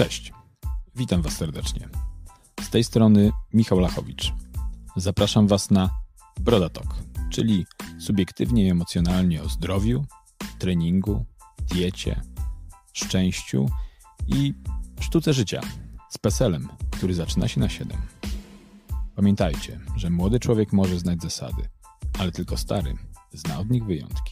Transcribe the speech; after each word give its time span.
Cześć, 0.00 0.32
witam 0.96 1.22
Was 1.22 1.32
serdecznie. 1.32 1.88
Z 2.62 2.70
tej 2.70 2.84
strony 2.84 3.30
Michał 3.52 3.80
Lachowicz. 3.80 4.32
Zapraszam 4.96 5.46
Was 5.46 5.70
na 5.70 5.90
Brodatok, 6.40 6.86
czyli 7.30 7.66
subiektywnie 7.98 8.66
i 8.66 8.70
emocjonalnie 8.70 9.42
o 9.42 9.48
zdrowiu, 9.48 10.04
treningu, 10.58 11.24
diecie, 11.74 12.20
szczęściu 12.92 13.66
i 14.26 14.54
sztuce 15.00 15.32
życia 15.32 15.60
z 16.10 16.18
peselem, 16.18 16.68
który 16.90 17.14
zaczyna 17.14 17.48
się 17.48 17.60
na 17.60 17.68
7. 17.68 17.98
Pamiętajcie, 19.16 19.80
że 19.96 20.10
młody 20.10 20.40
człowiek 20.40 20.72
może 20.72 20.98
znać 20.98 21.22
zasady, 21.22 21.68
ale 22.18 22.32
tylko 22.32 22.56
stary 22.56 22.94
zna 23.32 23.58
od 23.58 23.70
nich 23.70 23.84
wyjątki. 23.84 24.29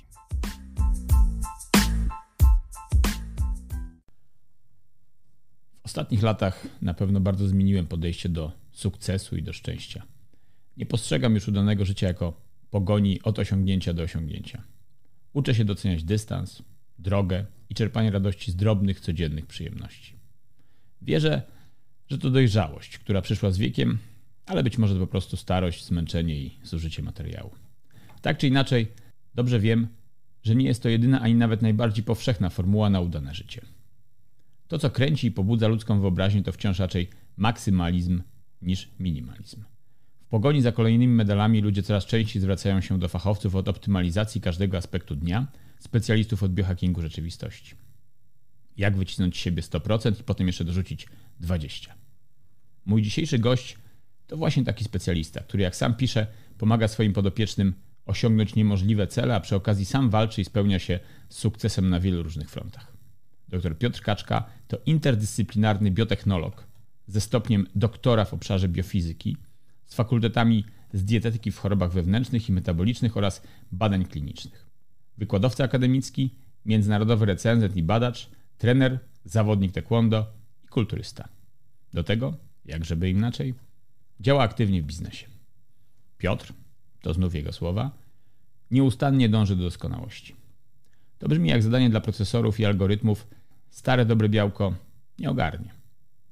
Ostatnich 5.88 6.23
latach 6.23 6.66
na 6.83 6.95
pewno 6.95 7.20
bardzo 7.20 7.48
zmieniłem 7.48 7.87
podejście 7.87 8.28
do 8.28 8.52
sukcesu 8.73 9.37
i 9.37 9.42
do 9.42 9.52
szczęścia. 9.52 10.02
Nie 10.77 10.87
postrzegam 10.87 11.34
już 11.34 11.48
udanego 11.48 11.84
życia 11.84 12.06
jako 12.06 12.41
pogoni 12.70 13.23
od 13.23 13.38
osiągnięcia 13.38 13.92
do 13.95 14.02
osiągnięcia. 14.02 14.62
Uczę 15.33 15.55
się 15.55 15.64
doceniać 15.64 16.05
dystans, 16.05 16.62
drogę 16.98 17.47
i 17.70 17.74
czerpanie 17.74 18.11
radości 18.11 18.52
z 18.52 18.56
drobnych, 18.56 19.01
codziennych 19.01 19.47
przyjemności. 19.47 20.14
Wierzę, 21.02 21.42
że 22.09 22.19
to 22.19 22.30
dojrzałość, 22.30 22.98
która 22.98 23.23
przyszła 23.23 23.50
z 23.50 23.59
wiekiem, 23.59 23.98
ale 24.47 24.62
być 24.62 24.78
może 24.78 24.95
to 24.95 25.00
po 25.00 25.06
prostu 25.06 25.36
starość, 25.36 25.84
zmęczenie 25.84 26.41
i 26.41 26.59
zużycie 26.64 27.02
materiału. 27.02 27.50
Tak 28.23 28.39
czy 28.39 28.48
inaczej, 28.48 28.89
dobrze 29.34 29.61
wiem, 29.61 29.89
że 30.42 30.55
nie 30.55 30.66
jest 30.66 30.83
to 30.83 30.89
jedyna 30.89 31.20
ani 31.20 31.34
nawet 31.34 31.62
najbardziej 31.62 32.05
powszechna 32.05 32.50
formuła 32.50 32.91
na 32.91 33.00
udane 33.00 33.34
życie. 33.34 33.61
To, 34.69 34.78
co 34.78 34.91
kręci 34.91 35.27
i 35.27 35.30
pobudza 35.30 35.69
ludzką 35.69 36.00
wyobraźnię, 36.00 36.42
to 36.42 36.52
wciąż 36.52 36.78
raczej 36.78 37.08
maksymalizm 37.36 38.22
niż 38.62 38.91
minimalizm. 39.00 39.64
W 40.22 40.30
pogoni 40.30 40.62
za 40.62 40.72
kolejnymi 40.72 41.14
medalami 41.14 41.60
ludzie 41.60 41.83
coraz 41.83 42.06
częściej 42.06 42.42
zwracają 42.42 42.80
się 42.80 42.98
do 42.98 43.08
fachowców 43.08 43.55
od 43.55 43.69
optymalizacji 43.69 44.41
każdego 44.41 44.77
aspektu 44.77 45.16
dnia, 45.16 45.47
specjalistów 45.78 46.42
od 46.42 46.55
biohackingu 46.55 47.02
rzeczywistości. 47.02 47.75
Jak 48.77 48.97
wycisnąć 48.97 49.36
z 49.36 49.38
siebie 49.38 49.62
100% 49.62 50.20
i 50.20 50.25
potem 50.25 50.47
jeszcze 50.47 50.64
dorzucić 50.64 51.06
20%. 51.41 51.88
Mój 52.84 53.03
dzisiejszy 53.03 53.38
gość 53.38 53.78
to 54.27 54.36
właśnie 54.36 54.64
taki 54.64 54.84
specjalista, 54.84 55.41
który 55.41 55.62
jak 55.62 55.77
sam 55.77 55.94
pisze, 55.94 56.27
pomaga 56.58 56.88
swoim 56.88 57.12
podopiecznym 57.12 57.75
osiągnąć 58.06 58.55
niemożliwe 58.55 59.06
cele, 59.06 59.34
a 59.34 59.41
przy 59.41 59.56
okazji 59.56 59.84
sam 59.84 60.10
walczy 60.10 60.41
i 60.41 60.44
spełnia 60.44 60.78
się 60.78 61.00
z 61.28 61.38
sukcesem 61.38 61.91
na 61.91 62.00
wielu 62.00 62.22
różnych 62.22 62.50
frontach. 62.50 62.97
Dr 63.48 63.78
Piotr 63.78 64.02
Kaczka 64.02 64.44
to 64.68 64.78
interdyscyplinarny 64.86 65.91
biotechnolog 65.91 66.66
ze 67.06 67.20
stopniem 67.20 67.66
doktora 67.74 68.24
w 68.24 68.34
obszarze 68.34 68.68
biofizyki, 68.68 69.36
z 69.86 69.94
fakultetami 69.94 70.64
z 70.92 71.04
dietetyki 71.04 71.50
w 71.50 71.58
chorobach 71.58 71.92
wewnętrznych 71.92 72.48
i 72.48 72.52
metabolicznych 72.52 73.16
oraz 73.16 73.42
badań 73.72 74.04
klinicznych. 74.04 74.66
Wykładowca 75.19 75.64
akademicki, 75.64 76.34
międzynarodowy 76.64 77.26
recenzent 77.26 77.76
i 77.76 77.82
badacz, 77.82 78.30
trener, 78.58 78.98
zawodnik 79.24 79.72
taekwondo 79.72 80.32
i 80.64 80.69
kulturysta. 80.69 81.28
Do 81.94 82.04
tego, 82.04 82.34
jak 82.64 82.84
żeby 82.84 83.10
inaczej, 83.10 83.54
działa 84.20 84.42
aktywnie 84.42 84.82
w 84.82 84.86
biznesie. 84.86 85.26
Piotr, 86.19 86.52
to 87.02 87.14
znów 87.14 87.34
jego 87.34 87.52
słowa, 87.52 87.91
nieustannie 88.70 89.28
dąży 89.28 89.56
do 89.56 89.62
doskonałości. 89.62 90.36
To 91.19 91.28
brzmi 91.28 91.48
jak 91.48 91.62
zadanie 91.62 91.91
dla 91.91 92.00
procesorów 92.00 92.60
i 92.60 92.64
algorytmów 92.64 93.26
stare 93.70 94.05
dobre 94.05 94.28
białko 94.28 94.74
nie 95.19 95.30
ogarnie. 95.30 95.74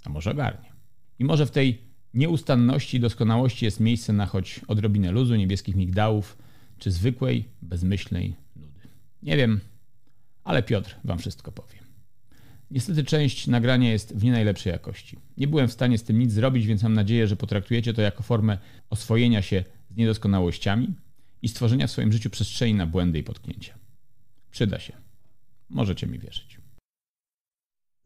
A 0.04 0.10
może 0.10 0.30
ogarnie. 0.30 0.72
I 1.18 1.24
może 1.24 1.46
w 1.46 1.50
tej 1.50 1.80
nieustanności 2.14 2.96
i 2.96 3.00
doskonałości 3.00 3.64
jest 3.64 3.80
miejsce 3.80 4.12
na 4.12 4.26
choć 4.26 4.60
odrobinę 4.68 5.10
luzu, 5.10 5.36
niebieskich 5.36 5.76
migdałów, 5.76 6.38
czy 6.78 6.90
zwykłej, 6.90 7.48
bezmyślnej 7.62 8.34
nudy. 8.56 8.80
Nie 9.22 9.36
wiem, 9.36 9.60
ale 10.44 10.62
Piotr 10.62 10.96
wam 11.04 11.18
wszystko 11.18 11.52
powie. 11.52 11.76
Niestety 12.70 13.04
część 13.04 13.46
nagrania 13.46 13.92
jest 13.92 14.16
w 14.16 14.24
nie 14.24 14.32
najlepszej 14.32 14.70
jakości. 14.72 15.18
Nie 15.36 15.48
byłem 15.48 15.68
w 15.68 15.72
stanie 15.72 15.98
z 15.98 16.02
tym 16.02 16.18
nic 16.18 16.32
zrobić, 16.32 16.66
więc 16.66 16.82
mam 16.82 16.94
nadzieję, 16.94 17.26
że 17.26 17.36
potraktujecie 17.36 17.94
to 17.94 18.02
jako 18.02 18.22
formę 18.22 18.58
oswojenia 18.90 19.42
się 19.42 19.64
z 19.90 19.96
niedoskonałościami 19.96 20.94
i 21.42 21.48
stworzenia 21.48 21.86
w 21.86 21.90
swoim 21.90 22.12
życiu 22.12 22.30
przestrzeni 22.30 22.74
na 22.74 22.86
błędy 22.86 23.18
i 23.18 23.22
potknięcia. 23.22 23.74
Przyda 24.50 24.78
się. 24.78 24.92
Możecie 25.70 26.06
mi 26.06 26.18
wierzyć. 26.18 26.65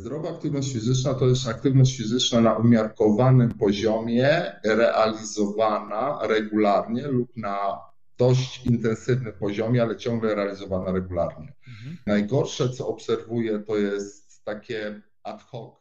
Zdrowa 0.00 0.30
aktywność 0.30 0.72
fizyczna 0.72 1.14
to 1.14 1.26
jest 1.26 1.48
aktywność 1.48 1.96
fizyczna 1.96 2.40
na 2.40 2.56
umiarkowanym 2.56 3.58
poziomie, 3.58 4.52
realizowana 4.64 6.18
regularnie 6.22 7.06
lub 7.06 7.36
na 7.36 7.78
dość 8.18 8.66
intensywnym 8.66 9.32
poziomie, 9.32 9.82
ale 9.82 9.96
ciągle 9.96 10.34
realizowana 10.34 10.92
regularnie. 10.92 11.54
Mhm. 11.68 11.96
Najgorsze, 12.06 12.68
co 12.68 12.88
obserwuję, 12.88 13.58
to 13.58 13.76
jest 13.76 14.44
takie 14.44 15.02
ad 15.22 15.42
hoc 15.42 15.79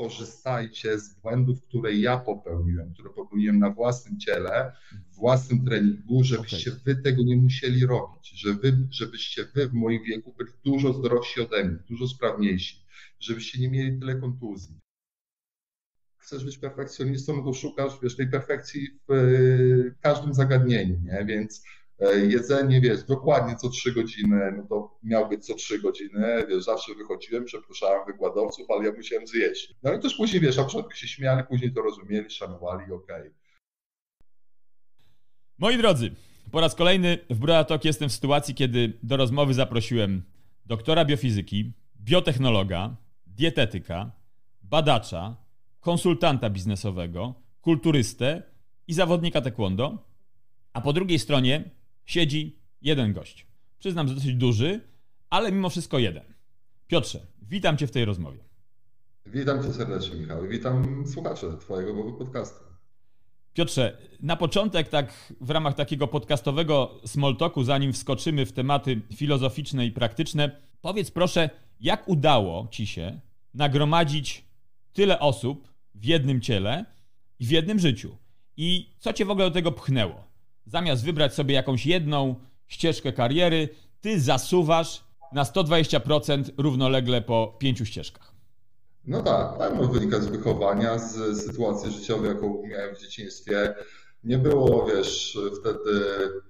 korzystajcie 0.00 0.98
z 0.98 1.14
błędów, 1.14 1.62
które 1.62 1.94
ja 1.94 2.18
popełniłem, 2.18 2.92
które 2.94 3.10
popełniłem 3.10 3.58
na 3.58 3.70
własnym 3.70 4.20
ciele, 4.20 4.72
w 5.12 5.14
własnym 5.14 5.64
treningu, 5.64 6.24
żebyście 6.24 6.70
okay. 6.70 6.82
wy 6.84 7.02
tego 7.02 7.22
nie 7.22 7.36
musieli 7.36 7.86
robić, 7.86 8.30
że 8.30 8.54
wy, 8.54 8.88
żebyście 8.90 9.44
wy 9.54 9.68
w 9.68 9.72
moim 9.72 10.04
wieku 10.04 10.34
byli 10.38 10.50
dużo 10.64 10.92
zdrowsi 10.92 11.40
ode 11.40 11.64
mnie, 11.64 11.78
dużo 11.88 12.08
sprawniejsi, 12.08 12.84
żebyście 13.20 13.60
nie 13.60 13.70
mieli 13.70 14.00
tyle 14.00 14.16
kontuzji. 14.16 14.80
Chcesz 16.16 16.44
być 16.44 16.58
perfekcjonistą, 16.58 17.36
no 17.36 17.42
to 17.42 17.54
szukasz 17.54 17.92
wiesz, 18.02 18.16
tej 18.16 18.30
perfekcji 18.30 18.88
w 19.08 19.94
każdym 20.00 20.34
zagadnieniu, 20.34 21.00
nie? 21.02 21.24
więc 21.24 21.64
jedzenie, 22.06 22.80
wiesz, 22.80 23.04
dokładnie 23.04 23.56
co 23.56 23.68
trzy 23.68 23.92
godziny, 23.92 24.52
no 24.56 24.66
to 24.68 24.98
miał 25.02 25.28
być 25.28 25.46
co 25.46 25.54
trzy 25.54 25.78
godziny, 25.78 26.46
wiesz, 26.48 26.64
zawsze 26.64 26.94
wychodziłem, 26.94 27.44
przepraszałem 27.44 28.06
wykładowców, 28.06 28.70
ale 28.70 28.86
ja 28.86 28.92
musiałem 28.92 29.26
zjeść. 29.26 29.74
No 29.82 29.90
ale 29.90 29.98
też 29.98 30.14
później, 30.14 30.40
wiesz, 30.42 30.56
na 30.56 30.64
początku 30.64 30.92
się 30.92 31.08
śmiali, 31.08 31.42
później 31.48 31.72
to 31.72 31.82
rozumieli, 31.82 32.30
szanowali, 32.30 32.92
okej. 32.92 33.20
Okay. 33.20 33.34
Moi 35.58 35.78
drodzy, 35.78 36.10
po 36.50 36.60
raz 36.60 36.74
kolejny 36.74 37.18
w 37.30 37.38
Brodatok 37.38 37.84
jestem 37.84 38.08
w 38.08 38.12
sytuacji, 38.12 38.54
kiedy 38.54 38.98
do 39.02 39.16
rozmowy 39.16 39.54
zaprosiłem 39.54 40.22
doktora 40.66 41.04
biofizyki, 41.04 41.72
biotechnologa, 42.00 42.96
dietetyka, 43.26 44.10
badacza, 44.62 45.36
konsultanta 45.80 46.50
biznesowego, 46.50 47.34
kulturystę 47.60 48.42
i 48.88 48.94
zawodnika 48.94 49.40
taekwondo, 49.40 50.10
a 50.72 50.80
po 50.80 50.92
drugiej 50.92 51.18
stronie 51.18 51.70
siedzi 52.06 52.58
jeden 52.82 53.12
gość. 53.12 53.46
Przyznam, 53.78 54.08
że 54.08 54.14
dosyć 54.14 54.34
duży, 54.34 54.80
ale 55.30 55.52
mimo 55.52 55.70
wszystko 55.70 55.98
jeden. 55.98 56.24
Piotrze, 56.86 57.26
witam 57.42 57.76
Cię 57.76 57.86
w 57.86 57.90
tej 57.90 58.04
rozmowie. 58.04 58.38
Witam 59.26 59.62
Cię 59.62 59.72
serdecznie, 59.72 60.18
Michał, 60.18 60.44
i 60.44 60.48
witam 60.48 61.04
słuchaczy 61.06 61.46
Twojego 61.60 62.12
podcastu. 62.12 62.64
Piotrze, 63.54 63.98
na 64.20 64.36
początek, 64.36 64.88
tak 64.88 65.34
w 65.40 65.50
ramach 65.50 65.74
takiego 65.74 66.08
podcastowego 66.08 67.00
small 67.06 67.36
talku, 67.36 67.64
zanim 67.64 67.92
wskoczymy 67.92 68.46
w 68.46 68.52
tematy 68.52 69.00
filozoficzne 69.16 69.86
i 69.86 69.92
praktyczne, 69.92 70.60
powiedz 70.80 71.10
proszę, 71.10 71.50
jak 71.80 72.08
udało 72.08 72.68
Ci 72.70 72.86
się 72.86 73.20
nagromadzić 73.54 74.44
tyle 74.92 75.20
osób 75.20 75.68
w 75.94 76.04
jednym 76.04 76.40
ciele 76.40 76.84
i 77.38 77.46
w 77.46 77.50
jednym 77.50 77.78
życiu? 77.78 78.16
I 78.56 78.90
co 78.98 79.12
Cię 79.12 79.24
w 79.24 79.30
ogóle 79.30 79.46
do 79.46 79.54
tego 79.54 79.72
pchnęło? 79.72 80.29
Zamiast 80.70 81.04
wybrać 81.04 81.34
sobie 81.34 81.54
jakąś 81.54 81.86
jedną 81.86 82.34
ścieżkę 82.66 83.12
kariery, 83.12 83.68
ty 84.00 84.20
zasuwasz 84.20 85.04
na 85.32 85.44
120% 85.44 86.44
równolegle 86.58 87.22
po 87.22 87.56
pięciu 87.58 87.84
ścieżkach. 87.84 88.32
No 89.06 89.22
tak, 89.22 89.58
pewno 89.58 89.88
wynika 89.88 90.20
z 90.20 90.26
wychowania, 90.26 90.98
z 90.98 91.42
sytuacji 91.46 91.90
życiowej, 91.90 92.28
jaką 92.28 92.62
miałem 92.66 92.94
w 92.94 93.00
dzieciństwie. 93.00 93.74
Nie 94.24 94.38
było, 94.38 94.86
wiesz, 94.86 95.38
wtedy 95.60 96.00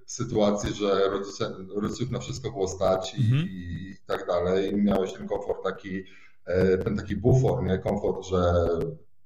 sytuacji, 0.05 0.73
że 0.73 1.09
rodzice, 1.09 1.55
rodziców 1.75 2.11
na 2.11 2.19
wszystko 2.19 2.51
było 2.51 2.67
stać 2.67 3.15
i, 3.17 3.21
mhm. 3.21 3.47
i 3.49 3.95
tak 4.05 4.27
dalej. 4.27 4.75
Miałeś 4.75 5.13
ten 5.13 5.27
komfort 5.27 5.63
taki, 5.63 6.03
e, 6.45 6.77
ten 6.77 6.97
taki 6.97 7.15
bufor, 7.15 7.63
nie? 7.63 7.77
Komfort, 7.77 8.25
że 8.25 8.53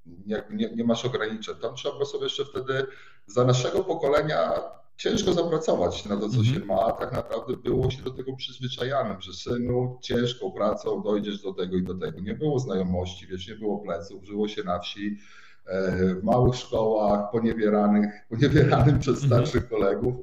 nie, 0.06 0.44
nie, 0.50 0.76
nie 0.76 0.84
masz 0.84 1.06
ograniczeń. 1.06 1.56
Tam 1.56 1.76
trzeba 1.76 1.94
było 1.94 2.06
sobie 2.06 2.24
jeszcze 2.24 2.46
wtedy 2.46 2.86
za 3.28 3.46
naszego 3.46 3.84
pokolenia 3.84 4.52
ciężko 4.98 5.34
zapracować 5.34 6.06
na 6.06 6.18
to, 6.18 6.30
co 6.30 6.44
się 6.44 6.56
mhm. 6.56 6.66
ma. 6.66 6.92
Tak 6.92 7.12
naprawdę 7.12 7.58
było 7.58 7.92
się 7.92 8.02
do 8.02 8.12
tego 8.12 8.36
przyzwyczajanym, 8.36 9.22
że 9.22 9.34
synu 9.34 9.98
ciężką 10.02 10.52
pracą 10.52 11.02
dojdziesz 11.02 11.42
do 11.42 11.54
tego 11.54 11.78
i 11.78 11.84
do 11.84 11.96
tego. 11.96 12.20
Nie 12.20 12.34
było 12.34 12.60
znajomości, 12.60 13.28
wiesz, 13.28 13.48
nie 13.48 13.56
było 13.56 13.80
pleców, 13.80 14.26
żyło 14.26 14.48
się 14.48 14.64
na 14.64 14.80
wsi, 14.80 15.18
e, 15.66 16.16
w 16.16 16.24
małych 16.24 16.56
szkołach, 16.56 17.32
poniewieranych, 17.32 18.14
poniewieranym 18.30 19.00
przez 19.00 19.24
mhm. 19.24 19.28
starszych 19.28 19.70
kolegów. 19.70 20.16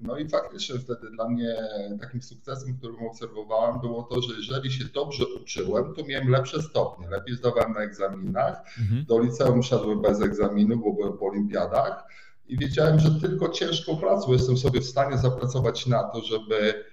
No 0.00 0.18
i 0.18 0.28
faktycznie 0.28 0.78
wtedy 0.78 1.10
dla 1.10 1.28
mnie 1.28 1.56
takim 2.00 2.22
sukcesem, 2.22 2.78
którym 2.78 3.06
obserwowałem, 3.06 3.80
było 3.80 4.02
to, 4.02 4.22
że 4.22 4.34
jeżeli 4.36 4.72
się 4.72 4.84
dobrze 4.84 5.24
uczyłem, 5.42 5.94
to 5.94 6.04
miałem 6.04 6.28
lepsze 6.28 6.62
stopnie, 6.62 7.08
lepiej 7.08 7.36
zdawałem 7.36 7.72
na 7.72 7.80
egzaminach. 7.80 8.62
Mhm. 8.80 9.04
Do 9.04 9.18
liceum 9.18 9.62
szedłem 9.62 10.02
bez 10.02 10.22
egzaminu, 10.22 10.76
bo 10.76 10.92
byłem 10.92 11.18
po 11.18 11.26
olimpiadach 11.26 12.04
i 12.48 12.58
wiedziałem, 12.58 13.00
że 13.00 13.10
tylko 13.20 13.48
ciężką 13.48 13.96
pracą 13.96 14.32
jestem 14.32 14.56
sobie 14.56 14.80
w 14.80 14.86
stanie 14.86 15.18
zapracować 15.18 15.86
na 15.86 16.04
to, 16.04 16.20
żeby 16.20 16.84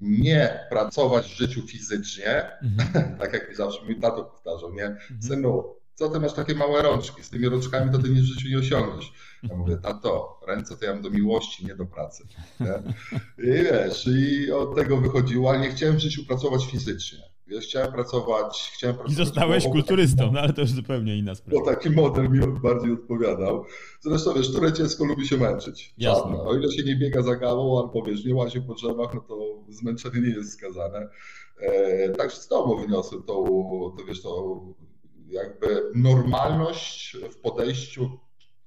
nie 0.00 0.66
pracować 0.70 1.26
w 1.26 1.36
życiu 1.36 1.62
fizycznie, 1.66 2.50
mhm. 2.62 3.18
tak 3.20 3.32
jak 3.32 3.48
mi 3.48 3.54
zawsze 3.54 3.84
mój 3.84 4.00
tato 4.00 4.24
powtarzał, 4.24 4.74
nie? 4.74 4.86
Mhm. 4.86 5.22
Synu, 5.22 5.64
co 5.94 6.08
ty 6.08 6.20
masz 6.20 6.32
takie 6.32 6.54
małe 6.54 6.82
rączki? 6.82 7.22
Z 7.22 7.30
tymi 7.30 7.48
rączkami 7.48 7.92
to 7.92 7.98
ty 7.98 8.08
nic 8.08 8.20
w 8.20 8.34
życiu 8.34 8.48
nie 8.48 8.58
osiągniesz. 8.58 9.12
Ja 9.42 9.56
mówię, 9.56 9.76
tato, 9.76 10.40
ręce 10.46 10.76
to 10.76 10.84
ja 10.84 10.92
mam 10.92 11.02
do 11.02 11.10
miłości, 11.10 11.66
nie 11.66 11.74
do 11.74 11.86
pracy. 11.86 12.26
Nie? 12.60 12.66
I 13.48 13.62
wiesz, 13.62 14.06
i 14.06 14.52
od 14.52 14.76
tego 14.76 14.96
wychodziło, 14.96 15.50
ale 15.50 15.60
nie 15.60 15.70
chciałem 15.70 15.96
w 15.96 16.00
życiu 16.00 16.26
pracować 16.26 16.66
fizycznie. 16.66 17.18
Wiesz, 17.48 17.64
chciałem 17.64 17.92
pracować, 17.92 18.72
chciałem 18.74 18.96
pracować. 18.96 19.12
I 19.12 19.24
zostałeś 19.24 19.64
kulturystą, 19.64 20.32
no 20.32 20.40
ale 20.40 20.52
to 20.52 20.60
już 20.60 20.70
zupełnie 20.70 21.16
inna 21.16 21.34
sprawa. 21.34 21.60
Bo 21.60 21.70
taki 21.70 21.90
model 21.90 22.30
mi 22.30 22.46
bardziej 22.46 22.92
odpowiadał. 22.92 23.64
Zresztą 24.00 24.34
wiesz, 24.34 24.50
które 24.50 24.72
dziecko 24.72 25.04
lubi 25.04 25.26
się 25.26 25.36
męczyć. 25.36 25.94
Jasne. 25.98 26.40
O 26.40 26.54
ile 26.56 26.72
się 26.72 26.82
nie 26.84 26.96
biega 26.96 27.22
za 27.22 27.36
gałą 27.36 27.82
albo 27.82 28.02
wiesz, 28.02 28.24
nie 28.24 28.34
łazi 28.34 28.62
po 28.62 28.74
drzewach, 28.74 29.14
no 29.14 29.20
to 29.20 29.38
zmęczenie 29.68 30.20
nie 30.20 30.34
jest 30.34 30.52
skazane. 30.52 31.08
E, 31.60 32.08
także 32.08 32.36
z 32.36 32.48
domu 32.48 32.76
wyniosłem 32.76 33.22
to, 33.22 33.34
to 33.98 34.04
wiesz, 34.08 34.22
to 34.22 34.60
jakby 35.28 35.82
normalność 35.94 37.16
w 37.30 37.36
podejściu 37.36 38.10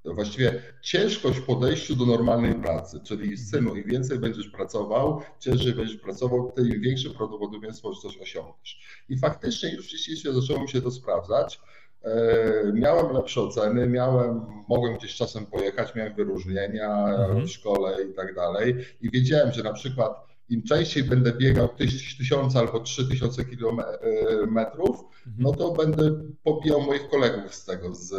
właściwie 0.06 0.62
ciężkość 0.82 1.40
w 1.40 1.46
podejściu 1.46 1.96
do 1.96 2.06
normalnej 2.06 2.56
pracy, 2.56 3.00
czyli 3.04 3.38
synu, 3.38 3.76
im 3.76 3.84
więcej 3.84 4.20
będziesz 4.20 4.48
pracował, 4.48 5.22
ciężej 5.40 5.74
będziesz 5.74 5.98
pracował, 5.98 6.52
tym 6.52 6.82
większe 6.82 7.10
prawdopodobieństwo, 7.10 7.94
że 7.94 8.02
coś 8.02 8.18
osiągniesz. 8.18 9.04
I 9.10 9.18
faktycznie 9.18 9.76
już 9.76 9.90
rzeczywiście 9.90 10.34
zaczęło 10.34 10.62
mi 10.62 10.70
się 10.70 10.82
to 10.82 10.92
sprawdzać. 10.92 11.60
E, 12.04 12.72
miałem 12.74 13.14
lepsze 13.14 13.42
oceny, 13.42 13.88
miałem, 13.88 14.46
mogłem 14.70 14.98
gdzieś 14.98 15.16
czasem 15.16 15.46
pojechać, 15.46 15.96
miałem 15.96 16.16
wyróżnienia 16.16 17.08
mhm. 17.08 17.46
w 17.46 17.50
szkole 17.50 18.04
i 18.04 18.14
tak 18.14 18.36
dalej. 18.36 18.76
I 19.02 19.12
wiedziałem, 19.12 19.52
że 19.52 19.64
na 19.64 19.74
przykład 19.74 20.31
im 20.52 20.64
częściej 20.64 21.04
będę 21.04 21.34
biegał 21.34 21.70
tysiąc 22.18 22.56
albo 22.56 22.80
trzy 22.80 23.08
tysiące 23.08 23.46
kilometrów, 23.46 25.04
mhm. 25.28 25.36
no 25.38 25.52
to 25.52 25.72
będę 25.72 26.24
pobijał 26.44 26.82
moich 26.82 27.10
kolegów 27.10 27.56
z 27.56 27.66
tego, 27.66 27.96
z, 27.96 28.10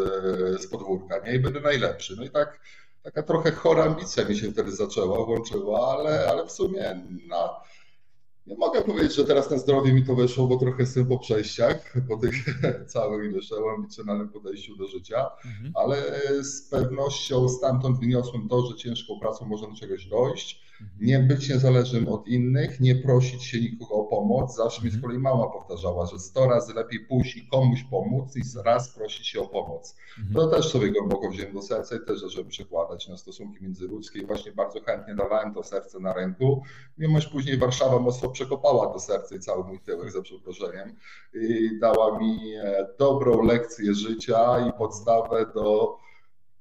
z 0.63 0.67
podwórka, 0.67 1.19
nie? 1.27 1.35
I 1.35 1.39
będę 1.39 1.61
najlepszy. 1.61 2.17
No 2.17 2.25
i 2.25 2.31
tak, 2.31 2.61
taka 3.03 3.23
trochę 3.23 3.53
chora 3.53 3.85
ambicja 3.85 4.25
mi 4.25 4.37
się 4.37 4.53
wtedy 4.53 4.73
zaczęła, 4.73 5.25
włączyła, 5.25 5.99
ale, 5.99 6.29
ale 6.31 6.47
w 6.47 6.53
sumie 6.53 7.07
na, 7.29 7.51
nie 8.47 8.57
mogę 8.57 8.83
powiedzieć, 8.83 9.15
że 9.15 9.25
teraz 9.25 9.51
na 9.51 9.59
zdrowie 9.59 9.93
mi 9.93 10.07
to 10.07 10.15
weszło, 10.15 10.47
bo 10.47 10.57
trochę 10.57 10.83
jestem 10.83 11.07
po 11.07 11.19
przejściach, 11.19 11.95
po 12.09 12.17
tych 12.17 12.35
całym 12.93 13.33
wiesz, 13.33 13.51
ambicjonalnym 13.77 14.29
podejściu 14.29 14.77
do 14.77 14.87
życia, 14.89 15.31
mhm. 15.45 15.73
ale 15.75 15.97
z 16.45 16.69
pewnością 16.69 17.49
stamtąd 17.49 18.01
wyniosłem 18.01 18.49
to, 18.49 18.67
że 18.67 18.77
ciężką 18.77 19.21
pracą 19.21 19.47
można 19.47 19.69
do 19.69 19.75
czegoś 19.75 20.07
dojść, 20.07 20.72
nie 21.01 21.19
być 21.19 21.49
niezależnym 21.49 22.09
od 22.09 22.29
innych, 22.29 22.81
nie 22.81 22.95
prosić 22.95 23.45
się 23.45 23.61
nikogo 23.61 23.95
o 23.95 24.05
pomoc. 24.05 24.57
Zawsze 24.57 24.85
mi 24.85 24.91
z 24.91 24.95
mhm. 24.95 25.03
kolei 25.03 25.19
mama 25.19 25.47
powtarzała, 25.47 26.07
że 26.07 26.19
100 26.19 26.47
razy 26.47 26.75
lepiej 26.75 27.01
pójść 27.01 27.37
i 27.37 27.49
komuś 27.49 27.85
pomóc, 27.91 28.37
niż 28.37 28.47
raz 28.65 28.95
prosić 28.95 29.27
się 29.27 29.41
o 29.41 29.49
pomoc. 29.49 29.97
Mhm. 30.19 30.35
To 30.35 30.57
też 30.57 30.69
sobie 30.69 30.91
głęboko 30.91 31.31
wziąłem 31.31 31.55
do 31.55 31.63
serca 31.63 31.97
i 31.97 32.07
też 32.07 32.21
zacząłem 32.21 32.49
przekładać 32.49 33.09
na 33.09 33.17
stosunki 33.17 33.63
międzyludzkie 33.65 34.19
i 34.19 34.27
właśnie 34.27 34.53
bardzo 34.53 34.81
chętnie 34.81 35.15
dawałem 35.15 35.55
to 35.55 35.63
serce 35.63 36.01
na 36.01 36.13
ręku, 36.13 36.63
mimo 36.99 37.21
że 37.21 37.31
później 37.31 37.59
Warszawa 37.59 37.99
mocno 37.99 38.29
przekopała 38.29 38.87
to 38.93 39.01
serce 39.01 39.37
i 39.37 39.41
cały 39.41 39.65
mój 39.65 39.81
tyłek 39.81 40.11
za 40.11 40.23
przeproszeniem 40.23 40.97
i 41.35 41.79
dała 41.81 42.19
mi 42.19 42.55
e, 42.55 42.87
dobrą 42.99 43.43
lekcję 43.43 43.95
życia 43.95 44.69
i 44.69 44.73
podstawę 44.73 45.47
do 45.55 45.97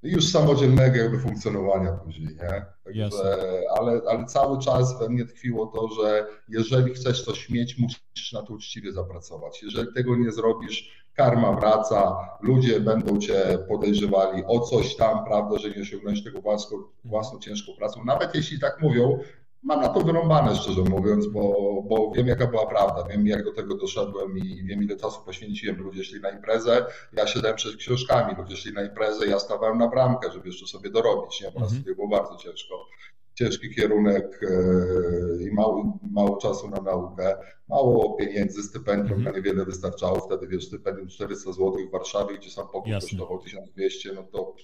już 0.03 0.31
samodzielnego 0.31 0.97
jakby 0.97 1.19
funkcjonowania 1.19 1.91
później, 1.91 2.35
nie? 2.35 2.65
Także, 2.83 3.37
ale, 3.79 4.01
ale 4.09 4.25
cały 4.25 4.59
czas 4.59 4.99
we 4.99 5.09
mnie 5.09 5.25
tkwiło 5.25 5.67
to, 5.67 5.87
że 5.87 6.27
jeżeli 6.49 6.93
chcesz 6.93 7.25
coś 7.25 7.49
mieć, 7.49 7.77
musisz 7.77 8.33
na 8.33 8.43
to 8.43 8.53
uczciwie 8.53 8.91
zapracować. 8.91 9.63
Jeżeli 9.63 9.93
tego 9.93 10.15
nie 10.15 10.31
zrobisz, 10.31 11.05
karma 11.13 11.53
wraca, 11.53 12.17
ludzie 12.41 12.79
będą 12.79 13.19
cię 13.19 13.57
podejrzewali 13.67 14.43
o 14.47 14.59
coś 14.59 14.95
tam, 14.95 15.25
prawda, 15.25 15.57
że 15.57 15.69
nie 15.69 15.81
osiągnąłeś 15.81 16.23
tego 16.23 16.41
własną, 16.41 16.77
własną 17.05 17.39
ciężką 17.39 17.71
pracą. 17.77 18.05
Nawet 18.05 18.35
jeśli 18.35 18.59
tak 18.59 18.81
mówią, 18.81 19.19
mam 19.63 19.81
na 19.81 19.89
to 19.89 20.01
wyrąbane, 20.01 20.55
szczerze 20.55 20.81
mówiąc, 20.81 21.27
bo, 21.27 21.53
bo 21.89 22.11
wiem, 22.15 22.27
jaka 22.27 22.47
była 22.47 22.65
prawda, 22.65 23.03
wiem, 23.09 23.27
jak 23.27 23.43
do 23.43 23.53
tego 23.53 23.77
doszedłem 23.77 24.37
i 24.37 24.63
wiem, 24.63 24.83
ile 24.83 24.95
czasu 24.97 25.21
poświęciłem. 25.25 25.77
Ludzie 25.77 26.03
szli 26.03 26.21
na 26.21 26.29
imprezę, 26.29 26.85
ja 27.13 27.27
siadałem 27.27 27.57
przed 27.57 27.75
książkami, 27.75 28.35
ludzie 28.37 28.55
szli 28.55 28.73
na 28.73 28.83
imprezę, 28.83 29.27
ja 29.27 29.39
stawałem 29.39 29.77
na 29.77 29.87
bramkę, 29.87 30.31
żeby 30.31 30.47
jeszcze 30.47 30.67
sobie 30.67 30.89
dorobić, 30.89 31.41
nie? 31.41 31.51
bo 31.51 31.59
na 31.59 31.65
mhm. 31.65 31.83
było 31.83 32.07
bardzo 32.07 32.35
ciężko. 32.35 32.85
Ciężki 33.33 33.75
kierunek 33.75 34.39
e, 34.43 35.43
i 35.43 35.51
mało, 35.53 35.99
mało 36.11 36.37
czasu 36.37 36.69
na 36.69 36.81
naukę, 36.81 37.37
mało 37.69 38.15
pieniędzy, 38.15 38.63
stypendium 38.63 39.19
mm. 39.19 39.23
na 39.23 39.31
niewiele 39.31 39.65
wystarczało. 39.65 40.19
Wtedy 40.19 40.47
wiesz, 40.47 40.67
stypendium 40.67 41.07
400 41.07 41.51
zł 41.51 41.73
w 41.87 41.91
Warszawie, 41.91 42.37
gdzie 42.37 42.49
sam 42.49 42.67
pokój 42.67 42.91
Jasne. 42.91 43.09
kosztował 43.09 43.39
1200, 43.39 44.13
no 44.13 44.23
to 44.23 44.55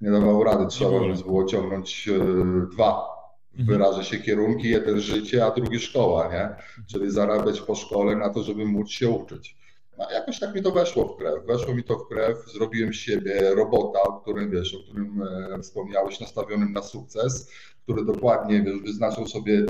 nie 0.00 0.10
dawało 0.10 0.44
rady, 0.44 0.66
trzeba 0.66 0.90
było 1.24 1.44
ciągnąć 1.44 2.08
e, 2.08 2.66
dwa. 2.72 3.21
Wyrażę 3.54 4.04
się 4.04 4.18
kierunki, 4.18 4.68
jeden 4.68 5.00
życie, 5.00 5.44
a 5.44 5.50
drugi 5.50 5.80
szkoła, 5.80 6.32
nie? 6.32 6.48
Czyli 6.86 7.10
zarabiać 7.10 7.60
po 7.60 7.74
szkole 7.74 8.16
na 8.16 8.30
to, 8.30 8.42
żeby 8.42 8.64
móc 8.64 8.90
się 8.90 9.08
uczyć. 9.08 9.56
No, 9.98 10.10
jakoś 10.10 10.38
tak 10.38 10.54
mi 10.54 10.62
to 10.62 10.72
weszło 10.72 11.08
w 11.08 11.16
krew. 11.16 11.46
Weszło 11.46 11.74
mi 11.74 11.84
to 11.84 11.98
w 11.98 12.08
krew, 12.08 12.36
zrobiłem 12.52 12.92
siebie 12.92 13.54
robota, 13.54 14.02
o 14.02 14.20
którym 14.20 14.50
wiesz, 14.50 14.74
o 14.74 14.78
którym 14.82 15.22
e, 15.22 15.58
wspomniałeś, 15.62 16.20
nastawionym 16.20 16.72
na 16.72 16.82
sukces, 16.82 17.50
który 17.82 18.04
dokładnie 18.04 18.62
wiesz, 18.62 18.82
wyznaczył 18.82 19.28
sobie 19.28 19.66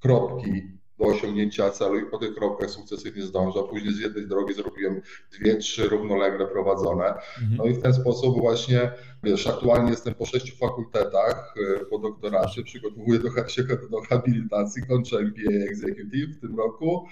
kropki 0.00 0.81
do 0.98 1.04
osiągnięcia 1.04 1.70
celu 1.70 1.98
i 1.98 2.10
po 2.10 2.18
tych 2.18 2.34
kropkach 2.34 2.70
sukcesywnie 2.70 3.22
zdąża. 3.22 3.62
Później 3.62 3.94
z 3.94 3.98
jednej 3.98 4.26
drogi 4.26 4.54
zrobiłem 4.54 5.02
dwie, 5.32 5.56
trzy 5.56 5.88
równolegle 5.88 6.46
prowadzone. 6.46 7.04
Mhm. 7.04 7.56
No 7.56 7.64
i 7.64 7.74
w 7.74 7.82
ten 7.82 7.94
sposób 7.94 8.38
właśnie, 8.38 8.92
wiesz, 9.22 9.46
aktualnie 9.46 9.90
jestem 9.90 10.14
po 10.14 10.26
sześciu 10.26 10.56
fakultetach 10.56 11.54
e, 11.80 11.84
po 11.84 11.98
doktoracie, 11.98 12.62
przygotowuję 12.62 13.18
do, 13.18 13.48
się 13.48 13.62
do 13.90 14.00
habilitacji, 14.00 14.82
kończę 14.88 15.18
MBA 15.18 15.64
Executive 15.70 16.36
w 16.36 16.40
tym 16.40 16.58
roku. 16.58 17.06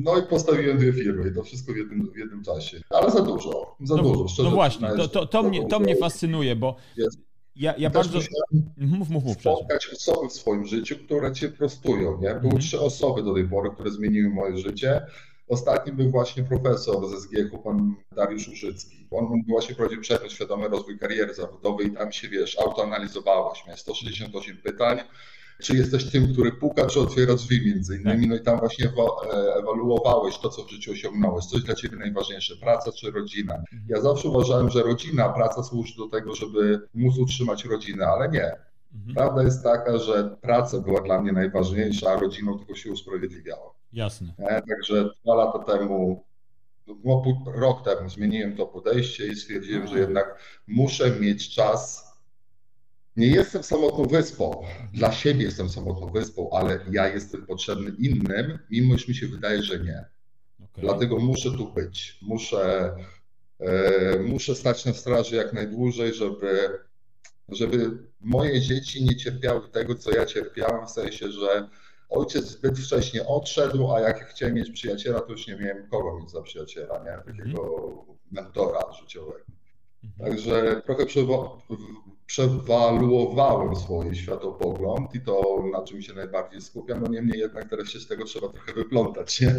No 0.00 0.18
i 0.18 0.22
postawiłem 0.22 0.78
dwie 0.78 0.92
firmy 0.92 1.30
i 1.30 1.34
to 1.34 1.42
wszystko 1.42 1.72
w 1.72 1.76
jednym, 1.76 2.12
w 2.12 2.16
jednym 2.16 2.44
czasie. 2.44 2.80
Ale 2.90 3.10
za 3.10 3.22
dużo, 3.22 3.76
za 3.80 3.96
no, 3.96 4.02
dużo. 4.02 4.28
Szczerze 4.28 4.48
no 4.48 4.54
właśnie, 4.54 4.88
to, 4.88 5.08
to, 5.08 5.26
to, 5.26 5.42
mnie, 5.42 5.68
to 5.68 5.80
mnie 5.80 5.96
fascynuje, 5.96 6.56
bo 6.56 6.76
jest 6.96 7.25
ja, 7.56 7.74
ja 7.78 7.90
bardzo. 7.90 8.18
Mów, 8.76 9.10
mów, 9.10 9.24
mów. 9.24 9.40
Spotkać 9.40 9.88
osoby 9.92 10.28
w 10.28 10.32
swoim 10.32 10.66
życiu, 10.66 10.96
które 10.96 11.32
cię 11.32 11.48
prostują. 11.48 12.20
Nie? 12.20 12.28
Były 12.28 12.44
mhm. 12.44 12.58
trzy 12.58 12.80
osoby 12.80 13.22
do 13.22 13.34
tej 13.34 13.48
pory, 13.48 13.70
które 13.70 13.90
zmieniły 13.90 14.28
moje 14.30 14.58
życie. 14.58 15.06
Ostatnim 15.48 15.96
był 15.96 16.10
właśnie 16.10 16.44
profesor 16.44 17.08
ze 17.08 17.20
SGH, 17.20 17.62
pan 17.64 17.94
Dariusz 18.12 18.48
Użycki. 18.48 19.06
On 19.10 19.42
właśnie 19.48 19.74
prowadził 19.74 20.00
przedmiot 20.00 20.32
świadomy 20.32 20.68
rozwój 20.68 20.98
kariery 20.98 21.34
zawodowej 21.34 21.86
i 21.86 21.90
tam 21.90 22.12
się, 22.12 22.28
wiesz, 22.28 22.58
autoanalizowałeś. 22.58 23.66
Miałeś 23.66 23.80
168 23.80 24.56
pytań 24.56 25.00
czy 25.62 25.76
jesteś 25.76 26.10
tym, 26.10 26.32
który 26.32 26.52
puka, 26.52 26.86
czy 26.86 27.00
otwiera 27.00 27.34
drzwi 27.34 27.66
między 27.66 27.96
innymi, 27.96 28.20
tak. 28.20 28.28
no 28.28 28.36
i 28.36 28.40
tam 28.40 28.58
właśnie 28.58 28.86
e, 28.86 29.54
ewaluowałeś 29.54 30.38
to, 30.38 30.48
co 30.48 30.64
w 30.64 30.70
życiu 30.70 30.92
osiągnąłeś, 30.92 31.44
coś 31.44 31.62
dla 31.62 31.74
ciebie 31.74 31.96
najważniejsze, 31.96 32.56
praca 32.56 32.92
czy 32.92 33.10
rodzina. 33.10 33.54
Mhm. 33.54 33.82
Ja 33.88 34.00
zawsze 34.00 34.28
uważałem, 34.28 34.70
że 34.70 34.82
rodzina, 34.82 35.28
praca 35.28 35.62
służy 35.62 35.96
do 35.96 36.08
tego, 36.08 36.34
żeby 36.34 36.88
móc 36.94 37.18
utrzymać 37.18 37.64
rodzinę, 37.64 38.06
ale 38.06 38.28
nie. 38.28 38.56
Mhm. 38.94 39.14
Prawda 39.14 39.42
jest 39.42 39.62
taka, 39.62 39.98
że 39.98 40.36
praca 40.40 40.80
była 40.80 41.00
dla 41.00 41.22
mnie 41.22 41.32
najważniejsza, 41.32 42.10
a 42.10 42.20
rodziną 42.20 42.58
tylko 42.58 42.74
się 42.74 42.92
usprawiedliwiała. 42.92 43.74
Jasne. 43.92 44.34
E, 44.38 44.62
także 44.62 45.10
dwa 45.24 45.34
lata 45.34 45.58
temu, 45.58 46.24
no, 47.04 47.22
rok 47.46 47.84
temu 47.84 48.08
zmieniłem 48.08 48.56
to 48.56 48.66
podejście 48.66 49.26
i 49.26 49.36
stwierdziłem, 49.36 49.86
że 49.86 49.98
jednak 49.98 50.38
muszę 50.66 51.10
mieć 51.10 51.54
czas 51.54 52.05
nie 53.16 53.26
jestem 53.26 53.62
samotną 53.62 54.04
wyspą. 54.04 54.64
Dla 54.92 55.12
siebie 55.12 55.44
jestem 55.44 55.68
samotną 55.68 56.10
wyspą, 56.12 56.50
ale 56.52 56.80
ja 56.90 57.08
jestem 57.08 57.46
potrzebny 57.46 57.92
innym, 57.98 58.58
mimo 58.70 58.98
że 58.98 59.04
mi 59.08 59.14
się 59.14 59.26
wydaje, 59.26 59.62
że 59.62 59.78
nie. 59.78 60.04
Okay. 60.56 60.84
Dlatego 60.84 61.18
muszę 61.18 61.50
tu 61.50 61.72
być. 61.72 62.18
Muszę, 62.22 62.94
e, 63.60 64.18
muszę 64.18 64.54
stać 64.54 64.84
na 64.84 64.92
straży 64.92 65.36
jak 65.36 65.52
najdłużej, 65.52 66.14
żeby, 66.14 66.78
żeby 67.48 67.98
moje 68.20 68.60
dzieci 68.60 69.04
nie 69.04 69.16
cierpiały 69.16 69.68
tego, 69.68 69.94
co 69.94 70.10
ja 70.10 70.26
cierpiałem, 70.26 70.86
w 70.86 70.90
sensie, 70.90 71.32
że 71.32 71.68
ojciec 72.08 72.44
zbyt 72.44 72.78
wcześnie 72.78 73.26
odszedł, 73.26 73.92
a 73.92 74.00
jak 74.00 74.28
chciałem 74.28 74.54
mieć 74.54 74.70
przyjaciela, 74.70 75.20
to 75.20 75.32
już 75.32 75.46
nie 75.46 75.56
miałem 75.56 75.88
kogo 75.88 76.20
mieć 76.20 76.30
za 76.30 76.42
przyjaciela, 76.42 77.04
nie? 77.04 77.32
takiego 77.32 77.76
mm. 77.86 78.16
mentora 78.30 78.92
życiowego. 79.00 79.44
Mhm. 80.04 80.30
Także 80.30 80.82
trochę 80.86 81.06
przewaluowałem 82.26 83.76
swój 83.76 84.14
światopogląd 84.14 85.14
i 85.14 85.20
to, 85.20 85.64
na 85.72 85.84
czym 85.84 86.02
się 86.02 86.14
najbardziej 86.14 86.60
skupiam, 86.60 87.02
no 87.02 87.08
niemniej 87.08 87.38
jednak 87.40 87.70
teraz 87.70 87.88
się 87.88 88.00
z 88.00 88.06
tego 88.06 88.24
trzeba 88.24 88.48
trochę 88.48 88.72
wyplątać. 88.72 89.40
Nie? 89.40 89.54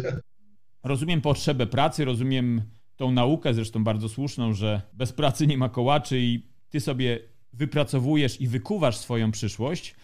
Rozumiem 0.84 1.20
potrzebę 1.20 1.66
pracy, 1.66 2.04
rozumiem 2.04 2.62
tą 2.96 3.10
naukę, 3.10 3.54
zresztą 3.54 3.84
bardzo 3.84 4.08
słuszną, 4.08 4.52
że 4.52 4.82
bez 4.92 5.12
pracy 5.12 5.46
nie 5.46 5.58
ma 5.58 5.68
kołaczy 5.68 6.20
i 6.20 6.42
ty 6.70 6.80
sobie 6.80 7.18
wypracowujesz 7.52 8.40
i 8.40 8.48
wykuwasz 8.48 8.96
swoją 8.96 9.30
przyszłość. 9.30 9.94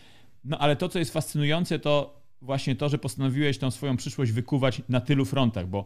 No 0.44 0.58
ale 0.58 0.76
to, 0.76 0.88
co 0.88 0.98
jest 0.98 1.12
fascynujące, 1.12 1.78
to 1.78 2.22
właśnie 2.42 2.76
to, 2.76 2.88
że 2.88 2.98
postanowiłeś 2.98 3.58
tą 3.58 3.70
swoją 3.70 3.96
przyszłość 3.96 4.32
wykuwać 4.32 4.82
na 4.88 5.00
tylu 5.00 5.24
frontach, 5.24 5.66
bo 5.68 5.84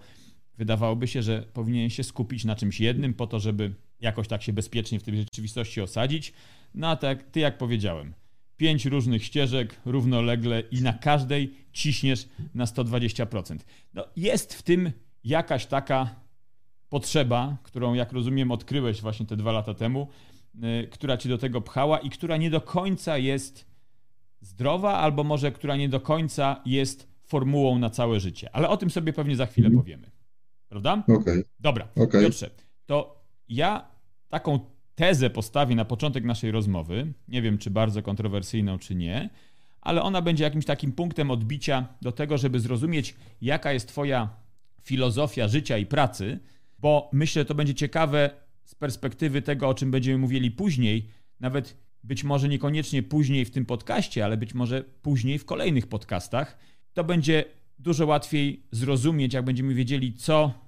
wydawałoby 0.58 1.06
się, 1.06 1.22
że 1.22 1.44
powinien 1.52 1.90
się 1.90 2.04
skupić 2.04 2.44
na 2.44 2.56
czymś 2.56 2.80
jednym 2.80 3.14
po 3.14 3.26
to, 3.26 3.40
żeby 3.40 3.74
jakoś 4.00 4.28
tak 4.28 4.42
się 4.42 4.52
bezpiecznie 4.52 5.00
w 5.00 5.02
tej 5.02 5.16
rzeczywistości 5.16 5.80
osadzić. 5.80 6.32
No 6.74 6.88
a 6.88 6.96
tak, 6.96 7.22
ty 7.22 7.40
jak 7.40 7.58
powiedziałem, 7.58 8.14
pięć 8.56 8.86
różnych 8.86 9.24
ścieżek 9.24 9.80
równolegle 9.84 10.60
i 10.60 10.82
na 10.82 10.92
każdej 10.92 11.54
ciśniesz 11.72 12.28
na 12.54 12.64
120%. 12.64 13.58
No, 13.94 14.04
jest 14.16 14.54
w 14.54 14.62
tym 14.62 14.92
jakaś 15.24 15.66
taka 15.66 16.14
potrzeba, 16.88 17.56
którą 17.62 17.94
jak 17.94 18.12
rozumiem 18.12 18.50
odkryłeś 18.50 19.00
właśnie 19.00 19.26
te 19.26 19.36
dwa 19.36 19.52
lata 19.52 19.74
temu, 19.74 20.08
yy, 20.54 20.88
która 20.90 21.16
ci 21.16 21.28
do 21.28 21.38
tego 21.38 21.60
pchała 21.60 21.98
i 21.98 22.10
która 22.10 22.36
nie 22.36 22.50
do 22.50 22.60
końca 22.60 23.18
jest 23.18 23.66
zdrowa, 24.40 24.98
albo 24.98 25.24
może 25.24 25.52
która 25.52 25.76
nie 25.76 25.88
do 25.88 26.00
końca 26.00 26.62
jest 26.66 27.08
formułą 27.24 27.78
na 27.78 27.90
całe 27.90 28.20
życie. 28.20 28.50
Ale 28.52 28.68
o 28.68 28.76
tym 28.76 28.90
sobie 28.90 29.12
pewnie 29.12 29.36
za 29.36 29.46
chwilę 29.46 29.66
mhm. 29.66 29.82
powiemy. 29.82 30.10
Prawda? 30.68 31.02
Okej. 31.04 31.16
Okay. 31.16 31.44
Dobra. 31.60 31.88
Okay. 31.96 32.22
Piotrze, 32.22 32.50
to 32.86 33.17
ja 33.48 33.88
taką 34.28 34.60
tezę 34.94 35.30
postawię 35.30 35.74
na 35.74 35.84
początek 35.84 36.24
naszej 36.24 36.50
rozmowy. 36.50 37.12
Nie 37.28 37.42
wiem, 37.42 37.58
czy 37.58 37.70
bardzo 37.70 38.02
kontrowersyjną, 38.02 38.78
czy 38.78 38.94
nie, 38.94 39.30
ale 39.80 40.02
ona 40.02 40.22
będzie 40.22 40.44
jakimś 40.44 40.64
takim 40.64 40.92
punktem 40.92 41.30
odbicia 41.30 41.88
do 42.02 42.12
tego, 42.12 42.38
żeby 42.38 42.60
zrozumieć, 42.60 43.14
jaka 43.40 43.72
jest 43.72 43.88
Twoja 43.88 44.28
filozofia 44.82 45.48
życia 45.48 45.78
i 45.78 45.86
pracy, 45.86 46.40
bo 46.78 47.10
myślę, 47.12 47.40
że 47.42 47.46
to 47.46 47.54
będzie 47.54 47.74
ciekawe 47.74 48.30
z 48.64 48.74
perspektywy 48.74 49.42
tego, 49.42 49.68
o 49.68 49.74
czym 49.74 49.90
będziemy 49.90 50.18
mówili 50.18 50.50
później, 50.50 51.08
nawet 51.40 51.76
być 52.04 52.24
może 52.24 52.48
niekoniecznie 52.48 53.02
później 53.02 53.44
w 53.44 53.50
tym 53.50 53.66
podcaście, 53.66 54.24
ale 54.24 54.36
być 54.36 54.54
może 54.54 54.84
później 55.02 55.38
w 55.38 55.44
kolejnych 55.44 55.86
podcastach. 55.86 56.58
To 56.92 57.04
będzie 57.04 57.44
dużo 57.78 58.06
łatwiej 58.06 58.62
zrozumieć, 58.70 59.34
jak 59.34 59.44
będziemy 59.44 59.74
wiedzieli, 59.74 60.12
co 60.14 60.67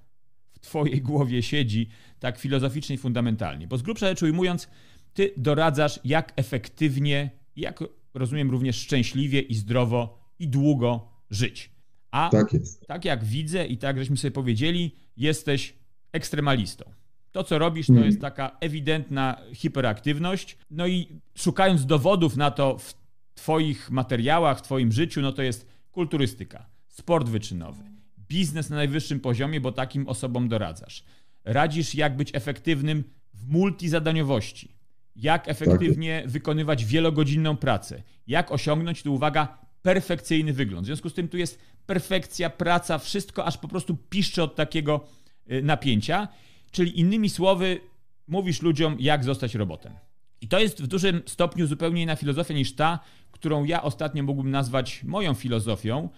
Twojej 0.61 1.03
głowie 1.03 1.43
siedzi, 1.43 1.89
tak 2.19 2.39
filozoficznie 2.39 2.95
i 2.95 2.99
fundamentalnie. 2.99 3.67
Bo 3.67 3.79
z 3.79 3.83
grubsza 3.83 4.09
rzecz 4.09 4.23
ujmując, 4.23 4.69
Ty 5.15 5.33
doradzasz, 5.37 6.01
jak 6.05 6.33
efektywnie, 6.37 7.31
jak 7.57 7.85
rozumiem, 8.15 8.51
również 8.51 8.77
szczęśliwie 8.77 9.41
i 9.41 9.55
zdrowo 9.55 10.19
i 10.39 10.49
długo 10.49 11.09
żyć. 11.31 11.71
A 12.11 12.29
tak, 12.33 12.53
jest. 12.53 12.87
tak 12.87 13.05
jak 13.05 13.25
widzę 13.25 13.67
i 13.67 13.79
tak 13.79 13.99
żeśmy 13.99 14.17
sobie 14.17 14.33
powiedzieli, 14.33 14.97
jesteś 15.17 15.75
ekstremalistą. 16.13 16.85
To, 17.33 17.45
co 17.45 17.59
robisz, 17.59 17.87
to 17.87 17.93
mm. 17.93 18.05
jest 18.05 18.21
taka 18.21 18.57
ewidentna 18.61 19.37
hiperaktywność. 19.55 20.59
No 20.71 20.87
i 20.87 21.21
szukając 21.35 21.87
dowodów 21.87 22.37
na 22.37 22.51
to 22.51 22.79
w 22.79 22.95
Twoich 23.35 23.91
materiałach, 23.91 24.59
w 24.59 24.63
Twoim 24.63 24.93
życiu, 24.93 25.21
no 25.21 25.33
to 25.33 25.43
jest 25.43 25.67
kulturystyka, 25.93 26.67
sport 26.89 27.29
wyczynowy, 27.29 27.83
biznes 28.31 28.71
na 28.71 28.77
najwyższym 28.77 29.21
poziomie, 29.21 29.61
bo 29.61 29.73
takim 29.73 30.09
osobom 30.09 30.49
doradzasz. 30.49 31.05
Radzisz, 31.45 31.95
jak 31.95 32.17
być 32.17 32.31
efektywnym 32.35 33.05
w 33.35 33.49
multizadaniowości, 33.49 34.75
jak 35.17 35.49
efektywnie 35.49 36.21
tak. 36.23 36.31
wykonywać 36.31 36.85
wielogodzinną 36.85 37.57
pracę, 37.57 38.03
jak 38.27 38.53
osiągnąć, 38.53 39.03
tu 39.03 39.15
uwaga, 39.15 39.59
perfekcyjny 39.83 40.53
wygląd. 40.53 40.85
W 40.85 40.87
związku 40.87 41.11
z 41.11 41.15
tym 41.15 41.29
tu 41.29 41.37
jest 41.37 41.59
perfekcja, 41.87 42.51
praca, 42.51 42.99
wszystko 42.99 43.45
aż 43.45 43.59
po 43.59 43.69
prostu 43.69 43.97
piszczy 43.97 44.43
od 44.43 44.57
takiego 44.57 45.07
y, 45.53 45.63
napięcia. 45.63 46.29
Czyli 46.71 47.01
innymi 47.01 47.31
słowy, 47.31 47.81
mówisz 48.29 48.63
ludziom, 48.63 48.97
jak 48.99 49.25
zostać 49.25 49.55
robotem. 49.55 49.93
I 50.41 50.49
to 50.49 50.59
jest 50.59 50.83
w 50.83 50.87
dużym 50.87 51.23
stopniu 51.27 51.67
zupełnie 51.67 52.03
inna 52.03 52.17
filozofia 52.17 52.55
niż 52.55 52.75
ta, 52.75 52.99
którą 53.33 53.65
ja 53.65 53.83
ostatnio 53.83 54.23
mógłbym 54.23 54.51
nazwać 54.51 55.05
moją 55.05 55.35
filozofią. 55.35 56.09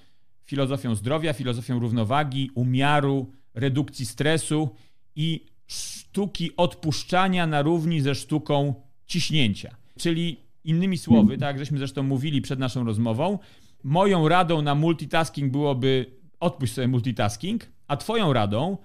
Filozofią 0.52 0.94
zdrowia, 0.94 1.32
filozofią 1.32 1.78
równowagi, 1.78 2.50
umiaru, 2.54 3.32
redukcji 3.54 4.06
stresu 4.06 4.71
i 5.16 5.47
sztuki 5.66 6.56
odpuszczania 6.56 7.47
na 7.47 7.62
równi 7.62 8.00
ze 8.00 8.14
sztuką 8.14 8.75
ciśnięcia. 9.06 9.76
Czyli 9.99 10.37
innymi 10.64 10.99
słowy, 10.99 11.38
tak 11.38 11.59
żeśmy 11.59 11.78
zresztą 11.78 12.02
mówili 12.02 12.42
przed 12.42 12.59
naszą 12.59 12.85
rozmową, 12.85 13.38
moją 13.85 14.28
radą 14.28 14.62
na 14.62 14.75
multitasking 14.75 15.52
byłoby 15.52 16.06
odpuść 16.40 16.73
sobie 16.73 16.88
multitasking, 16.88 17.66
a 17.88 17.97
twoją 17.97 18.32
radą 18.32 18.78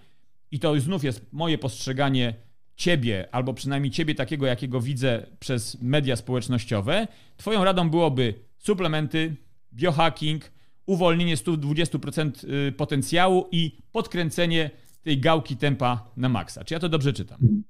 i 0.52 0.60
to 0.60 0.80
znów 0.80 1.04
jest 1.04 1.26
moje 1.32 1.58
postrzeganie 1.58 2.34
ciebie, 2.76 3.28
albo 3.32 3.54
przynajmniej 3.54 3.92
ciebie 3.92 4.16
takiego, 4.16 4.46
jakiego 4.46 4.82
widzę 4.82 5.26
przez 5.40 5.82
media 5.82 6.16
społecznościowe, 6.16 7.08
twoją 7.38 7.64
radą 7.64 7.90
byłoby 7.90 8.34
suplementy, 8.58 9.36
biohacking, 9.74 10.57
uwolnienie 10.88 11.38
120% 11.38 12.32
y, 12.68 12.72
potencjału 12.72 13.48
i 13.52 13.78
podkręcenie 13.92 14.72
tej 15.04 15.20
gałki 15.20 15.58
tempa 15.58 16.12
na 16.18 16.30
maksa. 16.30 16.64
Czy 16.64 16.74
ja 16.74 16.80
to 16.80 16.90
dobrze 16.90 17.14
czytam? 17.14 17.64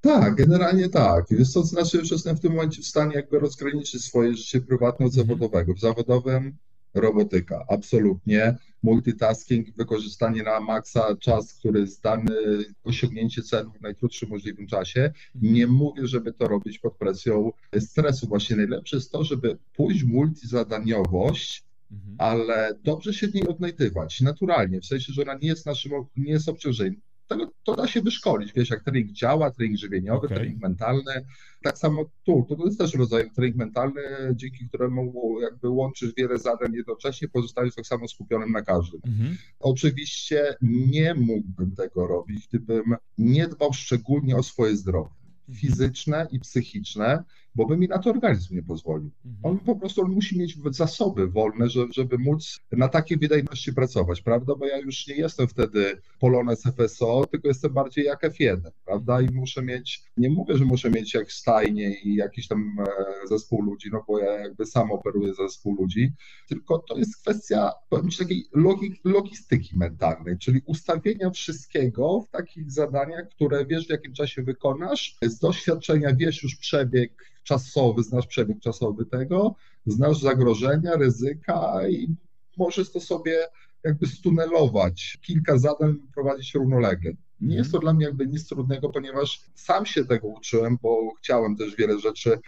Tak, 0.00 0.34
generalnie 0.34 0.88
tak. 0.88 1.30
Jest 1.30 1.54
to 1.54 1.62
znaczy, 1.62 2.04
że 2.04 2.14
jestem 2.14 2.36
w 2.36 2.40
tym 2.40 2.52
momencie 2.52 2.82
w 2.82 2.86
stanie 2.86 3.14
jakby 3.14 3.38
rozgraniczyć 3.38 4.04
swoje 4.04 4.34
życie 4.34 4.60
prywatne 4.60 5.06
od 5.06 5.12
mhm. 5.12 5.26
zawodowego. 5.28 5.74
W 5.74 5.80
zawodowym 5.80 6.56
robotyka, 6.94 7.64
absolutnie. 7.68 8.56
Multitasking, 8.82 9.76
wykorzystanie 9.76 10.42
na 10.42 10.60
maksa 10.60 11.16
czas, 11.16 11.54
który 11.54 11.80
jest 11.80 12.02
dany, 12.02 12.34
osiągnięcie 12.84 13.42
celu 13.42 13.72
w 13.72 13.80
najkrótszym 13.80 14.28
możliwym 14.28 14.66
czasie. 14.66 15.00
Mhm. 15.34 15.54
Nie 15.54 15.66
mówię, 15.66 16.06
żeby 16.06 16.32
to 16.32 16.48
robić 16.48 16.78
pod 16.78 16.96
presją 16.96 17.52
stresu. 17.78 18.26
Właśnie 18.28 18.56
najlepsze 18.56 18.96
jest 18.96 19.12
to, 19.12 19.24
żeby 19.24 19.58
pójść 19.76 20.04
w 20.04 20.08
multizadaniowość, 20.08 21.64
mhm. 21.92 22.16
ale 22.18 22.78
dobrze 22.84 23.14
się 23.14 23.28
w 23.28 23.34
niej 23.34 23.48
odnajdywać, 23.48 24.20
naturalnie, 24.20 24.80
w 24.80 24.86
sensie, 24.86 25.12
że 25.12 25.22
ona 25.22 25.34
nie 25.34 25.48
jest 25.48 25.66
naszym, 25.66 25.92
nie 26.16 26.32
jest 26.32 26.48
obciążeniem 26.48 27.00
tego, 27.32 27.52
to 27.64 27.76
da 27.76 27.86
się 27.86 28.02
wyszkolić. 28.02 28.52
Wiesz, 28.52 28.70
jak 28.70 28.84
trening 28.84 29.12
działa, 29.12 29.50
trening 29.50 29.78
żywieniowy, 29.78 30.26
okay. 30.26 30.38
trening 30.38 30.62
mentalny. 30.62 31.26
Tak 31.62 31.78
samo 31.78 32.04
tu, 32.24 32.46
to 32.48 32.66
jest 32.66 32.78
też 32.78 32.94
rodzaj 32.94 33.30
trening 33.30 33.56
mentalny, 33.56 34.02
dzięki 34.34 34.68
któremu 34.68 35.12
jakby 35.40 35.68
łączysz 35.68 36.14
wiele 36.16 36.38
zadań 36.38 36.72
jednocześnie, 36.74 37.28
pozostając 37.28 37.74
tak 37.74 37.86
samo 37.86 38.08
skupionym 38.08 38.52
na 38.52 38.62
każdym. 38.62 39.00
Mm-hmm. 39.00 39.34
Oczywiście 39.60 40.54
nie 40.62 41.14
mógłbym 41.14 41.74
tego 41.74 42.06
robić, 42.06 42.48
gdybym 42.48 42.96
nie 43.18 43.48
dbał 43.48 43.72
szczególnie 43.72 44.36
o 44.36 44.42
swoje 44.42 44.76
zdrowie 44.76 45.10
mhm. 45.48 45.58
fizyczne 45.58 46.28
i 46.30 46.40
psychiczne, 46.40 47.24
bo 47.54 47.66
by 47.66 47.76
mi 47.76 47.88
na 47.88 47.98
to 47.98 48.10
organizm 48.10 48.54
nie 48.54 48.62
pozwolił. 48.62 49.10
Mhm. 49.24 49.40
On 49.42 49.58
po 49.58 49.76
prostu 49.76 50.02
on 50.02 50.10
musi 50.10 50.38
mieć 50.38 50.56
zasoby 50.70 51.26
wolne, 51.26 51.68
żeby, 51.68 51.92
żeby 51.92 52.18
móc 52.18 52.60
na 52.72 52.88
takiej 52.88 53.18
wydajności 53.18 53.72
pracować, 53.72 54.20
prawda? 54.20 54.54
Bo 54.54 54.66
ja 54.66 54.78
już 54.78 55.06
nie 55.06 55.14
jestem 55.14 55.48
wtedy 55.48 56.00
Polones 56.20 56.62
FSO, 56.62 57.26
tylko 57.30 57.48
jestem 57.48 57.72
bardziej 57.72 58.04
jak 58.04 58.22
F1, 58.22 58.60
prawda? 58.84 59.20
I 59.20 59.30
muszę 59.34 59.62
mieć, 59.62 60.02
nie 60.16 60.30
mówię, 60.30 60.56
że 60.56 60.64
muszę 60.64 60.90
mieć 60.90 61.14
jak 61.14 61.32
stajnie 61.32 62.00
i 62.00 62.14
jakiś 62.14 62.48
tam 62.48 62.76
e, 62.80 63.28
zespół 63.28 63.62
ludzi, 63.62 63.88
no 63.92 64.04
bo 64.08 64.18
ja 64.18 64.32
jakby 64.32 64.66
sam 64.66 64.92
operuję 64.92 65.34
zespół 65.34 65.74
ludzi, 65.74 66.12
tylko 66.48 66.78
to 66.78 66.96
jest 66.96 67.22
kwestia, 67.22 67.72
powiem 67.88 68.10
ci, 68.10 68.18
takiej 68.18 68.44
logistyki 69.04 69.78
mentalnej, 69.78 70.38
czyli 70.38 70.60
ustawienia 70.66 71.30
wszystkiego 71.30 72.20
w 72.20 72.30
takich 72.30 72.70
zadaniach, 72.70 73.28
które 73.28 73.66
wiesz 73.66 73.86
w 73.86 73.90
jakim 73.90 74.12
czasie 74.12 74.42
wykonasz, 74.42 75.16
z 75.22 75.38
doświadczenia 75.38 76.14
wiesz 76.14 76.42
już 76.42 76.56
przebieg 76.56 77.32
czasowy, 77.42 78.02
znasz 78.02 78.26
przebieg 78.26 78.60
czasowy 78.60 79.06
tego, 79.06 79.54
znasz 79.86 80.20
zagrożenia, 80.20 80.96
ryzyka 80.96 81.88
i 81.88 82.16
możesz 82.56 82.92
to 82.92 83.00
sobie 83.00 83.46
jakby 83.84 84.06
stunelować, 84.06 85.18
kilka 85.22 85.58
zadań 85.58 85.94
prowadzić 86.14 86.54
równolegle. 86.54 87.12
Nie 87.40 87.56
jest 87.56 87.72
to 87.72 87.78
dla 87.78 87.92
mnie 87.94 88.04
jakby 88.06 88.26
nic 88.26 88.48
trudnego, 88.48 88.88
ponieważ 88.88 89.40
sam 89.54 89.86
się 89.86 90.04
tego 90.04 90.28
uczyłem, 90.28 90.78
bo 90.82 91.14
chciałem 91.18 91.56
też 91.56 91.76
wiele 91.76 91.98
rzeczy, 91.98 92.38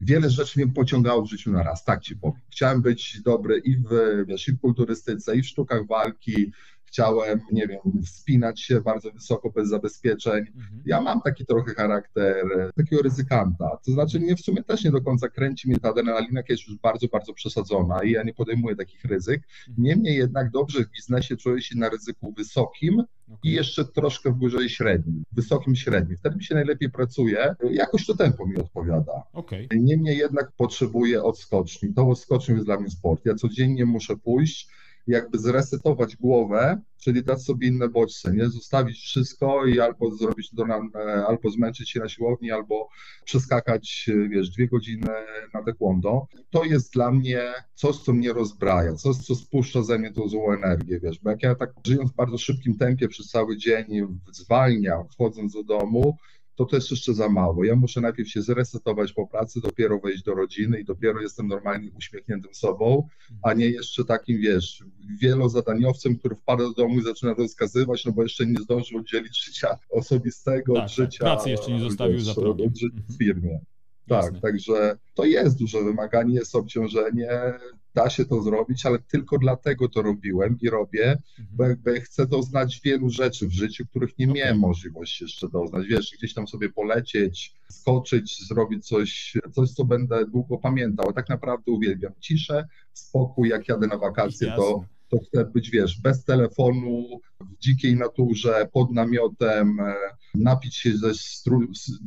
wiele 0.00 0.30
rzeczy 0.30 0.60
mnie 0.60 0.72
pociągało 0.72 1.22
w 1.22 1.30
życiu 1.30 1.52
na 1.52 1.62
raz, 1.62 1.84
tak 1.84 2.02
ci 2.02 2.16
powiem. 2.16 2.40
Chciałem 2.50 2.82
być 2.82 3.22
dobry 3.22 3.58
i 3.58 3.76
w, 3.76 3.88
wiesz, 4.26 4.48
i 4.48 4.52
w 4.52 4.60
kulturystyce, 4.60 5.36
i 5.36 5.42
w 5.42 5.46
sztukach 5.46 5.86
walki, 5.86 6.52
chciałem, 6.94 7.40
nie 7.52 7.66
wiem, 7.66 7.80
wspinać 8.04 8.60
się 8.60 8.80
bardzo 8.80 9.10
wysoko 9.10 9.50
bez 9.50 9.68
zabezpieczeń. 9.68 10.38
Mhm. 10.38 10.82
Ja 10.86 11.00
mam 11.00 11.20
taki 11.20 11.46
trochę 11.46 11.74
charakter 11.74 12.46
takiego 12.76 13.02
ryzykanta, 13.02 13.78
to 13.86 13.92
znaczy 13.92 14.20
mnie 14.20 14.36
w 14.36 14.40
sumie 14.40 14.62
też 14.62 14.84
nie 14.84 14.90
do 14.90 15.00
końca 15.00 15.28
kręci 15.28 15.68
mnie 15.68 15.78
ta 15.78 15.88
adrenalina, 15.88 16.40
jaka 16.40 16.52
jest 16.52 16.68
już 16.68 16.76
bardzo, 16.76 17.08
bardzo 17.08 17.32
przesadzona 17.32 18.02
i 18.02 18.10
ja 18.10 18.22
nie 18.22 18.34
podejmuję 18.34 18.76
takich 18.76 19.04
ryzyk. 19.04 19.42
Mhm. 19.68 19.84
Niemniej 19.84 20.16
jednak 20.16 20.50
dobrze 20.50 20.84
w 20.84 20.90
biznesie 20.90 21.36
czuje 21.36 21.62
się 21.62 21.78
na 21.78 21.88
ryzyku 21.88 22.32
wysokim 22.32 23.00
okay. 23.00 23.38
i 23.42 23.52
jeszcze 23.52 23.84
troszkę 23.84 24.32
w 24.32 24.34
górze 24.34 24.68
średnim, 24.68 25.24
wysokim 25.32 25.76
średnim. 25.76 26.18
Wtedy 26.18 26.36
mi 26.36 26.44
się 26.44 26.54
najlepiej 26.54 26.90
pracuje, 26.90 27.54
jakoś 27.70 28.06
to 28.06 28.16
tempo 28.16 28.46
mi 28.46 28.56
odpowiada. 28.56 29.22
Okay. 29.32 29.68
Niemniej 29.76 30.18
jednak 30.18 30.52
potrzebuję 30.52 31.22
odskoczni. 31.22 31.94
To 31.94 32.08
odskoczni 32.08 32.54
jest 32.54 32.66
dla 32.66 32.80
mnie 32.80 32.90
sport. 32.90 33.26
Ja 33.26 33.34
codziennie 33.34 33.86
muszę 33.86 34.16
pójść, 34.16 34.68
jakby 35.06 35.38
zresetować 35.38 36.16
głowę, 36.16 36.80
czyli 36.96 37.24
dać 37.24 37.42
sobie 37.42 37.68
inne 37.68 37.88
bodźce, 37.88 38.32
nie? 38.32 38.48
Zostawić 38.48 38.96
wszystko 38.96 39.66
i 39.66 39.80
albo 39.80 40.10
zrobić 40.10 40.50
to 40.56 40.66
na, 40.66 40.80
albo 41.26 41.50
zmęczyć 41.50 41.90
się 41.90 42.00
na 42.00 42.08
siłowni, 42.08 42.50
albo 42.50 42.88
przeskakać, 43.24 44.10
wiesz, 44.28 44.50
dwie 44.50 44.68
godziny 44.68 45.08
na 45.54 45.62
taekwondo. 45.62 46.26
To 46.50 46.64
jest 46.64 46.92
dla 46.92 47.10
mnie 47.10 47.52
coś, 47.74 47.96
co 47.96 48.12
mnie 48.12 48.32
rozbraja, 48.32 48.94
coś, 48.94 49.16
co 49.16 49.34
spuszcza 49.34 49.82
ze 49.82 49.98
mnie 49.98 50.12
tą 50.12 50.28
złą 50.28 50.52
energię, 50.52 51.00
wiesz, 51.00 51.18
bo 51.18 51.30
jak 51.30 51.42
ja 51.42 51.54
tak 51.54 51.72
żyjąc 51.86 52.12
w 52.12 52.16
bardzo 52.16 52.38
szybkim 52.38 52.76
tempie 52.76 53.08
przez 53.08 53.26
cały 53.26 53.56
dzień 53.56 53.86
zwalniam, 54.32 55.08
wchodząc 55.08 55.52
do 55.52 55.62
domu, 55.62 56.16
to 56.54 56.64
to 56.64 56.76
jest 56.76 56.90
jeszcze 56.90 57.14
za 57.14 57.28
mało. 57.28 57.64
Ja 57.64 57.76
muszę 57.76 58.00
najpierw 58.00 58.28
się 58.28 58.42
zresetować 58.42 59.12
po 59.12 59.26
pracy, 59.26 59.60
dopiero 59.60 59.98
wejść 59.98 60.22
do 60.22 60.34
rodziny 60.34 60.80
i 60.80 60.84
dopiero 60.84 61.20
jestem 61.20 61.48
normalnie 61.48 61.90
uśmiechniętym 61.90 62.54
sobą, 62.54 63.08
a 63.42 63.54
nie 63.54 63.66
jeszcze 63.66 64.04
takim, 64.04 64.38
wiesz, 64.38 64.84
wielozadaniowcem, 65.20 66.18
który 66.18 66.36
wpada 66.36 66.64
do 66.64 66.72
domu 66.72 66.98
i 66.98 67.02
zaczyna 67.02 67.34
rozkazywać, 67.34 68.04
no 68.04 68.12
bo 68.12 68.22
jeszcze 68.22 68.46
nie 68.46 68.60
zdążył 68.60 68.98
oddzielić 68.98 69.44
życia 69.44 69.78
osobistego 69.90 70.74
tak, 70.74 70.84
od 70.84 70.90
życia. 70.90 71.18
Pracy 71.18 71.50
jeszcze 71.50 71.72
nie 71.72 71.80
zostawił 71.80 72.16
wiesz, 72.16 72.24
za 72.24 72.34
progiem. 72.34 72.72
w 73.08 73.18
firmie. 73.18 73.60
Tak, 74.08 74.24
Jasne. 74.24 74.40
także 74.40 74.98
to 75.14 75.24
jest 75.24 75.58
duże 75.58 75.82
wymaganie, 75.82 76.34
jest 76.34 76.54
obciążenie, 76.54 77.28
da 77.94 78.10
się 78.10 78.24
to 78.24 78.42
zrobić, 78.42 78.86
ale 78.86 78.98
tylko 78.98 79.38
dlatego 79.38 79.88
to 79.88 80.02
robiłem 80.02 80.58
i 80.60 80.70
robię, 80.70 81.10
mhm. 81.10 81.48
bo 81.52 81.64
jakby 81.64 82.00
chcę 82.00 82.26
doznać 82.26 82.80
wielu 82.84 83.10
rzeczy 83.10 83.46
w 83.46 83.52
życiu, 83.52 83.86
których 83.86 84.18
nie 84.18 84.26
okay. 84.26 84.36
miałem 84.36 84.58
możliwości 84.58 85.24
jeszcze 85.24 85.48
doznać. 85.48 85.86
Wiesz, 85.86 86.14
gdzieś 86.18 86.34
tam 86.34 86.48
sobie 86.48 86.68
polecieć, 86.68 87.54
skoczyć, 87.70 88.46
zrobić 88.48 88.86
coś, 88.86 89.36
coś, 89.52 89.70
co 89.70 89.84
będę 89.84 90.26
długo 90.26 90.58
pamiętał. 90.58 91.12
Tak 91.12 91.28
naprawdę 91.28 91.72
uwielbiam 91.72 92.12
ciszę, 92.20 92.64
spokój, 92.92 93.48
jak 93.48 93.68
jadę 93.68 93.86
na 93.86 93.98
wakacje, 93.98 94.52
to 94.56 94.84
to 95.14 95.24
chcę 95.24 95.44
być, 95.44 95.70
wiesz, 95.70 96.00
bez 96.00 96.24
telefonu, 96.24 97.20
w 97.40 97.58
dzikiej 97.58 97.96
naturze, 97.96 98.68
pod 98.72 98.90
namiotem, 98.92 99.80
e, 99.80 99.94
napić 100.34 100.76
się 100.76 100.96
ze, 100.96 101.14
stru, 101.14 101.60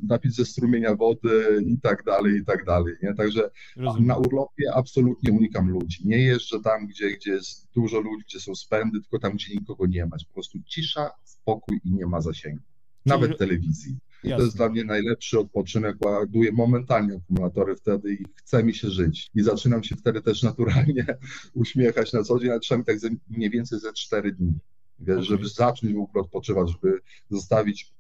napić 0.04 0.36
ze 0.36 0.46
strumienia 0.46 0.96
wody 0.96 1.64
i 1.66 1.80
tak 1.80 2.04
dalej, 2.04 2.38
i 2.38 2.46
tak 2.46 2.66
dalej, 2.66 2.94
nie? 3.04 3.14
Także 3.14 3.50
Rozumiem. 3.76 4.08
na 4.08 4.18
urlopie 4.18 4.74
absolutnie 4.76 5.34
unikam 5.34 5.70
ludzi. 5.70 6.08
Nie 6.08 6.18
jeżdżę 6.18 6.60
tam, 6.60 6.88
gdzie, 6.88 7.12
gdzie 7.12 7.32
jest 7.32 7.68
dużo 7.76 8.00
ludzi, 8.00 8.24
gdzie 8.28 8.40
są 8.40 8.56
spędy, 8.56 9.02
tylko 9.02 9.20
tam, 9.20 9.34
gdzie 9.34 9.54
nikogo 9.54 9.86
nie 9.86 10.06
ma. 10.06 10.18
Po 10.28 10.34
prostu 10.34 10.60
cisza, 10.66 11.10
spokój 11.24 11.80
i 11.84 11.92
nie 11.92 12.06
ma 12.06 12.22
zasięgu. 12.22 12.64
Nawet 13.06 13.28
Czyli... 13.28 13.40
telewizji. 13.40 13.98
I 14.24 14.30
to 14.30 14.42
jest 14.42 14.58
dla 14.58 14.70
mnie 14.70 14.84
najlepszy 14.84 15.40
odpoczynek, 15.40 16.06
ładuję 16.06 16.52
momentalnie 16.52 17.16
akumulatory 17.16 17.76
wtedy 17.76 18.14
i 18.14 18.26
chce 18.36 18.64
mi 18.64 18.74
się 18.74 18.90
żyć. 18.90 19.30
I 19.36 19.44
zaczynam 19.44 19.84
się 19.84 19.96
wtedy 19.96 20.22
też 20.22 20.44
naturalnie 20.44 21.06
uśmiechać 21.54 22.14
na 22.14 22.24
co 22.24 22.40
dzień, 22.40 22.50
ale 22.50 22.60
trzeba 22.60 22.80
mi 22.80 22.86
tak 22.86 22.98
mniej 23.30 23.50
więcej 23.50 23.80
ze 23.80 23.94
cztery 23.94 24.32
dni, 24.32 24.54
wiesz, 25.00 25.16
okay. 25.16 25.26
żeby 25.26 25.50
zacząć 25.50 25.94
w 25.94 26.00
ogóle 26.00 26.24
odpoczywać, 26.24 26.72
żeby 26.72 27.00
zostawić 27.30 27.92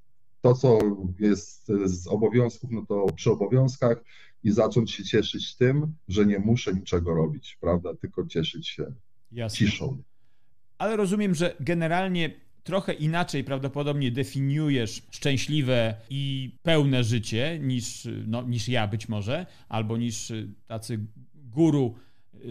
to, 0.41 0.53
co 0.53 0.79
jest 1.19 1.67
z 1.85 2.07
obowiązków, 2.07 2.71
no 2.71 2.85
to 2.85 3.05
przy 3.15 3.31
obowiązkach 3.31 4.03
i 4.43 4.51
zacząć 4.51 4.91
się 4.91 5.03
cieszyć 5.03 5.55
tym, 5.55 5.93
że 6.07 6.25
nie 6.25 6.39
muszę 6.39 6.73
niczego 6.73 7.13
robić, 7.13 7.57
prawda, 7.61 7.95
tylko 7.95 8.25
cieszyć 8.25 8.67
się 8.67 8.93
Jasne. 9.31 9.57
ciszą. 9.57 10.03
Ale 10.77 10.95
rozumiem, 10.95 11.35
że 11.35 11.55
generalnie 11.59 12.46
trochę 12.67 12.93
inaczej 12.93 13.43
prawdopodobnie 13.43 14.11
definiujesz 14.11 15.01
szczęśliwe 15.11 15.95
i 16.09 16.51
pełne 16.63 17.03
życie 17.03 17.59
niż, 17.61 18.07
no, 18.27 18.41
niż 18.41 18.69
ja 18.69 18.87
być 18.87 19.09
może, 19.09 19.45
albo 19.69 19.97
niż 19.97 20.33
tacy 20.67 20.99
guru 21.33 21.95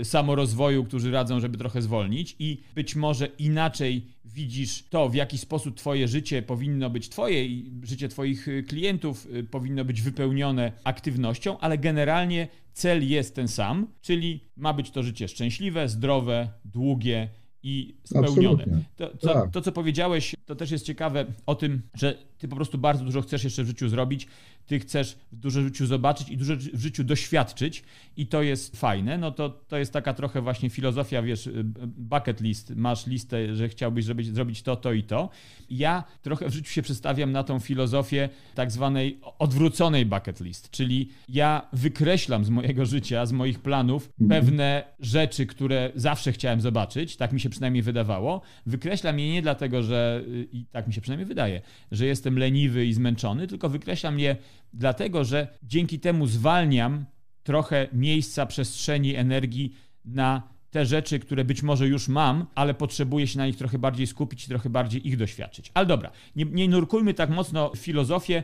samorozwoju, 0.02 0.84
którzy 0.84 1.10
radzą, 1.10 1.40
żeby 1.40 1.58
trochę 1.58 1.82
zwolnić. 1.82 2.36
I 2.38 2.60
być 2.74 2.96
może 2.96 3.26
inaczej 3.26 4.06
widzisz 4.24 4.84
to, 4.90 5.08
w 5.08 5.14
jaki 5.14 5.38
sposób 5.38 5.76
twoje 5.76 6.08
życie 6.08 6.42
powinno 6.42 6.90
być 6.90 7.08
twoje 7.08 7.44
i 7.44 7.72
życie 7.82 8.08
twoich 8.08 8.48
klientów 8.68 9.26
y, 9.26 9.44
powinno 9.44 9.84
być 9.84 10.02
wypełnione 10.02 10.72
aktywnością, 10.84 11.58
ale 11.58 11.78
generalnie 11.78 12.48
cel 12.72 13.08
jest 13.08 13.34
ten 13.34 13.48
sam, 13.48 13.86
czyli 14.00 14.40
ma 14.56 14.72
być 14.72 14.90
to 14.90 15.02
życie 15.02 15.28
szczęśliwe, 15.28 15.88
zdrowe, 15.88 16.48
długie 16.64 17.28
i 17.66 17.94
spełnione. 18.04 18.64
To, 18.96 19.16
co, 19.18 19.34
tak. 19.34 19.50
to, 19.50 19.60
co 19.60 19.72
powiedziałeś, 19.72 20.34
to 20.44 20.54
też 20.54 20.70
jest 20.70 20.84
ciekawe 20.84 21.24
o 21.46 21.54
tym, 21.54 21.82
że 21.94 22.18
ty 22.38 22.48
po 22.48 22.56
prostu 22.56 22.78
bardzo 22.78 23.04
dużo 23.04 23.22
chcesz 23.22 23.44
jeszcze 23.44 23.64
w 23.64 23.66
życiu 23.66 23.88
zrobić, 23.88 24.26
ty 24.66 24.80
chcesz 24.80 25.18
dużo 25.32 25.60
w 25.60 25.64
życiu 25.64 25.86
zobaczyć 25.86 26.28
i 26.28 26.36
dużo 26.36 26.56
w 26.56 26.80
życiu 26.80 27.04
doświadczyć 27.04 27.84
i 28.16 28.26
to 28.26 28.42
jest 28.42 28.76
fajne, 28.76 29.18
no 29.18 29.30
to, 29.30 29.48
to 29.48 29.78
jest 29.78 29.92
taka 29.92 30.14
trochę 30.14 30.40
właśnie 30.40 30.70
filozofia, 30.70 31.22
wiesz, 31.22 31.50
bucket 31.86 32.40
list, 32.40 32.72
masz 32.76 33.06
listę, 33.06 33.56
że 33.56 33.68
chciałbyś 33.68 34.04
zrobić, 34.04 34.34
zrobić 34.34 34.62
to, 34.62 34.76
to 34.76 34.92
i 34.92 35.02
to. 35.02 35.30
Ja 35.70 36.04
trochę 36.22 36.48
w 36.48 36.52
życiu 36.52 36.72
się 36.72 36.82
przedstawiam 36.82 37.32
na 37.32 37.44
tą 37.44 37.58
filozofię 37.58 38.28
tak 38.54 38.70
zwanej 38.70 39.20
odwróconej 39.38 40.06
bucket 40.06 40.40
list, 40.40 40.70
czyli 40.70 41.08
ja 41.28 41.68
wykreślam 41.72 42.44
z 42.44 42.50
mojego 42.50 42.86
życia, 42.86 43.26
z 43.26 43.32
moich 43.32 43.60
planów 43.60 44.10
mhm. 44.20 44.40
pewne 44.40 44.84
rzeczy, 45.00 45.46
które 45.46 45.92
zawsze 45.94 46.32
chciałem 46.32 46.60
zobaczyć, 46.60 47.16
tak 47.16 47.32
mi 47.32 47.40
się 47.40 47.50
przynajmniej 47.50 47.82
wydawało. 47.82 48.42
Wykreślam 48.66 49.18
je 49.18 49.32
nie 49.32 49.42
dlatego, 49.42 49.82
że 49.82 50.24
i 50.52 50.64
tak 50.64 50.86
mi 50.86 50.94
się 50.94 51.00
przynajmniej 51.00 51.26
wydaje, 51.26 51.60
że 51.92 52.06
jestem 52.06 52.38
leniwy 52.38 52.86
i 52.86 52.92
zmęczony, 52.92 53.46
tylko 53.46 53.68
wykreślam 53.68 54.18
je 54.20 54.36
dlatego, 54.72 55.24
że 55.24 55.48
dzięki 55.62 56.00
temu 56.00 56.26
zwalniam 56.26 57.04
trochę 57.42 57.88
miejsca, 57.92 58.46
przestrzeni, 58.46 59.14
energii 59.14 59.74
na 60.04 60.56
te 60.70 60.86
rzeczy, 60.86 61.18
które 61.18 61.44
być 61.44 61.62
może 61.62 61.88
już 61.88 62.08
mam, 62.08 62.46
ale 62.54 62.74
potrzebuję 62.74 63.26
się 63.26 63.38
na 63.38 63.46
nich 63.46 63.56
trochę 63.56 63.78
bardziej 63.78 64.06
skupić 64.06 64.46
trochę 64.46 64.70
bardziej 64.70 65.08
ich 65.08 65.16
doświadczyć. 65.16 65.70
Ale 65.74 65.86
dobra, 65.86 66.10
nie, 66.36 66.44
nie 66.44 66.68
nurkujmy 66.68 67.14
tak 67.14 67.30
mocno 67.30 67.70
w 67.70 67.78
filozofię. 67.78 68.42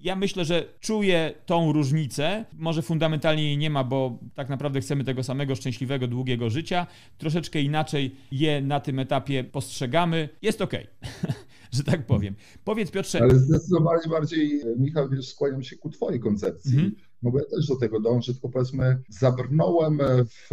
Ja 0.00 0.16
myślę, 0.16 0.44
że 0.44 0.64
czuję 0.80 1.34
tą 1.46 1.72
różnicę. 1.72 2.44
Może 2.52 2.82
fundamentalnie 2.82 3.44
jej 3.44 3.58
nie 3.58 3.70
ma, 3.70 3.84
bo 3.84 4.18
tak 4.34 4.48
naprawdę 4.48 4.80
chcemy 4.80 5.04
tego 5.04 5.22
samego 5.22 5.54
szczęśliwego, 5.54 6.06
długiego 6.06 6.50
życia. 6.50 6.86
Troszeczkę 7.18 7.60
inaczej 7.60 8.16
je 8.32 8.62
na 8.62 8.80
tym 8.80 8.98
etapie 8.98 9.44
postrzegamy. 9.44 10.28
Jest 10.42 10.62
ok. 10.62 10.72
że 11.74 11.84
tak 11.84 12.06
powiem. 12.06 12.34
Powiedz 12.64 12.90
Piotrze... 12.90 13.22
Ale 13.22 13.38
zdecydowanie 13.38 14.08
bardziej, 14.10 14.62
Michał, 14.78 15.08
wiesz, 15.08 15.28
skłaniam 15.28 15.62
się 15.62 15.76
ku 15.76 15.90
twojej 15.90 16.20
koncepcji, 16.20 16.78
mm 16.78 16.90
-hmm. 16.90 16.94
no 17.22 17.30
bo 17.30 17.38
ja 17.38 17.44
też 17.44 17.66
do 17.66 17.76
tego 17.76 18.00
dążę, 18.00 18.32
tylko 18.32 18.48
powiedzmy 18.48 19.02
zabrnąłem 19.08 19.98
w... 20.28 20.50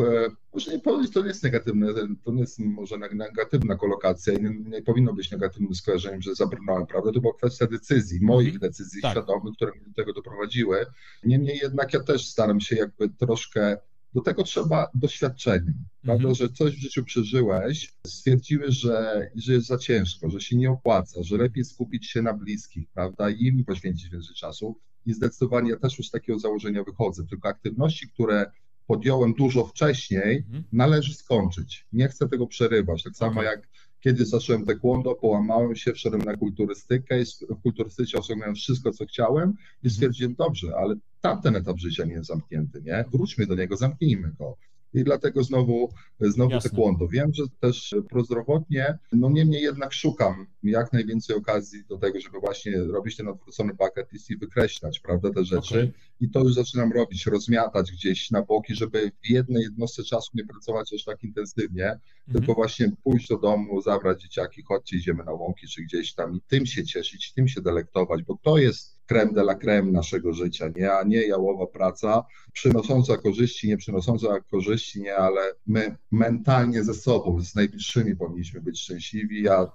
Może 0.53 0.71
nie 0.71 0.79
powiedzieć, 0.79 1.13
to 1.13 1.21
nie 1.21 1.27
jest 1.27 1.43
negatywne, 1.43 1.87
to 2.23 2.31
nie 2.31 2.41
jest 2.41 2.59
może 2.59 2.97
negatywna 2.97 3.75
kolokacja 3.75 4.33
i 4.33 4.43
nie, 4.43 4.49
nie 4.49 4.81
powinno 4.81 5.13
być 5.13 5.31
negatywnym 5.31 5.75
skojarzeniem, 5.75 6.21
że 6.21 6.35
zabrnąłem, 6.35 6.87
prawda? 6.87 7.11
To 7.11 7.21
była 7.21 7.33
kwestia 7.33 7.67
decyzji, 7.67 8.19
moich 8.21 8.47
mm 8.47 8.59
-hmm. 8.59 8.61
decyzji 8.61 9.01
tak. 9.01 9.11
świadomych, 9.11 9.55
które 9.55 9.71
mnie 9.71 9.85
do 9.87 9.93
tego 9.93 10.13
doprowadziły. 10.13 10.85
Niemniej 11.23 11.59
jednak 11.63 11.93
ja 11.93 12.03
też 12.03 12.27
staram 12.27 12.61
się 12.61 12.75
jakby 12.75 13.09
troszkę 13.09 13.77
do 14.13 14.21
tego 14.21 14.43
trzeba 14.43 14.87
doświadczenia, 14.93 15.73
prawda, 16.01 16.29
mhm. 16.29 16.35
że 16.35 16.49
coś 16.49 16.75
w 16.75 16.79
życiu 16.79 17.03
przeżyłeś, 17.03 17.93
stwierdziłeś, 18.07 18.75
że, 18.75 19.29
że 19.35 19.53
jest 19.53 19.67
za 19.67 19.77
ciężko, 19.77 20.29
że 20.29 20.41
się 20.41 20.57
nie 20.57 20.71
opłaca, 20.71 21.23
że 21.23 21.37
lepiej 21.37 21.65
skupić 21.65 22.07
się 22.07 22.21
na 22.21 22.33
bliskich, 22.33 22.89
prawda, 22.93 23.29
i 23.29 23.43
im 23.43 23.65
poświęcić 23.65 24.09
więcej 24.09 24.35
czasu. 24.35 24.79
I 25.05 25.13
zdecydowanie 25.13 25.71
ja 25.71 25.77
też 25.77 25.97
już 25.97 26.07
z 26.07 26.11
takiego 26.11 26.39
założenia 26.39 26.83
wychodzę, 26.83 27.23
tylko 27.29 27.49
aktywności, 27.49 28.09
które 28.09 28.51
podjąłem 28.87 29.33
dużo 29.33 29.65
wcześniej, 29.65 30.37
mhm. 30.37 30.63
należy 30.71 31.13
skończyć. 31.13 31.87
Nie 31.93 32.07
chcę 32.07 32.29
tego 32.29 32.47
przerywać. 32.47 33.03
Tak 33.03 33.15
samo 33.15 33.43
jak 33.43 33.67
kiedy 34.01 34.25
zacząłem 34.25 34.65
taekwondo, 34.65 35.15
połamałem 35.15 35.75
się, 35.75 35.93
wszedłem 35.93 36.21
na 36.21 36.37
kulturystykę 36.37 37.21
i 37.21 37.25
w 37.25 37.61
kulturystyce 37.63 38.17
osiągnąłem 38.17 38.55
wszystko, 38.55 38.91
co 38.91 39.05
chciałem 39.05 39.49
i 39.49 39.87
mhm. 39.87 39.91
stwierdziłem, 39.91 40.35
dobrze, 40.35 40.67
ale 40.77 40.95
tamten 41.21 41.55
etap 41.55 41.79
życia 41.79 42.05
nie 42.05 42.13
jest 42.13 42.27
zamknięty, 42.27 42.81
nie? 42.81 43.05
Wróćmy 43.11 43.47
do 43.47 43.55
niego, 43.55 43.77
zamknijmy 43.77 44.31
go. 44.39 44.57
I 44.93 45.03
dlatego 45.03 45.43
znowu, 45.43 45.89
znowu 46.19 46.51
Jasne. 46.51 46.69
taekwondo. 46.69 47.07
Wiem, 47.07 47.33
że 47.33 47.43
też 47.59 47.95
prozdrowotnie, 48.09 48.97
no 49.11 49.29
niemniej 49.29 49.63
jednak 49.63 49.93
szukam 49.93 50.47
jak 50.63 50.93
najwięcej 50.93 51.35
okazji 51.35 51.85
do 51.85 51.97
tego, 51.97 52.21
żeby 52.21 52.39
właśnie 52.39 52.77
robić 52.77 53.15
ten 53.15 53.27
odwrócony 53.27 53.73
bucket 53.73 54.11
list 54.11 54.29
i 54.29 54.37
wykreślać, 54.37 54.99
prawda, 54.99 55.29
te 55.29 55.43
rzeczy. 55.43 55.75
Okay. 55.75 55.93
I 56.19 56.29
to 56.29 56.39
już 56.39 56.53
zaczynam 56.53 56.91
robić, 56.91 57.25
rozmiatać 57.25 57.91
gdzieś 57.91 58.31
na 58.31 58.41
boki, 58.41 58.75
żeby 58.75 59.11
w 59.23 59.29
jednej 59.29 59.63
jednostce 59.63 60.03
czasu 60.03 60.31
nie 60.33 60.45
pracować 60.45 60.93
aż 60.93 61.03
tak 61.03 61.23
intensywnie, 61.23 61.85
mm 61.85 61.97
-hmm. 61.97 62.33
tylko 62.33 62.53
właśnie 62.53 62.91
pójść 63.03 63.27
do 63.27 63.37
domu, 63.37 63.81
zabrać 63.81 64.21
dzieciaki, 64.21 64.63
chodźcie, 64.63 64.97
idziemy 64.97 65.23
na 65.23 65.31
łąki 65.31 65.67
czy 65.67 65.81
gdzieś 65.81 66.13
tam 66.13 66.35
i 66.35 66.41
tym 66.47 66.65
się 66.65 66.83
cieszyć, 66.83 67.33
tym 67.33 67.47
się 67.47 67.61
delektować, 67.61 68.23
bo 68.23 68.37
to 68.41 68.57
jest 68.57 69.00
creme 69.11 69.33
de 69.33 69.41
la 69.41 69.55
creme 69.55 69.91
naszego 69.91 70.33
życia, 70.33 70.65
nie, 70.75 70.93
a 70.93 71.03
nie 71.03 71.27
jałowa 71.27 71.67
praca, 71.67 72.23
przynosząca 72.53 73.17
korzyści, 73.17 73.67
nie 73.67 73.77
przynosząca 73.77 74.27
korzyści, 74.51 75.01
nie, 75.01 75.15
ale 75.15 75.41
my 75.67 75.95
mentalnie 76.11 76.83
ze 76.83 76.93
sobą, 76.93 77.41
z 77.41 77.55
najbliższymi 77.55 78.15
powinniśmy 78.15 78.61
być 78.61 78.79
szczęśliwi, 78.79 79.49
a 79.49 79.71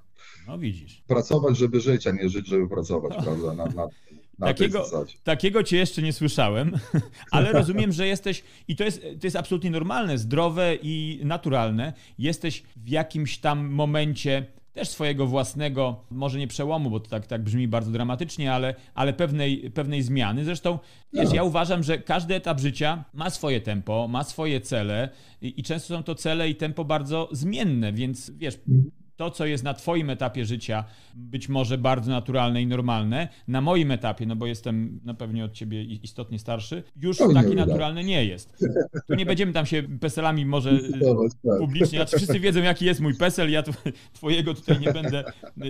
no 0.49 0.59
widzisz. 0.59 1.03
Pracować, 1.07 1.57
żeby 1.57 1.81
żyć, 1.81 2.07
a 2.07 2.11
nie 2.11 2.29
żyć, 2.29 2.49
żeby 2.49 2.68
pracować, 2.68 3.14
no. 3.16 3.22
prawda? 3.22 3.55
Na, 3.55 3.64
na, 3.64 3.88
na 4.38 4.46
takiego, 4.46 4.87
takiego 5.25 5.62
cię 5.62 5.77
jeszcze 5.77 6.03
nie 6.03 6.12
słyszałem, 6.12 6.72
ale 7.31 7.53
rozumiem, 7.53 7.92
że 7.92 8.07
jesteś, 8.07 8.42
i 8.68 8.77
to 8.77 8.85
jest, 8.85 9.03
to 9.03 9.27
jest 9.27 9.37
absolutnie 9.37 9.70
normalne, 9.70 10.18
zdrowe 10.18 10.77
i 10.83 11.20
naturalne, 11.25 11.92
jesteś 12.18 12.62
w 12.77 12.88
jakimś 12.88 13.38
tam 13.38 13.68
momencie 13.68 14.46
też 14.76 14.88
swojego 14.88 15.26
własnego, 15.26 16.04
może 16.10 16.38
nie 16.38 16.46
przełomu, 16.46 16.90
bo 16.90 17.00
to 17.00 17.10
tak, 17.10 17.26
tak 17.26 17.42
brzmi 17.42 17.68
bardzo 17.68 17.90
dramatycznie, 17.90 18.52
ale, 18.52 18.74
ale 18.94 19.12
pewnej, 19.12 19.70
pewnej 19.70 20.02
zmiany. 20.02 20.44
Zresztą, 20.44 20.78
wiesz, 21.12 21.32
ja 21.32 21.42
uważam, 21.42 21.82
że 21.82 21.98
każdy 21.98 22.34
etap 22.34 22.60
życia 22.60 23.04
ma 23.14 23.30
swoje 23.30 23.60
tempo, 23.60 24.08
ma 24.08 24.24
swoje 24.24 24.60
cele 24.60 25.08
i, 25.42 25.60
i 25.60 25.62
często 25.62 25.96
są 25.96 26.02
to 26.02 26.14
cele 26.14 26.48
i 26.48 26.54
tempo 26.54 26.84
bardzo 26.84 27.28
zmienne, 27.32 27.92
więc 27.92 28.30
wiesz, 28.30 28.58
to, 29.16 29.31
co 29.31 29.46
jest 29.46 29.64
na 29.64 29.74
Twoim 29.74 30.11
etapie 30.11 30.44
życia, 30.44 30.85
być 31.14 31.48
może 31.48 31.79
bardzo 31.79 32.11
naturalne 32.11 32.62
i 32.62 32.66
normalne, 32.66 33.29
na 33.48 33.61
moim 33.61 33.90
etapie, 33.90 34.26
no 34.26 34.37
bo 34.37 34.46
jestem 34.46 35.00
na 35.05 35.14
pewno 35.14 35.44
od 35.44 35.52
Ciebie 35.52 35.83
istotnie 35.83 36.38
starszy, 36.38 36.83
już 36.96 37.20
no, 37.20 37.33
taki 37.33 37.55
naturalny 37.55 38.05
nie 38.05 38.24
jest. 38.24 38.59
Tu 39.09 39.14
nie 39.14 39.26
będziemy 39.26 39.52
tam 39.52 39.66
się 39.66 39.83
peselami 40.00 40.46
może 40.46 40.79
tak. 40.79 41.59
publicznie, 41.59 41.98
znaczy 41.98 42.16
wszyscy 42.16 42.40
wiedzą, 42.40 42.62
jaki 42.62 42.85
jest 42.85 43.00
mój 43.00 43.14
pesel, 43.14 43.50
ja 43.50 43.62
Twojego 44.12 44.55
tutaj 44.55 44.81
nie 44.81 44.92
będę, 44.92 45.24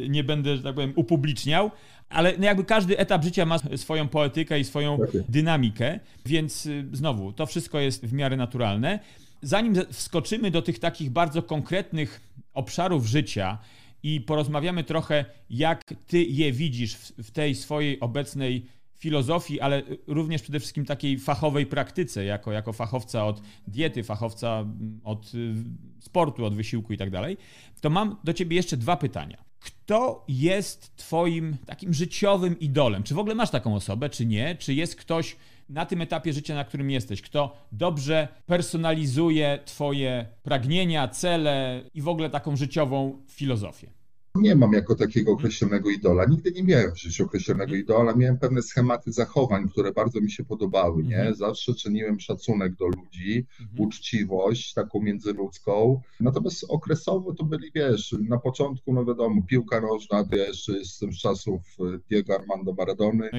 nie 0.08 0.24
będę, 0.24 0.56
że 0.56 0.62
tak 0.62 0.74
powiem, 0.74 0.92
upubliczniał, 0.96 1.70
ale 2.08 2.38
no 2.38 2.44
jakby 2.44 2.64
każdy 2.64 2.98
etap 2.98 3.24
życia 3.24 3.46
ma 3.46 3.58
swoją 3.76 4.08
poetykę 4.08 4.60
i 4.60 4.64
swoją 4.64 4.94
okay. 4.94 5.24
dynamikę, 5.28 6.00
więc 6.26 6.66
y, 6.66 6.84
znowu, 6.92 7.32
to 7.32 7.46
wszystko 7.46 7.80
jest 7.80 8.06
w 8.06 8.12
miarę 8.12 8.36
naturalne. 8.36 8.98
Zanim 9.42 9.74
wskoczymy 9.90 10.50
do 10.50 10.62
tych 10.62 10.78
takich 10.78 11.10
bardzo 11.10 11.42
konkretnych 11.42 12.20
obszarów 12.56 13.06
życia 13.06 13.58
i 14.02 14.20
porozmawiamy 14.20 14.84
trochę, 14.84 15.24
jak 15.50 15.94
ty 16.06 16.24
je 16.24 16.52
widzisz 16.52 16.94
w, 16.94 17.30
tej 17.30 17.54
swojej 17.54 18.00
obecnej 18.00 18.66
filozofii, 18.98 19.60
ale 19.60 19.82
również 20.06 20.42
przede 20.42 20.60
wszystkim 20.60 20.84
takiej 20.84 21.18
fachowej 21.18 21.66
praktyce, 21.66 22.24
jako, 22.24 22.52
jako 22.52 22.72
fachowca 22.72 23.26
od 23.26 23.42
diety, 23.66 24.04
fachowca 24.04 24.58
mm, 24.58 25.00
od 25.04 25.34
y, 25.34 25.54
sportu, 26.00 26.44
od 26.44 26.54
wysiłku 26.54 26.92
i 26.92 26.96
tak 26.96 27.10
dalej, 27.10 27.36
to 27.80 27.90
mam 27.90 28.16
do 28.24 28.32
ciebie 28.32 28.56
jeszcze 28.56 28.76
dwa 28.76 28.96
pytania. 28.96 29.44
Kto 29.58 30.24
jest 30.28 30.96
twoim 30.96 31.56
takim 31.66 31.94
życiowym 31.94 32.60
idolem? 32.60 33.02
Czy 33.02 33.14
w 33.14 33.18
ogóle 33.18 33.34
masz 33.34 33.50
taką 33.50 33.74
osobę, 33.74 34.10
czy 34.10 34.26
nie? 34.26 34.56
Czy 34.56 34.74
jest 34.74 34.96
ktoś, 34.96 35.36
na 35.68 35.86
tym 35.86 36.00
etapie 36.00 36.32
życia, 36.32 36.54
na 36.54 36.64
którym 36.64 36.90
jesteś, 36.90 37.22
kto 37.22 37.56
dobrze 37.72 38.28
personalizuje 38.46 39.58
Twoje 39.64 40.26
pragnienia, 40.42 41.08
cele 41.08 41.84
i 41.94 42.02
w 42.02 42.08
ogóle 42.08 42.30
taką 42.30 42.56
życiową 42.56 43.22
filozofię? 43.28 43.96
Nie 44.40 44.56
mam 44.56 44.72
jako 44.72 44.94
takiego 44.94 45.32
określonego 45.32 45.90
idola. 45.90 46.24
Nigdy 46.24 46.52
nie 46.52 46.62
miałem 46.62 46.92
w 46.92 47.00
życiu 47.00 47.24
określonego 47.24 47.74
idola. 47.74 48.14
Miałem 48.14 48.38
pewne 48.38 48.62
schematy 48.62 49.12
zachowań, 49.12 49.68
które 49.68 49.92
bardzo 49.92 50.20
mi 50.20 50.30
się 50.30 50.44
podobały. 50.44 51.02
Nie? 51.02 51.16
Mhm. 51.16 51.34
Zawsze 51.34 51.74
czyniłem 51.74 52.20
szacunek 52.20 52.76
do 52.76 52.86
ludzi, 52.86 53.46
mhm. 53.60 53.80
uczciwość 53.80 54.74
taką 54.74 55.00
międzyludzką. 55.00 56.00
Natomiast 56.20 56.64
okresowo 56.68 57.34
to 57.34 57.44
byli, 57.44 57.70
wiesz, 57.74 58.16
na 58.28 58.38
początku, 58.38 58.92
no 58.92 59.04
wiadomo, 59.04 59.42
piłka 59.42 59.80
nożna, 59.80 60.24
to 60.24 60.36
ja 60.36 60.46
jeszcze 60.46 60.72
jestem 60.72 61.12
z 61.12 61.18
czasów 61.18 61.60
Diego 62.08 62.34
Armando 62.34 62.72
Maradony. 62.72 63.30
No 63.32 63.38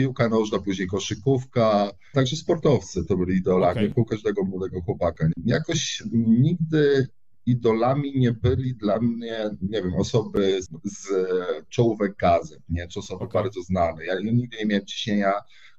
piłka 0.00 0.28
nożna, 0.28 0.58
później 0.58 0.88
koszykówka, 0.88 1.90
także 2.12 2.36
sportowcy 2.36 3.04
to 3.04 3.16
byli 3.16 3.38
idolami 3.38 3.80
okay. 3.80 3.92
u 3.96 4.04
każdego 4.04 4.44
młodego 4.44 4.80
chłopaka. 4.80 5.28
Jakoś 5.44 6.02
nigdy 6.12 7.08
idolami 7.46 8.18
nie 8.18 8.32
byli 8.32 8.74
dla 8.74 9.00
mnie, 9.00 9.50
nie 9.62 9.82
wiem, 9.82 9.94
osoby 9.94 10.62
z, 10.62 10.68
z 10.84 11.08
czołówek 11.68 12.16
gazet, 12.16 12.60
nie, 12.68 12.88
czy 12.88 12.98
osoby 12.98 13.24
okay. 13.24 13.42
bardzo 13.42 13.62
znane. 13.62 14.04
Ja 14.04 14.14
nigdy 14.20 14.56
nie 14.56 14.66
miałem 14.66 14.86
ciśnienia, 14.86 15.32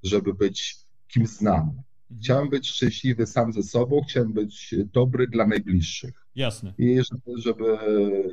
żeby 0.04 0.34
być 0.34 0.76
kimś 1.08 1.30
znanym. 1.30 1.84
Mhm. 2.10 2.22
Chciałem 2.22 2.50
być 2.50 2.70
szczęśliwy 2.70 3.26
sam 3.26 3.54
ze 3.54 3.64
sobą, 3.64 4.02
chciałem 4.10 4.34
być 4.34 4.76
dobry 4.94 5.28
dla 5.28 5.48
najbliższych. 5.48 6.26
Jasne. 6.36 6.74
I 6.78 6.98
żeby, 6.98 7.42
żeby, 7.42 7.78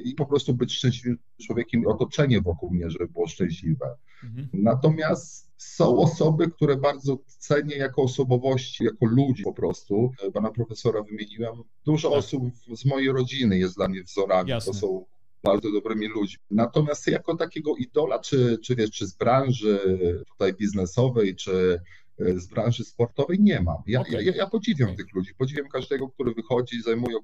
i 0.05 0.14
po 0.14 0.27
prostu 0.27 0.55
być 0.55 0.72
szczęśliwym 0.72 1.18
człowiekiem 1.46 1.87
otoczenie 1.87 2.40
wokół 2.40 2.70
mnie, 2.70 2.90
żeby 2.90 3.09
było 3.09 3.27
szczęśliwe. 3.27 3.96
Mhm. 4.24 4.48
Natomiast 4.53 5.48
są 5.59 5.99
osoby, 5.99 6.51
które 6.51 6.77
bardzo 6.77 7.18
cenię 7.38 7.77
jako 7.77 8.03
osobowości, 8.03 8.85
jako 8.85 9.07
ludzi 9.07 9.42
po 9.42 9.53
prostu. 9.53 10.11
Pana 10.35 10.51
profesora 10.51 11.03
wymieniłem. 11.03 11.55
Dużo 11.85 12.11
tak. 12.11 12.18
osób 12.18 12.44
z 12.75 12.85
mojej 12.85 13.12
rodziny 13.12 13.59
jest 13.59 13.77
dla 13.77 13.88
mnie 13.88 14.03
wzorami. 14.03 14.51
Jasne. 14.51 14.73
To 14.73 14.79
są 14.79 15.05
bardzo 15.42 15.73
dobrymi 15.73 16.07
ludźmi. 16.07 16.44
Natomiast 16.51 17.07
jako 17.07 17.37
takiego 17.37 17.77
idola, 17.77 18.18
czy, 18.18 18.59
czy 18.64 18.77
wiesz, 18.77 18.90
czy 18.90 19.07
z 19.07 19.14
branży 19.14 19.81
tutaj 20.29 20.55
biznesowej, 20.55 21.37
czy 21.37 21.81
z 22.18 22.46
branży 22.46 22.85
sportowej 22.85 23.40
nie 23.40 23.61
mam. 23.61 23.76
Ja, 23.87 24.00
okay. 24.00 24.24
ja, 24.24 24.33
ja 24.37 24.46
podziwiam 24.46 24.96
tych 24.96 25.14
ludzi, 25.14 25.35
podziwiam 25.38 25.68
każdego, 25.68 26.09
który 26.09 26.35
wychodzi, 26.35 26.83
zajmuje, 26.83 27.16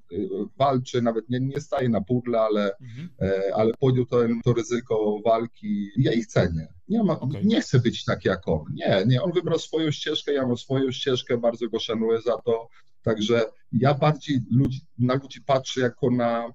walczy, 0.59 1.03
nawet 1.03 1.29
nie, 1.31 1.41
nie 1.41 1.61
staje 1.61 1.89
na 1.89 2.01
pudle, 2.01 2.41
ale, 2.41 2.77
mhm. 2.81 3.09
E, 3.21 3.55
ale 3.55 3.73
podjął 3.79 4.07
to, 4.07 4.19
to 4.45 4.53
ryzyko 4.53 5.21
walki. 5.25 5.89
Ja 5.97 6.13
ich 6.13 6.27
cenię. 6.27 6.67
Nie, 6.89 7.03
ma, 7.03 7.21
okay. 7.21 7.45
nie 7.45 7.61
chcę 7.61 7.81
być 7.81 8.05
tak 8.05 8.25
jak 8.25 8.49
on. 8.49 8.65
Nie, 8.75 9.05
nie, 9.07 9.23
on 9.23 9.33
wybrał 9.33 9.59
swoją 9.59 9.91
ścieżkę, 9.91 10.33
ja 10.33 10.47
mam 10.47 10.57
swoją 10.57 10.93
ścieżkę, 10.93 11.39
bardzo 11.39 11.69
go 11.69 11.79
szanuję 11.79 12.21
za 12.21 12.39
to. 12.39 12.69
Także 13.03 13.45
ja 13.73 13.95
bardziej 13.95 14.41
ludzi, 14.51 14.81
na 14.99 15.15
ludzi 15.15 15.41
patrzę 15.47 15.81
jako 15.81 16.11
na 16.11 16.53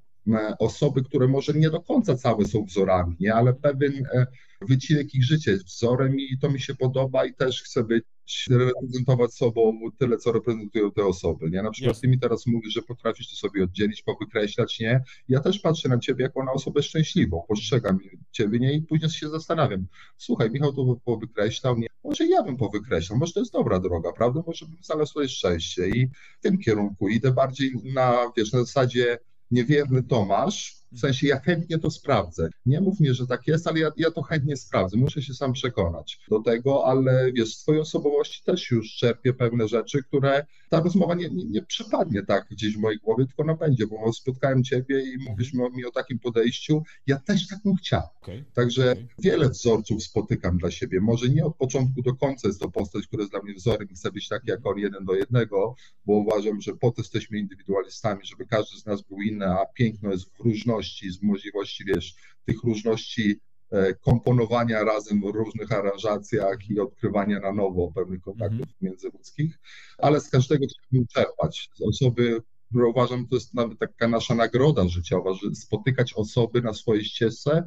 osoby, 0.60 1.04
które 1.04 1.28
może 1.28 1.54
nie 1.54 1.70
do 1.70 1.82
końca 1.82 2.16
całe 2.16 2.46
są 2.46 2.66
wzorami, 2.66 3.16
nie? 3.20 3.34
ale 3.34 3.54
pewien 3.54 4.06
e, 4.14 4.28
wycinek 4.62 5.14
ich 5.14 5.24
życia 5.24 5.52
jest 5.52 5.66
wzorem 5.66 6.20
i 6.20 6.38
to 6.42 6.50
mi 6.50 6.60
się 6.60 6.76
podoba 6.76 7.26
i 7.26 7.34
też 7.34 7.64
chcę 7.64 7.84
być, 7.84 8.04
reprezentować 8.50 9.34
sobą 9.34 9.80
tyle, 9.98 10.18
co 10.18 10.32
reprezentują 10.32 10.92
te 10.92 11.06
osoby. 11.06 11.50
Nie? 11.50 11.62
Na 11.64 11.72
przykład 11.72 11.96
yes. 11.96 12.02
ty 12.02 12.08
mi 12.08 12.20
teraz 12.20 12.48
mówisz, 12.48 12.74
że 12.74 12.82
potrafisz 12.82 13.30
to 13.30 13.36
sobie 13.36 13.64
oddzielić, 13.64 14.02
powykreślać, 14.02 14.80
nie? 14.80 15.04
Ja 15.28 15.40
też 15.40 15.60
patrzę 15.60 15.90
na 15.90 16.00
ciebie 16.00 16.24
jako 16.24 16.44
na 16.44 16.52
osobę 16.52 16.84
szczęśliwą, 16.84 17.44
postrzegam 17.48 18.00
ciebie, 18.32 18.60
nie? 18.60 18.74
I 18.74 18.82
później 18.82 19.12
się 19.12 19.30
zastanawiam, 19.30 19.88
słuchaj, 20.18 20.52
Michał 20.52 20.74
to 20.74 20.96
powykreślał, 21.06 21.78
nie? 21.78 21.88
Może 22.04 22.26
ja 22.26 22.44
bym 22.44 22.58
powykreślał, 22.58 23.20
może 23.20 23.34
to 23.34 23.40
jest 23.40 23.54
dobra 23.54 23.80
droga, 23.80 24.12
prawda? 24.14 24.44
Może 24.48 24.66
bym 24.66 24.78
znalazł 24.84 25.14
sobie 25.14 25.30
szczęście 25.30 25.90
i 25.90 26.08
w 26.08 26.42
tym 26.42 26.58
kierunku 26.58 27.10
idę 27.10 27.32
bardziej 27.32 27.72
na, 27.94 28.32
wiesz, 28.38 28.52
na 28.52 28.60
zasadzie 28.60 29.18
niewierny 29.52 30.04
Tomasz, 30.04 30.79
w 30.92 31.00
sensie 31.00 31.28
ja 31.28 31.40
chętnie 31.40 31.80
to 31.80 31.92
sprawdzę. 31.92 32.50
Nie 32.66 32.82
mów 32.82 33.00
mi, 33.00 33.14
że 33.14 33.28
tak 33.28 33.48
jest, 33.48 33.68
ale 33.68 33.80
ja, 33.80 33.92
ja 33.98 34.12
to 34.12 34.22
chętnie 34.22 34.58
sprawdzę. 34.58 34.98
Muszę 34.98 35.22
się 35.22 35.34
sam 35.34 35.54
przekonać 35.54 36.20
do 36.30 36.40
tego, 36.40 36.86
ale 36.86 37.32
wiesz, 37.34 37.56
z 37.56 37.62
twojej 37.62 37.82
osobowości 37.82 38.44
też 38.44 38.72
już 38.72 38.96
czerpię 38.96 39.34
pewne 39.34 39.68
rzeczy, 39.68 40.04
które 40.04 40.46
ta 40.70 40.80
rozmowa 40.80 41.16
nie, 41.16 41.30
nie, 41.30 41.46
nie 41.46 41.62
przypadnie 41.62 42.24
tak 42.24 42.48
gdzieś 42.52 42.78
w 42.78 42.80
mojej 42.80 43.00
głowie, 43.00 43.26
tylko 43.26 43.44
ona 43.44 43.56
będzie, 43.56 43.88
bo 43.88 44.14
spotkałem 44.14 44.64
ciebie 44.64 45.02
i 45.02 45.18
mówisz 45.30 45.54
mi 45.54 45.86
o 45.86 45.92
takim 45.92 46.20
podejściu. 46.20 46.84
Ja 47.08 47.20
też 47.20 47.48
tak 47.48 47.60
bym 47.66 47.76
chciał. 47.76 48.04
Okay. 48.22 48.46
Także 48.54 48.92
okay. 48.92 49.08
wiele 49.20 49.50
wzorców 49.50 50.04
spotykam 50.04 50.58
dla 50.58 50.72
siebie. 50.72 51.02
Może 51.02 51.30
nie 51.30 51.46
od 51.46 51.56
początku 51.56 52.02
do 52.02 52.16
końca 52.16 52.48
jest 52.48 52.60
to 52.60 52.72
postać, 52.72 53.08
która 53.08 53.22
jest 53.22 53.32
dla 53.32 53.42
mnie 53.42 53.54
wzorem 53.54 53.90
i 53.90 53.96
chcę 53.96 54.12
być 54.12 54.28
taki 54.28 54.50
jak 54.50 54.66
on 54.66 54.78
jeden 54.78 55.06
do 55.06 55.16
jednego, 55.16 55.76
bo 56.06 56.14
uważam, 56.14 56.62
że 56.62 56.76
po 56.76 56.92
to 56.92 57.02
jesteśmy 57.02 57.38
indywidualistami, 57.38 58.26
żeby 58.26 58.46
każdy 58.46 58.80
z 58.80 58.86
nas 58.86 59.02
był 59.02 59.22
inny, 59.22 59.46
a 59.46 59.66
piękno 59.74 60.12
jest 60.12 60.26
w 60.26 60.40
różności 60.40 60.79
różności, 60.80 61.12
z 61.12 61.22
możliwości, 61.22 61.84
wiesz, 61.86 62.16
tych 62.46 62.64
różności 62.64 63.40
e, 63.72 63.94
komponowania 63.94 64.84
razem 64.84 65.22
w 65.22 65.36
różnych 65.36 65.72
aranżacjach 65.72 66.70
i 66.70 66.80
odkrywania 66.80 67.40
na 67.40 67.54
nowo 67.54 67.92
pewnych 67.96 68.22
kontaktów 68.22 68.60
mm 68.60 68.70
międzyludzkich, 68.82 69.60
ale 69.98 70.22
z 70.22 70.30
każdego 70.30 70.66
chciałbym 70.68 71.08
czerpać. 71.08 71.70
Z 71.76 71.82
osoby, 71.82 72.42
które 72.70 72.88
uważam, 72.88 73.28
to 73.28 73.36
jest 73.36 73.54
nawet 73.54 73.80
taka 73.80 74.08
nasza 74.08 74.36
nagroda 74.36 74.88
życiowa, 74.88 75.34
że 75.34 75.56
spotykać 75.56 76.14
osoby 76.14 76.62
na 76.62 76.74
swojej 76.74 77.06
ścieżce, 77.06 77.64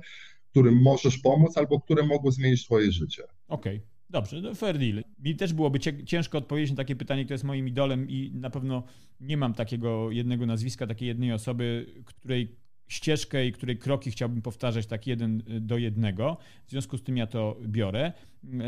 którym 0.50 0.82
możesz 0.82 1.18
pomóc 1.18 1.56
albo 1.56 1.80
które 1.80 2.06
mogą 2.06 2.30
zmienić 2.30 2.64
twoje 2.64 2.92
życie. 2.92 3.22
Okej. 3.48 3.76
Okay. 3.76 3.92
Dobrze, 4.12 4.40
no 4.40 4.54
fair 4.54 4.78
deal. 4.78 5.04
Mi 5.18 5.36
też 5.36 5.52
byłoby 5.52 5.78
ciężko 6.06 6.38
odpowiedzieć 6.38 6.70
na 6.70 6.76
takie 6.76 6.96
pytanie, 6.96 7.24
które 7.24 7.34
jest 7.34 7.44
moim 7.44 7.68
idolem 7.68 8.10
i 8.10 8.30
na 8.34 8.50
pewno 8.50 8.84
nie 9.20 9.36
mam 9.36 9.54
takiego 9.54 10.10
jednego 10.10 10.46
nazwiska, 10.46 10.86
takiej 10.86 11.08
jednej 11.08 11.32
osoby, 11.32 11.86
której 12.04 12.56
ścieżkę 12.92 13.46
i 13.46 13.52
której 13.52 13.78
kroki 13.78 14.10
chciałbym 14.10 14.42
powtarzać 14.42 14.86
tak 14.86 15.06
jeden 15.06 15.42
do 15.60 15.78
jednego. 15.78 16.36
W 16.66 16.70
związku 16.70 16.98
z 16.98 17.02
tym 17.02 17.16
ja 17.16 17.26
to 17.26 17.56
biorę. 17.66 18.12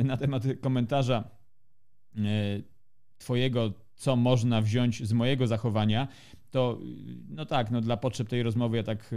Na 0.04 0.16
temat 0.16 0.42
komentarza 0.60 1.30
e, 2.16 2.20
Twojego, 3.18 3.72
co 3.94 4.16
można 4.16 4.62
wziąć 4.62 5.02
z 5.02 5.12
mojego 5.12 5.46
zachowania, 5.46 6.08
to 6.50 6.78
no 7.28 7.46
tak, 7.46 7.70
no 7.70 7.80
dla 7.80 7.96
potrzeb 7.96 8.28
tej 8.28 8.42
rozmowy 8.42 8.76
ja 8.76 8.82
tak 8.82 9.12
y, 9.12 9.16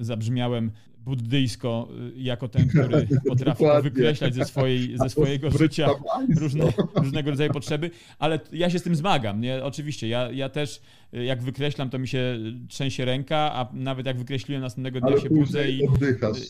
y, 0.00 0.04
zabrzmiałem 0.04 0.70
buddyjsko 1.04 1.88
y, 2.16 2.20
jako 2.20 2.48
ten, 2.48 2.68
który 2.68 3.06
potrafi 3.28 3.64
wykreślać 3.82 4.34
ze, 4.34 4.44
swojej, 4.44 4.98
ze 4.98 5.08
swojego 5.08 5.50
życia 5.50 5.88
różne, 6.36 6.64
różnego 6.94 7.30
rodzaju 7.30 7.52
potrzeby, 7.52 7.90
ale 8.18 8.40
ja 8.52 8.70
się 8.70 8.78
z 8.78 8.82
tym 8.82 8.96
zmagam. 8.96 9.40
Nie? 9.40 9.64
Oczywiście, 9.64 10.08
ja, 10.08 10.30
ja 10.30 10.48
też 10.48 10.80
jak 11.12 11.42
wykreślam, 11.42 11.90
to 11.90 11.98
mi 11.98 12.08
się 12.08 12.38
trzęsie 12.68 13.04
ręka, 13.04 13.52
a 13.54 13.68
nawet 13.72 14.06
jak 14.06 14.18
wykreśliłem 14.18 14.62
następnego 14.62 15.00
dnia 15.00 15.08
ale 15.08 15.20
się 15.20 15.30
budzę 15.30 15.70
i, 15.70 15.88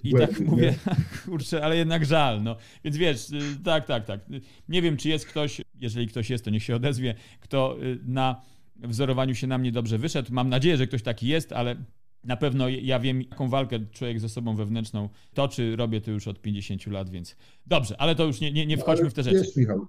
i 0.04 0.12
tak 0.12 0.40
mówię, 0.40 0.74
kurczę, 1.24 1.64
ale 1.64 1.76
jednak 1.76 2.04
żal. 2.04 2.42
No. 2.42 2.56
Więc 2.84 2.96
wiesz, 2.96 3.26
tak, 3.64 3.84
tak, 3.84 4.04
tak. 4.04 4.20
Nie 4.68 4.82
wiem, 4.82 4.96
czy 4.96 5.08
jest 5.08 5.26
ktoś, 5.26 5.60
jeżeli 5.80 6.06
ktoś 6.06 6.30
jest, 6.30 6.44
to 6.44 6.50
niech 6.50 6.62
się 6.62 6.76
odezwie, 6.76 7.14
kto 7.40 7.76
na 8.04 8.42
wzorowaniu 8.76 9.34
się 9.34 9.46
na 9.46 9.58
mnie 9.58 9.72
dobrze 9.72 9.98
wyszedł. 9.98 10.28
Mam 10.32 10.48
nadzieję, 10.48 10.76
że 10.76 10.86
ktoś 10.86 11.02
taki 11.02 11.26
jest, 11.26 11.52
ale 11.52 11.76
na 12.24 12.36
pewno 12.36 12.68
ja 12.68 13.00
wiem, 13.00 13.22
jaką 13.22 13.48
walkę 13.48 13.86
człowiek 13.92 14.20
ze 14.20 14.28
sobą 14.28 14.56
wewnętrzną 14.56 15.08
toczy. 15.34 15.76
Robię 15.76 16.00
to 16.00 16.10
już 16.10 16.28
od 16.28 16.42
50 16.42 16.86
lat, 16.86 17.10
więc 17.10 17.36
dobrze, 17.66 18.00
ale 18.00 18.14
to 18.14 18.24
już 18.24 18.40
nie, 18.40 18.52
nie, 18.52 18.66
nie 18.66 18.76
wchodźmy 18.76 19.10
w 19.10 19.14
te 19.14 19.22
rzeczy. 19.22 19.38
Wiesz, 19.38 19.56
Michał, 19.56 19.86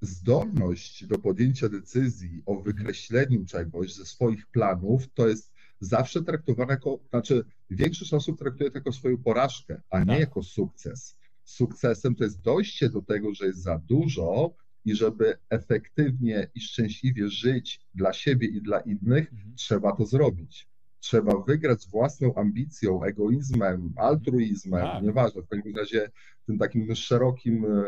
zdolność 0.00 1.06
do 1.06 1.18
podjęcia 1.18 1.68
decyzji 1.68 2.42
o 2.46 2.56
wykreśleniu 2.56 3.44
czegoś 3.46 3.94
ze 3.94 4.06
swoich 4.06 4.46
planów 4.46 5.02
to 5.14 5.28
jest 5.28 5.52
zawsze 5.80 6.22
traktowane 6.22 6.72
jako, 6.72 6.98
znaczy 7.10 7.44
większość 7.70 8.14
osób 8.14 8.38
traktuje 8.38 8.70
to 8.70 8.78
jako 8.78 8.92
swoją 8.92 9.18
porażkę, 9.18 9.80
a 9.90 9.98
nie 9.98 10.06
tak. 10.06 10.20
jako 10.20 10.42
sukces. 10.42 11.18
Sukcesem 11.44 12.14
to 12.14 12.24
jest 12.24 12.40
dojście 12.40 12.90
do 12.90 13.02
tego, 13.02 13.34
że 13.34 13.46
jest 13.46 13.62
za 13.62 13.78
dużo, 13.78 14.54
i 14.84 14.94
żeby 14.94 15.38
efektywnie 15.50 16.50
i 16.54 16.60
szczęśliwie 16.60 17.28
żyć 17.28 17.80
dla 17.94 18.12
siebie 18.12 18.48
i 18.48 18.62
dla 18.62 18.80
innych, 18.80 19.32
mhm. 19.32 19.54
trzeba 19.56 19.96
to 19.96 20.06
zrobić. 20.06 20.67
Trzeba 21.00 21.40
wygrać 21.46 21.82
z 21.82 21.90
własną 21.90 22.34
ambicją, 22.34 23.02
egoizmem, 23.02 23.92
altruizmem, 23.96 24.82
tak. 24.82 25.02
nieważne, 25.02 25.42
w 25.42 25.48
każdym 25.48 25.76
razie 25.76 26.10
tym 26.46 26.58
takim 26.58 26.94
szerokim 26.94 27.64
e, 27.64 27.84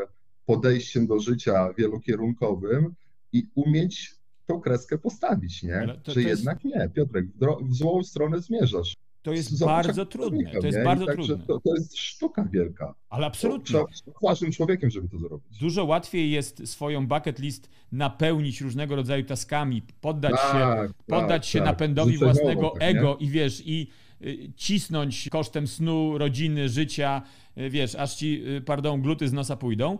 podejściem 0.46 1.06
do 1.06 1.20
życia 1.20 1.72
wielokierunkowym 1.78 2.94
i 3.32 3.46
umieć 3.54 4.14
tą 4.46 4.60
kreskę 4.60 4.98
postawić, 4.98 5.62
nie? 5.62 5.86
To, 6.04 6.12
Czy 6.12 6.14
to 6.14 6.28
jednak 6.28 6.64
jest... 6.64 6.76
nie, 6.76 6.88
Piotrek, 6.88 7.26
w, 7.26 7.68
w 7.68 7.74
złą 7.74 8.02
stronę 8.02 8.40
zmierzasz. 8.40 8.96
To 9.22 9.32
jest 9.32 9.50
Zobacz, 9.50 9.86
bardzo 9.86 10.06
trudne. 10.06 10.50
To 10.60 10.66
jest 10.66 10.78
nie? 10.78 10.84
bardzo 10.84 11.06
trudne. 11.06 11.38
To, 11.46 11.60
to, 11.60 11.74
jest 11.74 11.98
sztuka 11.98 12.48
wielka. 12.52 12.94
Ale 13.08 13.26
absolutnie. 13.26 13.78
To 13.78 13.86
trzeba 13.92 14.18
ważnym 14.22 14.52
człowiekiem, 14.52 14.90
żeby 14.90 15.08
to 15.08 15.18
zrobić. 15.18 15.58
Dużo 15.58 15.84
łatwiej 15.84 16.30
jest 16.30 16.68
swoją 16.68 17.06
bucket 17.06 17.38
list 17.38 17.70
napełnić 17.92 18.60
różnego 18.60 18.96
rodzaju 18.96 19.24
taskami, 19.24 19.82
poddać 20.00 20.32
tak, 20.32 20.52
się, 20.52 20.92
poddać 21.06 21.28
tak, 21.28 21.44
się 21.44 21.58
tak. 21.58 21.66
napędowi 21.66 22.18
własnego 22.18 22.70
tak, 22.70 22.82
ego 22.82 23.16
i 23.16 23.28
wiesz, 23.28 23.62
i 23.66 23.86
y, 24.22 24.52
cisnąć 24.56 25.28
kosztem 25.28 25.66
snu, 25.66 26.18
rodziny, 26.18 26.68
życia, 26.68 27.22
y, 27.58 27.70
wiesz, 27.70 27.94
aż 27.94 28.14
ci, 28.14 28.42
y, 28.56 28.60
pardon, 28.60 29.02
gluty 29.02 29.28
z 29.28 29.32
nosa 29.32 29.56
pójdą. 29.56 29.98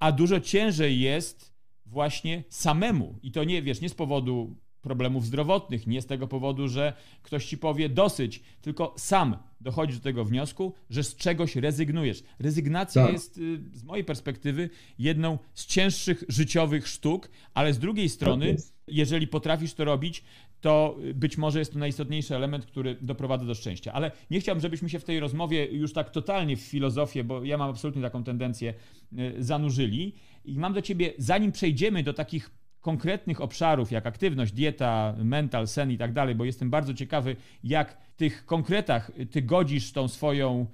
A 0.00 0.12
dużo 0.12 0.40
ciężej 0.40 1.00
jest 1.00 1.54
właśnie 1.86 2.44
samemu. 2.48 3.18
I 3.22 3.32
to 3.32 3.44
nie, 3.44 3.62
wiesz, 3.62 3.80
nie 3.80 3.88
z 3.88 3.94
powodu 3.94 4.56
problemów 4.84 5.26
zdrowotnych, 5.26 5.86
nie 5.86 6.02
z 6.02 6.06
tego 6.06 6.28
powodu, 6.28 6.68
że 6.68 6.92
ktoś 7.22 7.46
ci 7.46 7.58
powie 7.58 7.88
dosyć, 7.88 8.42
tylko 8.62 8.94
sam 8.96 9.36
dochodzisz 9.60 9.96
do 9.96 10.02
tego 10.02 10.24
wniosku, 10.24 10.74
że 10.90 11.04
z 11.04 11.16
czegoś 11.16 11.56
rezygnujesz. 11.56 12.22
Rezygnacja 12.38 13.04
tak. 13.04 13.12
jest 13.12 13.38
y, 13.38 13.60
z 13.72 13.84
mojej 13.84 14.04
perspektywy 14.04 14.70
jedną 14.98 15.38
z 15.54 15.66
cięższych 15.66 16.24
życiowych 16.28 16.88
sztuk, 16.88 17.30
ale 17.54 17.72
z 17.72 17.78
drugiej 17.78 18.08
strony, 18.08 18.54
tak 18.54 18.64
jeżeli 18.88 19.26
potrafisz 19.26 19.74
to 19.74 19.84
robić, 19.84 20.24
to 20.60 20.96
być 21.14 21.38
może 21.38 21.58
jest 21.58 21.72
to 21.72 21.78
najistotniejszy 21.78 22.36
element, 22.36 22.66
który 22.66 22.96
doprowadza 23.00 23.44
do 23.44 23.54
szczęścia. 23.54 23.92
Ale 23.92 24.10
nie 24.30 24.40
chciałbym, 24.40 24.62
żebyśmy 24.62 24.88
się 24.88 24.98
w 24.98 25.04
tej 25.04 25.20
rozmowie 25.20 25.66
już 25.66 25.92
tak 25.92 26.10
totalnie 26.10 26.56
w 26.56 26.60
filozofię, 26.60 27.24
bo 27.24 27.44
ja 27.44 27.58
mam 27.58 27.70
absolutnie 27.70 28.02
taką 28.02 28.24
tendencję, 28.24 28.74
y, 29.12 29.34
zanurzyli. 29.38 30.14
I 30.44 30.58
mam 30.58 30.72
do 30.72 30.82
ciebie, 30.82 31.12
zanim 31.18 31.52
przejdziemy 31.52 32.02
do 32.02 32.12
takich 32.12 32.50
konkretnych 32.84 33.40
obszarów, 33.40 33.92
jak 33.92 34.06
aktywność, 34.06 34.52
dieta, 34.52 35.14
mental, 35.18 35.68
sen 35.68 35.90
i 35.90 35.98
tak 35.98 36.12
dalej, 36.12 36.34
bo 36.34 36.44
jestem 36.44 36.70
bardzo 36.70 36.94
ciekawy, 36.94 37.36
jak 37.64 37.96
w 38.12 38.16
tych 38.16 38.46
konkretach 38.46 39.10
ty 39.30 39.42
godzisz 39.42 39.92
tą 39.92 40.08
swoją 40.08 40.66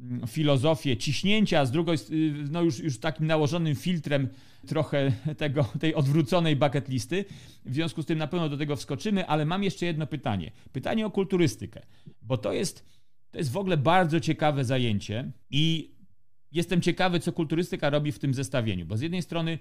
mm, 0.00 0.26
filozofię 0.26 0.96
ciśnięcia, 0.96 1.64
z 1.64 1.70
drugiej 1.70 1.96
no 2.50 2.62
już, 2.62 2.78
już 2.78 2.98
takim 2.98 3.26
nałożonym 3.26 3.74
filtrem 3.74 4.28
trochę 4.66 5.12
tego, 5.42 5.64
tej 5.80 5.94
odwróconej 5.94 6.56
bucket 6.56 6.88
listy. 6.88 7.24
W 7.64 7.74
związku 7.74 8.02
z 8.02 8.06
tym 8.06 8.18
na 8.18 8.26
pewno 8.26 8.48
do 8.48 8.56
tego 8.56 8.76
wskoczymy, 8.76 9.26
ale 9.26 9.44
mam 9.44 9.62
jeszcze 9.62 9.86
jedno 9.86 10.06
pytanie. 10.06 10.50
Pytanie 10.72 11.06
o 11.06 11.10
kulturystykę, 11.10 11.82
bo 12.22 12.36
to 12.36 12.52
jest, 12.52 12.84
to 13.30 13.38
jest 13.38 13.52
w 13.52 13.56
ogóle 13.56 13.76
bardzo 13.76 14.20
ciekawe 14.20 14.64
zajęcie 14.64 15.32
i 15.50 15.92
jestem 16.52 16.80
ciekawy, 16.80 17.20
co 17.20 17.32
kulturystyka 17.32 17.90
robi 17.90 18.12
w 18.12 18.18
tym 18.18 18.34
zestawieniu, 18.34 18.86
bo 18.86 18.96
z 18.96 19.00
jednej 19.00 19.22
strony 19.22 19.58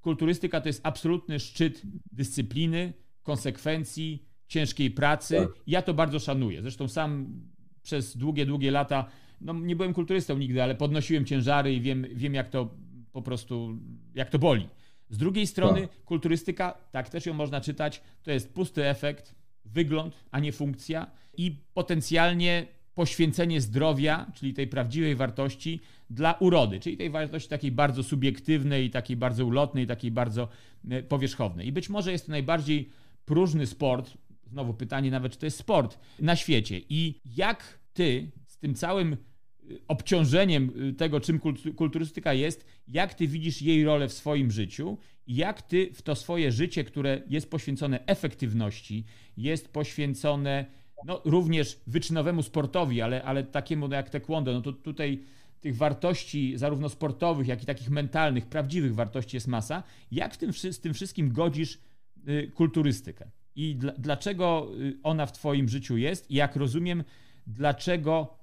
kulturystyka 0.00 0.60
to 0.60 0.68
jest 0.68 0.80
absolutny 0.86 1.40
szczyt 1.40 1.82
dyscypliny, 2.12 2.92
konsekwencji, 3.22 4.28
ciężkiej 4.46 4.90
pracy. 4.90 5.36
Tak. 5.36 5.48
Ja 5.66 5.82
to 5.82 5.94
bardzo 5.94 6.18
szanuję. 6.18 6.62
Zresztą 6.62 6.88
sam 6.88 7.40
przez 7.82 8.16
długie, 8.16 8.46
długie 8.46 8.70
lata, 8.70 9.06
no 9.40 9.52
nie 9.52 9.76
byłem 9.76 9.94
kulturystą 9.94 10.38
nigdy, 10.38 10.62
ale 10.62 10.74
podnosiłem 10.74 11.24
ciężary 11.24 11.74
i 11.74 11.80
wiem, 11.80 12.06
wiem 12.12 12.34
jak 12.34 12.48
to 12.48 12.74
po 13.12 13.22
prostu, 13.22 13.78
jak 14.14 14.30
to 14.30 14.38
boli. 14.38 14.68
Z 15.10 15.18
drugiej 15.18 15.46
strony 15.46 15.80
tak. 15.80 16.04
kulturystyka, 16.04 16.72
tak 16.90 17.08
też 17.08 17.26
ją 17.26 17.34
można 17.34 17.60
czytać, 17.60 18.02
to 18.22 18.30
jest 18.30 18.54
pusty 18.54 18.86
efekt, 18.86 19.34
wygląd, 19.64 20.24
a 20.30 20.40
nie 20.40 20.52
funkcja 20.52 21.10
i 21.36 21.56
potencjalnie 21.74 22.66
poświęcenie 22.98 23.60
zdrowia, 23.60 24.32
czyli 24.34 24.54
tej 24.54 24.66
prawdziwej 24.66 25.16
wartości 25.16 25.80
dla 26.10 26.32
urody, 26.32 26.80
czyli 26.80 26.96
tej 26.96 27.10
wartości 27.10 27.48
takiej 27.48 27.72
bardzo 27.72 28.02
subiektywnej, 28.02 28.90
takiej 28.90 29.16
bardzo 29.16 29.46
ulotnej, 29.46 29.86
takiej 29.86 30.10
bardzo 30.10 30.48
e, 30.90 31.02
powierzchownej. 31.02 31.66
I 31.66 31.72
być 31.72 31.88
może 31.88 32.12
jest 32.12 32.26
to 32.26 32.32
najbardziej 32.32 32.88
próżny 33.24 33.66
sport, 33.66 34.14
znowu 34.46 34.74
pytanie 34.74 35.10
nawet, 35.10 35.32
czy 35.32 35.38
to 35.38 35.46
jest 35.46 35.58
sport 35.58 35.98
na 36.20 36.36
świecie. 36.36 36.80
I 36.88 37.20
jak 37.36 37.78
ty 37.92 38.30
z 38.46 38.58
tym 38.58 38.74
całym 38.74 39.12
e, 39.12 39.16
obciążeniem 39.88 40.70
e, 40.90 40.92
tego, 40.92 41.20
czym 41.20 41.40
kulturystyka 41.76 42.34
jest, 42.34 42.66
jak 42.88 43.14
ty 43.14 43.28
widzisz 43.28 43.62
jej 43.62 43.84
rolę 43.84 44.08
w 44.08 44.12
swoim 44.12 44.50
życiu 44.50 44.98
i 45.26 45.36
jak 45.36 45.62
ty 45.62 45.90
w 45.94 46.02
to 46.02 46.14
swoje 46.14 46.52
życie, 46.52 46.84
które 46.84 47.22
jest 47.28 47.50
poświęcone 47.50 48.06
efektywności, 48.06 49.04
jest 49.36 49.72
poświęcone 49.72 50.77
no, 51.04 51.22
również 51.24 51.80
wyczynowemu 51.86 52.42
sportowi, 52.42 53.02
ale, 53.02 53.22
ale 53.22 53.44
takiemu 53.44 53.88
jak 53.88 54.10
taekwondo, 54.10 54.52
no 54.52 54.62
to 54.62 54.72
tutaj 54.72 55.24
tych 55.60 55.76
wartości 55.76 56.56
zarówno 56.56 56.88
sportowych, 56.88 57.48
jak 57.48 57.62
i 57.62 57.66
takich 57.66 57.90
mentalnych, 57.90 58.46
prawdziwych 58.46 58.94
wartości 58.94 59.36
jest 59.36 59.46
masa. 59.46 59.82
Jak 60.10 60.34
w 60.34 60.38
tym, 60.38 60.52
z 60.52 60.80
tym 60.80 60.94
wszystkim 60.94 61.32
godzisz 61.32 61.78
y, 62.28 62.52
kulturystykę? 62.54 63.30
I 63.56 63.76
dl 63.76 63.92
dlaczego 63.98 64.70
y, 64.80 64.98
ona 65.02 65.26
w 65.26 65.32
Twoim 65.32 65.68
życiu 65.68 65.96
jest? 65.96 66.30
I 66.30 66.34
jak 66.34 66.56
rozumiem, 66.56 67.04
dlaczego 67.46 68.38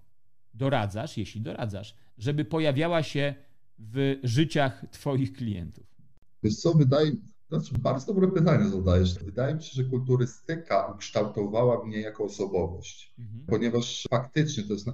doradzasz, 0.54 1.18
jeśli 1.18 1.41
doradzasz, 1.41 1.96
żeby 2.18 2.46
pojawiała 2.46 3.04
się 3.04 3.36
w 3.80 4.20
życiach 4.24 4.86
Twoich 4.91 5.34
klientów? 5.34 5.96
Wiesz 6.44 6.56
co, 6.56 6.74
wydaje, 6.74 7.12
znaczy, 7.50 7.74
bardzo 7.80 8.14
dobre 8.14 8.28
pytanie 8.28 8.70
zadajesz. 8.70 9.24
Wydaje 9.24 9.56
mi 9.56 9.64
się, 9.64 9.84
że 9.84 9.90
kulturystyka 9.90 10.92
ukształtowała 10.96 11.86
mnie 11.86 12.02
jako 12.02 12.24
osobowość, 12.24 13.14
mhm. 13.20 13.46
ponieważ 13.48 14.08
faktycznie 14.10 14.64
to 14.64 14.74
jest 14.74 14.88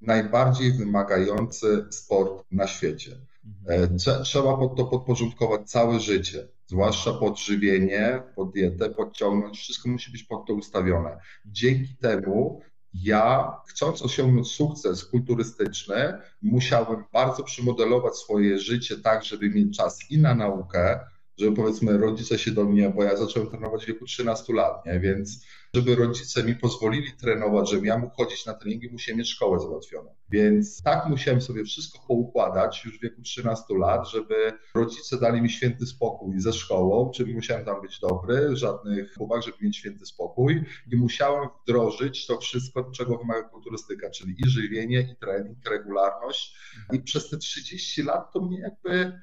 najbardziej 0.00 0.72
wymagający 0.72 1.86
sport 1.90 2.44
na 2.50 2.66
świecie. 2.66 3.16
Mhm. 3.44 3.96
E, 4.06 4.22
trzeba 4.22 4.56
pod 4.56 4.76
to 4.76 4.84
podporządkować 4.84 5.70
całe 5.70 6.00
życie, 6.00 6.48
zwłaszcza 6.66 7.12
pod 7.12 7.38
żywienie, 7.38 8.22
pod 8.36 8.52
dietę, 8.52 8.90
podciągnąć, 8.90 9.58
wszystko 9.58 9.88
musi 9.88 10.12
być 10.12 10.24
pod 10.24 10.46
to 10.46 10.54
ustawione. 10.54 11.18
Dzięki 11.46 11.96
temu 11.96 12.60
ja, 12.94 13.56
chcąc 13.66 14.02
osiągnąć 14.02 14.48
sukces 14.48 15.04
kulturystyczny, 15.04 16.18
musiałem 16.42 17.04
bardzo 17.12 17.42
przymodelować 17.42 18.16
swoje 18.16 18.58
życie 18.58 18.96
tak, 18.96 19.24
żeby 19.24 19.50
mieć 19.50 19.76
czas 19.76 20.10
i 20.10 20.18
na 20.18 20.34
naukę, 20.34 21.00
żeby 21.38 21.56
powiedzmy 21.56 21.98
rodzice 21.98 22.38
się 22.38 22.50
do 22.50 22.64
mnie, 22.64 22.90
bo 22.90 23.04
ja 23.04 23.16
zacząłem 23.16 23.48
trenować 23.48 23.84
w 23.84 23.86
wieku 23.86 24.04
13 24.04 24.52
lat, 24.52 24.86
nie? 24.86 25.00
więc 25.00 25.44
żeby 25.74 25.94
rodzice 25.94 26.44
mi 26.44 26.54
pozwolili 26.54 27.12
trenować, 27.12 27.70
żebym 27.70 27.84
ja 27.84 27.98
mógł 27.98 28.14
chodzić 28.16 28.46
na 28.46 28.54
treningi, 28.54 28.90
musiałem 28.90 29.18
mieć 29.18 29.28
szkołę 29.28 29.60
załatwioną. 29.60 30.14
Więc 30.30 30.82
tak 30.82 31.06
musiałem 31.06 31.40
sobie 31.40 31.64
wszystko 31.64 31.98
poukładać 32.08 32.84
już 32.84 32.98
w 32.98 33.02
wieku 33.02 33.22
13 33.22 33.64
lat, 33.78 34.08
żeby 34.08 34.52
rodzice 34.74 35.20
dali 35.20 35.42
mi 35.42 35.50
święty 35.50 35.86
spokój 35.86 36.40
ze 36.40 36.52
szkołą, 36.52 37.10
czyli 37.10 37.34
musiałem 37.34 37.64
tam 37.64 37.82
być 37.82 38.00
dobry, 38.00 38.56
żadnych 38.56 39.14
uwag, 39.18 39.42
żeby 39.42 39.56
mieć 39.60 39.76
święty 39.76 40.06
spokój 40.06 40.64
i 40.92 40.96
musiałem 40.96 41.48
wdrożyć 41.62 42.26
to 42.26 42.38
wszystko, 42.38 42.90
czego 42.90 43.18
wymaga 43.18 43.42
kulturystyka, 43.42 44.10
czyli 44.10 44.34
i 44.38 44.50
żywienie, 44.50 45.08
i 45.12 45.16
trening, 45.16 45.58
regularność. 45.70 46.56
I 46.92 47.00
przez 47.00 47.30
te 47.30 47.38
30 47.38 48.02
lat 48.02 48.32
to 48.32 48.40
mnie 48.40 48.60
jakby 48.60 49.20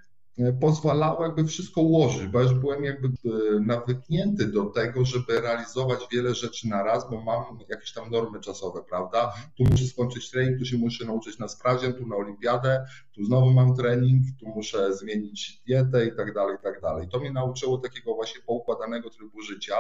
pozwalało 0.61 1.25
jakby 1.25 1.45
wszystko 1.45 1.81
ułożyć, 1.81 2.27
bo 2.27 2.41
już 2.41 2.53
byłem 2.53 2.83
jakby 2.83 3.07
e, 3.07 3.59
nawyknięty 3.59 4.47
do 4.47 4.65
tego, 4.65 5.05
żeby 5.05 5.41
realizować 5.41 5.99
wiele 6.11 6.35
rzeczy 6.35 6.67
na 6.67 6.83
raz, 6.83 7.09
bo 7.09 7.21
mam 7.21 7.43
jakieś 7.69 7.93
tam 7.93 8.11
normy 8.11 8.39
czasowe, 8.39 8.81
prawda? 8.89 9.33
Tu 9.57 9.63
muszę 9.63 9.85
skończyć 9.85 10.31
trening, 10.31 10.59
tu 10.59 10.65
się 10.65 10.77
muszę 10.77 11.05
nauczyć 11.05 11.39
na 11.39 11.47
sprawdzian, 11.47 11.93
tu 11.93 12.07
na 12.07 12.15
olimpiadę, 12.15 12.85
tu 13.11 13.23
znowu 13.23 13.51
mam 13.51 13.75
trening, 13.75 14.23
tu 14.39 14.47
muszę 14.47 14.95
zmienić 14.95 15.61
dietę 15.67 16.05
i 16.05 16.15
tak 16.15 16.33
dalej, 16.33 16.55
i 16.59 16.63
tak 16.63 16.81
dalej. 16.81 17.07
To 17.09 17.19
mnie 17.19 17.31
nauczyło 17.31 17.77
takiego 17.77 18.15
właśnie 18.15 18.41
poukładanego 18.41 19.09
trybu 19.09 19.41
życia 19.41 19.75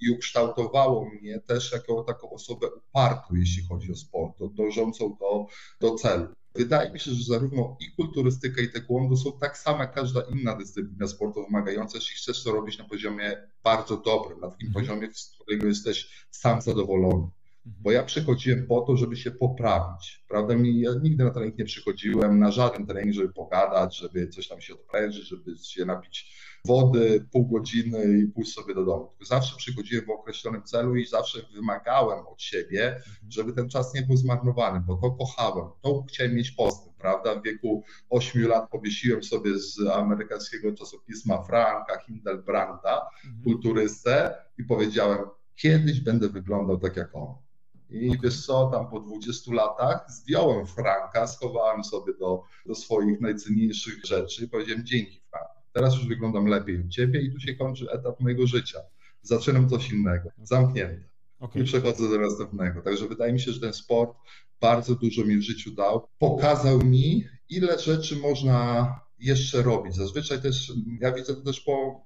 i 0.00 0.10
ukształtowało 0.10 1.10
mnie 1.10 1.40
też 1.40 1.72
jako 1.72 2.02
taką 2.02 2.30
osobę 2.30 2.66
upartą, 2.70 3.34
jeśli 3.34 3.66
chodzi 3.66 3.92
o 3.92 3.96
sport, 3.96 4.36
dążącą 4.54 5.16
do, 5.20 5.46
do 5.80 5.94
celu. 5.94 6.26
Wydaje 6.58 6.90
mi 6.90 7.00
się, 7.00 7.10
że 7.10 7.24
zarówno 7.24 7.76
i 7.80 7.92
kulturystyka, 7.96 8.62
i 8.62 8.72
taekwondo 8.72 9.16
są 9.16 9.38
tak 9.40 9.58
samo 9.58 9.78
jak 9.78 9.94
każda 9.94 10.20
inna 10.20 10.56
dyscyplina 10.56 11.08
sportu 11.08 11.44
wymagająca, 11.44 11.98
jeśli 11.98 12.16
chcesz 12.16 12.44
to 12.44 12.52
robić 12.52 12.78
na 12.78 12.84
poziomie 12.84 13.36
bardzo 13.64 13.96
dobrym, 13.96 14.40
na 14.40 14.50
takim 14.50 14.68
mhm. 14.68 14.84
poziomie, 14.84 15.14
z 15.14 15.30
którego 15.40 15.66
jesteś 15.66 16.26
sam 16.30 16.62
zadowolony. 16.62 17.28
Mhm. 17.66 17.82
Bo 17.82 17.90
ja 17.90 18.02
przychodziłem 18.02 18.66
po 18.66 18.80
to, 18.80 18.96
żeby 18.96 19.16
się 19.16 19.30
poprawić. 19.30 20.24
Prawda? 20.28 20.54
Ja 20.54 20.90
nigdy 21.02 21.24
na 21.24 21.30
trening 21.30 21.58
nie 21.58 21.64
przychodziłem, 21.64 22.38
na 22.38 22.50
żaden 22.50 22.86
trening, 22.86 23.14
żeby 23.14 23.32
pogadać, 23.32 23.96
żeby 23.96 24.28
coś 24.28 24.48
tam 24.48 24.60
się 24.60 24.74
odprężyć, 24.74 25.28
żeby 25.28 25.58
się 25.58 25.84
napić 25.84 26.36
wody, 26.64 27.26
pół 27.32 27.46
godziny 27.46 28.18
i 28.18 28.28
pójść 28.28 28.52
sobie 28.52 28.74
do 28.74 28.84
domu. 28.84 29.08
Tylko 29.08 29.24
zawsze 29.24 29.56
przychodziłem 29.56 30.06
w 30.06 30.10
określonym 30.10 30.62
celu 30.62 30.96
i 30.96 31.06
zawsze 31.06 31.38
wymagałem 31.54 32.26
od 32.26 32.42
siebie, 32.42 32.96
mhm. 32.96 33.30
żeby 33.30 33.52
ten 33.52 33.68
czas 33.68 33.94
nie 33.94 34.02
był 34.02 34.16
zmarnowany, 34.16 34.80
bo 34.80 34.96
to 34.96 35.10
kochałem, 35.10 35.64
to 35.82 36.04
chciałem 36.08 36.34
mieć 36.34 36.50
postęp, 36.50 36.96
prawda? 36.96 37.40
W 37.40 37.42
wieku 37.42 37.82
8 38.10 38.48
lat 38.48 38.70
powiesiłem 38.70 39.22
sobie 39.22 39.58
z 39.58 39.80
amerykańskiego 39.92 40.72
czasopisma 40.74 41.42
Franka 41.42 41.98
Hindelbranda, 42.06 43.08
mhm. 43.24 43.44
kulturystę 43.44 44.34
i 44.58 44.64
powiedziałem, 44.64 45.18
kiedyś 45.54 46.00
będę 46.00 46.28
wyglądał 46.28 46.78
tak 46.78 46.96
jak 46.96 47.14
on. 47.14 47.45
I 47.90 48.18
wiesz 48.22 48.46
co, 48.46 48.70
tam 48.72 48.90
po 48.90 49.00
20 49.00 49.54
latach 49.54 50.04
zdjąłem 50.08 50.66
Franka, 50.66 51.26
schowałem 51.26 51.84
sobie 51.84 52.14
do, 52.18 52.42
do 52.66 52.74
swoich 52.74 53.20
najcenniejszych 53.20 54.04
rzeczy 54.04 54.44
i 54.44 54.48
powiedziałem 54.48 54.86
dzięki 54.86 55.20
Frank. 55.30 55.48
Teraz 55.72 55.94
już 55.94 56.06
wyglądam 56.06 56.46
lepiej 56.46 56.80
od 56.80 56.88
ciebie 56.88 57.20
i 57.20 57.32
tu 57.32 57.40
się 57.40 57.54
kończy 57.54 57.90
etap 57.90 58.20
mojego 58.20 58.46
życia. 58.46 58.78
Zaczynam 59.22 59.68
coś 59.68 59.90
innego, 59.90 60.30
zamknięte. 60.42 61.08
Okay. 61.40 61.62
I 61.62 61.64
przechodzę 61.64 62.08
do 62.08 62.18
następnego. 62.18 62.82
Także 62.82 63.08
wydaje 63.08 63.32
mi 63.32 63.40
się, 63.40 63.52
że 63.52 63.60
ten 63.60 63.72
sport 63.72 64.16
bardzo 64.60 64.94
dużo 64.94 65.24
mi 65.24 65.36
w 65.36 65.42
życiu 65.42 65.70
dał. 65.70 66.08
Pokazał 66.18 66.78
mi, 66.78 67.24
ile 67.48 67.78
rzeczy 67.78 68.16
można 68.16 68.94
jeszcze 69.18 69.62
robić. 69.62 69.94
Zazwyczaj 69.94 70.42
też, 70.42 70.72
ja 71.00 71.12
widzę 71.12 71.34
to 71.34 71.40
też 71.40 71.60
po 71.60 72.05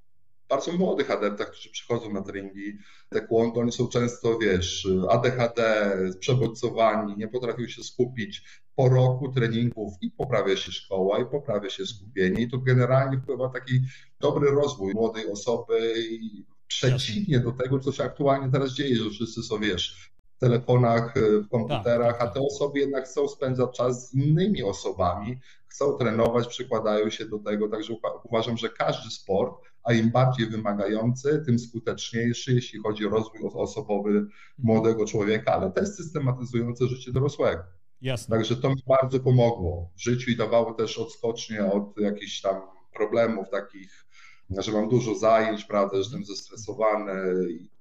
bardzo 0.50 0.72
młodych 0.72 1.10
adeptach, 1.10 1.50
którzy 1.50 1.70
przychodzą 1.70 2.12
na 2.12 2.22
treningi 2.22 2.78
taekwondo, 3.08 3.60
oni 3.60 3.72
są 3.72 3.88
często, 3.88 4.38
wiesz, 4.38 4.88
ADHD, 5.08 5.90
przebodźcowani, 6.18 7.14
nie 7.16 7.28
potrafią 7.28 7.66
się 7.66 7.82
skupić. 7.82 8.42
Po 8.74 8.88
roku 8.88 9.32
treningów 9.32 9.94
i 10.00 10.10
poprawia 10.10 10.56
się 10.56 10.72
szkoła, 10.72 11.18
i 11.18 11.26
poprawia 11.26 11.70
się 11.70 11.86
skupienie. 11.86 12.42
I 12.42 12.50
to 12.50 12.58
generalnie 12.58 13.18
wpływa 13.18 13.48
taki 13.48 13.80
dobry 14.20 14.50
rozwój 14.50 14.94
młodej 14.94 15.32
osoby 15.32 15.94
i 16.10 16.44
przeciwnie 16.66 17.40
do 17.40 17.52
tego, 17.52 17.78
co 17.78 17.92
się 17.92 18.04
aktualnie 18.04 18.52
teraz 18.52 18.72
dzieje, 18.72 18.96
że 18.96 19.10
wszyscy 19.10 19.42
są, 19.42 19.58
wiesz, 19.58 20.12
w 20.36 20.40
telefonach, 20.40 21.14
w 21.16 21.48
komputerach, 21.48 22.18
tak, 22.18 22.28
a 22.28 22.30
te 22.30 22.40
osoby 22.40 22.78
jednak 22.78 23.04
chcą 23.04 23.28
spędzać 23.28 23.76
czas 23.76 24.10
z 24.10 24.14
innymi 24.14 24.62
osobami, 24.62 25.38
chcą 25.68 25.92
trenować, 25.92 26.46
przykładają 26.46 27.10
się 27.10 27.24
do 27.24 27.38
tego, 27.38 27.68
także 27.68 27.94
uważam, 28.24 28.56
że 28.56 28.68
każdy 28.68 29.10
sport 29.10 29.69
a 29.82 29.92
im 29.92 30.10
bardziej 30.10 30.46
wymagający, 30.46 31.42
tym 31.46 31.58
skuteczniejszy, 31.58 32.52
jeśli 32.52 32.80
chodzi 32.80 33.06
o 33.06 33.10
rozwój 33.10 33.40
osobowy 33.54 34.26
młodego 34.58 35.06
człowieka, 35.06 35.52
ale 35.52 35.70
też 35.70 35.88
systematyzujące 35.88 36.86
życie 36.86 37.12
dorosłego. 37.12 37.62
Jasne. 38.00 38.36
Także 38.36 38.56
to 38.56 38.68
mi 38.68 38.82
bardzo 38.86 39.20
pomogło 39.20 39.90
w 39.96 40.02
życiu 40.02 40.30
i 40.30 40.36
dawało 40.36 40.74
też 40.74 40.98
odskocznie 40.98 41.64
od 41.64 41.98
jakichś 41.98 42.40
tam 42.40 42.60
problemów 42.94 43.50
takich, 43.50 44.06
że 44.58 44.72
mam 44.72 44.88
dużo 44.88 45.14
zajęć, 45.14 45.64
prawda, 45.64 45.96
że 45.96 45.98
jestem 45.98 46.24
zestresowany. 46.24 47.12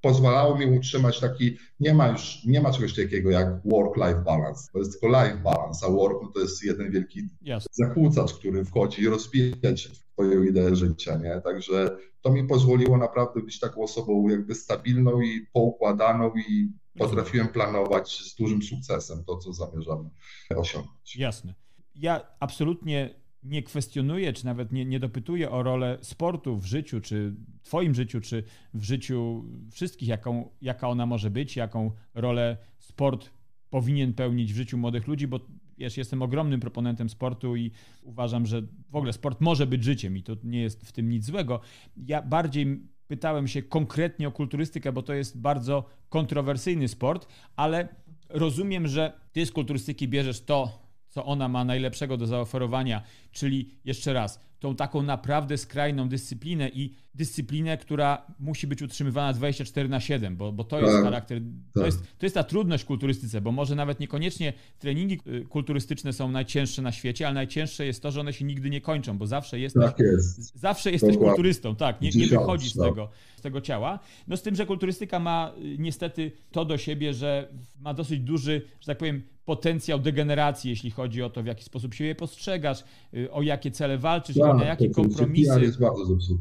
Pozwalało 0.01 0.57
mi 0.57 0.65
utrzymać 0.65 1.19
taki, 1.19 1.57
nie 1.79 1.93
ma 1.93 2.07
już, 2.07 2.45
nie 2.45 2.61
ma 2.61 2.71
czegoś 2.71 2.95
takiego 2.95 3.29
jak 3.29 3.47
work-life 3.65 4.21
balance, 4.25 4.71
to 4.73 4.79
jest 4.79 4.91
tylko 4.91 5.07
life 5.07 5.37
balance, 5.43 5.85
a 5.85 5.89
work 5.89 6.17
no 6.23 6.31
to 6.33 6.39
jest 6.39 6.63
jeden 6.63 6.91
wielki 6.91 7.21
Jasne. 7.41 7.69
zakłócacz, 7.71 8.33
który 8.33 8.65
wchodzi 8.65 9.01
i 9.01 9.07
rozbija 9.07 9.77
się 9.77 9.89
swoją 9.95 10.43
ideę 10.43 10.75
życia, 10.75 11.17
nie? 11.17 11.41
Także 11.41 11.97
to 12.21 12.31
mi 12.31 12.47
pozwoliło 12.47 12.97
naprawdę 12.97 13.41
być 13.41 13.59
taką 13.59 13.83
osobą 13.83 14.29
jakby 14.29 14.55
stabilną 14.55 15.21
i 15.21 15.47
poukładaną 15.53 16.31
i 16.49 16.71
potrafiłem 16.97 17.47
planować 17.47 18.21
z 18.31 18.35
dużym 18.35 18.63
sukcesem 18.63 19.23
to, 19.23 19.37
co 19.37 19.53
zamierzam 19.53 20.09
osiągnąć. 20.55 21.15
Jasne. 21.15 21.53
Ja 21.95 22.21
absolutnie 22.39 23.15
nie 23.43 23.63
kwestionuję, 23.63 24.33
czy 24.33 24.45
nawet 24.45 24.71
nie, 24.71 24.85
nie 24.85 24.99
dopytuję 24.99 25.51
o 25.51 25.63
rolę 25.63 25.97
sportu 26.01 26.57
w 26.57 26.65
życiu, 26.65 27.01
czy 27.01 27.35
Twoim 27.63 27.95
życiu, 27.95 28.21
czy 28.21 28.43
w 28.73 28.83
życiu 28.83 29.45
wszystkich, 29.71 30.09
jaką, 30.09 30.49
jaka 30.61 30.89
ona 30.89 31.05
może 31.05 31.29
być, 31.29 31.55
jaką 31.55 31.91
rolę 32.13 32.57
sport 32.77 33.29
powinien 33.69 34.13
pełnić 34.13 34.53
w 34.53 34.55
życiu 34.55 34.77
młodych 34.77 35.07
ludzi, 35.07 35.27
bo 35.27 35.39
wiesz, 35.77 35.97
jestem 35.97 36.21
ogromnym 36.21 36.59
proponentem 36.59 37.09
sportu 37.09 37.55
i 37.55 37.71
uważam, 38.03 38.45
że 38.45 38.61
w 38.89 38.95
ogóle 38.95 39.13
sport 39.13 39.41
może 39.41 39.67
być 39.67 39.83
życiem 39.83 40.17
i 40.17 40.23
to 40.23 40.35
nie 40.43 40.61
jest 40.61 40.87
w 40.87 40.91
tym 40.91 41.09
nic 41.09 41.25
złego. 41.25 41.59
Ja 41.97 42.21
bardziej 42.21 42.79
pytałem 43.07 43.47
się 43.47 43.63
konkretnie 43.63 44.27
o 44.27 44.31
kulturystykę, 44.31 44.91
bo 44.91 45.01
to 45.01 45.13
jest 45.13 45.41
bardzo 45.41 45.85
kontrowersyjny 46.09 46.87
sport, 46.87 47.27
ale 47.55 47.87
rozumiem, 48.29 48.87
że 48.87 49.13
ty 49.31 49.45
z 49.45 49.51
kulturystyki 49.51 50.07
bierzesz 50.07 50.41
to, 50.41 50.88
co 51.09 51.25
ona 51.25 51.47
ma 51.47 51.65
najlepszego 51.65 52.17
do 52.17 52.27
zaoferowania, 52.27 53.01
czyli 53.31 53.69
jeszcze 53.85 54.13
raz, 54.13 54.39
tą 54.59 54.75
taką 54.75 55.01
naprawdę 55.01 55.57
skrajną 55.57 56.09
dyscyplinę 56.09 56.69
i 56.69 56.93
dyscyplinę, 57.15 57.77
która 57.77 58.25
musi 58.39 58.67
być 58.67 58.81
utrzymywana 58.81 59.33
24 59.33 59.89
na 59.89 59.99
7, 59.99 60.35
bo, 60.35 60.51
bo 60.51 60.63
to 60.63 60.79
jest 60.79 60.93
tak, 60.93 61.03
charakter, 61.03 61.41
to, 61.73 61.79
tak. 61.79 61.85
jest, 61.85 61.99
to 62.17 62.25
jest 62.25 62.35
ta 62.35 62.43
trudność 62.43 62.83
w 62.83 62.87
kulturystyce, 62.87 63.41
bo 63.41 63.51
może 63.51 63.75
nawet 63.75 63.99
niekoniecznie 63.99 64.53
treningi 64.79 65.19
y, 65.27 65.45
kulturystyczne 65.45 66.13
są 66.13 66.31
najcięższe 66.31 66.81
na 66.81 66.91
świecie, 66.91 67.27
ale 67.27 67.33
najcięższe 67.33 67.85
jest 67.85 68.03
to, 68.03 68.11
że 68.11 68.19
one 68.19 68.33
się 68.33 68.45
nigdy 68.45 68.69
nie 68.69 68.81
kończą, 68.81 69.17
bo 69.17 69.27
zawsze 69.27 69.59
jesteś, 69.59 69.83
tak 69.83 69.99
jest. 69.99 70.59
zawsze 70.59 70.91
jesteś 70.91 71.13
Dokładnie. 71.13 71.29
kulturystą, 71.29 71.75
tak, 71.75 72.01
nie, 72.01 72.09
nie 72.09 72.27
wychodzisz 72.27 72.73
z 72.73 72.77
tak. 72.77 72.89
tego, 72.89 73.09
z 73.37 73.41
tego 73.41 73.61
ciała. 73.61 73.99
No 74.27 74.37
z 74.37 74.41
tym, 74.41 74.55
że 74.55 74.65
kulturystyka 74.65 75.19
ma 75.19 75.53
y, 75.57 75.75
niestety 75.79 76.31
to 76.51 76.65
do 76.65 76.77
siebie, 76.77 77.13
że 77.13 77.49
ma 77.79 77.93
dosyć 77.93 78.19
duży, 78.19 78.61
że 78.79 78.85
tak 78.85 78.97
powiem, 78.97 79.23
potencjał 79.49 79.99
degeneracji, 79.99 80.69
jeśli 80.69 80.91
chodzi 80.91 81.23
o 81.23 81.29
to, 81.29 81.43
w 81.43 81.45
jaki 81.45 81.63
sposób 81.63 81.93
siebie 81.93 82.15
postrzegasz, 82.15 82.83
y, 83.13 83.31
o 83.31 83.41
jakie 83.41 83.71
cele 83.71 83.97
walczysz 83.97 84.37
tak, 84.37 84.57
na 84.57 84.65
jakie 84.65 84.89
kompromisy. 84.89 85.71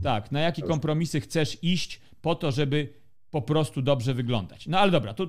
Tak, 0.03 0.33
na 0.33 0.41
jakie 0.41 0.63
kompromisy 0.63 1.21
chcesz 1.21 1.59
iść 1.63 2.01
po 2.23 2.35
to, 2.35 2.51
żeby 2.53 2.89
po 3.31 3.43
prostu 3.43 3.83
dobrze 3.83 4.15
wyglądać. 4.15 4.67
No 4.67 4.79
ale 4.79 4.93
dobra, 4.93 5.15
to 5.15 5.27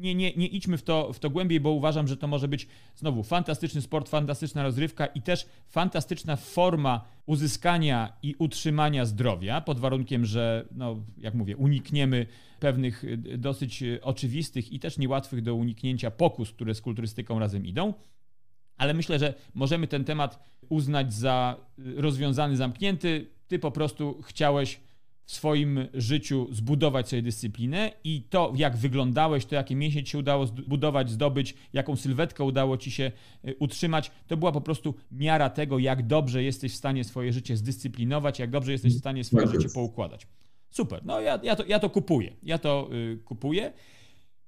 nie, 0.00 0.14
nie, 0.14 0.32
nie 0.36 0.46
idźmy 0.46 0.78
w 0.78 0.82
to, 0.82 1.12
w 1.12 1.18
to 1.18 1.30
głębiej, 1.30 1.60
bo 1.60 1.70
uważam, 1.70 2.08
że 2.08 2.16
to 2.16 2.26
może 2.26 2.48
być 2.48 2.66
znowu 2.96 3.22
fantastyczny 3.22 3.82
sport, 3.82 4.08
fantastyczna 4.08 4.62
rozrywka 4.62 5.06
i 5.06 5.22
też 5.22 5.46
fantastyczna 5.68 6.36
forma 6.36 7.04
uzyskania 7.26 8.12
i 8.22 8.34
utrzymania 8.38 9.04
zdrowia, 9.04 9.60
pod 9.60 9.78
warunkiem, 9.78 10.24
że, 10.24 10.68
no, 10.70 10.96
jak 11.18 11.34
mówię, 11.34 11.56
unikniemy 11.56 12.26
pewnych 12.60 13.04
y, 13.04 13.16
dosyć 13.38 13.82
y, 13.82 14.00
oczywistych 14.02 14.72
i 14.72 14.80
też 14.80 14.98
niełatwych 14.98 15.42
do 15.42 15.54
uniknięcia 15.54 16.10
pokus, 16.10 16.50
które 16.52 16.74
z 16.74 16.80
kulturystyką 16.80 17.38
razem 17.38 17.66
idą. 17.66 17.94
Ale 18.76 18.94
myślę, 18.94 19.18
że 19.18 19.34
możemy 19.54 19.86
ten 19.86 20.04
temat 20.04 20.50
uznać 20.68 21.14
za 21.14 21.56
y, 21.78 22.00
rozwiązany, 22.00 22.56
zamknięty. 22.56 23.26
Ty 23.48 23.58
po 23.58 23.70
prostu 23.70 24.22
chciałeś 24.22 24.80
swoim 25.30 25.88
życiu 25.94 26.48
zbudować 26.50 27.08
sobie 27.08 27.22
dyscyplinę 27.22 27.92
i 28.04 28.22
to, 28.22 28.52
jak 28.56 28.76
wyglądałeś, 28.76 29.46
to 29.46 29.54
jakie 29.54 29.76
mięśnie 29.76 30.04
ci 30.04 30.10
się 30.10 30.18
udało 30.18 30.46
zbudować, 30.46 31.10
zdobyć, 31.10 31.54
jaką 31.72 31.96
sylwetkę 31.96 32.44
udało 32.44 32.76
ci 32.76 32.90
się 32.90 33.12
y, 33.44 33.56
utrzymać, 33.58 34.10
to 34.26 34.36
była 34.36 34.52
po 34.52 34.60
prostu 34.60 34.94
miara 35.12 35.50
tego, 35.50 35.78
jak 35.78 36.06
dobrze 36.06 36.42
jesteś 36.42 36.72
w 36.72 36.76
stanie 36.76 37.04
swoje 37.04 37.32
życie 37.32 37.56
zdyscyplinować, 37.56 38.38
jak 38.38 38.50
dobrze 38.50 38.72
jesteś 38.72 38.94
w 38.94 38.98
stanie 38.98 39.24
swoje 39.24 39.46
tak 39.46 39.54
życie 39.54 39.74
poukładać. 39.74 40.26
Super, 40.70 41.04
no 41.04 41.20
ja, 41.20 41.40
ja, 41.42 41.56
to, 41.56 41.64
ja 41.64 41.78
to 41.78 41.90
kupuję, 41.90 42.36
ja 42.42 42.58
to 42.58 42.90
y, 42.92 43.18
kupuję. 43.24 43.72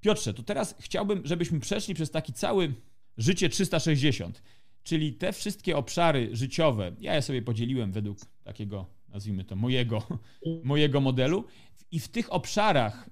Piotrze, 0.00 0.34
to 0.34 0.42
teraz 0.42 0.76
chciałbym, 0.80 1.22
żebyśmy 1.24 1.60
przeszli 1.60 1.94
przez 1.94 2.10
taki 2.10 2.32
cały 2.32 2.74
życie 3.16 3.48
360, 3.48 4.42
czyli 4.82 5.12
te 5.12 5.32
wszystkie 5.32 5.76
obszary 5.76 6.36
życiowe. 6.36 6.92
Ja 7.00 7.14
je 7.14 7.22
sobie 7.22 7.42
podzieliłem 7.42 7.92
według 7.92 8.18
takiego, 8.44 8.86
nazwijmy 9.12 9.44
to, 9.44 9.56
mojego, 9.56 10.02
mojego 10.64 11.00
modelu. 11.00 11.44
I 11.90 12.00
w 12.00 12.08
tych 12.08 12.32
obszarach, 12.32 13.10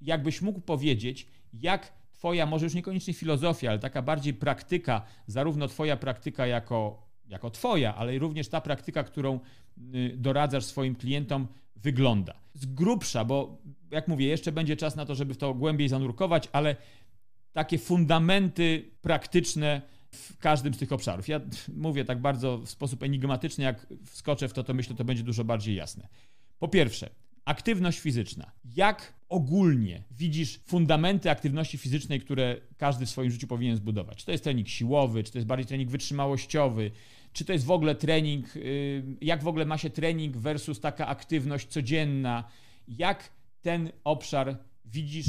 jakbyś 0.00 0.42
mógł 0.42 0.60
powiedzieć, 0.60 1.26
jak 1.52 1.98
Twoja, 2.12 2.46
może 2.46 2.66
już 2.66 2.74
niekoniecznie 2.74 3.14
filozofia, 3.14 3.70
ale 3.70 3.78
taka 3.78 4.02
bardziej 4.02 4.34
praktyka, 4.34 5.02
zarówno 5.26 5.68
Twoja 5.68 5.96
praktyka 5.96 6.46
jako, 6.46 7.08
jako 7.26 7.50
Twoja, 7.50 7.94
ale 7.94 8.18
również 8.18 8.48
ta 8.48 8.60
praktyka, 8.60 9.04
którą 9.04 9.40
y, 9.94 10.14
doradzasz 10.16 10.64
swoim 10.64 10.94
klientom, 10.94 11.48
wygląda. 11.76 12.34
Z 12.54 12.66
grubsza, 12.66 13.24
bo 13.24 13.58
jak 13.90 14.08
mówię, 14.08 14.26
jeszcze 14.26 14.52
będzie 14.52 14.76
czas 14.76 14.96
na 14.96 15.06
to, 15.06 15.14
żeby 15.14 15.34
w 15.34 15.38
to 15.38 15.54
głębiej 15.54 15.88
zanurkować, 15.88 16.48
ale 16.52 16.76
takie 17.52 17.78
fundamenty 17.78 18.90
praktyczne 19.02 19.82
w 20.10 20.38
każdym 20.38 20.74
z 20.74 20.78
tych 20.78 20.92
obszarów. 20.92 21.28
Ja 21.28 21.40
mówię 21.76 22.04
tak 22.04 22.20
bardzo 22.20 22.58
w 22.58 22.70
sposób 22.70 23.02
enigmatyczny, 23.02 23.64
jak 23.64 23.86
wskoczę 24.04 24.48
w 24.48 24.52
to, 24.52 24.64
to 24.64 24.74
myślę, 24.74 24.96
to 24.96 25.04
będzie 25.04 25.22
dużo 25.22 25.44
bardziej 25.44 25.74
jasne. 25.74 26.08
Po 26.58 26.68
pierwsze, 26.68 27.10
aktywność 27.44 27.98
fizyczna. 27.98 28.52
Jak 28.76 29.14
ogólnie 29.28 30.04
widzisz 30.10 30.60
fundamenty 30.66 31.30
aktywności 31.30 31.78
fizycznej, 31.78 32.20
które 32.20 32.56
każdy 32.76 33.06
w 33.06 33.10
swoim 33.10 33.30
życiu 33.30 33.46
powinien 33.46 33.76
zbudować? 33.76 34.18
Czy 34.18 34.26
to 34.26 34.32
jest 34.32 34.44
trening 34.44 34.68
siłowy, 34.68 35.24
czy 35.24 35.32
to 35.32 35.38
jest 35.38 35.48
bardziej 35.48 35.66
trening 35.66 35.90
wytrzymałościowy, 35.90 36.90
czy 37.32 37.44
to 37.44 37.52
jest 37.52 37.64
w 37.64 37.70
ogóle 37.70 37.94
trening, 37.94 38.56
y, 38.56 39.16
jak 39.20 39.42
w 39.42 39.48
ogóle 39.48 39.64
ma 39.64 39.78
się 39.78 39.90
trening 39.90 40.36
versus 40.36 40.80
taka 40.80 41.06
aktywność 41.06 41.68
codzienna? 41.68 42.44
Jak 42.88 43.30
ten 43.62 43.92
obszar 44.04 44.58
widzisz, 44.84 45.26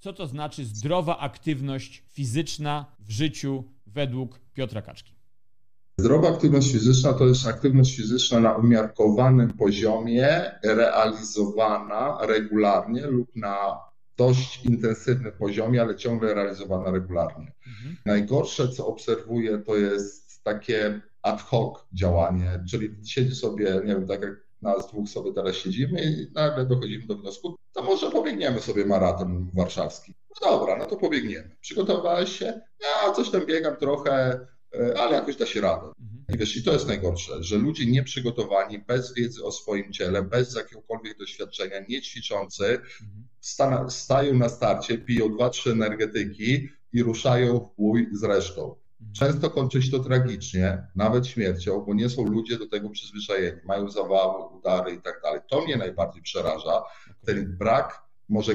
co 0.00 0.12
to 0.12 0.26
znaczy 0.26 0.64
zdrowa 0.64 1.18
aktywność 1.18 2.04
fizyczna 2.08 2.86
w 2.98 3.10
życiu 3.10 3.64
według 3.86 4.40
Piotra 4.54 4.82
Kaczki? 4.82 5.14
Zdrowa 5.98 6.28
aktywność 6.28 6.72
fizyczna 6.72 7.12
to 7.12 7.26
jest 7.26 7.46
aktywność 7.46 7.96
fizyczna 7.96 8.40
na 8.40 8.56
umiarkowanym 8.56 9.50
poziomie, 9.52 10.50
realizowana 10.64 12.18
regularnie 12.26 13.06
lub 13.06 13.36
na 13.36 13.78
dość 14.16 14.64
intensywnym 14.64 15.32
poziomie, 15.32 15.82
ale 15.82 15.96
ciągle 15.96 16.34
realizowana 16.34 16.90
regularnie. 16.90 17.52
Mhm. 17.66 17.96
Najgorsze, 18.06 18.68
co 18.68 18.86
obserwuję, 18.86 19.58
to 19.58 19.76
jest 19.76 20.44
takie 20.44 21.00
ad 21.22 21.42
hoc 21.42 21.86
działanie, 21.92 22.64
czyli 22.70 22.96
siedzi 23.06 23.34
sobie, 23.34 23.64
nie 23.84 23.94
wiem, 23.94 24.06
tak 24.06 24.22
jak 24.22 24.49
nas 24.62 24.88
dwóch 24.88 25.08
sobie 25.08 25.32
teraz 25.32 25.56
siedzimy 25.56 26.02
i 26.02 26.32
nagle 26.34 26.66
dochodzimy 26.66 27.06
do 27.06 27.16
wniosku, 27.16 27.56
to 27.72 27.82
może 27.82 28.10
pobiegniemy 28.10 28.60
sobie 28.60 28.86
maraton 28.86 29.50
warszawski. 29.54 30.14
No 30.42 30.50
dobra, 30.50 30.76
no 30.76 30.86
to 30.86 30.96
pobiegniemy. 30.96 31.56
Przygotowałeś 31.60 32.38
się? 32.38 32.60
Ja 32.80 33.12
coś 33.12 33.30
tam 33.30 33.46
biegam 33.46 33.76
trochę, 33.76 34.40
e, 34.74 35.00
ale 35.00 35.16
jakoś 35.16 35.36
da 35.36 35.46
się 35.46 35.60
radę. 35.60 35.86
Mhm. 35.86 36.24
I 36.34 36.38
wiesz, 36.38 36.56
i 36.56 36.64
to 36.64 36.72
jest 36.72 36.88
najgorsze, 36.88 37.42
że 37.42 37.56
ludzie 37.56 37.86
nieprzygotowani, 37.86 38.78
bez 38.78 39.14
wiedzy 39.14 39.44
o 39.44 39.52
swoim 39.52 39.92
ciele, 39.92 40.22
bez 40.22 40.56
jakiegokolwiek 40.56 41.18
doświadczenia, 41.18 41.76
nie 41.88 42.02
ćwiczący, 42.02 42.64
mhm. 42.64 43.90
stają 43.90 44.34
na 44.34 44.48
starcie, 44.48 44.98
piją 44.98 45.34
dwa, 45.36 45.50
trzy 45.50 45.70
energetyki 45.70 46.68
i 46.92 47.02
ruszają 47.02 47.58
w 47.58 47.76
bój 47.76 48.08
z 48.12 48.24
resztą. 48.24 48.79
Często 49.12 49.50
kończy 49.50 49.82
się 49.82 49.90
to 49.90 49.98
tragicznie, 49.98 50.86
nawet 50.96 51.26
śmiercią, 51.26 51.80
bo 51.80 51.94
nie 51.94 52.08
są 52.08 52.26
ludzie 52.26 52.58
do 52.58 52.68
tego 52.68 52.90
przyzwyczajeni, 52.90 53.58
mają 53.64 53.90
zawały, 53.90 54.44
udary 54.44 54.92
i 54.92 55.02
tak 55.02 55.20
dalej. 55.22 55.40
To 55.48 55.60
mnie 55.64 55.76
najbardziej 55.76 56.22
przeraża, 56.22 56.82
ten 57.26 57.56
brak 57.56 58.02
może 58.28 58.52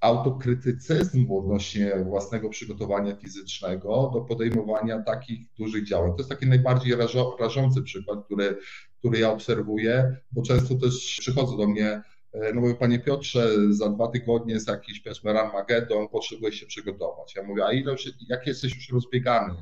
autokrytycyzmu 0.00 1.38
odnośnie 1.38 1.92
własnego 2.04 2.48
przygotowania 2.48 3.16
fizycznego 3.16 4.10
do 4.14 4.20
podejmowania 4.20 5.02
takich 5.02 5.40
dużych 5.58 5.86
działań. 5.86 6.10
To 6.10 6.16
jest 6.18 6.30
taki 6.30 6.46
najbardziej 6.46 6.96
rażący 7.40 7.82
przykład, 7.82 8.24
który, 8.24 8.58
który 8.98 9.18
ja 9.18 9.30
obserwuję, 9.30 10.16
bo 10.32 10.42
często 10.42 10.74
też 10.74 11.16
przychodzą 11.20 11.56
do 11.56 11.66
mnie 11.66 12.02
e, 12.32 12.52
no 12.54 12.60
mówię, 12.60 12.74
panie 12.74 12.98
Piotrze, 12.98 13.50
za 13.70 13.88
dwa 13.88 14.08
tygodnie 14.08 14.54
jest 14.54 14.68
jakiś 14.68 15.00
powiedzmy 15.00 15.40
Armageddon, 15.40 16.08
potrzebujesz 16.08 16.54
się 16.54 16.66
przygotować. 16.66 17.36
Ja 17.36 17.42
mówię, 17.42 17.64
a 17.66 17.72
ile, 17.72 17.96
jak 18.28 18.46
jesteś 18.46 18.74
już 18.74 18.92
rozbiegany? 18.92 19.54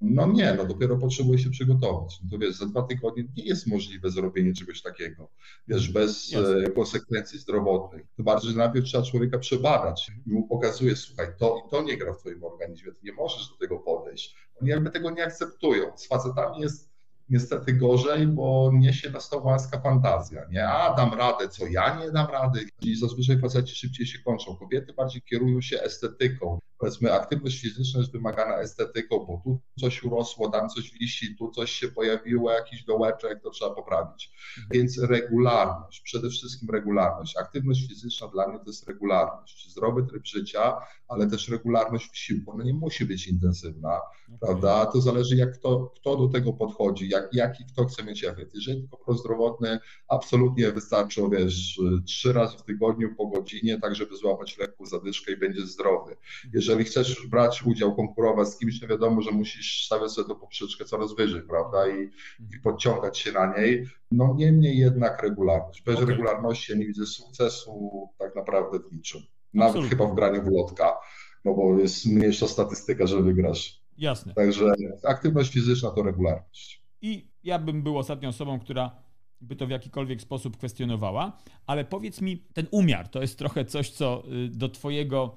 No 0.00 0.26
nie, 0.26 0.54
no 0.54 0.64
dopiero 0.64 0.96
potrzebuje 0.96 1.38
się 1.38 1.50
przygotować. 1.50 2.20
No 2.22 2.30
to 2.30 2.38
wiesz, 2.38 2.54
za 2.54 2.66
dwa 2.66 2.82
tygodnie 2.82 3.24
nie 3.36 3.44
jest 3.44 3.66
możliwe 3.66 4.10
zrobienie 4.10 4.54
czegoś 4.54 4.82
takiego, 4.82 5.30
wiesz, 5.68 5.92
bez 5.92 6.34
e, 6.34 6.70
konsekwencji 6.70 7.38
zdrowotnych. 7.38 8.06
To 8.16 8.22
bardziej, 8.22 8.50
że 8.50 8.56
najpierw 8.56 8.86
trzeba 8.86 9.04
człowieka 9.04 9.38
przebadać 9.38 10.12
i 10.26 10.32
mu 10.32 10.48
pokazuje, 10.48 10.96
słuchaj, 10.96 11.26
to 11.38 11.62
i 11.66 11.70
to 11.70 11.82
nie 11.82 11.96
gra 11.96 12.12
w 12.12 12.18
twoim 12.18 12.44
organizmie, 12.44 12.92
ty 12.92 12.98
nie 13.02 13.12
możesz 13.12 13.48
do 13.48 13.56
tego 13.56 13.78
podejść. 13.78 14.36
Oni 14.60 14.70
jakby 14.70 14.90
tego 14.90 15.10
nie 15.10 15.24
akceptują. 15.24 15.96
Z 15.96 16.06
facetami 16.06 16.60
jest 16.60 16.89
niestety 17.30 17.72
gorzej, 17.72 18.26
bo 18.26 18.70
niesie 18.74 19.10
nas 19.10 19.28
to 19.28 19.38
łaska 19.38 19.80
fantazja, 19.80 20.42
nie? 20.50 20.68
A 20.68 20.94
dam 20.94 21.14
radę, 21.14 21.48
co 21.48 21.66
ja 21.66 22.00
nie 22.00 22.10
dam 22.10 22.26
rady. 22.26 22.66
I 22.82 22.96
zazwyczaj 22.96 23.40
faceci 23.40 23.76
szybciej 23.76 24.06
się 24.06 24.18
kończą. 24.18 24.56
Kobiety 24.56 24.92
bardziej 24.92 25.22
kierują 25.22 25.60
się 25.60 25.80
estetyką. 25.80 26.58
Powiedzmy, 26.78 27.12
aktywność 27.12 27.60
fizyczna 27.60 28.00
jest 28.00 28.12
wymagana 28.12 28.56
estetyką, 28.56 29.18
bo 29.18 29.40
tu 29.44 29.60
coś 29.80 30.02
urosło, 30.02 30.50
tam 30.50 30.68
coś 30.68 30.92
wisi, 30.92 31.36
tu 31.36 31.50
coś 31.50 31.70
się 31.70 31.88
pojawiło, 31.88 32.52
jakiś 32.52 32.84
dołeczek, 32.84 33.42
to 33.42 33.50
trzeba 33.50 33.74
poprawić. 33.74 34.32
Więc 34.70 34.98
regularność, 34.98 36.00
przede 36.00 36.30
wszystkim 36.30 36.70
regularność. 36.70 37.36
Aktywność 37.36 37.88
fizyczna 37.88 38.28
dla 38.28 38.48
mnie 38.48 38.58
to 38.58 38.64
jest 38.66 38.88
regularność. 38.88 39.70
Zdrowy 39.70 40.06
tryb 40.06 40.26
życia, 40.26 40.76
ale 41.08 41.26
też 41.26 41.48
regularność 41.48 42.10
wysiłku. 42.10 42.50
Ona 42.50 42.64
nie 42.64 42.74
musi 42.74 43.04
być 43.06 43.28
intensywna, 43.28 44.00
okay. 44.26 44.38
prawda? 44.40 44.86
To 44.86 45.00
zależy, 45.00 45.36
jak 45.36 45.58
kto, 45.58 45.92
kto 45.96 46.16
do 46.16 46.28
tego 46.28 46.52
podchodzi, 46.52 47.08
jak, 47.08 47.19
jaki 47.32 47.64
kto 47.64 47.84
chce 47.84 48.04
mieć 48.04 48.24
efekt. 48.24 48.54
Jeżeli 48.54 48.80
tylko 48.80 48.96
prozdrowotny, 48.96 49.78
absolutnie 50.08 50.72
wystarczy, 50.72 51.22
wiesz, 51.32 51.80
trzy 52.06 52.32
razy 52.32 52.58
w 52.58 52.62
tygodniu 52.62 53.14
po 53.16 53.26
godzinie, 53.26 53.80
tak 53.80 53.94
żeby 53.94 54.16
złapać 54.16 54.58
lekką 54.58 54.86
zadyszkę 54.86 55.32
i 55.32 55.36
będzie 55.36 55.66
zdrowy. 55.66 56.16
Jeżeli 56.52 56.84
chcesz 56.84 57.26
brać 57.26 57.62
udział, 57.62 57.96
konkurować 57.96 58.48
z 58.48 58.58
kimś, 58.58 58.80
to 58.80 58.86
wiadomo, 58.86 59.22
że 59.22 59.30
musisz 59.30 59.86
stawiać 59.86 60.10
sobie 60.10 60.28
to 60.28 60.34
poprzeczkę 60.34 60.84
coraz 60.84 61.14
wyżej, 61.14 61.42
prawda? 61.42 61.88
I, 61.88 62.10
i 62.56 62.60
podciągać 62.62 63.18
się 63.18 63.32
na 63.32 63.56
niej. 63.56 63.86
No 64.10 64.34
niemniej 64.36 64.78
jednak 64.78 65.22
regularność. 65.22 65.82
Bez 65.82 65.96
okay. 65.96 66.06
regularności 66.06 66.72
ja 66.72 66.78
nie 66.78 66.86
widzę 66.86 67.06
sukcesu 67.06 68.08
tak 68.18 68.36
naprawdę 68.36 68.78
w 68.78 68.92
niczym. 68.92 69.20
Nawet 69.54 69.68
Absolutnie. 69.68 69.96
chyba 69.96 70.06
w 70.06 70.14
graniu 70.14 70.42
w 70.42 70.50
lotka, 70.50 70.96
no 71.44 71.54
bo 71.54 71.78
jest 71.78 72.06
mniejsza 72.06 72.48
statystyka, 72.48 73.06
że 73.06 73.22
wygrasz. 73.22 73.80
Jasne. 73.98 74.34
Także 74.34 74.72
aktywność 75.04 75.52
fizyczna 75.52 75.90
to 75.90 76.02
regularność. 76.02 76.79
I 77.02 77.30
ja 77.44 77.58
bym 77.58 77.82
był 77.82 77.98
ostatnią 77.98 78.28
osobą, 78.28 78.58
która 78.58 78.96
by 79.40 79.56
to 79.56 79.66
w 79.66 79.70
jakikolwiek 79.70 80.22
sposób 80.22 80.56
kwestionowała, 80.56 81.38
ale 81.66 81.84
powiedz 81.84 82.20
mi, 82.20 82.38
ten 82.38 82.66
umiar 82.70 83.08
to 83.08 83.20
jest 83.20 83.38
trochę 83.38 83.64
coś, 83.64 83.90
co 83.90 84.22
y, 84.32 84.48
do 84.48 84.68
Twojego 84.68 85.36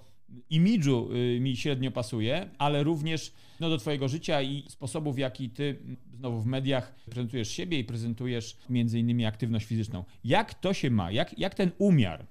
imidżu 0.49 1.09
y, 1.14 1.39
mi 1.39 1.57
średnio 1.57 1.91
pasuje, 1.91 2.49
ale 2.57 2.84
również 2.84 3.34
no, 3.59 3.70
do 3.70 3.78
Twojego 3.78 4.07
życia 4.07 4.41
i 4.41 4.64
sposobu, 4.70 5.14
w 5.14 5.18
jaki 5.18 5.49
Ty 5.49 5.80
znowu 6.14 6.41
w 6.41 6.45
mediach 6.45 6.95
prezentujesz 7.05 7.49
siebie 7.49 7.80
i 7.80 7.84
prezentujesz 7.84 8.57
między 8.70 8.99
innymi 8.99 9.26
aktywność 9.26 9.66
fizyczną. 9.66 10.03
Jak 10.24 10.53
to 10.53 10.74
się 10.74 10.91
ma? 10.91 11.11
Jak, 11.11 11.39
jak 11.39 11.55
ten 11.55 11.72
umiar 11.78 12.28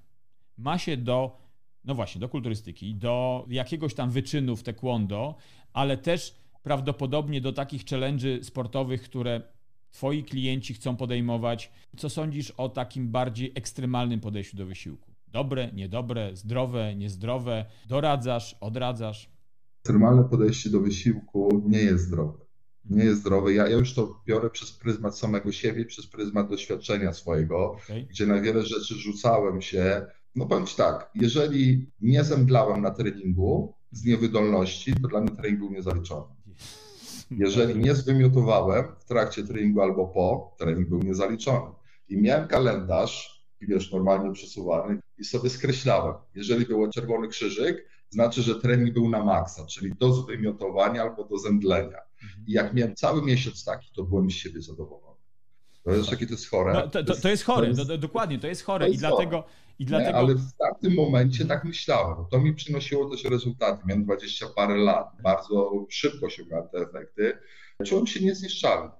ma 0.57 0.78
się 0.78 0.97
do 0.97 1.43
no 1.85 1.95
właśnie, 1.95 2.20
do 2.20 2.28
kulturystyki, 2.28 2.95
do 2.95 3.47
jakiegoś 3.49 3.95
tam 3.95 4.11
wyczynu 4.11 4.57
w 4.57 4.62
taekwondo, 4.62 5.37
ale 5.72 5.97
też 5.97 6.35
prawdopodobnie 6.62 7.40
do 7.40 7.52
takich 7.52 7.84
challenge'y 7.84 8.44
sportowych, 8.44 9.02
które 9.02 9.42
twoi 9.90 10.24
klienci 10.24 10.74
chcą 10.74 10.96
podejmować. 10.96 11.72
Co 11.96 12.10
sądzisz 12.10 12.50
o 12.50 12.68
takim 12.68 13.08
bardziej 13.08 13.52
ekstremalnym 13.54 14.20
podejściu 14.20 14.56
do 14.56 14.66
wysiłku? 14.66 15.12
Dobre, 15.28 15.70
niedobre, 15.72 16.36
zdrowe, 16.36 16.96
niezdrowe? 16.96 17.66
Doradzasz, 17.88 18.56
odradzasz? 18.60 19.30
Ekstremalne 19.78 20.24
podejście 20.24 20.70
do 20.70 20.80
wysiłku 20.80 21.62
nie 21.68 21.78
jest 21.78 22.04
zdrowe. 22.04 22.38
Nie 22.84 23.04
jest 23.04 23.20
zdrowe. 23.20 23.52
Ja, 23.52 23.68
ja 23.68 23.76
już 23.76 23.94
to 23.94 24.22
biorę 24.26 24.50
przez 24.50 24.72
pryzmat 24.72 25.18
samego 25.18 25.52
siebie, 25.52 25.84
przez 25.84 26.06
pryzmat 26.06 26.48
doświadczenia 26.48 27.12
swojego, 27.12 27.72
okay. 27.72 28.06
gdzie 28.10 28.26
na 28.26 28.40
wiele 28.40 28.62
rzeczy 28.62 28.94
rzucałem 28.94 29.62
się, 29.62 30.06
no 30.34 30.46
bądź 30.46 30.74
tak, 30.74 31.10
jeżeli 31.14 31.86
nie 32.00 32.24
zemdlałem 32.24 32.82
na 32.82 32.90
treningu 32.90 33.74
z 33.90 34.04
niewydolności, 34.04 34.94
to 35.02 35.08
dla 35.08 35.20
mnie 35.20 35.30
trening 35.30 35.58
był 35.58 35.70
niezaliczony. 35.70 36.26
Jeżeli 37.39 37.78
nie 37.78 37.95
zwymiotowałem 37.95 38.85
w 39.01 39.05
trakcie 39.05 39.45
treningu 39.45 39.80
albo 39.80 40.07
po, 40.07 40.55
trening 40.59 40.89
był 40.89 41.03
niezaliczony. 41.03 41.72
I 42.09 42.16
miałem 42.16 42.49
kalendarz, 42.49 43.45
wiesz, 43.61 43.93
normalnie 43.93 44.33
przesuwany 44.33 45.01
i 45.18 45.24
sobie 45.24 45.51
skreślałem. 45.51 46.14
Jeżeli 46.35 46.66
było 46.66 46.89
czerwony 46.89 47.28
krzyżyk, 47.28 47.89
znaczy, 48.11 48.43
że 48.43 48.61
trening 48.61 48.95
był 48.95 49.09
na 49.09 49.24
maksa, 49.24 49.66
czyli 49.66 49.93
do 49.99 50.12
zwymiotowania 50.12 51.03
albo 51.03 51.24
do 51.24 51.39
zemdlenia. 51.39 51.99
I 52.47 52.53
jak 52.53 52.74
miałem 52.74 52.95
cały 52.95 53.22
miesiąc 53.22 53.64
taki, 53.64 53.91
to 53.95 54.05
byłem 54.05 54.30
z 54.30 54.35
siebie 54.35 54.62
zadowolony. 54.62 55.12
To 55.83 55.91
jest 55.91 56.11
jakie 56.11 56.26
to 56.26 56.33
jest 56.33 56.51
chore. 56.51 56.72
No, 56.72 56.89
to, 56.89 57.05
to, 57.05 57.16
to, 57.16 57.28
jest 57.28 57.45
chore, 57.45 57.74
to 57.74 57.80
jest, 57.80 57.95
dokładnie, 57.95 58.39
to 58.39 58.47
jest 58.47 58.62
chore. 58.62 58.89
I 58.89 58.99
dlatego. 58.99 59.43
Chore. 59.43 59.61
I 59.83 59.85
dlatego... 59.85 60.18
Ale 60.18 60.35
w 60.35 60.53
tamtym 60.59 60.95
momencie 60.95 61.45
tak 61.45 61.64
myślałem. 61.64 62.16
To 62.30 62.41
mi 62.41 62.55
przynosiło 62.55 63.11
też 63.11 63.24
rezultaty. 63.24 63.83
Miałem 63.87 64.05
20 64.05 64.47
parę 64.57 64.76
lat. 64.76 65.09
Bardzo 65.22 65.87
szybko 65.89 66.26
osiągałem 66.26 66.68
te 66.68 66.78
efekty. 66.78 67.39
Czułem 67.85 68.07
się 68.07 68.24
niezniszczalny. 68.24 68.91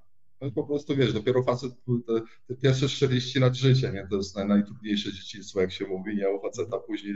No 0.41 0.51
po 0.51 0.65
prostu 0.65 0.97
wiesz, 0.97 1.13
dopiero 1.13 1.43
facet, 1.43 1.73
te, 2.07 2.21
te, 2.49 2.61
pierwsze 2.61 2.89
40 2.89 3.39
lat 3.39 3.55
życia, 3.55 3.91
nie? 3.91 4.07
To 4.11 4.17
jest 4.17 4.37
najtrudniejsze 4.37 5.13
dzieciństwo, 5.13 5.61
jak 5.61 5.73
się 5.73 5.87
mówi, 5.87 6.17
nie? 6.17 6.31
U 6.31 6.41
faceta 6.41 6.79
później, 6.79 7.15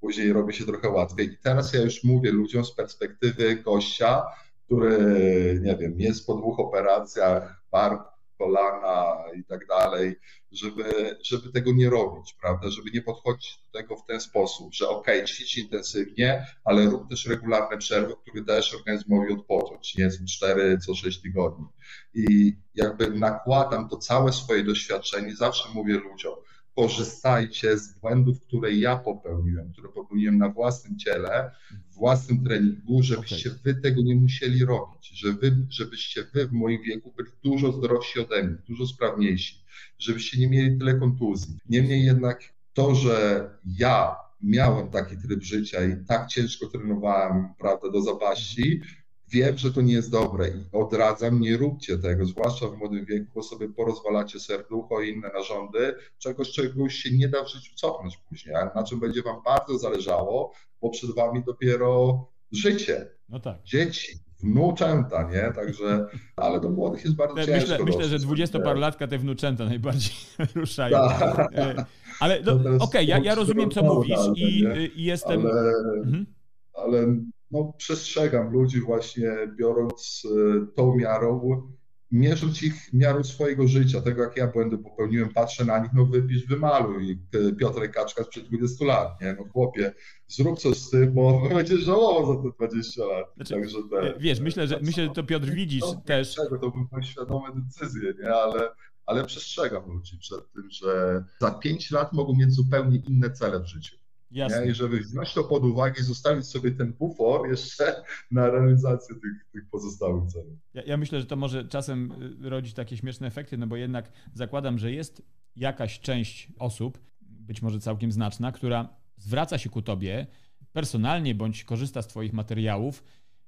później 0.00 0.32
robi 0.32 0.54
się 0.54 0.64
trochę 0.64 0.88
łatwiej. 0.88 1.26
I 1.26 1.38
teraz 1.38 1.72
ja 1.72 1.80
już 1.80 2.04
mówię 2.04 2.32
ludziom 2.32 2.64
z 2.64 2.74
perspektywy 2.74 3.56
gościa, 3.56 4.22
który, 4.64 5.60
nie 5.62 5.76
wiem, 5.76 6.00
jest 6.00 6.26
po 6.26 6.34
dwóch 6.34 6.60
operacjach, 6.60 7.62
bark, 7.72 8.13
kolana 8.38 9.24
i 9.36 9.44
tak 9.44 9.66
dalej, 9.66 10.16
żeby, 10.52 11.18
żeby 11.22 11.52
tego 11.52 11.72
nie 11.72 11.90
robić, 11.90 12.34
prawda? 12.40 12.70
Żeby 12.70 12.90
nie 12.90 13.02
podchodzić 13.02 13.58
do 13.64 13.78
tego 13.78 13.96
w 13.96 14.06
ten 14.06 14.20
sposób, 14.20 14.74
że 14.74 14.88
ok, 14.88 15.06
ćwicz 15.26 15.56
intensywnie, 15.56 16.46
ale 16.64 16.86
rób 16.86 17.10
też 17.10 17.26
regularne 17.26 17.78
przerwy, 17.78 18.14
które 18.22 18.44
dajesz 18.44 18.74
organizmowi 18.74 19.32
odpocząć, 19.32 19.96
nie 19.96 20.10
z 20.10 20.24
4 20.24 20.78
co 20.78 20.94
6 20.94 21.22
tygodni. 21.22 21.66
I 22.14 22.56
jakby 22.74 23.10
nakładam 23.10 23.88
to 23.88 23.96
całe 23.96 24.32
swoje 24.32 24.64
doświadczenie, 24.64 25.36
zawsze 25.36 25.68
mówię 25.74 25.94
ludziom, 25.94 26.34
korzystajcie 26.76 27.78
z 27.78 27.98
błędów, 27.98 28.40
które 28.40 28.72
ja 28.72 28.96
popełniłem, 28.96 29.72
które 29.72 29.88
popełniłem 29.88 30.38
na 30.38 30.48
własnym 30.48 30.98
ciele, 30.98 31.50
w 31.90 31.94
własnym 31.94 32.44
treningu, 32.44 33.02
żebyście 33.02 33.50
okay. 33.50 33.60
wy 33.64 33.80
tego 33.80 34.02
nie 34.02 34.16
musieli 34.16 34.64
robić, 34.64 35.08
że 35.08 35.32
wy, 35.32 35.66
żebyście 35.70 36.24
wy 36.34 36.46
w 36.46 36.52
moim 36.52 36.82
wieku 36.82 37.14
byli 37.16 37.30
dużo 37.44 37.72
zdrowsi 37.72 38.20
ode 38.20 38.42
mnie, 38.42 38.56
dużo 38.68 38.86
sprawniejsi, 38.86 39.64
żebyście 39.98 40.40
nie 40.40 40.48
mieli 40.48 40.78
tyle 40.78 40.94
kontuzji. 40.94 41.58
Niemniej 41.68 42.04
jednak 42.04 42.54
to, 42.72 42.94
że 42.94 43.50
ja 43.78 44.16
miałem 44.40 44.90
taki 44.90 45.16
tryb 45.18 45.42
życia 45.42 45.84
i 45.84 46.04
tak 46.06 46.28
ciężko 46.28 46.66
trenowałem, 46.66 47.48
prawda, 47.58 47.90
do 47.90 48.02
zapaści, 48.02 48.80
Wiem, 49.28 49.58
że 49.58 49.72
to 49.72 49.80
nie 49.80 49.92
jest 49.92 50.10
dobre 50.10 50.48
i 50.48 50.64
odradzam, 50.72 51.40
nie 51.40 51.56
róbcie 51.56 51.98
tego, 51.98 52.26
zwłaszcza 52.26 52.68
w 52.68 52.76
młodym 52.76 53.04
wieku, 53.04 53.26
bo 53.34 53.42
sobie 53.42 53.68
porozwalacie 53.68 54.40
serducho 54.40 55.00
i 55.00 55.10
inne 55.10 55.30
narządy, 55.34 55.94
czegoś, 56.18 56.50
czegoś 56.52 56.94
się 56.94 57.16
nie 57.16 57.28
da 57.28 57.44
w 57.44 57.48
życiu 57.48 57.74
cofnąć 57.74 58.16
później, 58.16 58.54
a 58.54 58.70
na 58.74 58.84
czym 58.84 59.00
będzie 59.00 59.22
wam 59.22 59.42
bardzo 59.44 59.78
zależało, 59.78 60.52
bo 60.80 60.90
przed 60.90 61.14
wami 61.14 61.42
dopiero 61.46 62.26
życie, 62.52 63.10
no 63.28 63.40
tak. 63.40 63.62
dzieci, 63.62 64.18
wnuczęta, 64.44 65.30
nie? 65.30 65.52
Także, 65.54 66.06
ale 66.36 66.60
do 66.60 66.70
młodych 66.70 67.04
jest 67.04 67.16
bardzo 67.16 67.34
myślę, 67.34 67.60
ciężko. 67.60 67.84
Myślę, 67.84 68.04
że 68.04 68.18
dwudziestoparolatka 68.18 69.06
te 69.06 69.18
wnuczęta 69.18 69.64
najbardziej 69.64 70.14
ruszają. 70.54 70.98
Tak. 71.08 71.54
E, 71.54 71.84
ale 72.20 72.42
no, 72.42 72.52
okej, 72.54 72.78
okay, 72.80 73.04
ja, 73.04 73.18
ja 73.18 73.34
rozumiem, 73.34 73.70
co 73.70 73.82
mówisz 73.82 74.18
i, 74.36 74.64
i 74.96 75.04
jestem... 75.04 75.46
Ale, 75.46 75.72
mhm. 76.04 76.26
ale 76.74 77.06
no, 77.54 77.72
przestrzegam 77.76 78.52
ludzi 78.52 78.80
właśnie 78.80 79.32
biorąc 79.56 80.22
e, 80.24 80.66
tą 80.76 80.96
miarą, 80.96 81.62
mierząc 82.10 82.62
ich 82.62 82.92
miarą 82.92 83.24
swojego 83.24 83.68
życia, 83.68 84.00
tego 84.00 84.22
jak 84.22 84.36
ja 84.36 84.46
błędy 84.46 84.78
popełniłem, 84.78 85.28
patrzę 85.28 85.64
na 85.64 85.78
nich, 85.78 85.90
no 85.94 86.06
wypisz, 86.06 86.46
wymaluj 86.46 87.18
Piotrek 87.58 87.92
Kaczka 87.92 88.24
sprzed 88.24 88.44
20 88.44 88.84
lat, 88.84 89.20
nie, 89.20 89.36
no 89.38 89.44
chłopie, 89.52 89.92
zrób 90.28 90.58
coś 90.58 90.76
z 90.76 90.90
tym, 90.90 91.14
bo 91.14 91.42
będziesz 91.54 91.80
żałował 91.80 92.36
za 92.36 92.42
te 92.42 92.56
20 92.56 93.04
lat. 93.04 93.26
Znaczy, 93.36 93.54
Także 93.54 93.78
te, 93.90 94.14
wiesz, 94.18 94.40
myślę, 94.40 94.66
że, 94.66 94.80
myślę, 94.82 95.04
że 95.04 95.10
to 95.10 95.24
Piotr 95.24 95.50
widzisz 95.50 95.82
no, 95.82 96.02
też. 96.06 96.34
Czego, 96.34 96.58
to 96.58 96.70
były 96.70 97.02
świadome 97.02 97.48
decyzje, 97.54 98.12
nie, 98.22 98.34
ale, 98.34 98.68
ale 99.06 99.24
przestrzegam 99.24 99.92
ludzi 99.92 100.18
przed 100.18 100.52
tym, 100.52 100.70
że 100.70 101.24
za 101.40 101.50
5 101.50 101.90
lat 101.90 102.12
mogą 102.12 102.34
mieć 102.36 102.52
zupełnie 102.52 103.02
inne 103.08 103.30
cele 103.30 103.60
w 103.60 103.66
życiu. 103.66 104.03
Jasne. 104.34 104.66
I 104.66 104.74
żeby 104.74 105.00
wziąć 105.00 105.34
to 105.34 105.44
pod 105.44 105.64
uwagę 105.64 106.00
i 106.00 106.04
zostawić 106.04 106.46
sobie 106.46 106.70
ten 106.70 106.92
bufor 106.92 107.48
jeszcze 107.48 108.02
na 108.30 108.50
realizację 108.50 109.14
tych, 109.14 109.44
tych 109.52 109.70
pozostałych 109.70 110.26
celów. 110.26 110.58
Ja, 110.74 110.82
ja, 110.82 110.96
myślę, 110.96 111.20
że 111.20 111.26
to 111.26 111.36
może 111.36 111.68
czasem 111.68 112.12
y, 112.44 112.50
rodzić 112.50 112.74
takie 112.74 112.96
śmieszne 112.96 113.26
efekty, 113.26 113.58
no 113.58 113.66
bo 113.66 113.76
jednak 113.76 114.12
zakładam, 114.34 114.78
że 114.78 114.92
jest 114.92 115.22
jakaś 115.56 116.00
część 116.00 116.52
osób, 116.58 116.98
być 117.20 117.62
może 117.62 117.80
całkiem 117.80 118.12
znaczna, 118.12 118.52
która 118.52 118.88
zwraca 119.16 119.58
się 119.58 119.70
ku 119.70 119.82
tobie 119.82 120.26
personalnie 120.72 121.34
bądź 121.34 121.64
korzysta 121.64 122.02
z 122.02 122.06
twoich 122.06 122.32
materiałów, 122.32 123.04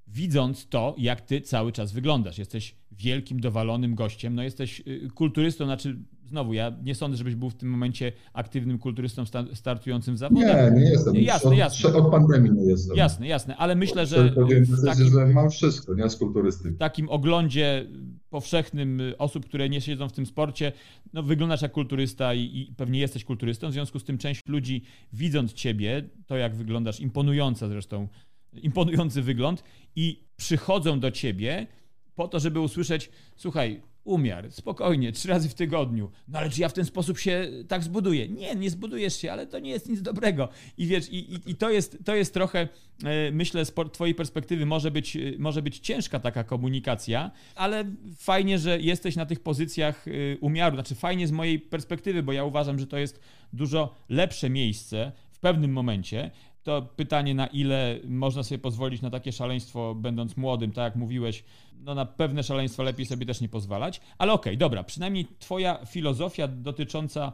widząc 0.07 0.68
to, 0.68 0.95
jak 0.99 1.20
ty 1.20 1.41
cały 1.41 1.72
czas 1.72 1.93
wyglądasz. 1.93 2.39
Jesteś 2.39 2.76
wielkim, 2.93 3.41
dowalonym 3.41 3.95
gościem, 3.95 4.34
no 4.34 4.43
jesteś 4.43 4.82
y, 4.87 5.09
kulturystą, 5.14 5.64
znaczy 5.64 5.99
znowu, 6.27 6.53
ja 6.53 6.72
nie 6.83 6.95
sądzę, 6.95 7.16
żebyś 7.16 7.35
był 7.35 7.51
w 7.51 7.55
tym 7.55 7.68
momencie 7.68 8.12
aktywnym 8.33 8.79
kulturystą 8.79 9.24
startującym 9.55 10.14
w 10.14 10.18
zawodach. 10.18 10.72
Nie, 10.72 10.81
nie 10.81 10.91
jestem. 10.91 11.16
Jasne, 11.16 11.51
od, 11.51 11.57
jasne. 11.57 11.95
Od 11.95 12.11
pandemii 12.11 12.53
nie 12.53 12.64
jestem. 12.64 12.97
Jasne, 12.97 13.27
jasne, 13.27 13.57
ale 13.57 13.74
myślę, 13.74 14.07
że 14.07 14.31
w 14.31 14.85
takim, 14.85 15.11
że 15.11 15.27
mam 15.27 15.51
wszystko, 15.51 15.95
nie 15.95 16.11
z 16.11 16.16
kulturystyki. 16.16 16.74
W 16.74 16.79
takim 16.79 17.09
oglądzie 17.09 17.87
powszechnym 18.31 19.01
osób, 19.18 19.47
które 19.47 19.68
nie 19.68 19.81
siedzą 19.81 20.09
w 20.09 20.12
tym 20.12 20.27
sporcie, 20.27 20.72
no 21.12 21.22
wyglądasz 21.22 21.62
jak 21.62 21.72
kulturysta 21.72 22.35
i, 22.35 22.41
i 22.43 22.74
pewnie 22.77 23.01
jesteś 23.01 23.24
kulturystą, 23.24 23.68
w 23.68 23.72
związku 23.72 23.99
z 23.99 24.05
tym 24.05 24.18
część 24.18 24.41
ludzi 24.49 24.83
widząc 25.12 25.53
ciebie, 25.53 26.09
to 26.27 26.37
jak 26.37 26.57
wyglądasz, 26.57 27.01
imponująca 27.01 27.68
zresztą, 27.68 28.09
imponujący 28.53 29.22
wygląd 29.22 29.64
i 29.97 30.27
przychodzą 30.37 31.01
do 31.01 31.11
ciebie 31.11 31.66
po 32.14 32.29
to, 32.29 32.41
żeby 32.41 32.61
usłyszeć, 32.61 33.11
słuchaj, 33.37 33.83
umiar, 34.07 34.53
spokojnie, 34.53 35.13
trzy 35.13 35.29
razy 35.29 35.49
w 35.49 35.55
tygodniu. 35.55 36.11
No 36.29 36.39
ale 36.39 36.51
czy 36.51 36.61
ja 36.61 36.69
w 36.69 36.73
ten 36.73 36.85
sposób 36.85 37.19
się 37.19 37.49
tak 37.69 37.83
zbuduję? 37.83 38.29
Nie, 38.29 38.55
nie 38.55 38.71
zbudujesz 38.71 39.17
się, 39.17 39.33
ale 39.33 39.47
to 39.47 39.59
nie 39.59 39.71
jest 39.71 39.89
nic 39.89 40.03
dobrego. 40.03 40.49
I 40.79 40.87
wiesz, 40.87 41.09
i, 41.13 41.35
i, 41.35 41.51
i 41.51 41.55
to, 41.55 41.71
jest, 41.71 41.99
to 42.05 42.15
jest 42.15 42.35
trochę, 42.35 42.69
e, 43.05 43.31
myślę, 43.33 43.65
z 43.65 43.73
twojej 43.93 44.15
perspektywy 44.15 44.67
może 44.67 44.91
być, 44.91 45.17
e, 45.17 45.21
może 45.39 45.63
być 45.63 45.79
ciężka 45.79 46.21
taka 46.21 46.45
komunikacja, 46.45 47.31
ale 47.55 47.85
fajnie, 48.17 48.59
że 48.59 48.81
jesteś 48.81 49.17
na 49.17 49.27
tych 49.27 49.41
pozycjach 49.41 50.09
e, 50.09 50.11
umiaru. 50.39 50.77
Znaczy 50.77 50.95
fajnie 50.95 51.29
z 51.29 51.33
mojej 51.33 51.59
perspektywy, 51.59 52.23
bo 52.23 52.33
ja 52.33 52.45
uważam, 52.45 52.79
że 52.79 52.87
to 52.87 52.99
jest 52.99 53.21
dużo 53.53 53.95
lepsze 54.09 54.51
miejsce 54.51 55.13
w 55.31 55.39
pewnym 55.39 55.73
momencie, 55.73 56.31
to 56.67 56.83
pytanie, 56.83 57.35
na 57.35 57.47
ile 57.47 58.01
można 58.05 58.43
sobie 58.43 58.59
pozwolić 58.59 59.03
na 59.03 59.11
takie 59.11 59.33
szaleństwo, 59.33 59.95
będąc 59.95 60.37
młodym, 60.37 60.73
tak 60.73 60.85
jak 60.85 60.97
mówiłeś, 60.97 61.45
no 61.75 61.95
na 61.95 62.07
pewne 62.07 62.43
szaleństwo 62.43 62.83
lepiej 62.83 63.07
sobie 63.07 63.27
też 63.27 63.41
nie 63.41 63.49
pozwalać. 63.49 64.01
Ale 64.19 64.33
okej, 64.33 64.53
okay, 64.53 64.57
dobra, 64.57 64.85
przynajmniej 64.85 65.27
Twoja 65.39 65.85
filozofia 65.87 66.49
dotycząca 66.49 67.33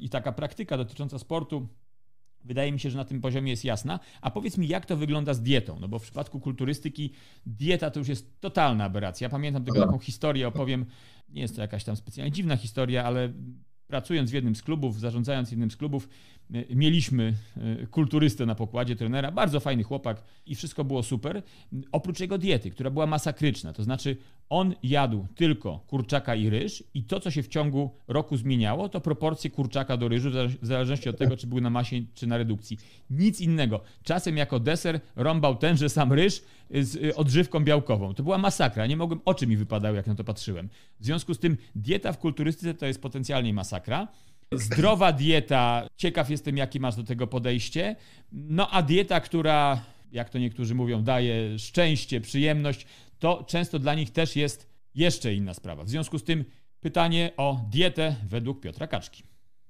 i 0.00 0.08
taka 0.08 0.32
praktyka 0.32 0.76
dotycząca 0.76 1.18
sportu. 1.18 1.68
Wydaje 2.44 2.72
mi 2.72 2.80
się, 2.80 2.90
że 2.90 2.98
na 2.98 3.04
tym 3.04 3.20
poziomie 3.20 3.50
jest 3.50 3.64
jasna. 3.64 4.00
A 4.20 4.30
powiedz 4.30 4.58
mi, 4.58 4.68
jak 4.68 4.86
to 4.86 4.96
wygląda 4.96 5.34
z 5.34 5.42
dietą? 5.42 5.78
No 5.80 5.88
bo 5.88 5.98
w 5.98 6.02
przypadku 6.02 6.40
kulturystyki 6.40 7.12
dieta 7.46 7.90
to 7.90 7.98
już 7.98 8.08
jest 8.08 8.40
totalna 8.40 8.84
aberracja. 8.84 9.28
Pamiętam 9.28 9.64
tylko 9.64 9.80
taką 9.80 9.98
historię, 9.98 10.48
opowiem. 10.48 10.86
Nie 11.28 11.42
jest 11.42 11.56
to 11.56 11.62
jakaś 11.62 11.84
tam 11.84 11.96
specjalnie 11.96 12.32
dziwna 12.32 12.56
historia, 12.56 13.04
ale 13.04 13.32
pracując 13.86 14.30
w 14.30 14.34
jednym 14.34 14.56
z 14.56 14.62
klubów, 14.62 15.00
zarządzając 15.00 15.50
jednym 15.50 15.70
z 15.70 15.76
klubów, 15.76 16.08
mieliśmy 16.70 17.34
e, 17.56 17.86
kulturystę 17.86 18.46
na 18.46 18.54
pokładzie, 18.54 18.96
trenera, 18.96 19.32
bardzo 19.32 19.60
fajny 19.60 19.82
chłopak 19.82 20.22
i 20.46 20.54
wszystko 20.54 20.84
było 20.84 21.02
super, 21.02 21.42
oprócz 21.92 22.20
jego 22.20 22.38
diety, 22.38 22.70
która 22.70 22.90
była 22.90 23.06
masakryczna, 23.06 23.72
to 23.72 23.82
znaczy 23.82 24.16
on 24.48 24.74
jadł 24.82 25.26
tylko 25.34 25.80
kurczaka 25.86 26.34
i 26.34 26.50
ryż 26.50 26.84
i 26.94 27.04
to, 27.04 27.20
co 27.20 27.30
się 27.30 27.42
w 27.42 27.48
ciągu 27.48 27.90
roku 28.08 28.36
zmieniało, 28.36 28.88
to 28.88 29.00
proporcje 29.00 29.50
kurczaka 29.50 29.96
do 29.96 30.08
ryżu, 30.08 30.30
w 30.62 30.66
zależności 30.66 31.08
od 31.08 31.18
tego, 31.18 31.36
czy 31.36 31.46
był 31.46 31.60
na 31.60 31.70
masie, 31.70 31.96
czy 32.14 32.26
na 32.26 32.38
redukcji. 32.38 32.78
Nic 33.10 33.40
innego. 33.40 33.80
Czasem 34.02 34.36
jako 34.36 34.60
deser 34.60 35.00
rąbał 35.16 35.56
tenże 35.56 35.88
sam 35.88 36.12
ryż 36.12 36.42
z 36.70 36.96
y, 36.96 37.16
odżywką 37.16 37.60
białkową. 37.60 38.14
To 38.14 38.22
była 38.22 38.38
masakra. 38.38 38.86
Nie 38.86 38.96
mogłem, 38.96 39.20
oczy 39.24 39.46
mi 39.46 39.56
wypadały, 39.56 39.96
jak 39.96 40.06
na 40.06 40.14
to 40.14 40.24
patrzyłem. 40.24 40.68
W 41.00 41.04
związku 41.04 41.34
z 41.34 41.38
tym 41.38 41.56
dieta 41.74 42.12
w 42.12 42.18
kulturystyce 42.18 42.74
to 42.74 42.86
jest 42.86 43.02
potencjalnie 43.02 43.54
masakra. 43.54 44.08
Zdrowa 44.52 45.12
dieta, 45.12 45.88
ciekaw 45.96 46.30
jestem, 46.30 46.56
jakie 46.56 46.80
masz 46.80 46.96
do 46.96 47.04
tego 47.04 47.26
podejście. 47.26 47.96
No 48.32 48.70
a 48.70 48.82
dieta, 48.82 49.20
która, 49.20 49.82
jak 50.12 50.30
to 50.30 50.38
niektórzy 50.38 50.74
mówią, 50.74 51.02
daje 51.02 51.58
szczęście, 51.58 52.20
przyjemność, 52.20 52.86
to 53.18 53.44
często 53.48 53.78
dla 53.78 53.94
nich 53.94 54.10
też 54.10 54.36
jest 54.36 54.68
jeszcze 54.94 55.34
inna 55.34 55.54
sprawa. 55.54 55.84
W 55.84 55.88
związku 55.88 56.18
z 56.18 56.24
tym 56.24 56.44
pytanie 56.80 57.32
o 57.36 57.60
dietę 57.70 58.16
według 58.28 58.60
Piotra 58.60 58.86
Kaczki. 58.86 59.22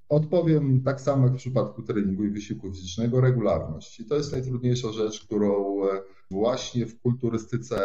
Odpowiem 0.08 0.82
tak 0.82 1.00
samo 1.00 1.24
jak 1.24 1.34
w 1.34 1.38
przypadku 1.38 1.82
treningu 1.82 2.24
i 2.24 2.30
wysiłku 2.30 2.70
fizycznego, 2.72 3.20
regularność. 3.20 4.00
I 4.00 4.04
to 4.04 4.14
jest 4.14 4.32
najtrudniejsza 4.32 4.92
rzecz, 4.92 5.24
którą 5.24 5.84
e, 5.84 6.02
właśnie 6.30 6.86
w 6.86 7.00
kulturystyce 7.00 7.78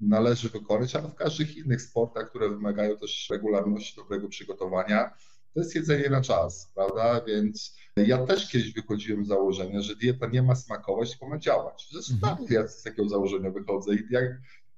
należy 0.00 0.48
wykonać, 0.48 0.96
ale 0.96 1.08
w 1.08 1.14
każdych 1.14 1.56
innych 1.56 1.82
sportach, 1.82 2.30
które 2.30 2.48
wymagają 2.48 2.96
też 2.96 3.30
regularności, 3.30 3.96
dobrego 3.96 4.28
przygotowania, 4.28 5.10
to 5.54 5.60
jest 5.60 5.74
jedzenie 5.74 6.10
na 6.10 6.20
czas, 6.20 6.72
prawda? 6.74 7.20
Więc 7.26 7.76
ja 7.96 8.26
też 8.26 8.50
kiedyś 8.50 8.72
wychodziłem 8.72 9.24
z 9.24 9.28
założenia, 9.28 9.80
że 9.80 9.96
dieta 9.96 10.26
nie 10.26 10.42
ma 10.42 10.54
smakować, 10.54 11.10
tylko 11.10 11.28
ma 11.28 11.38
działać. 11.38 11.88
Zresztą 11.92 12.14
mhm. 12.14 12.46
ja 12.50 12.68
z 12.68 12.82
takiego 12.82 13.08
założenia 13.08 13.50
wychodzę 13.50 13.94
i 13.94 13.98
jak 14.10 14.24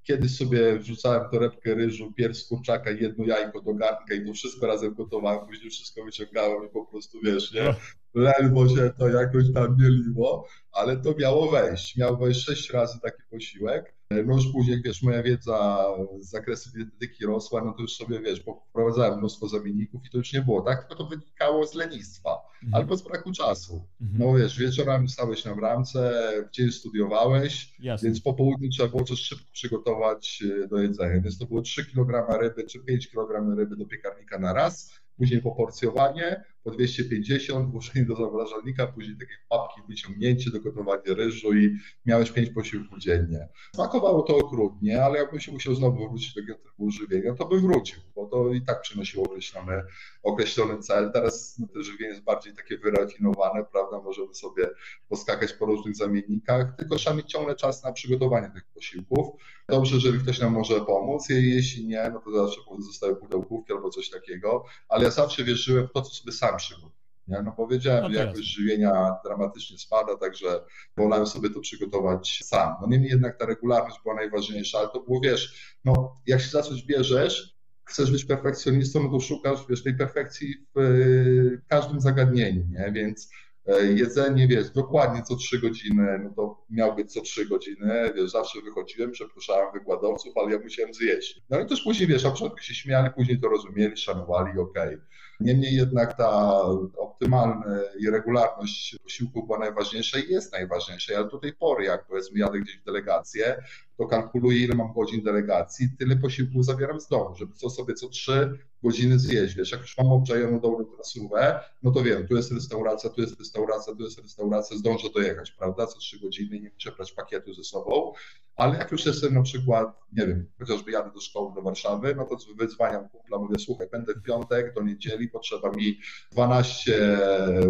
Kiedyś 0.05 0.37
sobie 0.37 0.79
wrzucałem 0.79 1.29
torebkę 1.31 1.75
ryżu, 1.75 2.13
pierś 2.13 2.47
kurczaka 2.47 2.91
jedno 2.91 3.25
jajko 3.25 3.61
do 3.61 3.73
garnka 3.73 4.13
i 4.13 4.25
to 4.25 4.33
wszystko 4.33 4.67
razem 4.67 4.93
gotowałem, 4.93 5.47
później 5.47 5.69
wszystko 5.69 6.03
wyciągałem 6.03 6.65
i 6.65 6.69
po 6.69 6.85
prostu, 6.85 7.19
wiesz, 7.23 7.53
nie, 7.53 7.75
ledwo 8.15 8.69
się 8.69 8.91
to 8.97 9.09
jakoś 9.09 9.53
tam 9.53 9.77
mieliło, 9.79 10.47
ale 10.71 10.97
to 10.97 11.15
miało 11.19 11.51
wejść. 11.51 11.97
Miał 11.97 12.17
wejść 12.17 12.45
sześć 12.45 12.69
razy 12.69 12.99
taki 12.99 13.21
posiłek. 13.29 13.95
No 14.11 14.35
już 14.35 14.51
później, 14.51 14.81
wiesz, 14.81 15.03
moja 15.03 15.23
wiedza 15.23 15.85
z 16.19 16.29
zakresu 16.29 16.69
dietetyki 16.75 17.25
rosła, 17.25 17.63
no 17.65 17.73
to 17.73 17.81
już 17.81 17.95
sobie, 17.95 18.19
wiesz, 18.19 18.43
wprowadzałem 18.69 19.19
mnóstwo 19.19 19.47
zamienników 19.47 20.05
i 20.05 20.09
to 20.09 20.17
już 20.17 20.33
nie 20.33 20.41
było 20.41 20.61
tak, 20.61 20.79
tylko 20.79 20.95
to 20.95 21.09
wynikało 21.09 21.67
z 21.67 21.73
lenistwa 21.73 22.37
mhm. 22.63 22.73
albo 22.73 22.97
z 22.97 23.01
braku 23.01 23.31
czasu. 23.31 23.87
Mhm. 24.01 24.19
No 24.19 24.37
wiesz, 24.37 24.59
wieczorami 24.59 25.09
stałeś 25.09 25.45
na 25.45 25.55
bramce, 25.55 26.13
gdzieś 26.49 26.75
studiowałeś, 26.75 27.75
Jasne. 27.79 28.09
więc 28.09 28.21
po 28.21 28.33
południu 28.33 28.69
trzeba 28.69 28.89
było 28.89 29.03
coś 29.03 29.19
szybko 29.19 29.45
przygotować 29.53 30.43
e, 30.63 30.67
do 30.67 30.77
jedzenia, 30.77 31.21
więc 31.21 31.37
to 31.37 31.45
było 31.45 31.61
3 31.61 31.85
kg 31.85 32.39
ryby 32.41 32.63
czy 32.63 32.79
5 32.79 33.07
kg 33.07 33.57
ryby 33.57 33.75
do 33.75 33.85
piekarnika 33.85 34.39
na 34.39 34.53
raz, 34.53 34.93
później 35.17 35.41
poporcjowanie, 35.41 36.43
po 36.65 36.71
250, 36.71 37.71
włożenie 37.71 38.05
do 38.05 38.15
zamrażalnika, 38.15 38.87
później 38.87 39.17
takie 39.17 39.33
papki, 39.49 39.81
wyciągnięcie 39.89 40.51
do 40.51 40.59
gotowania 40.59 41.01
ryżu 41.07 41.53
i 41.53 41.77
miałeś 42.05 42.31
pięć 42.31 42.49
posiłków 42.49 42.99
dziennie. 42.99 43.47
Smakowało 43.75 44.21
to 44.21 44.37
okrutnie, 44.37 45.03
ale 45.03 45.19
jakbym 45.19 45.39
się 45.39 45.51
musiał 45.51 45.75
znowu 45.75 46.09
wrócić 46.09 46.33
do 46.33 46.41
tego 46.41 46.55
typu 46.55 46.91
żywienia, 46.91 47.33
to 47.33 47.45
bym 47.45 47.61
wrócił, 47.61 47.99
bo 48.15 48.25
to 48.25 48.53
i 48.53 48.61
tak 48.61 48.81
przynosiło 48.81 49.25
określony, 49.25 49.81
określony 50.23 50.79
cel. 50.79 51.11
Teraz 51.13 51.59
no, 51.59 51.83
żywienie 51.83 52.09
jest 52.09 52.23
bardziej 52.23 52.55
takie 52.55 52.77
wyrafinowane, 52.77 53.65
prawda, 53.71 54.01
możemy 54.01 54.35
sobie 54.35 54.69
poskakać 55.09 55.53
po 55.53 55.65
różnych 55.65 55.95
zamiennikach, 55.95 56.75
tylko 56.77 56.95
trzeba 56.95 57.15
mieć 57.15 57.31
ciągle 57.31 57.55
czas 57.55 57.83
na 57.83 57.91
przygotowanie 57.91 58.51
tych 58.53 58.65
posiłków. 58.73 59.27
Dobrze, 59.69 59.95
jeżeli 59.95 60.19
ktoś 60.19 60.39
nam 60.39 60.53
może 60.53 60.81
pomóc, 60.81 61.29
jeśli 61.29 61.87
nie, 61.87 62.09
no 62.13 62.19
to 62.19 62.31
zawsze 62.31 62.61
zostały 62.79 63.15
pudełkówki 63.15 63.73
albo 63.73 63.89
coś 63.89 64.09
takiego, 64.09 64.65
ale 64.89 65.03
ja 65.03 65.11
zawsze 65.11 65.43
wierzyłem 65.43 65.87
w 65.87 65.91
to, 65.91 66.01
co 66.01 66.13
sobie 66.13 66.31
sam 66.31 66.54
przygód. 66.55 66.93
Nie? 67.27 67.41
No 67.41 67.51
powiedziałem, 67.51 68.03
no 68.03 68.09
że 68.09 68.25
jakość 68.25 68.47
żywienia 68.47 69.15
dramatycznie 69.25 69.77
spada, 69.77 70.17
także 70.17 70.59
wolałem 70.97 71.27
sobie 71.27 71.49
to 71.49 71.59
przygotować 71.59 72.41
sam. 72.43 72.75
No 72.81 72.87
niemniej 72.87 73.11
jednak 73.11 73.37
ta 73.37 73.45
regularność 73.45 73.97
była 74.03 74.15
najważniejsza, 74.15 74.79
ale 74.79 74.89
to 74.89 74.99
było, 74.99 75.19
wiesz, 75.23 75.75
no 75.85 76.15
jak 76.27 76.41
się 76.41 76.49
za 76.49 76.61
coś 76.61 76.83
bierzesz, 76.83 77.55
chcesz 77.85 78.11
być 78.11 78.25
perfekcjonistą, 78.25 79.03
no 79.03 79.09
to 79.09 79.19
szukasz, 79.19 79.59
wiesz, 79.69 79.83
tej 79.83 79.97
perfekcji 79.97 80.55
w 80.75 81.57
każdym 81.67 82.01
zagadnieniu, 82.01 82.63
nie? 82.69 82.91
Więc 82.91 83.29
e, 83.65 83.85
jedzenie, 83.85 84.47
wiesz, 84.47 84.69
dokładnie 84.69 85.23
co 85.23 85.35
trzy 85.35 85.59
godziny, 85.59 86.19
no 86.23 86.29
to 86.35 86.65
miał 86.69 86.95
być 86.95 87.13
co 87.13 87.21
trzy 87.21 87.45
godziny, 87.45 88.13
wiesz, 88.15 88.31
zawsze 88.31 88.61
wychodziłem, 88.61 89.11
przepraszałem 89.11 89.73
wykładowców, 89.73 90.37
ale 90.37 90.51
ja 90.51 90.59
musiałem 90.59 90.93
zjeść. 90.93 91.41
No 91.49 91.59
i 91.59 91.65
też 91.65 91.81
później, 91.81 92.07
wiesz, 92.07 92.23
na 92.23 92.31
początku 92.31 92.59
się 92.59 92.73
śmiali, 92.73 93.09
później 93.15 93.39
to 93.39 93.49
rozumieli, 93.49 93.97
szanowali, 93.97 94.59
okej. 94.59 94.95
Okay. 94.95 95.01
Niemniej 95.39 95.75
jednak 95.75 96.17
ta 96.17 96.61
optymalna 96.97 97.65
i 97.99 98.09
regularność 98.09 98.97
posiłku 99.03 99.45
była 99.45 99.59
najważniejsza 99.59 100.19
i 100.19 100.31
jest 100.31 100.53
najważniejsza. 100.53 101.13
Ja 101.13 101.23
do 101.23 101.37
tej 101.37 101.53
pory, 101.53 101.85
jak 101.85 102.07
powiedzmy 102.07 102.39
jadę 102.39 102.59
gdzieś 102.59 102.77
w 102.77 102.83
delegację, 102.83 103.63
to 103.97 104.07
kalkuluję, 104.07 104.57
ile 104.57 104.75
mam 104.75 104.93
godzin 104.93 105.23
delegacji, 105.23 105.89
tyle 105.99 106.15
posiłków 106.15 106.65
zabieram 106.65 107.01
z 107.01 107.07
domu, 107.07 107.35
żeby 107.35 107.53
co 107.53 107.69
sobie 107.69 107.93
co 107.93 108.09
trzy 108.09 108.59
godziny 108.85 109.19
zjeść. 109.19 109.71
Jak 109.71 109.81
już 109.81 109.97
mam 109.97 110.07
obczajoną 110.07 110.59
dobrą 110.59 110.85
trasówę, 110.85 111.59
no 111.83 111.91
to 111.91 112.03
wiem, 112.03 112.27
tu 112.27 112.35
jest 112.35 112.51
restauracja, 112.51 113.09
tu 113.09 113.21
jest 113.21 113.39
restauracja, 113.39 113.95
tu 113.95 114.03
jest 114.03 114.21
restauracja, 114.21 114.77
zdążę 114.77 115.07
dojechać, 115.15 115.51
prawda, 115.51 115.87
co 115.87 115.99
trzy 115.99 116.19
godziny, 116.19 116.59
nie 116.59 116.71
muszę 116.73 116.91
brać 116.91 117.11
pakietu 117.11 117.53
ze 117.53 117.63
sobą, 117.63 118.13
ale 118.55 118.77
jak 118.77 118.91
już 118.91 119.05
jestem 119.05 119.33
na 119.33 119.41
przykład, 119.41 119.87
nie 120.13 120.27
wiem, 120.27 120.49
chociażby 120.59 120.91
jadę 120.91 121.11
do 121.11 121.21
szkoły 121.21 121.51
do 121.55 121.61
Warszawy, 121.61 122.15
no 122.15 122.25
to 122.25 122.37
wyzwaniam 122.57 123.09
kumpla, 123.09 123.37
mówię, 123.37 123.55
słuchaj, 123.59 123.87
będę 123.91 124.13
w 124.13 124.21
piątek 124.21 124.73
do 124.73 124.81
niedzieli, 124.81 125.29
potrzeba 125.29 125.71
mi 125.71 125.99
12 126.31 127.17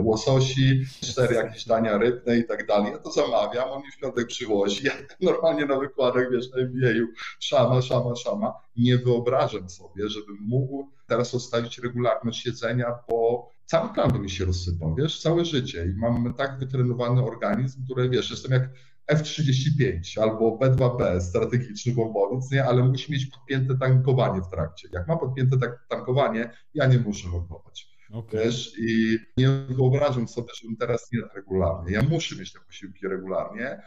łososi, 0.03 0.83
4 1.03 1.35
jakieś 1.35 1.65
dania 1.65 1.97
rybne 1.97 2.37
i 2.37 2.47
tak 2.47 2.67
dalej. 2.67 2.91
Ja 2.91 2.97
to 2.97 3.11
zamawiam, 3.11 3.69
on 3.69 3.81
mi 3.83 3.91
w 3.91 3.97
piątek 3.97 4.27
przywozi. 4.27 4.85
Ja 4.85 4.93
normalnie 5.21 5.65
na 5.65 5.79
wykładach, 5.79 6.31
wiesz, 6.31 6.51
na 6.51 6.57
MBA-u, 6.57 7.07
szama, 7.39 7.81
szama, 7.81 8.15
szama. 8.15 8.53
Nie 8.77 8.97
wyobrażam 8.97 9.69
sobie, 9.69 10.09
żebym 10.09 10.37
mógł 10.41 10.89
teraz 11.07 11.33
ustawić 11.33 11.79
regularność 11.79 12.45
jedzenia, 12.45 12.93
bo 13.09 13.49
cały 13.65 13.93
plan 13.93 14.11
by 14.11 14.19
mi 14.19 14.29
się 14.29 14.45
rozsypał, 14.45 14.95
wiesz, 14.95 15.21
całe 15.21 15.45
życie. 15.45 15.85
I 15.85 15.99
mam 15.99 16.33
tak 16.33 16.59
wytrenowany 16.59 17.23
organizm, 17.23 17.85
który, 17.85 18.09
wiesz, 18.09 18.31
jestem 18.31 18.51
jak 18.51 18.69
F-35 19.07 20.21
albo 20.21 20.57
B2B, 20.57 21.21
strategiczny 21.21 21.93
bombowiec, 21.93 22.51
nie? 22.51 22.65
ale 22.65 22.83
musi 22.83 23.11
mieć 23.11 23.25
podpięte 23.25 23.77
tankowanie 23.77 24.41
w 24.41 24.49
trakcie. 24.49 24.89
Jak 24.93 25.07
ma 25.07 25.17
podpięte 25.17 25.57
tankowanie, 25.89 26.51
ja 26.73 26.85
nie 26.85 26.99
muszę 26.99 27.27
logować. 27.27 27.95
Okay. 28.11 28.43
Wiesz, 28.43 28.73
i 28.79 29.17
nie 29.37 29.49
wyobrażam 29.69 30.27
sobie, 30.27 30.47
żebym 30.61 30.77
teraz 30.77 31.11
nie 31.11 31.21
regularnie. 31.35 31.91
Ja 31.91 32.01
muszę 32.01 32.35
mieć 32.35 32.53
te 32.53 32.59
posiłki 32.59 33.07
regularnie. 33.07 33.81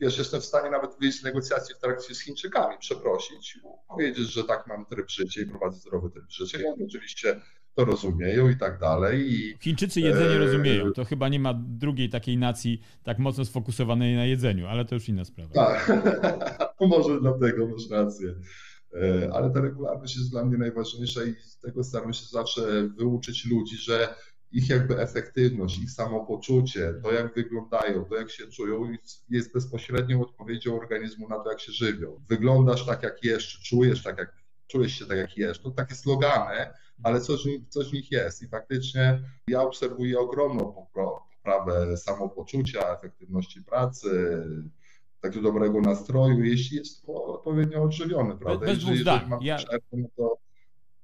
Wiesz, 0.00 0.18
jestem 0.18 0.40
w 0.40 0.44
stanie 0.44 0.70
nawet 0.70 0.90
wyjść 1.00 1.20
z 1.20 1.22
negocjacji 1.22 1.74
w 1.74 1.78
trakcie 1.78 2.14
z 2.14 2.20
Chińczykami, 2.20 2.78
przeprosić, 2.78 3.58
powiedzieć, 3.88 4.32
że 4.32 4.44
tak 4.44 4.66
mam 4.66 4.86
tryb 4.86 5.10
życia 5.10 5.40
i 5.40 5.46
prowadzę 5.46 5.78
zdrowy 5.78 6.10
tryb 6.10 6.30
życia. 6.30 6.58
I 6.58 6.64
oni 6.64 6.84
oczywiście 6.84 7.40
to 7.74 7.84
rozumieją 7.84 8.48
i 8.48 8.56
tak 8.56 8.78
dalej. 8.78 9.32
I, 9.32 9.58
Chińczycy 9.60 10.00
jedzenie 10.00 10.34
e... 10.34 10.38
rozumieją. 10.38 10.92
To 10.92 11.04
chyba 11.04 11.28
nie 11.28 11.40
ma 11.40 11.54
drugiej 11.54 12.08
takiej 12.08 12.38
nacji 12.38 12.80
tak 13.02 13.18
mocno 13.18 13.44
sfokusowanej 13.44 14.16
na 14.16 14.24
jedzeniu, 14.24 14.66
ale 14.66 14.84
to 14.84 14.94
już 14.94 15.08
inna 15.08 15.24
sprawa. 15.24 15.54
Tak, 15.54 15.92
może 16.80 17.20
dlatego 17.20 17.68
masz 17.68 17.90
rację. 17.90 18.34
E, 18.94 19.30
ale 19.32 19.50
ta 19.50 19.60
regularność 19.60 20.16
jest 20.16 20.30
dla 20.30 20.44
mnie 20.44 20.58
najważniejsza 20.58 21.24
i 21.24 21.34
z 21.34 21.58
tego 21.58 21.84
staram 21.84 22.12
się 22.12 22.26
zawsze 22.26 22.88
wyuczyć 22.88 23.46
ludzi, 23.46 23.76
że 23.76 24.14
ich 24.54 24.68
jakby 24.68 25.00
efektywność, 25.00 25.78
ich 25.78 25.90
samopoczucie, 25.90 26.94
to 27.02 27.12
jak 27.12 27.34
wyglądają, 27.34 28.04
to 28.04 28.16
jak 28.16 28.30
się 28.30 28.46
czują, 28.46 28.92
jest 29.30 29.52
bezpośrednią 29.52 30.22
odpowiedzią 30.22 30.76
organizmu 30.80 31.28
na 31.28 31.38
to, 31.38 31.50
jak 31.50 31.60
się 31.60 31.72
żywią. 31.72 32.20
Wyglądasz 32.28 32.86
tak, 32.86 33.02
jak 33.02 33.24
jesz, 33.24 33.60
czujesz 33.68 34.02
tak, 34.02 34.18
jak 34.18 34.36
czujesz 34.66 34.92
się 34.92 35.06
tak, 35.06 35.18
jak 35.18 35.36
jesz. 35.36 35.58
To 35.58 35.70
takie 35.70 35.94
slogany, 35.94 36.66
ale 37.02 37.20
coś, 37.20 37.40
coś 37.68 37.90
w 37.90 37.92
nich 37.92 38.12
jest. 38.12 38.42
I 38.42 38.48
faktycznie 38.48 39.20
ja 39.48 39.62
obserwuję 39.62 40.18
ogromną 40.18 40.72
poprawę 40.72 41.96
samopoczucia, 41.96 42.98
efektywności 42.98 43.62
pracy, 43.62 44.42
takiego 45.20 45.42
dobrego 45.42 45.80
nastroju, 45.80 46.44
jeśli 46.44 46.76
jest 46.76 47.02
odpowiednio 47.06 47.82
odżywiony, 47.82 48.36
prawda? 48.36 48.66
Bez 48.66 48.78
dwóch 48.78 48.96
zdań. 48.96 49.30
Ja... 49.40 49.56
no 49.92 50.08
to 50.16 50.43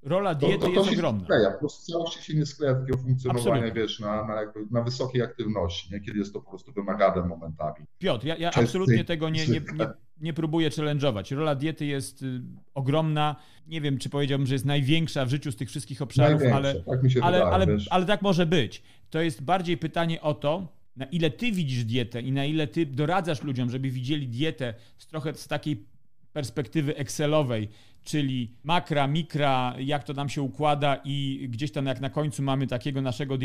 Rola 0.03 0.35
diety 0.35 0.59
to, 0.59 0.67
to, 0.67 0.73
to 0.73 0.81
jest 0.81 0.93
ogromna. 0.93 1.25
Skleja, 1.25 1.51
po 1.51 1.59
prostu 1.59 1.93
całości 1.93 2.25
się 2.25 2.35
nie 2.35 2.47
skleja 2.47 2.75
takiego 2.75 2.99
funkcjonowania, 2.99 3.51
Absolutnie. 3.51 3.83
wiesz, 3.83 4.01
na, 4.01 4.27
na, 4.27 4.35
jakby, 4.35 4.67
na 4.71 4.83
wysokiej 4.83 5.23
aktywności, 5.23 5.93
nie? 5.93 6.01
kiedy 6.01 6.19
jest 6.19 6.33
to 6.33 6.41
po 6.41 6.51
prostu 6.51 6.73
wymagane 6.73 7.29
momentami. 7.29 7.87
Piotr, 7.99 8.27
ja, 8.27 8.37
ja 8.37 8.51
absolutnie 8.51 9.05
tego 9.05 9.29
nie, 9.29 9.47
nie, 9.47 9.61
nie, 9.61 9.87
nie 10.21 10.33
próbuję 10.33 10.71
challenge'ować. 10.71 11.35
Rola 11.37 11.55
diety 11.55 11.87
jest 11.87 12.23
y, 12.23 12.41
ogromna. 12.75 13.37
Nie 13.67 13.81
wiem, 13.81 13.99
czy 13.99 14.11
powiedziałbym, 14.11 14.47
że 14.47 14.55
jest 14.55 14.65
największa 14.65 15.25
w 15.25 15.29
życiu 15.29 15.53
z 15.53 15.57
tych 15.57 15.69
wszystkich 15.69 16.03
obszarów, 16.03 16.43
ale, 16.53 16.75
tak 16.75 16.85
ale, 16.89 16.99
wydaje, 16.99 17.45
ale, 17.45 17.67
ale 17.91 18.07
tak 18.07 18.23
może 18.23 18.47
być. 18.47 18.83
To 19.11 19.21
jest 19.21 19.43
bardziej 19.43 19.77
pytanie 19.77 20.21
o 20.21 20.35
to, 20.35 20.69
na 20.97 21.05
ile 21.05 21.31
ty 21.31 21.53
widzisz 21.53 21.85
dietę 21.85 22.21
i 22.21 22.33
na 22.33 22.45
ile 22.45 22.67
ty 22.67 22.87
doradzasz 22.87 23.43
ludziom, 23.43 23.71
żeby 23.71 23.91
widzieli 23.91 24.29
dietę 24.29 24.75
z 24.99 25.07
trochę 25.07 25.35
z 25.35 25.49
takiej 25.49 25.87
perspektywy 26.33 26.97
Excelowej, 26.97 27.69
czyli 28.05 28.55
makra, 28.65 29.07
mikra, 29.07 29.75
jak 29.79 30.05
to 30.05 30.13
nam 30.13 30.29
się 30.29 30.43
układa 30.43 31.01
i 31.05 31.47
gdzieś 31.51 31.73
tam 31.73 31.87
jak 31.87 32.01
na 32.01 32.11
końcu 32.11 32.43
mamy 32.43 32.67
takiego 32.67 33.03
naszego, 33.03 33.39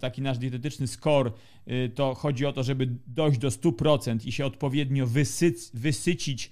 taki 0.00 0.22
nasz 0.22 0.38
dietetyczny 0.38 0.86
score, 0.86 1.32
y, 1.68 1.90
to 1.94 2.14
chodzi 2.14 2.46
o 2.46 2.52
to, 2.52 2.62
żeby 2.62 2.88
dojść 3.06 3.38
do 3.38 3.48
100% 3.48 4.26
i 4.26 4.32
się 4.32 4.46
odpowiednio 4.46 5.06
wysyc, 5.06 5.70
wysycić 5.74 6.50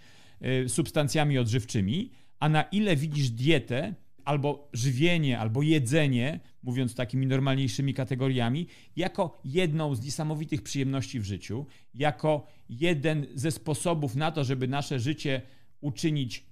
y, 0.65 0.69
substancjami 0.69 1.39
odżywczymi, 1.39 2.11
a 2.41 2.49
na 2.49 2.63
ile 2.63 2.97
widzisz 2.97 3.31
dietę, 3.31 3.95
albo 4.25 4.69
żywienie, 4.73 5.39
albo 5.39 5.63
jedzenie, 5.63 6.41
mówiąc 6.63 6.95
takimi 6.95 7.27
normalniejszymi 7.27 7.95
kategoriami, 7.95 8.67
jako 8.97 9.41
jedną 9.45 9.95
z 9.95 10.05
niesamowitych 10.05 10.63
przyjemności 10.63 11.21
w 11.21 11.25
życiu, 11.25 11.67
jako 11.95 12.47
jeden 12.69 13.27
ze 13.35 13.51
sposobów 13.51 14.17
na 14.17 14.33
to, 14.33 14.45
żeby 14.45 14.69
nasze 14.69 15.01
życie 15.01 15.43
uczynić 15.81 16.47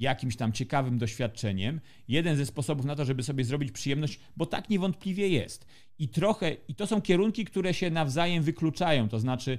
jakimś 0.00 0.36
tam 0.36 0.52
ciekawym 0.52 0.98
doświadczeniem, 0.98 1.80
jeden 2.08 2.36
ze 2.36 2.46
sposobów 2.46 2.86
na 2.86 2.96
to, 2.96 3.04
żeby 3.04 3.22
sobie 3.22 3.44
zrobić 3.44 3.72
przyjemność, 3.72 4.20
bo 4.36 4.46
tak 4.46 4.70
niewątpliwie 4.70 5.28
jest. 5.28 5.66
I 5.98 6.08
trochę, 6.08 6.56
i 6.68 6.74
to 6.74 6.86
są 6.86 7.02
kierunki, 7.02 7.44
które 7.44 7.74
się 7.74 7.90
nawzajem 7.90 8.42
wykluczają, 8.42 9.08
to 9.08 9.18
znaczy 9.18 9.58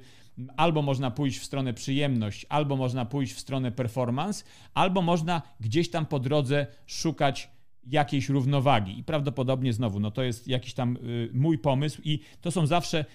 albo 0.58 0.82
można 0.82 1.12
pójść 1.12 1.40
w 1.40 1.46
stronę 1.46 1.74
przyjemność, 1.74 2.46
albo 2.50 2.76
można 2.76 3.06
pójść 3.06 3.34
w 3.34 3.40
stronę 3.40 3.72
performance, 3.72 4.44
albo 4.74 5.02
można 5.02 5.42
gdzieś 5.60 5.90
tam 5.90 6.06
po 6.06 6.20
drodze 6.20 6.68
szukać 6.86 7.50
jakiejś 7.84 8.30
równowagi. 8.30 9.00
I 9.00 9.04
prawdopodobnie 9.04 9.74
znowu, 9.74 10.00
no 10.00 10.12
to 10.12 10.24
jest 10.24 10.48
jakiś 10.48 10.74
tam 10.74 10.98
y, 10.98 11.30
mój 11.34 11.58
pomysł 11.58 12.02
i 12.04 12.20
to 12.42 12.52
są 12.52 12.68
zawsze 12.68 13.06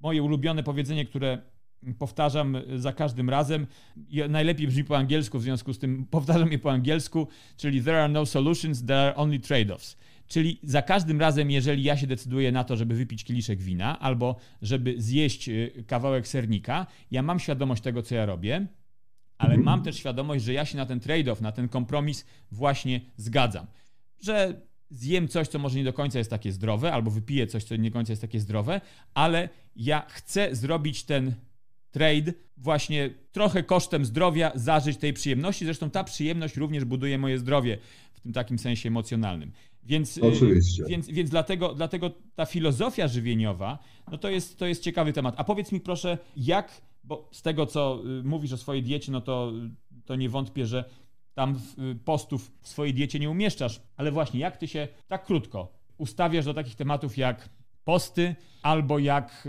moje 0.00 0.22
ulubione 0.22 0.62
powiedzenie, 0.62 1.04
które 1.04 1.42
powtarzam 1.98 2.56
za 2.76 2.92
każdym 2.92 3.30
razem. 3.30 3.66
Najlepiej 4.28 4.66
brzmi 4.66 4.84
po 4.84 4.96
angielsku, 4.96 5.38
w 5.38 5.42
związku 5.42 5.72
z 5.72 5.78
tym 5.78 6.06
powtarzam 6.10 6.52
je 6.52 6.58
po 6.58 6.70
angielsku, 6.70 7.28
czyli 7.56 7.82
there 7.82 8.02
are 8.02 8.12
no 8.12 8.26
solutions, 8.26 8.86
there 8.86 9.00
are 9.00 9.16
only 9.16 9.38
trade-offs. 9.38 9.96
Czyli 10.26 10.60
za 10.62 10.82
każdym 10.82 11.20
razem, 11.20 11.50
jeżeli 11.50 11.82
ja 11.82 11.96
się 11.96 12.06
decyduję 12.06 12.52
na 12.52 12.64
to, 12.64 12.76
żeby 12.76 12.94
wypić 12.94 13.24
kieliszek 13.24 13.62
wina 13.62 13.98
albo 13.98 14.36
żeby 14.62 14.94
zjeść 14.98 15.48
y, 15.48 15.84
kawałek 15.86 16.28
sernika, 16.28 16.86
ja 17.10 17.22
mam 17.22 17.40
świadomość 17.40 17.82
tego, 17.82 18.02
co 18.02 18.14
ja 18.14 18.26
robię, 18.26 18.66
ale 19.38 19.50
mhm. 19.50 19.64
mam 19.64 19.82
też 19.82 19.96
świadomość, 19.96 20.44
że 20.44 20.52
ja 20.52 20.64
się 20.64 20.76
na 20.76 20.86
ten 20.86 21.00
trade-off, 21.00 21.40
na 21.40 21.52
ten 21.52 21.68
kompromis 21.68 22.26
właśnie 22.50 23.00
zgadzam. 23.16 23.66
Że 24.20 24.60
zjem 24.90 25.28
coś, 25.28 25.48
co 25.48 25.58
może 25.58 25.78
nie 25.78 25.84
do 25.84 25.92
końca 25.92 26.18
jest 26.18 26.30
takie 26.30 26.52
zdrowe, 26.52 26.92
albo 26.92 27.10
wypiję 27.10 27.46
coś, 27.46 27.64
co 27.64 27.76
nie 27.76 27.90
do 27.90 27.94
końca 27.94 28.12
jest 28.12 28.22
takie 28.22 28.40
zdrowe, 28.40 28.80
ale 29.14 29.48
ja 29.76 30.06
chcę 30.08 30.54
zrobić 30.54 31.04
ten 31.04 31.34
trade 31.96 32.32
właśnie 32.56 33.10
trochę 33.32 33.62
kosztem 33.62 34.04
zdrowia 34.04 34.52
zażyć 34.54 34.96
tej 34.96 35.12
przyjemności. 35.12 35.64
Zresztą 35.64 35.90
ta 35.90 36.04
przyjemność 36.04 36.56
również 36.56 36.84
buduje 36.84 37.18
moje 37.18 37.38
zdrowie 37.38 37.78
w 38.12 38.20
tym 38.20 38.32
takim 38.32 38.58
sensie 38.58 38.88
emocjonalnym. 38.88 39.52
Więc, 39.84 40.16
y, 40.16 40.22
Oczywiście. 40.22 40.84
więc, 40.88 41.08
więc 41.08 41.30
dlatego, 41.30 41.74
dlatego 41.74 42.10
ta 42.34 42.46
filozofia 42.46 43.08
żywieniowa, 43.08 43.78
no 44.10 44.18
to 44.18 44.30
jest, 44.30 44.58
to 44.58 44.66
jest 44.66 44.82
ciekawy 44.82 45.12
temat. 45.12 45.34
A 45.38 45.44
powiedz 45.44 45.72
mi 45.72 45.80
proszę, 45.80 46.18
jak, 46.36 46.82
bo 47.04 47.28
z 47.32 47.42
tego 47.42 47.66
co 47.66 48.02
y, 48.20 48.22
mówisz 48.22 48.52
o 48.52 48.56
swojej 48.56 48.82
diecie, 48.82 49.12
no 49.12 49.20
to, 49.20 49.52
to 50.04 50.16
nie 50.16 50.28
wątpię, 50.28 50.66
że 50.66 50.84
tam 51.34 51.60
y, 51.92 51.94
postów 52.04 52.52
w 52.60 52.68
swojej 52.68 52.94
diecie 52.94 53.18
nie 53.18 53.30
umieszczasz, 53.30 53.82
ale 53.96 54.12
właśnie 54.12 54.40
jak 54.40 54.56
ty 54.56 54.68
się 54.68 54.88
tak 55.08 55.26
krótko 55.26 55.72
ustawiasz 55.98 56.44
do 56.44 56.54
takich 56.54 56.74
tematów 56.74 57.18
jak 57.18 57.48
posty 57.84 58.34
albo 58.62 58.98
jak 58.98 59.48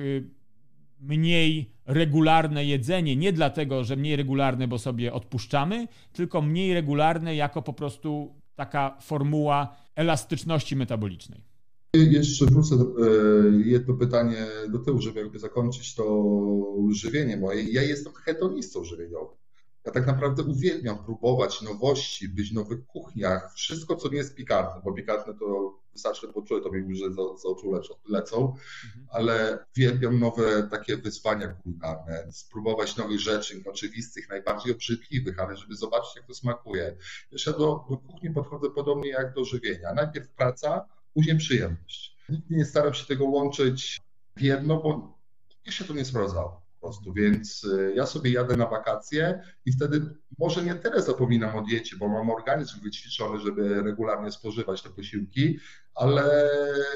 mniej 0.99 1.71
regularne 1.85 2.65
jedzenie, 2.65 3.15
nie 3.15 3.33
dlatego, 3.33 3.83
że 3.83 3.95
mniej 3.95 4.15
regularne, 4.15 4.67
bo 4.67 4.79
sobie 4.79 5.13
odpuszczamy, 5.13 5.87
tylko 6.13 6.41
mniej 6.41 6.73
regularne 6.73 7.35
jako 7.35 7.61
po 7.61 7.73
prostu 7.73 8.35
taka 8.55 8.97
formuła 9.01 9.75
elastyczności 9.95 10.75
metabolicznej. 10.75 11.41
Jeszcze 11.93 12.45
wrócę 12.45 12.75
e, 12.75 12.81
jedno 13.65 13.93
pytanie 13.93 14.45
do 14.69 14.79
tyłu, 14.79 15.01
żeby 15.01 15.19
jakby 15.19 15.39
zakończyć 15.39 15.95
to 15.95 16.33
żywienie 16.91 17.37
moje. 17.37 17.63
Ja 17.63 17.83
jestem 17.83 18.13
hedonistą 18.13 18.83
żywieniowym. 18.83 19.37
Ja 19.85 19.91
tak 19.91 20.07
naprawdę 20.07 20.43
uwielbiam 20.43 21.03
próbować 21.05 21.61
nowości, 21.61 22.29
być 22.29 22.51
w 22.51 22.53
nowych 22.53 22.85
kuchniach, 22.85 23.53
wszystko, 23.55 23.95
co 23.95 24.09
nie 24.09 24.17
jest 24.17 24.35
pikantne, 24.35 24.81
bo 24.85 24.93
pikantne 24.93 25.33
to 25.33 25.77
wystarczy 25.97 26.27
poczuję, 26.27 26.61
to 26.61 26.71
mi 26.71 26.93
łzy 26.93 27.13
za, 27.13 27.37
za 27.37 27.49
oczu 27.49 27.71
lecą, 28.09 28.55
mhm. 28.85 29.07
ale 29.11 29.65
uwielbiam 29.77 30.19
nowe 30.19 30.67
takie 30.71 30.97
wyzwania 30.97 31.47
kulinarne, 31.47 32.27
spróbować 32.31 32.97
nowych 32.97 33.19
rzeczy, 33.19 33.63
oczywistych, 33.65 34.29
najbardziej 34.29 34.73
obrzydliwych, 34.73 35.39
ale 35.39 35.57
żeby 35.57 35.75
zobaczyć, 35.75 36.15
jak 36.15 36.27
to 36.27 36.33
smakuje. 36.33 36.97
Jeszcze 37.31 37.51
do, 37.51 37.85
do 37.89 37.97
kuchni 37.97 38.31
podchodzę 38.31 38.69
podobnie 38.69 39.09
jak 39.09 39.33
do 39.33 39.45
żywienia. 39.45 39.93
Najpierw 39.93 40.29
praca, 40.29 40.85
później 41.13 41.37
przyjemność. 41.37 42.17
Nigdy 42.29 42.55
nie 42.55 42.65
staram 42.65 42.93
się 42.93 43.05
tego 43.05 43.25
łączyć 43.25 44.01
w 44.35 44.41
jedno, 44.41 44.81
bo 44.81 45.17
jeszcze 45.65 45.85
to 45.85 45.93
nie 45.93 46.05
sprawdzało 46.05 46.67
prostu, 46.87 47.13
więc 47.13 47.63
y, 47.63 47.93
ja 47.95 48.05
sobie 48.05 48.31
jadę 48.31 48.57
na 48.57 48.67
wakacje 48.67 49.41
i 49.65 49.71
wtedy 49.71 50.01
może 50.39 50.63
nie 50.63 50.75
tyle 50.75 51.01
zapominam 51.01 51.55
o 51.55 51.61
diecie, 51.61 51.97
bo 51.97 52.07
mam 52.07 52.29
organizm 52.29 52.81
wyćwiczony, 52.81 53.39
żeby 53.39 53.83
regularnie 53.83 54.31
spożywać 54.31 54.81
te 54.81 54.89
posiłki, 54.89 55.59
ale 55.97 56.49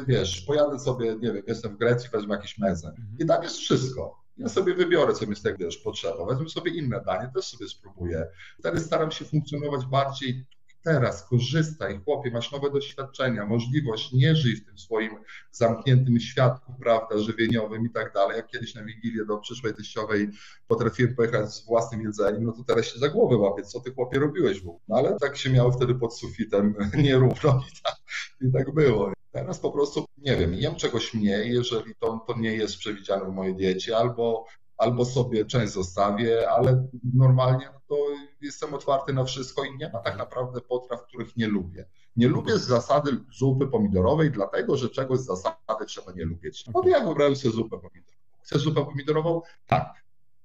wiesz, 0.08 0.42
pojadę 0.42 0.80
sobie, 0.80 1.16
nie 1.16 1.34
wiem, 1.34 1.44
jestem 1.48 1.76
w 1.76 1.78
Grecji, 1.78 2.10
wezmę 2.10 2.36
jakiś 2.36 2.58
mezę 2.58 2.88
mhm. 2.88 3.08
i 3.20 3.26
tam 3.26 3.44
jest 3.44 3.58
wszystko. 3.58 4.22
Ja 4.38 4.50
sobie 4.50 4.74
wybiorę, 4.74 5.14
co 5.14 5.28
mi 5.28 5.36
z 5.36 5.42
tego 5.42 5.58
wiesz, 5.58 5.78
potrzeba. 5.78 6.26
Wezmę 6.26 6.50
sobie 6.50 6.72
inne 6.72 7.02
danie, 7.06 7.32
też 7.36 7.46
sobie 7.46 7.68
spróbuję. 7.68 8.28
Wtedy 8.60 8.80
staram 8.80 9.12
się 9.12 9.26
funkcjonować 9.26 9.86
bardziej 9.86 10.46
teraz, 10.84 11.24
korzystaj, 11.24 12.02
chłopie, 12.06 12.32
masz 12.32 12.52
nowe 12.52 12.72
doświadczenia, 12.72 13.46
możliwość, 13.46 14.14
nie 14.14 14.36
żyj 14.36 14.56
w 14.56 14.66
tym 14.66 14.78
swoim 14.78 15.12
zamkniętym 15.52 16.20
świadku, 16.20 16.74
prawda, 16.82 17.18
żywieniowym 17.18 17.86
i 17.86 17.90
tak 17.90 18.14
dalej. 18.14 18.38
Jak 18.38 18.48
kiedyś 18.48 18.76
na 18.76 18.84
Wigilię 18.84 19.26
do 19.26 19.38
przyszłej 19.38 19.74
teściowej 19.74 20.30
potrafiłem 20.68 21.16
pojechać 21.16 21.54
z 21.54 21.66
własnym 21.66 22.02
jedzeniem, 22.02 22.44
no 22.44 22.52
to 22.52 22.64
teraz 22.64 22.86
się 22.86 23.00
za 23.00 23.10
głowę 23.10 23.38
łapię, 23.38 23.64
co 23.64 23.80
ty 23.80 23.94
chłopie 23.94 24.20
robiłeś 24.20 24.62
w 24.62 24.66
No 24.88 24.96
ale 24.98 25.18
tak 25.20 25.38
się 25.38 25.50
miało 25.50 25.72
wtedy 25.72 25.96
pod 25.96 26.18
sufitem 26.18 26.76
nierówno 27.04 27.64
i 27.72 27.82
tak, 27.84 27.96
i 28.42 28.52
tak 28.52 28.74
było. 28.74 29.12
Teraz 29.32 29.60
po 29.60 29.72
prostu, 29.72 30.06
nie 30.18 30.36
wiem, 30.36 30.54
jem 30.54 30.76
czegoś 30.76 31.14
mniej, 31.14 31.54
jeżeli 31.54 31.96
to, 31.96 32.26
to 32.28 32.40
nie 32.40 32.54
jest 32.54 32.78
przewidziane 32.78 33.26
w 33.26 33.34
mojej 33.34 33.56
diecie, 33.56 33.98
albo 33.98 34.46
albo 34.82 35.06
sobie 35.06 35.46
część 35.46 35.74
zostawię, 35.74 36.50
ale 36.50 36.88
normalnie 37.14 37.70
to 37.88 37.96
jestem 38.42 38.74
otwarty 38.74 39.14
na 39.14 39.24
wszystko 39.24 39.64
i 39.64 39.78
nie 39.78 39.90
ma 39.90 40.00
tak 40.00 40.18
naprawdę 40.18 40.62
potraw, 40.62 41.04
których 41.04 41.38
nie 41.38 41.48
lubię. 41.48 41.86
Nie 42.16 42.28
lubię 42.28 42.58
z 42.58 42.62
zasady 42.62 43.18
zupy 43.38 43.68
pomidorowej, 43.68 44.32
dlatego 44.32 44.78
że 44.78 44.90
czegoś 44.90 45.20
z 45.20 45.26
zasady 45.26 45.86
trzeba 45.88 46.12
nie 46.12 46.26
lubić. 46.26 46.68
No 46.68 46.82
to 46.82 46.90
ja 46.90 47.08
wybrałem 47.08 47.36
sobie 47.36 47.54
zupę 47.56 47.78
pomidorową. 47.78 48.18
Chcesz 48.42 48.62
zupę 48.62 48.86
pomidorową? 48.86 49.42
Tak. 49.68 49.94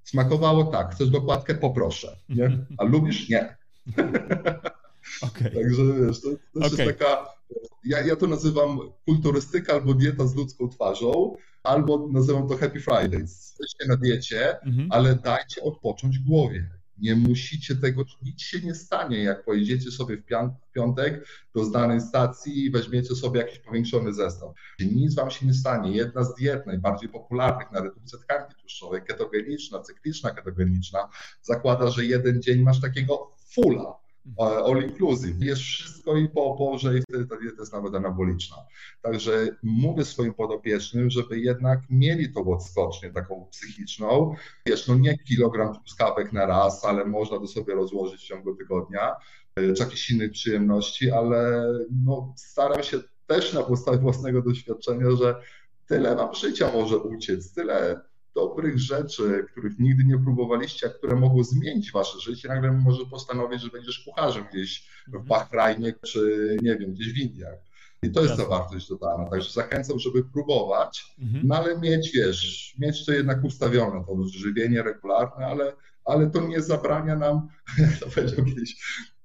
Smakowało? 0.02 0.64
Tak. 0.64 0.94
Chcesz 0.94 1.10
dokładkę? 1.10 1.54
Poproszę. 1.54 2.16
Nie? 2.28 2.66
A 2.78 2.84
lubisz? 2.84 3.28
Nie. 3.28 3.56
Okay. 5.22 5.50
Także 5.56 5.82
wiesz, 6.00 6.20
to, 6.20 6.28
to 6.30 6.66
okay. 6.66 6.86
jest 6.86 6.98
taka, 6.98 7.35
ja, 7.84 8.00
ja 8.00 8.16
to 8.16 8.26
nazywam 8.26 8.78
kulturystyka 9.04 9.72
albo 9.72 9.94
dieta 9.94 10.26
z 10.26 10.34
ludzką 10.34 10.68
twarzą, 10.68 11.36
albo 11.62 12.08
nazywam 12.12 12.48
to 12.48 12.56
Happy 12.56 12.80
Fridays. 12.80 13.56
Jesteście 13.58 13.88
na 13.88 13.96
diecie, 13.96 14.60
mhm. 14.60 14.88
ale 14.92 15.14
dajcie 15.14 15.62
odpocząć 15.62 16.18
głowie. 16.18 16.70
Nie 16.98 17.14
musicie 17.14 17.76
tego, 17.76 18.04
nic 18.22 18.40
się 18.42 18.60
nie 18.60 18.74
stanie, 18.74 19.22
jak 19.22 19.44
pojedziecie 19.44 19.90
sobie 19.90 20.16
w 20.16 20.24
piątek 20.72 21.26
do 21.54 21.64
znanej 21.64 22.00
stacji 22.00 22.64
i 22.64 22.70
weźmiecie 22.70 23.14
sobie 23.14 23.40
jakiś 23.40 23.58
powiększony 23.58 24.12
zestaw. 24.12 24.50
Nic 24.80 25.14
wam 25.14 25.30
się 25.30 25.46
nie 25.46 25.54
stanie. 25.54 25.92
Jedna 25.92 26.24
z 26.24 26.34
diet 26.34 26.66
najbardziej 26.66 27.08
popularnych 27.08 27.72
na 27.72 27.80
redukcję 27.80 28.18
tkanki 28.18 28.54
tłuszczowej, 28.60 29.02
ketogeniczna, 29.02 29.80
cykliczna 29.80 30.30
ketogeniczna, 30.30 31.08
zakłada, 31.42 31.90
że 31.90 32.04
jeden 32.04 32.42
dzień 32.42 32.62
masz 32.62 32.80
takiego 32.80 33.30
fulla 33.48 34.05
all 34.38 34.82
inclusive. 34.82 35.42
Jest 35.42 35.60
wszystko 35.60 36.16
i 36.16 36.28
po 36.28 36.44
oporze 36.44 36.98
i 36.98 37.02
wtedy 37.02 37.26
ta 37.26 37.36
dieta 37.36 37.56
jest 37.58 37.72
nawet 37.72 37.94
anaboliczna. 37.94 38.56
Także 39.02 39.48
mówię 39.62 40.04
swoim 40.04 40.34
podopiecznym, 40.34 41.10
żeby 41.10 41.40
jednak 41.40 41.80
mieli 41.90 42.32
tą 42.32 42.52
odskocznię 42.52 43.12
taką 43.12 43.46
psychiczną. 43.50 44.34
Wiesz, 44.66 44.88
no 44.88 44.94
nie 44.94 45.18
kilogram 45.18 45.74
truskawek 45.74 46.32
na 46.32 46.46
raz, 46.46 46.84
ale 46.84 47.04
można 47.04 47.38
to 47.38 47.46
sobie 47.46 47.74
rozłożyć 47.74 48.20
w 48.20 48.26
ciągu 48.26 48.54
tygodnia, 48.54 49.16
e, 49.56 49.72
czy 49.72 49.82
jakichś 49.82 50.10
innych 50.10 50.32
przyjemności, 50.32 51.10
ale 51.10 51.68
no, 52.04 52.34
staram 52.36 52.82
się 52.82 52.98
też 53.26 53.52
na 53.52 53.62
podstawie 53.62 53.98
własnego 53.98 54.42
doświadczenia, 54.42 55.10
że 55.10 55.40
tyle 55.86 56.16
wam 56.16 56.34
życia 56.34 56.70
może 56.72 56.98
uciec, 56.98 57.52
tyle 57.52 58.00
dobrych 58.36 58.78
rzeczy, 58.78 59.46
których 59.50 59.78
nigdy 59.78 60.04
nie 60.04 60.18
próbowaliście, 60.18 60.86
a 60.86 60.90
które 60.90 61.16
mogą 61.16 61.44
zmienić 61.44 61.92
wasze 61.92 62.20
życie, 62.20 62.48
nagle 62.48 62.72
może 62.72 63.04
postanowić, 63.06 63.62
że 63.62 63.68
będziesz 63.68 64.04
kucharzem 64.04 64.44
gdzieś 64.52 64.88
w 65.04 65.08
mhm. 65.08 65.24
Bahrajnie, 65.24 65.94
czy 66.06 66.56
nie 66.62 66.76
wiem, 66.76 66.92
gdzieś 66.92 67.12
w 67.12 67.18
Indiach. 67.18 67.58
I 68.02 68.10
to 68.10 68.22
jest 68.22 68.36
ta 68.36 68.44
wartość 68.44 68.88
dodana. 68.88 69.30
Także 69.30 69.52
zachęcam, 69.52 69.98
żeby 69.98 70.24
próbować, 70.24 71.14
mhm. 71.18 71.46
no 71.46 71.56
ale 71.56 71.78
mieć, 71.78 72.12
wiesz, 72.14 72.74
mieć 72.78 73.06
to 73.06 73.12
jednak 73.12 73.44
ustawione, 73.44 74.04
to 74.06 74.24
żywienie 74.38 74.82
regularne, 74.82 75.46
ale, 75.46 75.72
ale 76.04 76.30
to 76.30 76.48
nie 76.48 76.60
zabrania 76.62 77.16
nam, 77.16 77.48
to 78.00 78.06
powiedział 78.06 78.44
kiedyś 78.44 78.76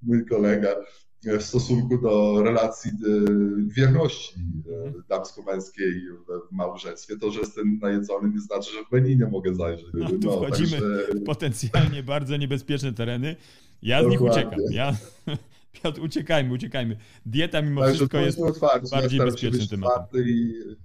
mój 0.01 0.25
kolega, 0.25 0.75
w 1.23 1.43
stosunku 1.43 1.97
do 1.97 2.43
relacji 2.43 2.91
e, 2.91 2.95
wierności 3.75 4.39
e, 4.39 4.93
damsko-męskiej 5.09 5.93
w 6.51 6.55
małżeństwie. 6.55 7.17
To, 7.17 7.31
że 7.31 7.39
jestem 7.39 7.79
najedzony 7.81 8.29
nie 8.29 8.39
znaczy, 8.39 8.71
że 8.73 8.83
w 8.83 8.89
Beninie 8.91 9.25
mogę 9.25 9.55
zajrzeć. 9.55 9.87
No, 9.93 10.09
tu 10.09 10.17
no, 10.21 10.31
wchodzimy 10.31 10.71
także... 10.71 11.07
w 11.15 11.23
potencjalnie 11.23 12.03
bardzo 12.13 12.37
niebezpieczne 12.37 12.93
tereny. 12.93 13.35
Ja 13.81 14.03
z 14.03 14.07
nich 14.07 14.21
uciekam. 14.21 14.59
Ja... 14.71 14.95
Piotr, 15.83 16.01
uciekajmy, 16.01 16.53
uciekajmy. 16.53 16.97
Dieta 17.25 17.61
mimo 17.61 17.81
Także 17.81 17.95
wszystko 17.95 18.17
jest 18.17 18.39
otwarci, 18.39 18.91
bardziej 18.91 19.19
ja 19.19 19.25
bezpiecznym 19.25 19.67
tematem. 19.67 20.23
I 20.27 20.53
y, 20.61 20.75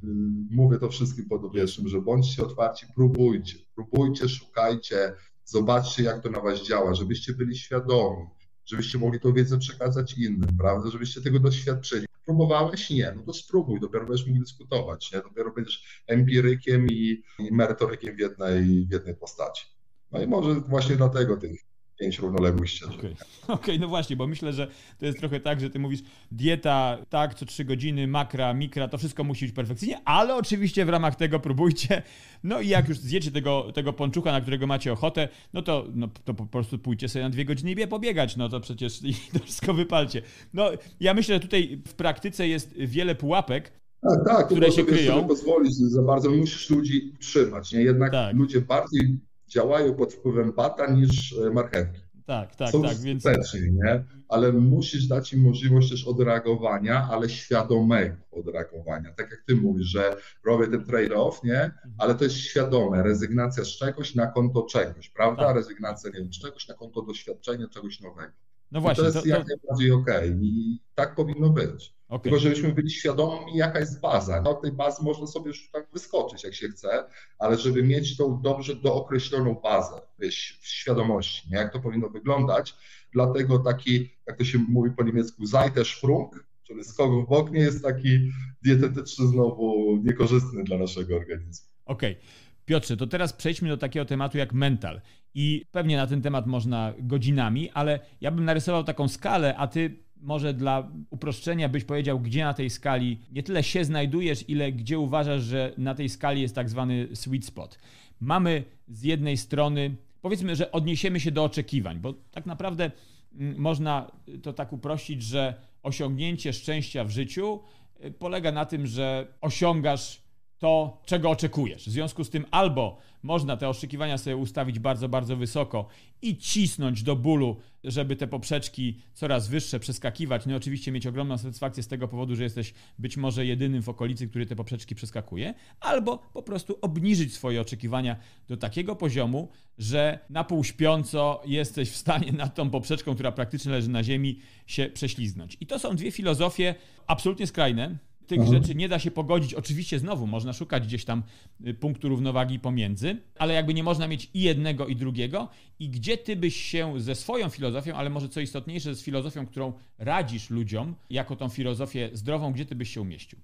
mówię 0.51 0.79
to 0.79 0.89
wszystkim 0.89 1.29
podobieżnym, 1.29 1.89
że 1.89 2.01
bądźcie 2.01 2.43
otwarci, 2.43 2.87
próbujcie, 2.95 3.59
próbujcie, 3.75 4.29
szukajcie, 4.29 5.13
zobaczcie 5.45 6.03
jak 6.03 6.23
to 6.23 6.31
na 6.31 6.41
was 6.41 6.67
działa, 6.67 6.95
żebyście 6.95 7.33
byli 7.33 7.57
świadomi 7.57 8.27
żebyście 8.67 8.99
mogli 8.99 9.21
tą 9.21 9.33
wiedzę 9.33 9.59
przekazać 9.59 10.19
innym, 10.19 10.57
prawda, 10.59 10.91
żebyście 10.91 11.21
tego 11.21 11.41
doświadczyli. 11.41 12.07
Próbowałeś? 12.25 12.91
Nie, 12.91 13.13
no 13.17 13.23
to 13.23 13.33
spróbuj, 13.33 13.81
dopiero 13.81 14.07
będziesz 14.07 14.27
mógł 14.27 14.41
dyskutować, 14.41 15.13
nie? 15.13 15.21
dopiero 15.21 15.51
będziesz 15.51 16.03
empirykiem 16.07 16.87
i, 16.87 17.23
i 17.39 17.53
merytorykiem 17.53 18.17
w 18.17 18.19
jednej, 18.19 18.87
w 18.87 18.93
jednej 18.93 19.17
postaci. 19.17 19.67
No 20.13 20.23
i 20.23 20.27
może 20.27 20.61
właśnie 20.61 20.97
dlatego 20.97 21.37
tych 21.37 21.66
pięć 22.01 22.19
równoległych 22.19 22.71
ścieżek. 22.71 22.99
Okej, 22.99 23.17
okay. 23.43 23.57
okay. 23.57 23.79
no 23.79 23.89
właśnie, 23.89 24.17
bo 24.17 24.27
myślę, 24.27 24.53
że 24.53 24.69
to 24.99 25.07
jest 25.07 25.19
trochę 25.19 25.41
tak, 25.41 25.61
że 25.61 25.71
ty 25.71 25.79
mówisz 25.79 26.01
dieta, 26.33 26.99
tak, 27.11 27.35
co 27.35 27.47
trzy 27.47 27.65
godziny, 27.65 28.07
makra, 28.07 28.55
mikra, 28.55 28.89
to 28.89 28.99
wszystko 28.99 29.25
musi 29.25 29.45
być 29.45 29.55
perfekcyjnie, 29.55 30.01
ale 30.05 30.35
oczywiście 30.35 30.85
w 30.85 30.89
ramach 30.89 31.17
tego 31.17 31.41
próbujcie. 31.41 32.03
No 32.45 32.61
i 32.61 32.69
jak 32.69 32.89
już 32.89 32.99
zjecie 32.99 33.31
tego, 33.31 33.73
tego 33.75 33.93
ponczucha, 33.93 34.33
na 34.33 34.41
którego 34.41 34.67
macie 34.67 34.93
ochotę, 34.93 35.29
no 35.53 35.63
to, 35.63 35.87
no 35.95 36.09
to 36.25 36.35
po 36.35 36.47
prostu 36.47 36.79
pójdźcie 36.79 37.09
sobie 37.09 37.23
na 37.23 37.31
dwie 37.31 37.45
godziny 37.45 37.73
i 37.73 37.87
pobiegać, 37.87 38.37
no 38.37 38.49
to 38.49 38.61
przecież 38.61 39.03
i 39.11 39.15
to 39.33 39.39
wszystko 39.39 39.75
wypalcie. 39.75 40.23
No 40.55 40.71
ja 41.01 41.15
myślę, 41.15 41.35
że 41.35 41.41
tutaj 41.41 41.83
w 41.89 41.95
praktyce 41.95 42.49
jest 42.49 42.75
wiele 42.77 43.15
pułapek, 43.15 43.73
tak, 44.03 44.25
tak, 44.27 44.47
które 44.47 44.73
się 44.73 44.85
kryją. 44.85 45.15
sobie 45.15 45.29
pozwolić 45.29 45.77
za 45.77 46.03
bardzo, 46.03 46.31
musisz 46.31 46.71
ludzi 46.71 47.13
trzymać, 47.21 47.73
nie? 47.73 47.83
Jednak 47.83 48.13
tak. 48.13 48.37
ludzie 48.37 48.61
bardziej 48.61 49.19
działają 49.49 49.95
pod 49.95 50.15
wpływem 50.15 50.53
bata 50.53 50.91
niż 50.91 51.39
e, 51.39 51.51
marchewki. 51.51 52.07
Tak, 52.27 52.57
tak, 52.57 52.71
Są 52.71 52.83
tak. 52.83 52.99
Więc... 52.99 53.25
nie? 53.55 54.05
Ale 54.29 54.53
musisz 54.53 55.07
dać 55.07 55.33
im 55.33 55.41
możliwość 55.41 55.91
też 55.91 56.07
odreagowania, 56.07 57.09
ale 57.11 57.29
świadomego 57.29 58.17
odreagowania. 58.31 59.13
Tak 59.13 59.31
jak 59.31 59.43
ty 59.47 59.57
mówisz, 59.57 59.87
że 59.87 60.17
robię 60.45 60.67
ten 60.67 60.85
trade-off, 60.85 61.45
nie? 61.45 61.61
Mhm. 61.63 61.95
Ale 61.99 62.15
to 62.15 62.25
jest 62.25 62.37
świadome. 62.37 63.03
Rezygnacja 63.03 63.65
z 63.65 63.69
czegoś 63.69 64.15
na 64.15 64.27
konto 64.27 64.63
czegoś, 64.63 65.09
prawda? 65.09 65.43
Tak. 65.45 65.57
Rezygnacja, 65.57 66.11
nie 66.11 66.19
wiem, 66.19 66.33
z 66.33 66.39
czegoś 66.39 66.69
na 66.69 66.75
konto 66.75 67.03
doświadczenia 67.03 67.69
czegoś 67.69 68.01
nowego. 68.01 68.33
No 68.73 68.81
właśnie. 68.81 69.03
I 69.03 69.05
to 69.05 69.05
jest 69.05 69.17
to, 69.17 69.23
to... 69.23 69.29
jak 69.29 69.49
najbardziej 69.49 69.93
okej 69.93 70.31
okay. 70.31 70.41
i 70.43 70.81
tak 70.95 71.15
powinno 71.15 71.51
być. 71.51 71.96
Okay. 72.09 72.23
Tylko 72.23 72.39
żebyśmy 72.39 72.73
byli 72.73 72.91
świadomi, 72.91 73.57
jaka 73.57 73.81
jest 73.81 74.01
baza. 74.01 74.43
No, 74.43 74.55
tej 74.55 74.73
bazy 74.73 75.05
można 75.05 75.27
sobie 75.27 75.49
już 75.49 75.71
tak 75.71 75.89
wyskoczyć, 75.93 76.45
jak 76.45 76.55
się 76.55 76.69
chce, 76.69 77.05
ale 77.39 77.59
żeby 77.59 77.83
mieć 77.83 78.17
tą 78.17 78.41
dobrze 78.43 78.77
dookreśloną 78.77 79.55
bazę 79.55 80.01
wiesz, 80.19 80.59
w 80.61 80.69
świadomości, 80.69 81.51
nie? 81.51 81.57
jak 81.57 81.73
to 81.73 81.81
powinno 81.81 82.09
wyglądać. 82.09 82.75
Dlatego 83.13 83.59
taki, 83.59 84.11
jak 84.27 84.39
to 84.39 84.45
się 84.45 84.59
mówi 84.59 84.91
po 84.91 85.05
niemiecku, 85.05 85.47
Seitensprung, 85.47 86.47
czyli 86.63 86.85
skok 86.85 87.25
w 87.25 87.29
bok, 87.29 87.51
nie 87.51 87.61
jest 87.61 87.83
taki 87.83 88.33
dietetyczny 88.63 89.27
znowu 89.27 89.97
niekorzystny 90.05 90.65
dla 90.65 90.79
naszego 90.79 91.17
organizmu. 91.17 91.69
Okej. 91.85 92.13
Okay. 92.13 92.27
Piotrze, 92.65 92.97
to 92.97 93.07
teraz 93.07 93.33
przejdźmy 93.33 93.69
do 93.69 93.77
takiego 93.77 94.05
tematu 94.05 94.39
jak 94.39 94.53
mental. 94.53 95.01
I 95.35 95.65
pewnie 95.73 95.97
na 95.97 96.07
ten 96.07 96.23
temat 96.23 96.47
można 96.47 96.95
godzinami, 96.99 97.71
ale 97.71 98.01
ja 98.21 98.31
bym 98.31 98.45
narysował 98.45 98.85
taką 98.85 99.09
skalę, 99.09 99.57
a 99.57 99.67
ty 99.67 100.06
może 100.21 100.55
dla 100.55 100.91
uproszczenia 101.11 101.69
byś 101.69 101.85
powiedział, 101.85 102.21
gdzie 102.21 102.45
na 102.45 102.55
tej 102.55 102.71
skali 102.71 103.19
nie 103.33 103.43
tyle 103.43 103.63
się 103.63 103.85
znajdujesz, 103.85 104.49
ile 104.49 104.73
gdzie 104.73 104.99
uważasz, 104.99 105.43
że 105.43 105.73
na 105.79 105.95
tej 105.95 106.09
skali 106.09 106.43
jest 106.43 106.55
tak 106.55 106.69
zwany 106.69 107.09
sweet 107.15 107.45
spot. 107.45 107.79
Mamy 108.21 108.65
z 108.89 109.03
jednej 109.03 109.37
strony, 109.37 109.97
powiedzmy, 110.23 110.57
że 110.57 110.73
odniesiemy 110.73 111.21
się 111.21 111.31
do 111.31 111.45
oczekiwań, 111.45 111.99
bo 111.99 112.13
tak 112.13 112.47
naprawdę 112.47 112.91
mm, 113.35 113.59
można 113.59 114.11
to 114.43 114.53
tak 114.53 114.73
uprościć, 114.73 115.23
że 115.23 115.55
osiągnięcie 115.83 116.53
szczęścia 116.53 117.05
w 117.05 117.11
życiu 117.11 117.61
y, 118.05 118.11
polega 118.11 118.53
na 118.53 118.65
tym, 118.65 118.87
że 118.87 119.27
osiągasz 119.41 120.23
to, 120.59 121.03
czego 121.07 121.31
oczekujesz. 121.31 121.87
W 121.87 121.91
związku 121.91 122.25
z 122.25 122.31
tym 122.31 122.45
albo 122.51 122.99
można 123.27 123.57
te 123.57 123.69
oczekiwania 123.69 124.19
sobie 124.19 124.37
ustawić 124.37 124.79
bardzo, 124.79 125.09
bardzo 125.09 125.37
wysoko 125.37 125.87
i 126.23 126.37
cisnąć 126.37 127.03
do 127.03 127.17
bólu, 127.17 127.57
żeby 127.85 128.17
te 128.17 128.27
poprzeczki 128.27 129.01
coraz 129.15 129.49
wyższe 129.49 129.81
przeskakiwać. 129.81 130.47
No 130.47 130.53
i 130.53 130.57
oczywiście 130.57 130.93
mieć 130.93 131.07
ogromną 131.07 131.39
satysfakcję 131.39 131.83
z 131.83 131.89
tego 131.89 132.09
powodu, 132.09 132.37
że 132.37 132.43
jesteś 132.43 132.75
być 132.99 133.17
może 133.17 133.47
jedynym 133.47 133.83
w 133.83 133.89
okolicy, 133.89 134.29
który 134.29 134.47
te 134.47 134.57
poprzeczki 134.57 134.95
przeskakuje, 134.95 135.55
albo 135.81 136.19
po 136.19 136.43
prostu 136.43 136.79
obniżyć 136.83 137.35
swoje 137.35 137.61
oczekiwania 137.61 138.17
do 138.49 138.57
takiego 138.57 138.97
poziomu, 138.97 139.49
że 139.79 140.19
na 140.31 140.45
pół 140.45 140.65
śpiąco 140.65 141.43
jesteś 141.47 141.91
w 141.91 141.97
stanie 141.97 142.33
nad 142.33 142.55
tą 142.55 142.71
poprzeczką, 142.71 143.15
która 143.15 143.33
praktycznie 143.33 143.73
leży 143.73 143.91
na 143.91 144.05
ziemi, 144.05 144.41
się 144.67 144.91
prześliznąć. 144.95 145.57
I 145.61 145.67
to 145.67 145.79
są 145.79 145.97
dwie 145.97 146.11
filozofie 146.11 146.75
absolutnie 147.07 147.47
skrajne, 147.47 147.99
tych 148.27 148.39
mhm. 148.39 148.63
rzeczy 148.63 148.75
nie 148.75 148.89
da 148.89 148.99
się 148.99 149.11
pogodzić. 149.11 149.55
Oczywiście 149.55 149.99
znowu 149.99 150.27
można 150.27 150.53
szukać 150.53 150.87
gdzieś 150.87 151.05
tam 151.05 151.23
y, 151.67 151.75
punktu 151.75 152.09
równowagi 152.09 152.59
pomiędzy, 152.59 153.17
ale 153.39 153.55
jakby 153.55 153.75
nie 153.75 153.83
można 153.83 154.09
mieć 154.09 154.31
i 154.35 154.41
jednego, 154.41 154.87
i 154.87 154.97
drugiego. 154.97 155.49
I 155.79 155.89
gdzie 155.89 156.19
ty 156.19 156.37
byś 156.37 156.57
się 156.57 157.01
ze 157.01 157.15
swoją 157.15 157.49
filozofią, 157.49 157.95
ale 157.95 158.11
może 158.11 158.29
co 158.29 158.41
istotniejsze, 158.41 158.95
z 158.95 159.03
filozofią, 159.03 159.47
którą 159.47 159.73
radzisz 159.99 160.51
ludziom, 160.51 160.95
jako 161.11 161.37
tą 161.37 161.49
filozofię 161.49 162.11
zdrową, 162.13 162.53
gdzie 162.53 162.67
ty 162.67 162.75
byś 162.75 162.95
się 162.95 163.01
umieścił? 163.01 163.39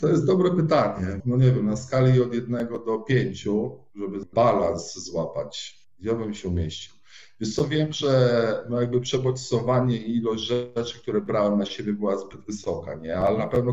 To 0.00 0.08
jest 0.08 0.26
dobre 0.26 0.50
pytanie. 0.50 1.20
No 1.24 1.36
nie 1.36 1.52
wiem, 1.52 1.66
na 1.66 1.76
skali 1.76 2.22
od 2.22 2.34
jednego 2.34 2.78
do 2.78 2.98
pięciu, 2.98 3.78
żeby 3.94 4.18
balans 4.34 4.94
złapać, 4.94 5.78
gdzie 6.00 6.14
bym 6.14 6.34
się 6.34 6.48
umieścił? 6.48 6.94
Wiesz 7.40 7.54
co, 7.54 7.68
wiem, 7.68 7.92
że 7.92 8.64
no 8.70 8.80
jakby 8.80 9.00
przebodźcowanie 9.00 9.96
i 9.96 10.16
ilość 10.16 10.44
rzeczy, 10.44 10.98
które 10.98 11.20
brałem 11.20 11.58
na 11.58 11.66
siebie 11.66 11.92
była 11.92 12.18
zbyt 12.18 12.40
wysoka, 12.46 12.94
nie? 12.94 13.16
Ale 13.16 13.38
na 13.38 13.46
pewno 13.46 13.72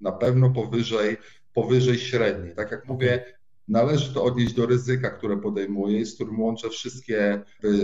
na 0.00 0.12
pewno 0.12 0.50
powyżej, 0.50 1.16
powyżej 1.54 1.98
średniej. 1.98 2.54
Tak 2.54 2.70
jak 2.70 2.88
mówię, 2.88 3.24
należy 3.68 4.14
to 4.14 4.24
odnieść 4.24 4.54
do 4.54 4.66
ryzyka, 4.66 5.10
które 5.10 5.36
podejmuję, 5.36 6.06
z 6.06 6.14
którym 6.14 6.40
łączę 6.40 6.68
wszystkie 6.68 7.42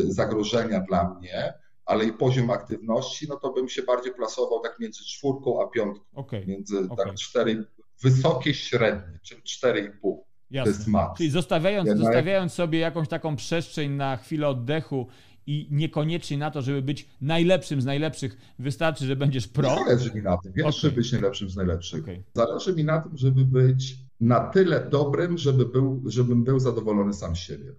zagrożenia 0.09 0.81
dla 0.81 1.15
mnie, 1.15 1.55
ale 1.85 2.05
i 2.05 2.13
poziom 2.13 2.51
aktywności, 2.51 3.27
no 3.29 3.37
to 3.37 3.53
bym 3.53 3.69
się 3.69 3.83
bardziej 3.83 4.15
plasował 4.15 4.61
tak 4.61 4.79
między 4.81 5.05
czwórką 5.05 5.63
a 5.63 5.67
piątką. 5.67 6.05
Okay. 6.15 6.47
Między 6.47 6.79
okay. 6.79 7.07
tak 7.07 7.15
cztery, 7.15 7.65
wysokie 8.03 8.55
średnie, 8.55 9.19
czyli 9.23 9.43
4,5. 9.43 10.17
Jasne. 10.51 10.73
To 10.73 10.79
jest 10.79 10.89
max. 10.89 11.19
Czyli 11.19 11.31
zostawiając, 11.31 11.91
zostawiając 11.91 12.53
sobie 12.53 12.79
jakąś 12.79 13.09
taką 13.09 13.37
przestrzeń 13.37 13.91
na 13.91 14.17
chwilę 14.17 14.49
oddechu 14.49 15.07
i 15.47 15.69
niekoniecznie 15.71 16.39
na 16.39 16.51
to, 16.51 16.63
żeby 16.63 16.83
być 16.83 17.09
najlepszym 17.21 17.81
z 17.81 17.85
najlepszych, 17.85 18.37
wystarczy, 18.59 19.07
że 19.07 19.17
będziesz 19.17 19.49
pro. 19.49 19.69
Zależy 19.69 20.15
mi 20.15 20.23
na 20.23 20.37
tym, 20.37 20.53
wiesz, 20.53 20.85
okay. 20.85 20.97
być 20.97 21.13
najlepszym 21.13 21.51
z 21.51 21.57
najlepszych. 21.57 22.03
Okay. 22.03 22.23
Zależy 22.35 22.75
mi 22.75 22.85
na 22.85 23.01
tym, 23.01 23.17
żeby 23.17 23.45
być 23.45 23.97
na 24.21 24.41
tyle 24.41 24.89
dobrym, 24.91 25.39
żeby 25.39 25.67
był, 25.67 26.03
żebym 26.07 26.45
był 26.45 26.59
zadowolony 26.59 27.13
sam 27.13 27.37
z 27.37 27.39
siebie. 27.39 27.73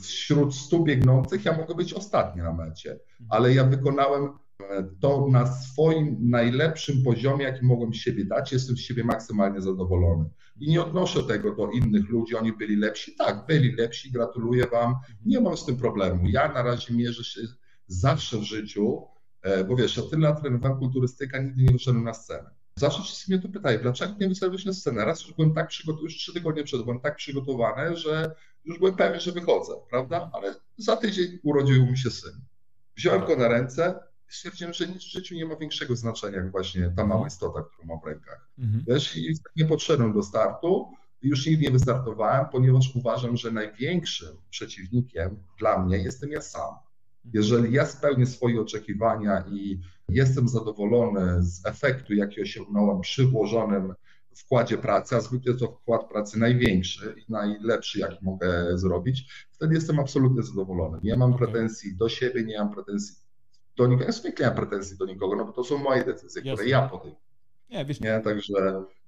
Wśród 0.00 0.54
stu 0.54 0.84
biegnących 0.84 1.44
ja 1.44 1.56
mogę 1.56 1.74
być 1.74 1.94
ostatni 1.94 2.42
na 2.42 2.52
mecie, 2.52 2.90
mhm. 2.90 3.28
ale 3.28 3.54
ja 3.54 3.64
wykonałem 3.64 4.28
to 5.00 5.26
na 5.30 5.46
swoim 5.46 6.16
najlepszym 6.20 7.02
poziomie, 7.02 7.44
jaki 7.44 7.64
mogłem 7.64 7.92
siebie 7.92 8.24
dać, 8.24 8.52
jestem 8.52 8.76
z 8.76 8.80
siebie 8.80 9.04
maksymalnie 9.04 9.60
zadowolony. 9.60 10.30
I 10.60 10.70
nie 10.70 10.82
odnoszę 10.82 11.22
tego 11.22 11.54
do 11.54 11.70
innych 11.70 12.08
ludzi, 12.08 12.36
oni 12.36 12.52
byli 12.52 12.76
lepsi. 12.76 13.16
Tak, 13.16 13.46
byli 13.46 13.72
lepsi, 13.72 14.10
gratuluję 14.10 14.66
Wam, 14.66 14.94
nie 15.24 15.40
mam 15.40 15.56
z 15.56 15.64
tym 15.64 15.76
problemu. 15.76 16.28
Ja 16.28 16.52
na 16.52 16.62
razie 16.62 16.94
mierzę 16.94 17.24
się 17.24 17.40
zawsze 17.86 18.38
w 18.38 18.42
życiu, 18.42 19.02
e, 19.42 19.64
bo 19.64 19.76
wiesz, 19.76 19.96
ja 19.96 20.02
tyle 20.02 20.28
lat 20.28 20.40
trenowałem 20.40 20.78
kulturystyka, 20.78 21.38
nigdy 21.42 21.62
nie 21.62 21.72
wyszedłem 21.72 22.04
na 22.04 22.14
scenę. 22.14 22.50
Zawsze 22.76 23.02
się 23.02 23.24
mnie 23.28 23.42
to 23.42 23.48
pytają, 23.48 23.78
dlaczego 23.82 24.14
nie 24.20 24.28
wyszedłeś 24.28 24.64
na 24.64 24.72
scenę? 24.72 25.04
Raz 25.04 25.22
już 25.22 25.32
byłem 25.32 25.54
tak 25.54 25.68
przygotowany, 25.68 26.04
już 26.04 26.16
trzy 26.16 26.34
tygodnie 26.34 26.64
przed, 26.64 26.82
byłem 26.82 27.00
tak 27.00 27.16
przygotowany, 27.16 27.96
że 27.96 28.34
już 28.64 28.78
byłem 28.78 28.96
pewien, 28.96 29.20
że 29.20 29.32
wychodzę, 29.32 29.72
prawda? 29.90 30.30
Ale 30.34 30.54
za 30.76 30.96
tydzień 30.96 31.38
urodził 31.42 31.86
mi 31.86 31.98
się 31.98 32.10
syn. 32.10 32.32
Wziąłem 32.96 33.24
go 33.26 33.36
na 33.36 33.48
ręce, 33.48 34.00
stwierdziłem, 34.28 34.72
że 34.72 34.86
nic 34.86 35.02
w 35.02 35.12
życiu 35.12 35.34
nie 35.34 35.46
ma 35.46 35.56
większego 35.56 35.96
znaczenia 35.96 36.36
jak 36.36 36.50
właśnie 36.50 36.92
ta 36.96 37.06
mała 37.06 37.26
istota, 37.26 37.62
którą 37.62 37.88
mam 37.88 38.00
w 38.00 38.04
rękach. 38.04 38.48
Mhm. 38.58 38.84
Wiesz, 38.88 39.16
i 39.16 39.34
nie 39.56 39.64
podszedłem 39.64 40.12
do 40.12 40.22
startu, 40.22 40.92
już 41.22 41.46
nigdy 41.46 41.64
nie 41.64 41.70
wystartowałem, 41.70 42.46
ponieważ 42.52 42.96
uważam, 42.96 43.36
że 43.36 43.50
największym 43.50 44.36
przeciwnikiem 44.50 45.44
dla 45.58 45.84
mnie 45.84 45.98
jestem 45.98 46.30
ja 46.30 46.40
sam. 46.40 46.74
Jeżeli 47.34 47.72
ja 47.72 47.86
spełnię 47.86 48.26
swoje 48.26 48.60
oczekiwania 48.60 49.44
i 49.50 49.80
jestem 50.08 50.48
zadowolony 50.48 51.42
z 51.42 51.66
efektu, 51.66 52.14
jaki 52.14 52.42
osiągnąłem 52.42 53.00
przy 53.00 53.26
włożonym 53.26 53.94
wkładzie 54.36 54.78
pracy, 54.78 55.16
a 55.16 55.20
zwykle 55.20 55.54
to 55.54 55.66
wkład 55.66 56.08
pracy 56.08 56.38
największy 56.38 57.14
i 57.16 57.32
najlepszy, 57.32 57.98
jaki 57.98 58.24
mogę 58.24 58.78
zrobić, 58.78 59.46
wtedy 59.50 59.74
jestem 59.74 60.00
absolutnie 60.00 60.42
zadowolony. 60.42 60.98
Nie 61.02 61.16
mam 61.16 61.38
pretensji 61.38 61.96
do 61.96 62.08
siebie, 62.08 62.44
nie 62.44 62.58
mam 62.58 62.74
pretensji 62.74 63.16
do 63.78 63.86
nikogo. 63.86 64.04
Ja 64.04 64.12
zwykle 64.12 64.44
nie 64.44 64.50
mam 64.50 64.56
pretensji 64.56 64.96
do 64.96 65.06
nikogo, 65.06 65.36
no 65.36 65.44
bo 65.44 65.52
to 65.52 65.64
są 65.64 65.78
moje 65.78 66.04
decyzje, 66.04 66.42
Jasne. 66.42 66.54
które 66.54 66.68
ja 66.68 66.88
podejmuję. 66.88 67.28
Nie, 67.70 67.84
wiesz, 67.84 68.00
nie, 68.00 68.20
także 68.20 68.52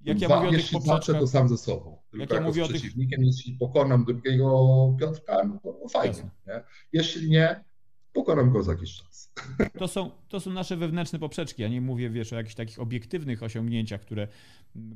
jak 0.05 0.21
ja 0.21 0.29
dwa, 0.29 0.43
mówię 0.43 0.57
jeśli 0.57 0.81
zobaczę 0.81 1.15
to 1.15 1.27
sam 1.27 1.49
ze 1.49 1.59
sobą. 1.59 1.99
Tylko 2.11 2.23
jak 2.23 2.31
ja 2.31 2.41
mówię 2.41 2.65
z 2.65 2.69
przeciwnikiem, 2.69 3.19
tych... 3.19 3.27
jeśli 3.27 3.53
pokonam 3.53 4.05
drugiego 4.05 4.97
Piotrka, 5.01 5.45
no 5.45 5.59
to 5.63 5.89
fajnie. 5.89 6.31
Nie? 6.47 6.63
Jeśli 6.93 7.31
nie, 7.31 7.65
pokonam 8.13 8.51
go 8.53 8.63
za 8.63 8.73
jakiś 8.73 8.97
czas. 8.97 9.33
To 9.79 9.89
są, 9.89 10.11
to 10.29 10.41
są 10.41 10.51
nasze 10.51 10.77
wewnętrzne 10.77 11.19
poprzeczki. 11.19 11.63
Ja 11.63 11.69
nie 11.69 11.81
mówię, 11.81 12.11
wiesz, 12.11 12.33
o 12.33 12.37
jakichś 12.37 12.55
takich 12.55 12.81
obiektywnych 12.81 13.43
osiągnięciach, 13.43 14.01
które 14.01 14.29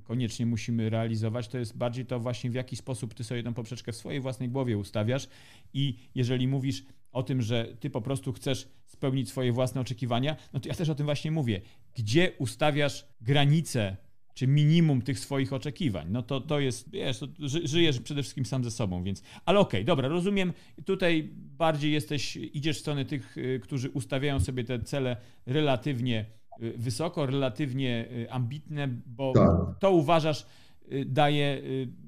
koniecznie 0.04 0.46
musimy 0.46 0.90
realizować. 0.90 1.48
To 1.48 1.58
jest 1.58 1.76
bardziej 1.76 2.06
to 2.06 2.20
właśnie, 2.20 2.50
w 2.50 2.54
jaki 2.54 2.76
sposób 2.76 3.14
ty 3.14 3.24
sobie 3.24 3.42
tę 3.42 3.54
poprzeczkę 3.54 3.92
w 3.92 3.96
swojej 3.96 4.20
własnej 4.20 4.48
głowie 4.48 4.78
ustawiasz 4.78 5.28
i 5.74 5.98
jeżeli 6.14 6.48
mówisz 6.48 6.84
o 7.14 7.22
tym, 7.22 7.42
że 7.42 7.76
ty 7.80 7.90
po 7.90 8.00
prostu 8.00 8.32
chcesz 8.32 8.68
spełnić 8.86 9.28
swoje 9.28 9.52
własne 9.52 9.80
oczekiwania, 9.80 10.36
no 10.52 10.60
to 10.60 10.68
ja 10.68 10.74
też 10.74 10.88
o 10.88 10.94
tym 10.94 11.06
właśnie 11.06 11.30
mówię. 11.30 11.60
Gdzie 11.94 12.32
ustawiasz 12.38 13.06
granice 13.20 13.96
czy 14.34 14.46
minimum 14.46 15.02
tych 15.02 15.18
swoich 15.18 15.52
oczekiwań. 15.52 16.06
No 16.10 16.22
to, 16.22 16.40
to 16.40 16.60
jest, 16.60 16.90
wiesz, 16.90 17.18
to 17.18 17.26
żyjesz 17.64 18.00
przede 18.00 18.22
wszystkim 18.22 18.44
sam 18.44 18.64
ze 18.64 18.70
sobą, 18.70 19.02
więc. 19.02 19.22
Ale 19.44 19.60
okej, 19.60 19.80
okay, 19.80 19.84
dobra, 19.84 20.08
rozumiem. 20.08 20.52
Tutaj 20.84 21.30
bardziej 21.34 21.92
jesteś, 21.92 22.36
idziesz 22.36 22.76
w 22.76 22.80
stronę 22.80 23.04
tych, 23.04 23.38
y, 23.38 23.60
którzy 23.62 23.90
ustawiają 23.90 24.40
sobie 24.40 24.64
te 24.64 24.82
cele 24.82 25.16
relatywnie 25.46 26.26
y, 26.62 26.74
wysoko, 26.76 27.26
relatywnie 27.26 28.08
y, 28.12 28.30
ambitne, 28.30 28.88
bo 29.06 29.32
tak. 29.32 29.50
to 29.80 29.90
uważasz 29.90 30.46
daje 31.06 31.62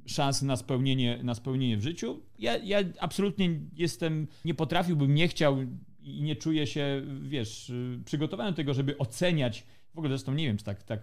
szansę 0.07 0.47
na 0.47 0.57
spełnienie, 0.57 1.20
na 1.22 1.35
spełnienie 1.35 1.77
w 1.77 1.83
życiu. 1.83 2.22
Ja, 2.39 2.57
ja 2.57 2.79
absolutnie 3.01 3.61
jestem, 3.77 4.27
nie 4.45 4.55
potrafiłbym, 4.55 5.14
nie 5.14 5.29
chciał 5.29 5.59
i 6.01 6.22
nie 6.22 6.37
czuję 6.37 6.66
się, 6.66 7.03
wiesz, 7.22 7.72
przygotowany 8.05 8.51
do 8.51 8.57
tego, 8.57 8.74
żeby 8.74 8.99
oceniać. 8.99 9.64
W 9.95 9.99
ogóle 9.99 10.09
zresztą 10.09 10.35
nie 10.35 10.47
wiem, 10.47 10.57
czy 10.57 10.64
tak, 10.64 10.83
tak 10.83 11.01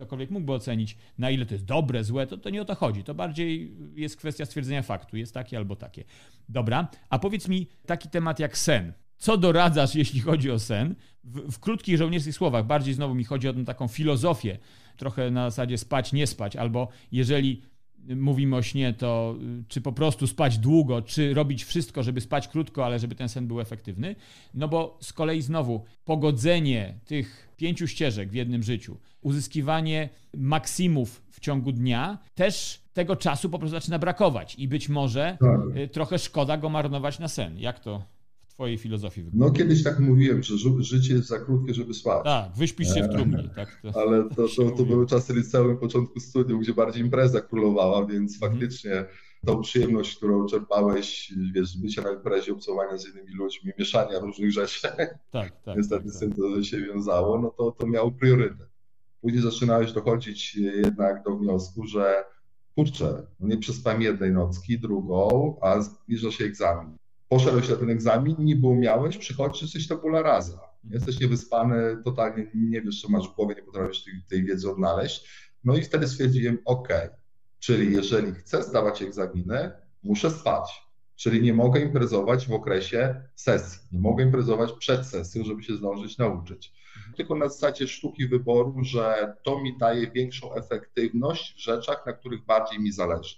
ktokolwiek 0.00 0.30
mógłby 0.30 0.52
ocenić, 0.52 0.96
na 1.18 1.30
ile 1.30 1.46
to 1.46 1.54
jest 1.54 1.64
dobre, 1.64 2.04
złe, 2.04 2.26
to, 2.26 2.38
to 2.38 2.50
nie 2.50 2.62
o 2.62 2.64
to 2.64 2.74
chodzi. 2.74 3.04
To 3.04 3.14
bardziej 3.14 3.76
jest 3.94 4.16
kwestia 4.16 4.46
stwierdzenia 4.46 4.82
faktu, 4.82 5.16
jest 5.16 5.34
takie 5.34 5.56
albo 5.56 5.76
takie. 5.76 6.04
Dobra, 6.48 6.88
a 7.10 7.18
powiedz 7.18 7.48
mi 7.48 7.66
taki 7.86 8.08
temat 8.08 8.38
jak 8.38 8.58
sen. 8.58 8.92
Co 9.16 9.36
doradzasz, 9.36 9.94
jeśli 10.02 10.20
chodzi 10.20 10.50
o 10.50 10.58
sen? 10.58 10.94
W, 11.24 11.52
w 11.52 11.58
krótkich 11.58 11.96
żołnierskich 11.96 12.34
słowach, 12.34 12.66
bardziej 12.66 12.94
znowu 12.94 13.14
mi 13.14 13.24
chodzi 13.24 13.48
o 13.48 13.52
tą 13.52 13.64
taką 13.64 13.88
filozofię, 13.88 14.58
trochę 14.96 15.30
na 15.30 15.50
zasadzie 15.50 15.78
spać, 15.78 16.12
nie 16.12 16.26
spać, 16.26 16.56
albo 16.56 16.88
jeżeli 17.12 17.62
mówimy 18.08 18.56
o 18.56 18.62
śnie, 18.62 18.92
to 18.92 19.36
y, 19.60 19.64
czy 19.68 19.80
po 19.80 19.92
prostu 19.92 20.26
spać 20.26 20.58
długo, 20.58 21.02
czy 21.02 21.34
robić 21.34 21.64
wszystko, 21.64 22.02
żeby 22.02 22.20
spać 22.20 22.48
krótko, 22.48 22.84
ale 22.84 22.98
żeby 22.98 23.14
ten 23.14 23.28
sen 23.28 23.46
był 23.46 23.60
efektywny. 23.60 24.16
No 24.54 24.68
bo 24.68 24.98
z 25.00 25.12
kolei 25.12 25.42
znowu 25.42 25.84
pogodzenie 26.04 26.94
tych 27.04 27.48
pięciu 27.56 27.86
ścieżek 27.86 28.30
w 28.30 28.34
jednym 28.34 28.62
życiu, 28.62 28.96
uzyskiwanie 29.20 30.08
maksimów 30.36 31.22
w 31.30 31.40
ciągu 31.40 31.72
dnia, 31.72 32.18
też 32.34 32.82
tego 32.92 33.16
czasu 33.16 33.50
po 33.50 33.58
prostu 33.58 33.76
zaczyna 33.76 33.98
brakować 33.98 34.54
i 34.54 34.68
być 34.68 34.88
może 34.88 35.36
tak. 35.40 35.76
Y, 35.76 35.88
trochę 35.88 36.18
szkoda 36.18 36.56
go 36.56 36.68
marnować 36.68 37.18
na 37.18 37.28
sen. 37.28 37.58
Jak 37.58 37.80
to 37.80 38.02
twojej 38.60 38.78
filozofii 38.78 39.22
wygląda? 39.22 39.46
No 39.46 39.52
kiedyś 39.52 39.82
tak 39.82 39.98
mówiłem, 39.98 40.42
że 40.42 40.54
życie 40.80 41.14
jest 41.14 41.28
za 41.28 41.38
krótkie, 41.38 41.74
żeby 41.74 41.94
spać. 41.94 42.24
Tak, 42.24 42.52
wyśpisz 42.56 42.94
się 42.94 43.02
w 43.02 43.08
trumnie. 43.08 43.50
Tak, 43.56 43.80
to, 43.82 44.00
Ale 44.00 44.28
to, 44.28 44.48
to, 44.56 44.70
to 44.70 44.84
były 44.84 45.06
czasy 45.06 45.34
liceum, 45.34 45.76
początku 45.76 46.20
studiów, 46.20 46.60
gdzie 46.60 46.74
bardziej 46.74 47.02
impreza 47.02 47.40
królowała, 47.40 48.06
więc 48.06 48.34
mhm. 48.34 48.52
faktycznie 48.52 49.04
tą 49.46 49.60
przyjemność, 49.60 50.16
którą 50.16 50.46
czerpałeś, 50.46 51.34
wiesz, 51.52 51.78
bycia 51.78 52.02
na 52.02 52.12
imprezie, 52.12 52.52
obcowania 52.52 52.98
z 52.98 53.08
innymi 53.08 53.34
ludźmi, 53.34 53.72
mieszania 53.78 54.18
różnych 54.18 54.52
rzeczy, 54.52 54.82
tak, 54.82 55.18
tak, 55.32 55.76
niestety 55.76 56.04
tak, 56.04 56.12
z 56.12 56.18
tym 56.18 56.32
to 56.32 56.62
się 56.62 56.78
wiązało, 56.80 57.38
no 57.38 57.50
to, 57.50 57.72
to 57.72 57.86
miało 57.86 58.10
priorytet. 58.10 58.68
Później 59.20 59.42
zaczynałeś 59.42 59.92
dochodzić 59.92 60.54
jednak 60.56 61.24
do 61.24 61.36
wniosku, 61.36 61.86
że 61.86 62.24
kurczę, 62.74 63.26
nie 63.40 63.58
przespałem 63.58 64.02
jednej 64.02 64.32
nocki, 64.32 64.78
drugą, 64.78 65.56
a 65.62 65.80
zbliża 65.80 66.30
się 66.30 66.44
egzamin 66.44 66.99
poszedłeś 67.30 67.68
na 67.68 67.76
ten 67.76 67.90
egzamin, 67.90 68.36
niby 68.38 68.66
umiałeś, 68.66 69.18
przychodzisz, 69.18 69.62
jesteś 69.62 69.88
tabula 69.88 70.22
rasa. 70.22 70.60
Jesteś 70.90 71.20
niewyspany, 71.20 72.02
totalnie 72.04 72.50
nie 72.54 72.82
wiesz, 72.82 73.00
co 73.02 73.08
masz 73.08 73.28
w 73.28 73.34
głowie, 73.34 73.54
nie 73.54 73.62
potrafisz 73.62 74.04
tej, 74.04 74.14
tej 74.28 74.44
wiedzy 74.44 74.70
odnaleźć. 74.70 75.28
No 75.64 75.76
i 75.76 75.82
wtedy 75.82 76.08
stwierdziłem, 76.08 76.58
ok, 76.64 76.88
czyli 77.58 77.92
jeżeli 77.92 78.32
chcę 78.32 78.62
zdawać 78.62 79.02
egzaminy, 79.02 79.70
muszę 80.02 80.30
spać. 80.30 80.90
Czyli 81.16 81.42
nie 81.42 81.54
mogę 81.54 81.80
imprezować 81.80 82.46
w 82.46 82.52
okresie 82.52 83.22
sesji, 83.34 83.80
nie 83.92 84.00
mogę 84.00 84.24
imprezować 84.24 84.72
przed 84.72 85.06
sesją, 85.06 85.44
żeby 85.44 85.62
się 85.62 85.76
zdążyć 85.76 86.18
nauczyć. 86.18 86.72
Tylko 87.16 87.34
na 87.34 87.48
zasadzie 87.48 87.88
sztuki 87.88 88.26
wyboru, 88.26 88.84
że 88.84 89.34
to 89.42 89.62
mi 89.62 89.78
daje 89.78 90.10
większą 90.10 90.54
efektywność 90.54 91.54
w 91.54 91.58
rzeczach, 91.58 92.06
na 92.06 92.12
których 92.12 92.44
bardziej 92.44 92.80
mi 92.80 92.92
zależy. 92.92 93.36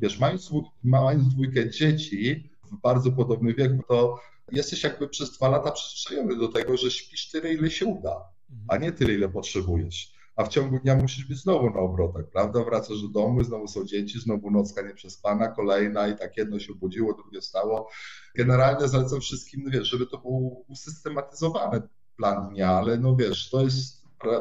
Wiesz, 0.00 0.18
mając, 0.18 0.50
mając 0.84 1.28
dwójkę 1.28 1.70
dzieci, 1.70 2.50
w 2.72 2.80
bardzo 2.80 3.12
podobnym 3.12 3.54
wieku, 3.54 3.82
to 3.88 4.20
jesteś 4.52 4.82
jakby 4.82 5.08
przez 5.08 5.32
dwa 5.32 5.48
lata 5.48 5.72
przyzwyczajony 5.72 6.36
do 6.36 6.48
tego, 6.48 6.76
że 6.76 6.90
śpisz 6.90 7.30
tyle, 7.30 7.52
ile 7.52 7.70
się 7.70 7.86
uda, 7.86 8.24
a 8.68 8.76
nie 8.76 8.92
tyle, 8.92 9.12
ile 9.12 9.28
potrzebujesz. 9.28 10.16
A 10.36 10.44
w 10.44 10.48
ciągu 10.48 10.78
dnia 10.78 10.96
musisz 10.96 11.24
być 11.24 11.38
znowu 11.38 11.70
na 11.70 11.80
obrotach, 11.80 12.30
prawda? 12.32 12.64
Wracasz 12.64 13.02
do 13.02 13.08
domu, 13.08 13.44
znowu 13.44 13.68
są 13.68 13.84
dzieci, 13.84 14.20
znowu 14.20 14.50
nocka 14.50 14.82
nieprzespana, 14.82 15.48
kolejna 15.48 16.08
i 16.08 16.16
tak 16.16 16.36
jedno 16.36 16.58
się 16.58 16.72
obudziło, 16.72 17.14
drugie 17.14 17.42
stało. 17.42 17.88
Generalnie 18.34 18.88
zalecam 18.88 19.20
wszystkim, 19.20 19.70
wiesz, 19.70 19.88
żeby 19.88 20.06
to 20.06 20.18
był 20.18 20.64
usystematyzowany 20.68 21.82
plan 22.16 22.48
dnia, 22.48 22.70
ale 22.70 22.98
no 22.98 23.16
wiesz, 23.16 23.50
to 23.50 23.62
jest 23.62 23.95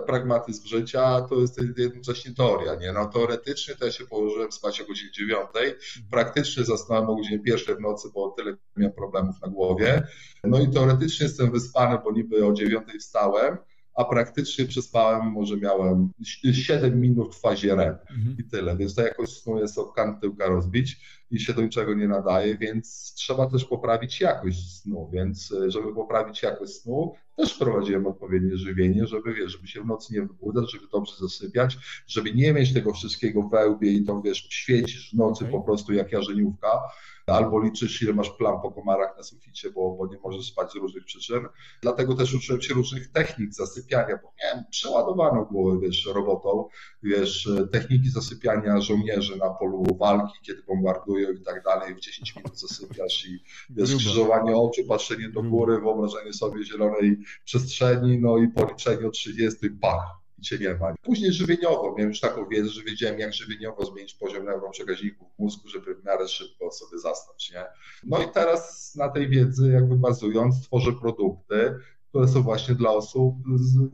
pragmatyzm 0.08 0.68
życia 0.68 1.22
to 1.22 1.36
jest 1.36 1.62
jednocześnie 1.78 2.34
teoria, 2.34 2.76
nie? 2.76 2.94
No 2.94 3.06
teoretycznie 3.06 3.76
to 3.76 3.86
ja 3.86 3.92
się 3.92 4.06
położyłem 4.06 4.52
spać 4.52 4.82
o 4.82 4.86
godzinie 4.86 5.12
dziewiątej, 5.12 5.74
praktycznie 6.12 6.64
zasnąłem 6.64 7.10
o 7.10 7.16
godzinie 7.16 7.40
pierwszej 7.40 7.76
w 7.76 7.80
nocy, 7.80 8.10
bo 8.14 8.30
tyle 8.30 8.58
miałem 8.78 8.94
problemów 8.94 9.36
na 9.42 9.48
głowie. 9.48 10.08
No 10.44 10.60
i 10.60 10.70
teoretycznie 10.70 11.26
jestem 11.26 11.52
wyspany, 11.52 11.98
bo 12.04 12.12
niby 12.12 12.46
o 12.46 12.54
dziewiątej 12.54 13.00
wstałem, 13.00 13.58
a 13.96 14.06
praktycznie 14.06 14.66
przespałem, 14.66 15.32
może 15.32 15.58
miałem 15.58 16.10
7 16.52 17.02
minut 17.02 17.36
w 17.36 17.40
fazie 17.40 17.76
REM 17.76 17.98
mhm. 18.10 18.38
i 18.40 18.44
tyle, 18.44 18.78
więc 18.78 18.96
to 18.96 19.02
jakoś 19.02 19.30
snu 19.30 19.60
jest 19.60 19.78
o 19.78 19.86
kant 19.86 20.22
tyłka 20.22 20.48
rozbić 20.48 20.98
i 21.36 21.40
się 21.40 21.54
do 21.54 21.62
niczego 21.62 21.94
nie 21.94 22.08
nadaje, 22.08 22.58
więc 22.58 23.14
trzeba 23.16 23.50
też 23.50 23.66
poprawić 23.66 24.22
jakość 24.22 24.82
snu, 24.82 25.10
więc 25.14 25.52
e, 25.52 25.72
żeby 25.72 25.94
poprawić 25.94 26.44
jakość 26.44 26.74
snu, 26.74 27.14
też 27.38 27.54
wprowadziłem 27.54 28.08
odpowiednie 28.08 28.58
żywienie, 28.58 29.08
żeby, 29.08 29.34
wiesz, 29.34 29.52
żeby 29.52 29.68
się 29.68 29.82
w 29.82 29.86
nocy 29.86 30.14
nie 30.14 30.22
wybudzać, 30.22 30.72
żeby 30.72 30.88
dobrze 30.92 31.14
zasypiać, 31.20 31.78
żeby 32.08 32.34
nie 32.34 32.54
mieć 32.54 32.74
tego 32.74 32.94
wszystkiego 32.94 33.44
wełbie 33.44 33.92
i 33.92 34.04
to, 34.04 34.22
wiesz, 34.22 34.48
świecisz 34.50 35.12
w 35.12 35.18
nocy 35.18 35.44
okay. 35.44 35.52
po 35.52 35.62
prostu 35.62 35.94
jak 35.94 36.12
jarzeniówka, 36.12 36.80
albo 37.28 37.60
liczysz, 37.60 38.02
ile 38.02 38.14
masz 38.14 38.30
plam 38.30 38.62
po 38.62 38.72
komarach 38.72 39.18
na 39.18 39.24
suficie, 39.24 39.72
bo, 39.72 39.96
bo 39.96 40.08
nie 40.08 40.18
możesz 40.24 40.46
spać 40.46 40.72
z 40.72 40.76
różnych 40.76 41.06
przyczyn. 41.06 41.48
Dlatego 41.82 42.16
też 42.16 42.34
uczyłem 42.34 42.62
się 42.62 42.74
różnych 42.74 43.12
technik 43.12 43.54
zasypiania, 43.54 44.20
bo 44.24 44.34
miałem 44.44 44.66
przeładowaną 44.70 45.46
głowę, 45.46 45.80
wiesz, 45.82 46.06
robotą, 46.06 46.68
wiesz, 47.04 47.50
techniki 47.72 48.10
zasypiania 48.10 48.82
żołnierzy 48.82 49.38
na 49.38 49.50
polu 49.50 49.84
walki, 50.00 50.34
kiedy 50.42 50.64
bombardują 50.64 51.32
i 51.32 51.42
tak 51.42 51.64
dalej, 51.64 51.96
w 51.96 52.00
10 52.00 52.36
minut 52.36 52.60
zasypiasz 52.60 53.26
i 53.28 53.44
wiesz, 53.70 53.90
skrzyżowanie 53.90 54.56
oczu, 54.56 54.82
patrzenie 54.88 55.30
do 55.30 55.44
góry, 55.44 55.80
wyobrażenie 55.80 56.34
sobie 56.34 56.66
zielonej 56.66 57.18
przestrzeni, 57.46 58.20
no 58.22 58.38
i 58.38 58.48
policzenie 58.48 59.08
o 59.08 59.12
30, 59.12 59.70
pach, 59.82 60.25
cię 60.46 60.58
nie 60.58 60.74
ma. 60.74 60.96
Później 61.02 61.34
żywieniowo, 61.34 61.96
miałem 61.98 62.10
już 62.10 62.20
taką 62.20 62.48
wiedzę, 62.48 62.70
że 62.70 62.84
wiedziałem, 62.84 63.20
jak 63.20 63.34
żywieniowo 63.34 63.86
zmienić 63.86 64.14
poziom 64.14 64.46
neuroprzekaźników 64.46 65.28
w 65.36 65.40
mózgu, 65.40 65.68
żeby 65.70 65.96
w 65.96 66.06
miarę 66.06 66.28
szybko 66.28 66.72
sobie 66.72 67.00
zasnąć, 67.00 67.52
nie? 67.52 67.66
No 68.04 68.24
i 68.24 68.32
teraz 68.34 68.96
na 68.96 69.10
tej 69.10 69.30
wiedzy 69.30 69.72
jakby 69.72 69.96
bazując 69.96 70.62
tworzę 70.64 70.92
produkty, 70.94 71.76
które 72.16 72.28
są 72.28 72.42
właśnie 72.42 72.76
dla 72.76 72.90
osób, 72.90 73.36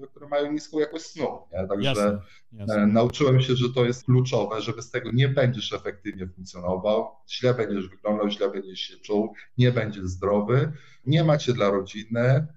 które 0.10 0.28
mają 0.28 0.52
niską 0.52 0.80
jakość 0.80 1.06
snu. 1.06 1.28
Nie? 1.54 1.68
Także 1.68 1.90
jasne, 1.90 2.22
jasne. 2.52 2.76
E, 2.76 2.88
nauczyłem 2.88 3.42
się, 3.42 3.56
że 3.56 3.74
to 3.74 3.86
jest 3.86 4.06
kluczowe, 4.06 4.62
że 4.62 4.74
bez 4.74 4.92
tego 4.92 5.12
nie 5.14 5.28
będziesz 5.28 5.74
efektywnie 5.74 6.28
funkcjonował, 6.28 7.12
źle 7.30 7.54
będziesz 7.54 7.90
wyglądał, 7.90 8.30
źle 8.30 8.50
będziesz 8.50 8.80
się 8.80 8.98
czuł, 8.98 9.34
nie 9.58 9.72
będziesz 9.72 10.06
zdrowy, 10.06 10.72
nie 11.06 11.24
macie 11.24 11.54
dla 11.54 11.70
rodziny, 11.70 12.48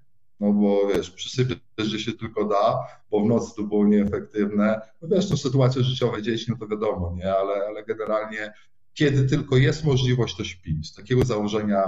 no 0.45 0.53
bo 0.53 0.87
wiesz, 0.87 1.11
przysypiesz, 1.11 1.57
że 1.77 1.99
się 1.99 2.13
tylko 2.13 2.45
da, 2.45 2.77
bo 3.11 3.23
w 3.23 3.27
nocy 3.27 3.55
to 3.55 3.63
było 3.63 3.87
nieefektywne. 3.87 4.81
No 5.01 5.07
wiesz, 5.07 5.29
to 5.29 5.37
sytuacje 5.37 5.83
życiowe 5.83 6.21
dzieci, 6.21 6.45
no 6.49 6.57
to 6.57 6.67
wiadomo, 6.67 7.13
nie, 7.17 7.33
ale, 7.33 7.53
ale 7.67 7.85
generalnie 7.85 8.53
kiedy 8.93 9.25
tylko 9.29 9.57
jest 9.57 9.85
możliwość, 9.85 10.35
to 10.35 10.43
śpi. 10.43 10.83
Z 10.83 10.93
takiego 10.93 11.25
założenia 11.25 11.83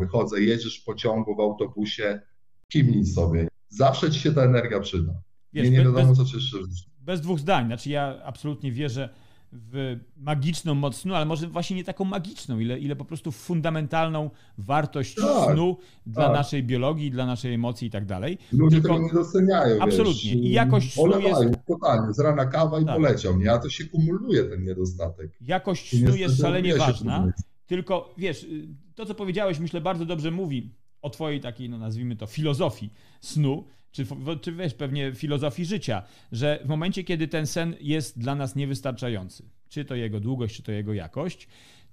wychodzę, 0.00 0.40
jedziesz 0.40 0.80
w 0.80 0.84
pociągu, 0.84 1.36
w 1.36 1.40
autobusie, 1.40 2.20
kimnij 2.68 3.06
sobie. 3.06 3.48
Zawsze 3.68 4.10
ci 4.10 4.20
się 4.20 4.32
ta 4.32 4.42
energia 4.42 4.80
przyda. 4.80 5.12
Wiesz, 5.52 5.64
nie, 5.64 5.70
nie 5.70 5.78
wiadomo, 5.78 6.14
bez, 6.14 6.30
co 6.30 6.36
jeszcze 6.36 6.56
Bez 7.00 7.20
dwóch 7.20 7.38
zdań. 7.38 7.66
Znaczy 7.66 7.90
ja 7.90 8.22
absolutnie 8.24 8.72
wierzę, 8.72 9.08
w 9.52 9.98
magiczną 10.16 10.74
moc 10.74 10.96
snu, 10.96 11.14
ale 11.14 11.24
może 11.24 11.48
właśnie 11.48 11.76
nie 11.76 11.84
taką 11.84 12.04
magiczną, 12.04 12.58
ile, 12.58 12.78
ile 12.78 12.96
po 12.96 13.04
prostu 13.04 13.32
fundamentalną 13.32 14.30
wartość 14.58 15.14
tak, 15.14 15.54
snu 15.54 15.76
dla 16.06 16.24
tak. 16.24 16.32
naszej 16.32 16.62
biologii, 16.62 17.10
dla 17.10 17.26
naszej 17.26 17.54
emocji 17.54 17.88
i 17.88 17.90
tak 17.90 18.06
dalej. 18.06 18.38
Ludzie 18.52 18.80
Tylko... 18.80 18.94
tego 18.94 19.06
nie 19.06 19.12
doceniają. 19.12 19.80
Absolutnie. 19.80 20.34
Wiesz, 20.34 20.44
I 20.44 20.50
jakość 20.50 20.94
snu 20.94 21.20
jest... 21.20 21.40
totalnie, 21.66 22.14
z 22.14 22.20
rana 22.20 22.46
kawa 22.46 22.80
i 22.80 22.84
tak. 22.84 22.96
poleciał, 22.96 23.38
nie? 23.38 23.52
A 23.52 23.58
to 23.58 23.68
się 23.70 23.84
kumuluje 23.84 24.44
ten 24.44 24.64
niedostatek. 24.64 25.30
Jakość 25.40 25.98
snu 25.98 26.16
jest 26.16 26.40
szalenie 26.40 26.76
ważna. 26.76 27.32
Tylko 27.66 28.14
wiesz, 28.18 28.46
to 28.94 29.06
co 29.06 29.14
powiedziałeś, 29.14 29.58
myślę, 29.58 29.80
bardzo 29.80 30.06
dobrze 30.06 30.30
mówi 30.30 30.74
o 31.02 31.10
twojej 31.10 31.40
takiej, 31.40 31.68
no 31.68 31.78
nazwijmy 31.78 32.16
to, 32.16 32.26
filozofii 32.26 32.90
snu, 33.20 33.64
czy, 33.92 34.06
czy 34.40 34.52
wiesz, 34.52 34.74
pewnie 34.74 35.12
filozofii 35.14 35.64
życia, 35.64 36.02
że 36.32 36.60
w 36.64 36.68
momencie, 36.68 37.04
kiedy 37.04 37.28
ten 37.28 37.46
sen 37.46 37.76
jest 37.80 38.18
dla 38.18 38.34
nas 38.34 38.56
niewystarczający, 38.56 39.44
czy 39.68 39.84
to 39.84 39.94
jego 39.94 40.20
długość, 40.20 40.56
czy 40.56 40.62
to 40.62 40.72
jego 40.72 40.94
jakość, 40.94 41.48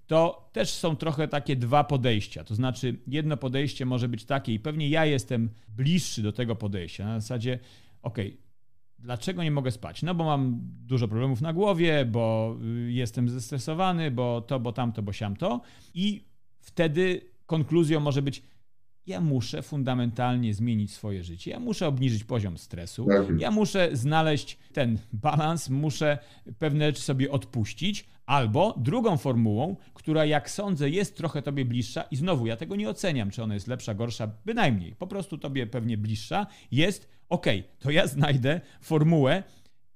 to 0.08 0.50
też 0.54 0.70
są 0.70 0.96
trochę 0.96 1.28
takie 1.28 1.56
dwa 1.56 1.84
podejścia. 1.84 2.44
To 2.44 2.56
znaczy, 2.56 3.00
jedno 3.08 3.38
podejście 3.38 3.86
może 3.86 4.10
być 4.10 4.26
takie, 4.26 4.54
i 4.54 4.60
pewnie 4.60 4.90
ja 4.90 5.06
jestem 5.06 5.50
bliższy 5.68 6.22
do 6.22 6.32
tego 6.32 6.56
podejścia, 6.56 7.06
na 7.06 7.20
zasadzie, 7.20 7.60
ok, 8.02 8.18
Dlaczego 9.00 9.44
nie 9.44 9.52
mogę 9.52 9.72
spać? 9.72 10.04
No 10.04 10.16
bo 10.16 10.24
mam 10.24 10.60
dużo 10.62 11.08
problemów 11.08 11.42
na 11.42 11.54
głowie, 11.54 12.06
bo 12.06 12.56
y, 12.88 12.92
jestem 12.92 13.30
zestresowany, 13.30 14.12
bo 14.12 14.42
to, 14.42 14.60
bo 14.60 14.74
tamto, 14.74 15.02
bo 15.02 15.14
siamto. 15.14 15.62
I 15.94 16.24
wtedy 16.60 17.22
konkluzją 17.46 18.00
może 18.00 18.22
być, 18.22 18.44
ja 19.08 19.22
muszę 19.22 19.62
fundamentalnie 19.62 20.54
zmienić 20.54 20.94
swoje 20.94 21.24
życie, 21.24 21.52
ja 21.52 21.60
muszę 21.60 21.88
obniżyć 21.88 22.24
poziom 22.24 22.58
stresu, 22.58 23.08
ja 23.38 23.52
muszę 23.52 23.90
znaleźć 23.94 24.58
ten 24.74 25.00
balans, 25.14 25.70
muszę 25.70 26.18
pewne 26.60 26.86
rzeczy 26.86 27.02
sobie 27.02 27.32
odpuścić, 27.32 28.06
albo 28.26 28.74
drugą 28.78 29.18
formułą, 29.18 29.76
która 29.94 30.26
jak 30.26 30.50
sądzę 30.50 30.90
jest 30.90 31.18
trochę 31.18 31.42
tobie 31.42 31.66
bliższa 31.66 32.02
i 32.02 32.16
znowu 32.16 32.48
ja 32.48 32.58
tego 32.58 32.76
nie 32.76 32.90
oceniam, 32.90 33.32
czy 33.32 33.44
ona 33.44 33.54
jest 33.54 33.68
lepsza, 33.68 33.94
gorsza, 33.94 34.32
bynajmniej, 34.46 34.96
po 34.96 35.08
prostu 35.08 35.38
tobie 35.38 35.68
pewnie 35.68 35.98
bliższa, 35.98 36.48
jest 36.72 37.10
ok, 37.30 37.46
to 37.80 37.92
ja 37.92 38.08
znajdę 38.08 38.62
formułę, 38.82 39.44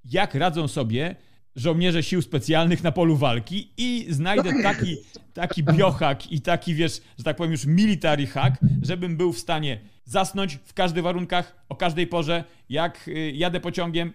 jak 0.05 0.35
radzą 0.35 0.67
sobie 0.67 1.15
żołnierze 1.55 2.03
sił 2.03 2.21
specjalnych 2.21 2.83
na 2.83 2.91
polu 2.91 3.17
walki 3.17 3.71
i 3.77 4.05
znajdę 4.09 4.63
taki, 4.63 4.97
taki 5.33 5.63
biohack 5.63 6.31
i 6.31 6.41
taki, 6.41 6.73
wiesz, 6.73 7.01
że 7.17 7.23
tak 7.23 7.35
powiem 7.35 7.51
już 7.51 7.65
military 7.65 8.27
hack, 8.27 8.57
żebym 8.81 9.17
był 9.17 9.33
w 9.33 9.39
stanie 9.39 9.79
zasnąć 10.05 10.59
w 10.65 10.73
każdych 10.73 11.03
warunkach, 11.03 11.65
o 11.69 11.75
każdej 11.75 12.07
porze, 12.07 12.43
jak 12.69 13.07
y, 13.07 13.31
jadę 13.31 13.59
pociągiem, 13.59 14.13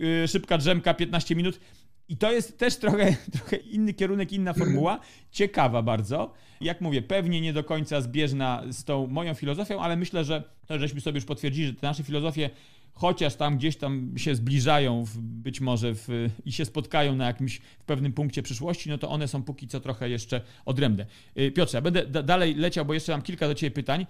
y, 0.00 0.28
szybka 0.28 0.58
drzemka, 0.58 0.94
15 0.94 1.36
minut. 1.36 1.60
I 2.08 2.16
to 2.16 2.32
jest 2.32 2.58
też 2.58 2.76
trochę, 2.76 3.16
trochę 3.36 3.56
inny 3.56 3.94
kierunek, 3.94 4.32
inna 4.32 4.52
formuła, 4.52 5.00
ciekawa 5.30 5.82
bardzo. 5.82 6.32
Jak 6.60 6.80
mówię, 6.80 7.02
pewnie 7.02 7.40
nie 7.40 7.52
do 7.52 7.64
końca 7.64 8.00
zbieżna 8.00 8.62
z 8.70 8.84
tą 8.84 9.06
moją 9.06 9.34
filozofią, 9.34 9.80
ale 9.80 9.96
myślę, 9.96 10.24
że 10.24 10.42
to 10.66 10.78
żeśmy 10.78 11.00
sobie 11.00 11.16
już 11.16 11.24
potwierdzili, 11.24 11.66
że 11.66 11.74
te 11.74 11.86
nasze 11.86 12.02
filozofie 12.02 12.50
chociaż 12.92 13.34
tam 13.34 13.58
gdzieś 13.58 13.76
tam 13.76 14.12
się 14.16 14.34
zbliżają 14.34 15.04
w, 15.04 15.18
być 15.18 15.60
może 15.60 15.94
w, 15.94 16.08
i 16.44 16.52
się 16.52 16.64
spotkają 16.64 17.16
na 17.16 17.26
jakimś 17.26 17.60
w 17.78 17.84
pewnym 17.84 18.12
punkcie 18.12 18.42
przyszłości, 18.42 18.90
no 18.90 18.98
to 18.98 19.10
one 19.10 19.28
są 19.28 19.42
póki 19.42 19.68
co 19.68 19.80
trochę 19.80 20.10
jeszcze 20.10 20.40
odrębne. 20.64 21.06
Y, 21.38 21.52
Piotrze, 21.52 21.78
ja 21.78 21.82
będę 21.82 22.06
da 22.06 22.22
dalej 22.22 22.54
leciał, 22.54 22.84
bo 22.84 22.94
jeszcze 22.94 23.12
mam 23.12 23.22
kilka 23.22 23.48
do 23.48 23.54
Ciebie 23.54 23.70
pytań. 23.70 24.06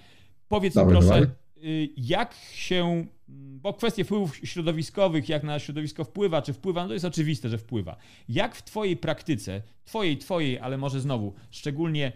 Powiedz 0.48 0.76
mi 0.76 0.82
proszę, 0.86 1.08
dawaj. 1.08 1.26
Y, 1.64 1.88
jak 1.96 2.34
się, 2.52 3.06
bo 3.28 3.74
kwestie 3.74 4.04
wpływów 4.04 4.36
środowiskowych, 4.36 5.28
jak 5.28 5.42
na 5.42 5.58
środowisko 5.58 6.04
wpływa, 6.04 6.42
czy 6.42 6.52
wpływa, 6.52 6.82
no 6.82 6.88
to 6.88 6.94
jest 6.94 7.04
oczywiste, 7.04 7.48
że 7.48 7.58
wpływa. 7.58 7.96
Jak 8.28 8.54
w 8.54 8.62
Twojej 8.62 8.96
praktyce, 8.96 9.62
Twojej, 9.84 10.18
Twojej, 10.18 10.58
ale 10.58 10.78
może 10.78 11.00
znowu, 11.00 11.34
szczególnie 11.50 12.12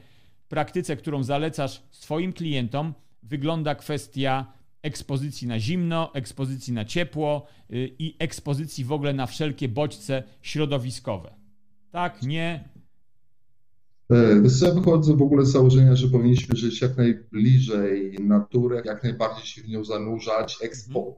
praktyce, 0.49 0.97
którą 0.97 1.23
zalecasz 1.23 1.83
swoim 1.91 2.33
klientom, 2.33 2.95
wygląda 3.23 3.75
kwestia 3.75 4.53
ekspozycji 4.85 5.49
na 5.49 5.61
zimno, 5.61 6.14
ekspozycji 6.14 6.72
na 6.72 6.85
ciepło 6.85 7.47
y, 7.70 7.95
i 7.99 8.16
ekspozycji 8.18 8.85
w 8.85 8.93
ogóle 8.93 9.12
na 9.12 9.26
wszelkie 9.26 9.68
bodźce 9.68 10.22
środowiskowe. 10.43 11.35
Tak, 11.91 12.22
nie? 12.22 12.68
E, 14.11 14.66
ja 14.66 14.74
wychodzę 14.74 15.16
w 15.16 15.22
ogóle 15.22 15.45
z 15.45 15.53
założenia, 15.53 15.97
że 15.97 16.09
powinniśmy 16.09 16.57
żyć 16.57 16.80
jak 16.80 16.97
najbliżej 16.97 18.16
natury, 18.20 18.82
jak 18.85 19.03
najbardziej 19.03 19.47
się 19.47 19.62
w 19.62 19.68
nią 19.68 19.85
zanurzać, 19.85 20.59
ekspo, 20.62 20.99
mhm. 20.99 21.16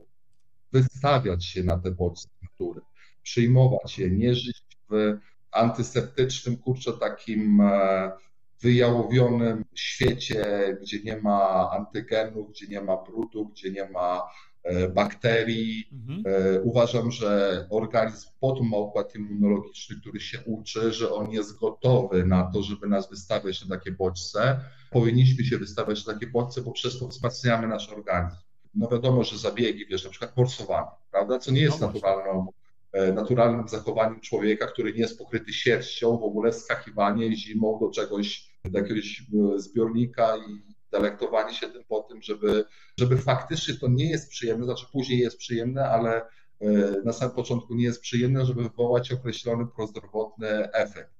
wystawiać 0.72 1.44
się 1.44 1.64
na 1.64 1.78
te 1.78 1.90
bodźce 1.90 2.28
natury, 2.42 2.80
przyjmować 3.22 3.98
je, 3.98 4.10
nie 4.10 4.34
żyć 4.34 4.62
w 4.90 5.18
antyseptycznym, 5.52 6.56
kurczę, 6.56 6.92
takim 6.92 7.60
e, 7.60 8.12
wyjałowionym 8.60 9.64
świecie, 9.74 10.44
gdzie 10.82 11.02
nie 11.02 11.16
ma 11.16 11.70
antygenów, 11.70 12.50
gdzie 12.50 12.66
nie 12.66 12.80
ma 12.80 12.96
brudu, 12.96 13.48
gdzie 13.48 13.70
nie 13.70 13.88
ma 13.88 14.22
e, 14.62 14.88
bakterii. 14.88 15.88
Mhm. 15.92 16.22
E, 16.26 16.60
uważam, 16.60 17.10
że 17.10 17.66
organizm 17.70 18.28
potem 18.40 18.68
ma 18.68 18.76
układ 18.76 19.14
immunologiczny, 19.14 19.96
który 20.00 20.20
się 20.20 20.38
uczy, 20.46 20.92
że 20.92 21.12
on 21.12 21.30
jest 21.30 21.58
gotowy 21.58 22.26
na 22.26 22.50
to, 22.54 22.62
żeby 22.62 22.86
nas 22.86 23.10
wystawiać 23.10 23.64
na 23.66 23.76
takie 23.76 23.92
bodźce. 23.92 24.60
Powinniśmy 24.90 25.44
się 25.44 25.58
wystawiać 25.58 26.06
na 26.06 26.12
takie 26.12 26.26
bodźce, 26.26 26.62
bo 26.62 26.72
przez 26.72 26.98
to 26.98 27.08
wzmacniamy 27.08 27.66
nasz 27.66 27.88
organizm. 27.88 28.36
No 28.74 28.88
wiadomo, 28.88 29.24
że 29.24 29.38
zabiegi, 29.38 29.86
wiesz, 29.86 30.04
na 30.04 30.10
przykład 30.10 30.36
morsowanie, 30.36 30.88
prawda, 31.10 31.38
co 31.38 31.50
nie 31.50 31.60
jest 31.60 31.80
no 31.80 31.86
naturalną 31.86 32.52
E, 32.96 33.12
naturalnym 33.12 33.68
zachowaniem 33.68 34.20
człowieka, 34.20 34.66
który 34.66 34.92
nie 34.92 34.98
jest 34.98 35.18
pokryty 35.18 35.52
sierścią, 35.52 36.18
w 36.18 36.22
ogóle 36.22 36.52
skakiwanie 36.52 37.36
zimą 37.36 37.78
do 37.80 37.90
czegoś, 37.90 38.45
jakiegoś 38.74 39.22
zbiornika 39.56 40.36
i 40.36 40.76
delektowanie 40.92 41.54
się 41.54 41.68
tym 41.68 41.84
po 41.88 42.00
tym, 42.00 42.22
żeby, 42.22 42.64
żeby 42.98 43.16
faktycznie 43.16 43.74
to 43.74 43.88
nie 43.88 44.10
jest 44.10 44.30
przyjemne, 44.30 44.64
znaczy 44.64 44.86
później 44.92 45.18
jest 45.18 45.38
przyjemne, 45.38 45.88
ale 45.88 46.22
e, 46.60 46.66
na 47.04 47.12
samym 47.12 47.34
początku 47.34 47.74
nie 47.74 47.84
jest 47.84 48.00
przyjemne, 48.00 48.46
żeby 48.46 48.62
wywołać 48.62 49.12
określony 49.12 49.66
prozdrowotny 49.76 50.72
efekt. 50.72 51.10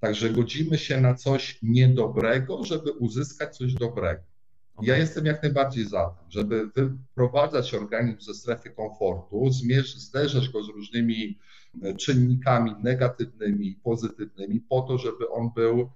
Także 0.00 0.30
godzimy 0.30 0.78
się 0.78 1.00
na 1.00 1.14
coś 1.14 1.58
niedobrego, 1.62 2.64
żeby 2.64 2.92
uzyskać 2.92 3.56
coś 3.56 3.74
dobrego. 3.74 4.22
Ja 4.82 4.96
jestem 4.96 5.26
jak 5.26 5.42
najbardziej 5.42 5.84
za 5.84 6.10
tym, 6.10 6.30
żeby 6.30 6.70
wyprowadzać 6.76 7.74
organizm 7.74 8.20
ze 8.20 8.34
strefy 8.34 8.70
komfortu, 8.70 9.50
zmierz, 9.50 9.96
zderzać 9.96 10.48
go 10.48 10.62
z 10.62 10.68
różnymi 10.68 11.38
e, 11.82 11.94
czynnikami 11.94 12.74
negatywnymi 12.82 13.74
pozytywnymi, 13.84 14.60
po 14.60 14.80
to, 14.80 14.98
żeby 14.98 15.30
on 15.30 15.50
był 15.54 15.90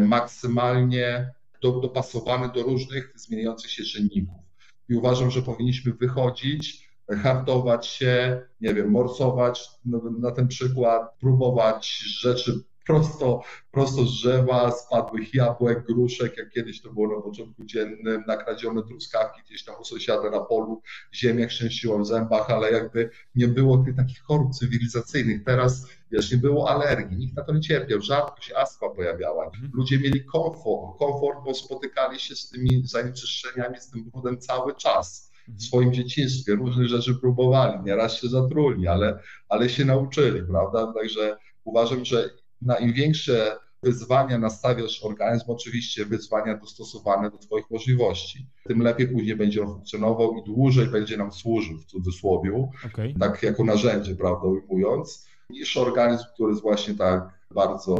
maksymalnie 0.00 1.30
do, 1.62 1.80
dopasowany 1.80 2.52
do 2.52 2.62
różnych 2.62 3.12
zmieniających 3.16 3.70
się 3.70 3.84
czynników. 3.84 4.36
I 4.88 4.94
uważam, 4.94 5.30
że 5.30 5.42
powinniśmy 5.42 5.92
wychodzić, 5.92 6.90
hartować 7.22 7.86
się, 7.86 8.42
nie 8.60 8.74
wiem, 8.74 8.90
morsować 8.90 9.68
no, 9.84 10.02
na 10.18 10.30
ten 10.30 10.48
przykład, 10.48 11.18
próbować 11.20 11.98
rzeczy 12.20 12.60
prosto, 12.86 13.42
prosto 13.72 14.04
z 14.04 14.12
drzewa, 14.12 14.70
spadłych 14.70 15.34
jabłek, 15.34 15.86
gruszek, 15.86 16.36
jak 16.36 16.50
kiedyś 16.50 16.82
to 16.82 16.92
było 16.92 17.16
na 17.16 17.22
początku 17.22 17.64
dziennym, 17.64 18.24
nakradzione 18.26 18.82
truskawki 18.82 19.42
gdzieś 19.42 19.64
tam 19.64 19.74
u 19.80 19.84
sąsiada 19.84 20.30
na 20.30 20.40
polu, 20.40 20.82
ziemia 21.14 21.46
chrzęściła 21.46 21.98
w 21.98 22.06
zębach, 22.06 22.50
ale 22.50 22.72
jakby 22.72 23.10
nie 23.34 23.48
było 23.48 23.78
tych 23.78 23.96
takich 23.96 24.22
chorób 24.22 24.54
cywilizacyjnych. 24.54 25.44
Teraz, 25.44 25.86
wiesz, 26.10 26.32
nie 26.32 26.38
było 26.38 26.70
alergii, 26.70 27.18
nikt 27.18 27.36
na 27.36 27.44
to 27.44 27.54
nie 27.54 27.60
cierpiał, 27.60 28.00
rzadko 28.00 28.40
się 28.40 28.56
astma 28.56 28.88
pojawiała. 28.88 29.44
Mhm. 29.44 29.70
Ludzie 29.74 29.98
mieli 29.98 30.24
komfort, 30.24 30.98
komfort, 30.98 31.38
bo 31.44 31.54
spotykali 31.54 32.20
się 32.20 32.36
z 32.36 32.50
tymi 32.50 32.82
zanieczyszczeniami, 32.86 33.80
z 33.80 33.90
tym 33.90 34.10
brudem 34.10 34.38
cały 34.38 34.74
czas 34.74 35.30
w 35.32 35.48
mhm. 35.48 35.60
swoim 35.60 35.92
dzieciństwie, 35.92 36.54
różnych 36.54 36.88
rzeczy 36.88 37.14
próbowali, 37.14 37.84
nieraz 37.84 38.20
się 38.20 38.28
zatruli, 38.28 38.88
ale, 38.88 39.18
ale 39.48 39.68
się 39.68 39.84
nauczyli, 39.84 40.42
prawda? 40.42 40.92
Także 40.92 41.36
uważam, 41.64 42.04
że 42.04 42.30
na 42.62 42.76
im 42.76 42.92
większe 42.92 43.58
wyzwania 43.82 44.38
nastawiasz 44.38 45.04
organizm, 45.04 45.50
oczywiście 45.50 46.04
wyzwania 46.04 46.56
dostosowane 46.56 47.30
do 47.30 47.38
Twoich 47.38 47.70
możliwości, 47.70 48.46
tym 48.64 48.82
lepiej 48.82 49.08
później 49.08 49.36
będzie 49.36 49.62
on 49.62 49.68
funkcjonował 49.68 50.36
i 50.36 50.44
dłużej 50.44 50.86
będzie 50.86 51.16
nam 51.16 51.32
służył 51.32 51.78
w 51.78 51.84
cudzysłowie, 51.84 52.68
okay. 52.86 53.14
tak 53.20 53.42
jako 53.42 53.64
narzędzie, 53.64 54.14
prawda, 54.14 54.46
ujmując, 54.46 55.26
niż 55.50 55.76
organizm, 55.76 56.24
który 56.34 56.50
jest 56.50 56.62
właśnie 56.62 56.94
tak 56.94 57.36
bardzo 57.56 57.96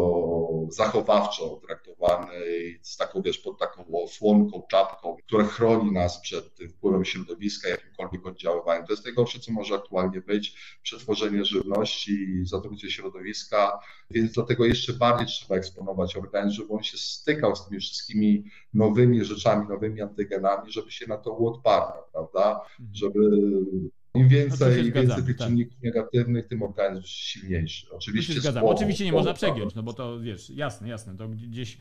zachowawczo 0.68 1.60
traktowany 1.66 2.34
z 2.82 2.96
taką, 2.96 3.22
wiesz, 3.22 3.38
pod 3.38 3.58
taką 3.58 3.84
osłonką, 4.04 4.62
czapką, 4.70 5.16
która 5.26 5.44
chroni 5.44 5.92
nas 5.92 6.20
przed 6.20 6.44
wpływem 6.70 7.04
środowiska, 7.04 7.68
jakimkolwiek 7.68 8.26
oddziaływaniem. 8.26 8.86
To 8.86 8.92
jest 8.92 9.04
najgorsze, 9.04 9.40
co 9.40 9.52
może 9.52 9.74
aktualnie 9.74 10.20
być, 10.20 10.78
przetworzenie 10.82 11.44
żywności, 11.44 12.42
zatrucie 12.42 12.90
środowiska, 12.90 13.80
więc 14.10 14.32
dlatego 14.32 14.64
jeszcze 14.64 14.92
bardziej 14.92 15.26
trzeba 15.26 15.56
eksponować 15.56 16.16
organizm, 16.16 16.56
żeby 16.56 16.72
on 16.72 16.82
się 16.82 16.98
stykał 16.98 17.56
z 17.56 17.68
tymi 17.68 17.80
wszystkimi 17.80 18.44
nowymi 18.74 19.24
rzeczami, 19.24 19.68
nowymi 19.68 20.00
antygenami, 20.02 20.72
żeby 20.72 20.90
się 20.90 21.06
na 21.06 21.16
to 21.16 21.32
uodparniał, 21.32 22.02
prawda? 22.12 22.60
Mhm. 22.80 22.94
Żeby 22.94 23.20
im 24.16 24.28
więcej, 24.28 24.86
im 24.86 24.92
więcej 24.92 25.24
tych 25.24 25.36
tak. 25.36 25.48
czynników 25.48 25.82
negatywnych, 25.82 26.46
tym 26.46 26.62
organizm 26.62 27.06
silniejszy. 27.06 27.86
Oczywiście, 27.90 28.34
się 28.34 28.40
zgadzam. 28.40 28.64
Oczywiście 28.64 29.04
nie 29.04 29.12
można 29.12 29.34
przegiąć, 29.34 29.74
no 29.74 29.82
bo 29.82 29.92
to 29.92 30.20
wiesz, 30.20 30.50
jasne, 30.50 30.88
jasne, 30.88 31.16
to 31.16 31.28
gdzieś 31.28 31.78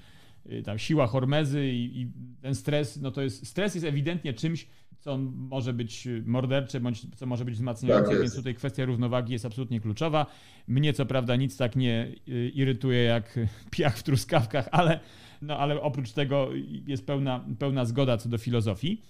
y, 0.52 0.64
tam 0.64 0.80
siła 0.80 1.08
hormezy 1.08 1.68
i, 1.68 2.02
i, 2.02 2.12
ten 2.42 2.56
stres, 2.56 3.02
no 3.02 3.12
to 3.12 3.22
jest, 3.22 3.48
stres 3.48 3.76
jest 3.76 3.88
ewidentnie 3.88 4.34
czymś, 4.34 4.68
co 5.00 5.18
może 5.34 5.74
być 5.74 6.08
mordercze, 6.26 6.80
bądź 6.80 7.16
co 7.16 7.26
może 7.26 7.46
być 7.46 7.56
wzmacniające, 7.56 8.12
tak 8.12 8.20
więc 8.20 8.36
tutaj 8.36 8.56
kwestia 8.56 8.86
równowagi 8.86 9.34
jest 9.34 9.46
absolutnie 9.46 9.80
kluczowa. 9.80 10.26
Mnie 10.68 10.94
co 10.94 11.06
prawda 11.06 11.36
nic 11.36 11.58
tak 11.58 11.76
nie 11.76 12.16
y, 12.28 12.50
irytuje 12.50 13.04
jak 13.04 13.40
piach 13.72 13.98
w 13.98 14.04
truskawkach, 14.04 14.70
ale, 14.72 15.00
no, 15.42 15.58
ale 15.58 15.82
oprócz 15.82 16.12
tego 16.12 16.50
jest 16.88 17.06
pełna, 17.06 17.46
pełna 17.60 17.86
zgoda 17.86 18.18
co 18.18 18.30
do 18.30 18.38
filozofii. 18.38 19.02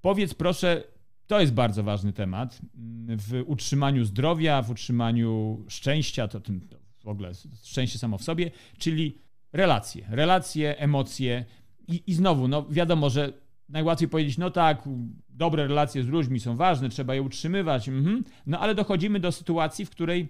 Powiedz 0.00 0.34
proszę, 0.34 0.84
to 1.28 1.40
jest 1.40 1.52
bardzo 1.52 1.82
ważny 1.82 2.12
temat 2.12 2.60
w 3.06 3.42
utrzymaniu 3.46 4.04
zdrowia, 4.04 4.62
w 4.62 4.70
utrzymaniu 4.70 5.58
szczęścia, 5.68 6.28
to, 6.28 6.40
tym, 6.40 6.60
to 6.60 6.76
w 7.04 7.08
ogóle 7.08 7.32
szczęście 7.64 7.98
samo 7.98 8.18
w 8.18 8.22
sobie, 8.22 8.50
czyli 8.78 9.18
relacje, 9.52 10.06
relacje, 10.10 10.78
emocje 10.78 11.44
i, 11.88 12.02
i 12.06 12.14
znowu, 12.14 12.48
no 12.48 12.66
wiadomo, 12.70 13.10
że 13.10 13.32
najłatwiej 13.68 14.08
powiedzieć, 14.08 14.38
no 14.38 14.50
tak, 14.50 14.88
dobre 15.28 15.66
relacje 15.66 16.02
z 16.02 16.06
ludźmi 16.06 16.40
są 16.40 16.56
ważne, 16.56 16.88
trzeba 16.88 17.14
je 17.14 17.22
utrzymywać, 17.22 17.88
mhm. 17.88 18.24
no 18.46 18.60
ale 18.60 18.74
dochodzimy 18.74 19.20
do 19.20 19.32
sytuacji, 19.32 19.84
w 19.84 19.90
której 19.90 20.28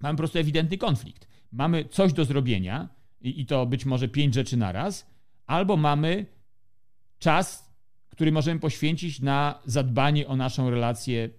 mamy 0.00 0.16
po 0.16 0.18
prostu 0.18 0.38
ewidentny 0.38 0.78
konflikt. 0.78 1.28
Mamy 1.52 1.84
coś 1.84 2.12
do 2.12 2.24
zrobienia 2.24 2.88
i, 3.20 3.40
i 3.40 3.46
to 3.46 3.66
być 3.66 3.86
może 3.86 4.08
pięć 4.08 4.34
rzeczy 4.34 4.56
naraz, 4.56 5.06
albo 5.46 5.76
mamy 5.76 6.26
czas, 7.18 7.69
który 8.20 8.32
możemy 8.32 8.60
poświęcić 8.60 9.20
na 9.20 9.62
zadbanie 9.64 10.26
o 10.28 10.36
naszą 10.36 10.70
relację 10.70 11.30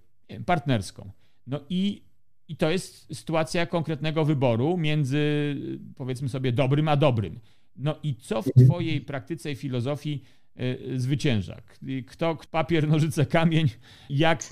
partnerską. 0.45 1.11
No 1.47 1.59
i, 1.69 2.01
i 2.47 2.55
to 2.55 2.69
jest 2.69 3.15
sytuacja 3.15 3.65
konkretnego 3.65 4.25
wyboru 4.25 4.77
między, 4.77 5.55
powiedzmy 5.95 6.29
sobie, 6.29 6.51
dobrym 6.51 6.87
a 6.87 6.95
dobrym. 6.95 7.39
No 7.75 7.95
i 8.03 8.15
co 8.15 8.41
w 8.41 8.45
Twojej 8.65 9.01
praktyce 9.01 9.51
i 9.51 9.55
filozofii 9.55 10.23
y, 10.61 10.99
zwycięża? 10.99 11.61
Kto, 12.07 12.37
papier, 12.51 12.87
nożyce, 12.87 13.25
kamień? 13.25 13.67
Jak, 14.09 14.43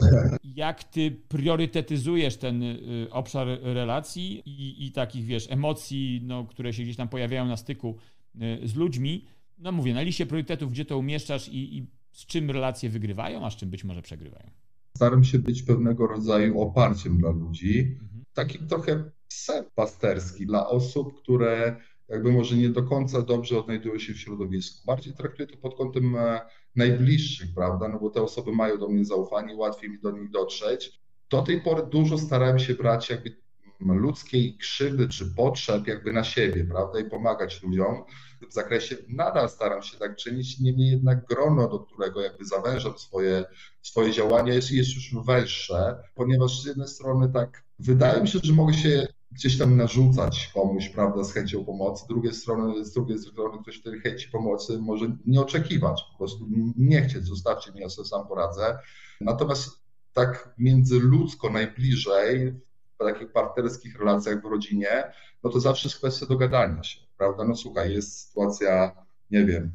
jak 0.44 0.84
ty 0.84 1.12
priorytetyzujesz 1.12 2.38
ten 2.38 2.64
y, 2.64 3.08
obszar 3.12 3.48
relacji 3.62 4.42
i, 4.46 4.86
i 4.86 4.92
takich, 4.92 5.26
wiesz, 5.26 5.48
emocji, 5.50 6.22
no, 6.24 6.46
które 6.46 6.74
się 6.74 6.84
gdzieś 6.84 6.96
tam 6.96 7.08
pojawiają 7.08 7.46
na 7.46 7.58
styku 7.58 7.98
y, 8.36 8.68
z 8.68 8.76
ludźmi? 8.76 9.26
No 9.58 9.72
mówię, 9.72 9.94
na 9.94 10.02
liście 10.02 10.26
priorytetów, 10.26 10.72
gdzie 10.72 10.86
to 10.86 10.98
umieszczasz 10.98 11.48
i, 11.48 11.78
i 11.78 11.99
z 12.20 12.26
czym 12.26 12.52
relacje 12.52 12.90
wygrywają, 12.90 13.46
a 13.46 13.50
z 13.50 13.56
czym 13.56 13.70
być 13.70 13.84
może 13.84 14.02
przegrywają? 14.02 14.50
Staram 14.96 15.24
się 15.24 15.40
być 15.40 15.64
pewnego 15.64 16.08
rodzaju 16.08 16.62
oparciem 16.62 17.18
dla 17.18 17.30
ludzi, 17.30 17.98
mhm. 18.02 18.24
taki 18.34 18.60
trochę 18.60 19.12
psem 19.28 19.66
pasterski 19.76 20.46
dla 20.46 20.68
osób, 20.68 21.22
które 21.22 21.76
jakby 22.10 22.32
może 22.32 22.56
nie 22.56 22.70
do 22.70 22.84
końca 22.84 23.22
dobrze 23.22 23.60
odnajdują 23.60 24.00
się 24.00 24.14
w 24.14 24.20
środowisku. 24.20 24.86
Bardziej 24.86 25.14
traktuję 25.14 25.48
to 25.48 25.58
pod 25.58 25.76
kątem 25.76 26.16
e, 26.16 26.42
najbliższych, 26.76 27.54
prawda, 27.56 27.88
no 27.88 28.00
bo 28.00 28.10
te 28.10 28.22
osoby 28.22 28.52
mają 28.52 28.78
do 28.78 28.90
mnie 28.90 29.06
zaufanie, 29.06 29.56
łatwiej 29.56 29.90
mi 29.90 30.00
do 30.00 30.12
nich 30.12 30.32
dotrzeć. 30.32 31.02
Do 31.30 31.42
tej 31.42 31.62
pory 31.62 31.84
dużo 31.92 32.18
starałem 32.18 32.60
się 32.60 32.74
brać 32.74 33.10
jakby 33.10 33.36
ludzkiej 33.80 34.58
krzywdy 34.58 35.10
czy 35.10 35.26
potrzeb 35.36 35.88
jakby 35.88 36.14
na 36.14 36.24
siebie, 36.24 36.66
prawda, 36.66 37.00
i 37.00 37.10
pomagać 37.10 37.64
ludziom 37.64 38.04
w 38.48 38.54
zakresie. 38.54 38.96
Nadal 39.08 39.50
staram 39.50 39.84
się 39.84 39.98
tak 39.98 40.16
czynić, 40.16 40.60
niemniej 40.60 40.92
jednak 40.92 41.26
grono, 41.26 41.68
do 41.68 41.80
którego 41.80 42.22
jakby 42.22 42.46
zawężam 42.46 42.98
swoje, 42.98 43.46
swoje 43.82 44.12
działania 44.12 44.54
jest, 44.54 44.72
jest 44.72 44.96
już 44.96 45.16
węższe, 45.26 46.04
ponieważ 46.16 46.62
z 46.62 46.66
jednej 46.66 46.88
strony 46.88 47.30
tak 47.34 47.64
wydaje 47.80 48.22
mi 48.22 48.28
się, 48.28 48.40
że 48.44 48.54
mogę 48.54 48.74
się 48.74 49.08
gdzieś 49.32 49.58
tam 49.58 49.78
narzucać 49.78 50.52
komuś, 50.54 50.90
prawda, 50.90 51.24
z 51.24 51.34
chęcią 51.34 51.66
pomocy, 51.66 52.04
z 52.06 52.08
drugiej 52.08 52.34
strony, 52.34 52.86
z 52.86 52.94
drugiej 52.94 53.20
strony 53.20 53.62
ktoś 53.62 53.82
tej 53.82 54.00
chęci 54.00 54.30
pomocy 54.30 54.80
może 54.80 55.18
nie 55.26 55.42
oczekiwać, 55.42 56.04
po 56.12 56.18
prostu 56.18 56.48
nie 56.78 57.02
chcieć, 57.02 57.26
zostawcie 57.26 57.72
mnie, 57.72 57.82
ja 57.82 57.90
sobie 57.90 58.08
sam 58.08 58.28
poradzę. 58.28 58.78
Natomiast 59.22 59.70
tak 60.14 60.54
międzyludzko 60.58 61.50
najbliżej, 61.50 62.54
w 62.96 62.98
takich 62.98 63.32
partnerskich 63.32 64.00
relacjach 64.00 64.42
w 64.42 64.46
rodzinie, 64.46 65.14
no 65.44 65.50
to 65.50 65.60
zawsze 65.60 65.88
jest 65.88 65.98
kwestia 65.98 66.26
dogadania 66.26 66.84
się, 66.84 67.00
prawda? 67.20 67.44
No 67.44 67.56
słuchaj, 67.56 67.94
jest 67.94 68.28
sytuacja, 68.28 68.96
nie 69.32 69.46
wiem, 69.46 69.72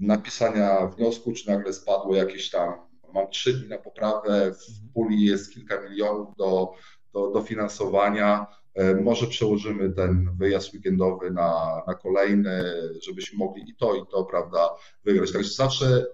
napisania 0.00 0.86
wniosku, 0.86 1.32
czy 1.32 1.50
nagle 1.50 1.72
spadło 1.72 2.16
jakieś 2.16 2.50
tam, 2.50 2.74
mam 3.14 3.30
trzy 3.30 3.52
dni 3.52 3.68
na 3.68 3.78
poprawę, 3.78 4.54
w 4.54 4.92
puli 4.94 5.24
jest 5.24 5.54
kilka 5.54 5.80
milionów 5.80 6.36
do, 6.36 6.72
do 7.12 7.30
dofinansowania, 7.30 8.46
E, 8.74 8.94
może 8.94 9.26
przełożymy 9.26 9.90
ten 9.90 10.36
wyjazd 10.36 10.74
weekendowy 10.74 11.30
na, 11.30 11.82
na 11.86 11.94
kolejny, 11.94 12.64
żebyśmy 13.02 13.38
mogli 13.38 13.70
i 13.70 13.74
to, 13.76 13.94
i 13.94 14.02
to, 14.10 14.24
prawda, 14.24 14.70
wygrać. 15.04 15.32
Także 15.32 15.50
zawsze 15.50 16.06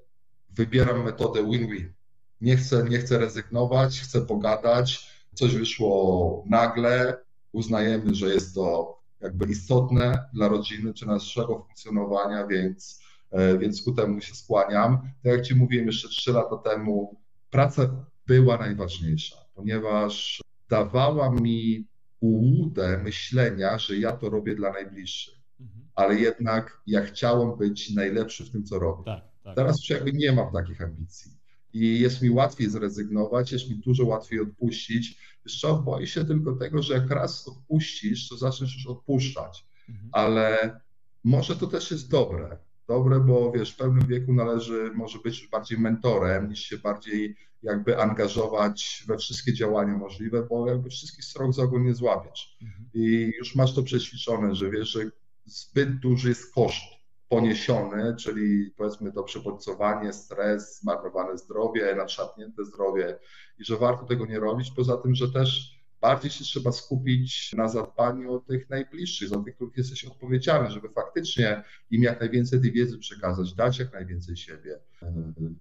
wybieram 0.51 1.05
metodę 1.05 1.45
win-win. 1.45 1.93
Nie 2.41 2.57
chcę, 2.57 2.85
nie 2.89 2.99
chcę 2.99 3.19
rezygnować, 3.19 4.01
chcę 4.01 4.21
pogadać. 4.21 5.11
Coś 5.35 5.55
wyszło 5.55 6.45
nagle, 6.47 7.17
uznajemy, 7.53 8.15
że 8.15 8.35
jest 8.35 8.55
to 8.55 8.98
jakby 9.20 9.47
istotne 9.47 10.28
dla 10.35 10.49
rodziny 10.49 10.95
czy 10.95 11.07
naszego 11.07 11.59
funkcjonowania, 11.59 12.47
więc, 12.47 13.03
e, 13.31 13.59
więc 13.59 13.82
ku 13.82 13.93
temu 13.93 14.20
się 14.20 14.35
skłaniam. 14.35 14.99
Tak 15.23 15.32
jak 15.32 15.43
Ci 15.43 15.55
mówiłem 15.55 15.86
jeszcze 15.86 16.09
trzy 16.09 16.32
lata 16.32 16.57
temu, 16.57 17.20
praca 17.51 18.07
była 18.27 18.59
najważniejsza, 18.59 19.36
ponieważ 19.55 20.43
dawała 20.69 21.31
mi 21.31 21.86
ułudę 22.20 22.99
myślenia, 23.05 23.78
że 23.78 23.97
ja 23.97 24.12
to 24.12 24.31
robię 24.31 24.55
dla 24.55 24.73
najbliższych. 24.73 25.35
Mhm. 25.61 25.89
Ale 25.95 26.15
jednak 26.15 26.82
ja 26.86 27.05
chciałem 27.05 27.59
być 27.59 27.95
najlepszy 27.95 28.45
w 28.45 28.51
tym, 28.51 28.65
co 28.65 28.78
robię. 28.78 29.05
Tak, 29.05 29.24
tak. 29.45 29.57
Teraz 29.57 29.77
już 29.77 29.90
jakby 29.90 30.12
nie 30.12 30.32
mam 30.32 30.53
takich 30.53 30.82
ambicji. 30.82 31.32
I 31.73 32.01
jest 32.01 32.23
mi 32.23 32.31
łatwiej 32.31 32.70
zrezygnować, 32.70 33.53
jest 33.53 33.70
mi 33.70 33.77
dużo 33.77 34.07
łatwiej 34.07 34.40
odpuścić. 34.40 35.19
Jeszcze 35.49 35.83
boję 35.85 36.07
się 36.07 36.25
tylko 36.25 36.57
tego, 36.57 36.83
że 36.83 36.95
jak 36.95 37.11
raz 37.11 37.49
odpuścisz, 37.49 38.29
to 38.29 38.37
zaczniesz 38.37 38.75
już 38.75 38.87
odpuszczać. 38.87 39.66
Mhm. 39.89 40.09
Ale 40.12 40.81
może 41.25 41.57
to 41.57 41.66
też 41.66 41.91
jest 41.91 42.11
dobre. 42.11 42.59
Dobre, 42.89 43.20
bo 43.20 43.53
wiesz, 43.53 43.73
w 43.73 43.77
pewnym 43.77 44.07
wieku 44.07 44.33
należy 44.33 44.91
może 44.95 45.19
być 45.19 45.41
już 45.41 45.51
bardziej 45.51 45.79
mentorem, 45.79 46.49
niż 46.49 46.61
się 46.61 46.79
bardziej 46.79 47.37
jakby 47.62 47.99
angażować 47.99 49.05
we 49.07 49.19
wszystkie 49.19 49.55
działania 49.55 49.97
możliwe, 49.97 50.47
bo 50.47 50.69
jakby 50.69 50.91
wszystkich 50.91 51.25
stron 51.25 51.53
za 51.53 51.62
ogon 51.62 51.85
nie 51.85 51.95
złapiesz. 51.95 52.59
Mhm. 52.62 52.91
I 52.95 53.33
już 53.39 53.55
masz 53.55 53.75
to 53.75 53.83
przećwiczone, 53.83 54.55
że 54.55 54.70
wiesz, 54.70 54.89
że 54.89 55.01
zbyt 55.47 55.99
duży 55.99 56.29
jest 56.29 56.55
koszt 56.55 56.98
poniesiony, 57.29 58.17
czyli 58.17 58.71
powiedzmy 58.77 59.13
to 59.13 59.23
przebodźcowanie, 59.23 60.13
stres, 60.13 60.81
zmarnowane 60.81 61.39
zdrowie, 61.39 61.95
nadszarpnięte 61.95 62.65
zdrowie 62.65 63.19
i 63.59 63.65
że 63.65 63.77
warto 63.77 64.07
tego 64.07 64.27
nie 64.27 64.41
robić. 64.41 64.71
Poza 64.77 64.97
tym, 64.97 65.15
że 65.15 65.33
też 65.33 65.79
bardziej 66.01 66.31
się 66.31 66.45
trzeba 66.45 66.73
skupić 66.73 67.53
na 67.53 67.69
zadbaniu 67.69 68.33
o 68.33 68.41
tych 68.41 68.71
najbliższych, 68.71 69.29
za 69.29 69.43
tych, 69.43 69.55
których 69.55 69.77
jesteś 69.77 70.05
odpowiedzialny, 70.05 70.71
żeby 70.71 70.89
faktycznie 70.89 71.65
im 71.91 72.03
jak 72.03 72.21
najwięcej 72.21 72.61
tej 72.61 72.73
wiedzy 72.73 72.99
przekazać, 72.99 73.55
dać 73.55 73.79
jak 73.79 73.93
najwięcej 73.93 74.37
siebie. 74.37 74.81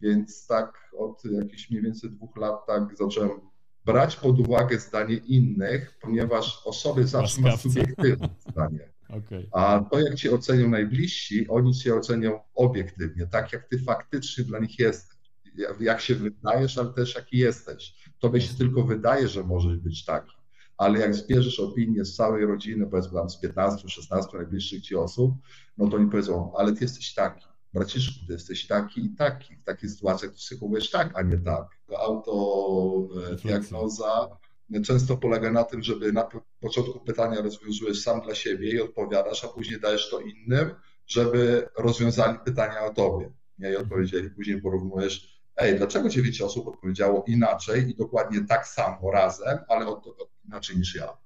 Więc 0.02 0.48
tak 0.48 0.92
od 0.98 1.26
jakichś 1.26 1.70
mniej 1.70 1.84
więcej 1.84 2.12
dwóch 2.12 2.38
lat 2.38 2.66
tak 2.68 2.98
zacząłem 2.98 3.32
brać 3.86 4.16
pod 4.16 4.40
uwagę 4.40 4.80
zdanie 4.80 5.16
innych, 5.16 5.98
ponieważ 6.02 6.62
o 6.66 6.74
sobie 6.74 7.08
zawsze 7.08 7.42
ma 7.42 7.58
subiektywne 7.58 8.30
zdanie. 8.50 8.97
Okay. 9.10 9.48
A 9.52 9.86
to, 9.92 10.00
jak 10.00 10.16
cię 10.16 10.32
ocenią 10.32 10.70
najbliżsi, 10.70 11.48
oni 11.48 11.76
cię 11.76 11.96
ocenią 11.96 12.40
obiektywnie, 12.56 13.28
tak 13.28 13.54
jak 13.54 13.68
ty 13.68 13.80
faktycznie 13.80 14.44
dla 14.44 14.60
nich 14.60 14.80
jesteś. 14.80 15.18
Jak 15.80 16.02
się 16.02 16.16
wydajesz, 16.16 16.78
ale 16.78 16.94
też 16.94 17.16
jaki 17.16 17.38
jesteś. 17.38 17.96
Tobie 18.20 18.42
się 18.42 18.54
tylko 18.54 18.84
wydaje, 18.84 19.28
że 19.28 19.44
możesz 19.44 19.78
być 19.78 20.06
taki, 20.06 20.36
ale 20.78 21.00
jak 21.00 21.16
zbierzesz 21.16 21.60
opinię 21.60 22.06
z 22.06 22.16
całej 22.16 22.46
rodziny, 22.46 22.88
powiedzmy 22.88 23.14
tam 23.14 23.30
z 23.30 23.44
15-16 23.44 24.34
najbliższych 24.34 24.82
ci 24.82 24.96
osób, 24.96 25.34
no 25.78 25.88
to 25.88 25.98
oni 25.98 26.12
powiedzą, 26.12 26.54
ale 26.58 26.74
ty 26.74 26.84
jesteś 26.84 27.14
taki, 27.14 27.46
braciszku, 27.74 28.26
ty 28.28 28.34
jesteś 28.34 28.68
taki 28.68 29.06
i 29.06 29.10
taki. 29.10 29.56
W 29.56 29.64
takich 29.64 29.92
sytuacjach 29.92 30.32
ty 30.32 30.38
psychowujesz 30.38 30.90
tak, 30.90 31.12
a 31.16 31.22
nie 31.22 31.38
tak. 31.38 31.68
Autodiagnoza 31.98 34.28
często 34.86 35.18
polega 35.18 35.52
na 35.52 35.64
tym, 35.64 35.84
żeby 35.84 36.14
na 36.14 36.28
początku 36.60 37.00
pytania 37.00 37.42
rozwiązujesz 37.42 38.02
sam 38.02 38.22
dla 38.22 38.36
siebie 38.36 38.72
i 38.72 38.82
odpowiadasz, 38.82 39.46
a 39.46 39.48
później 39.48 39.80
dajesz 39.80 40.10
to 40.10 40.20
innym, 40.20 40.70
żeby 41.08 41.70
rozwiązali 41.78 42.38
pytania 42.46 42.86
o 42.86 42.94
tobie. 42.94 43.32
Nie? 43.60 43.72
I 43.72 43.76
odpowiedzieli, 43.76 44.30
później 44.30 44.62
porównujesz 44.62 45.38
ej, 45.58 45.78
dlaczego 45.78 46.10
dziewięć 46.10 46.42
osób 46.42 46.68
odpowiedziało 46.68 47.24
inaczej 47.28 47.90
i 47.90 47.96
dokładnie 47.96 48.46
tak 48.48 48.68
samo 48.68 49.12
razem, 49.12 49.58
ale 49.68 49.88
od, 49.88 50.08
od, 50.08 50.30
inaczej 50.46 50.78
niż 50.78 50.96
ja. 50.96 51.18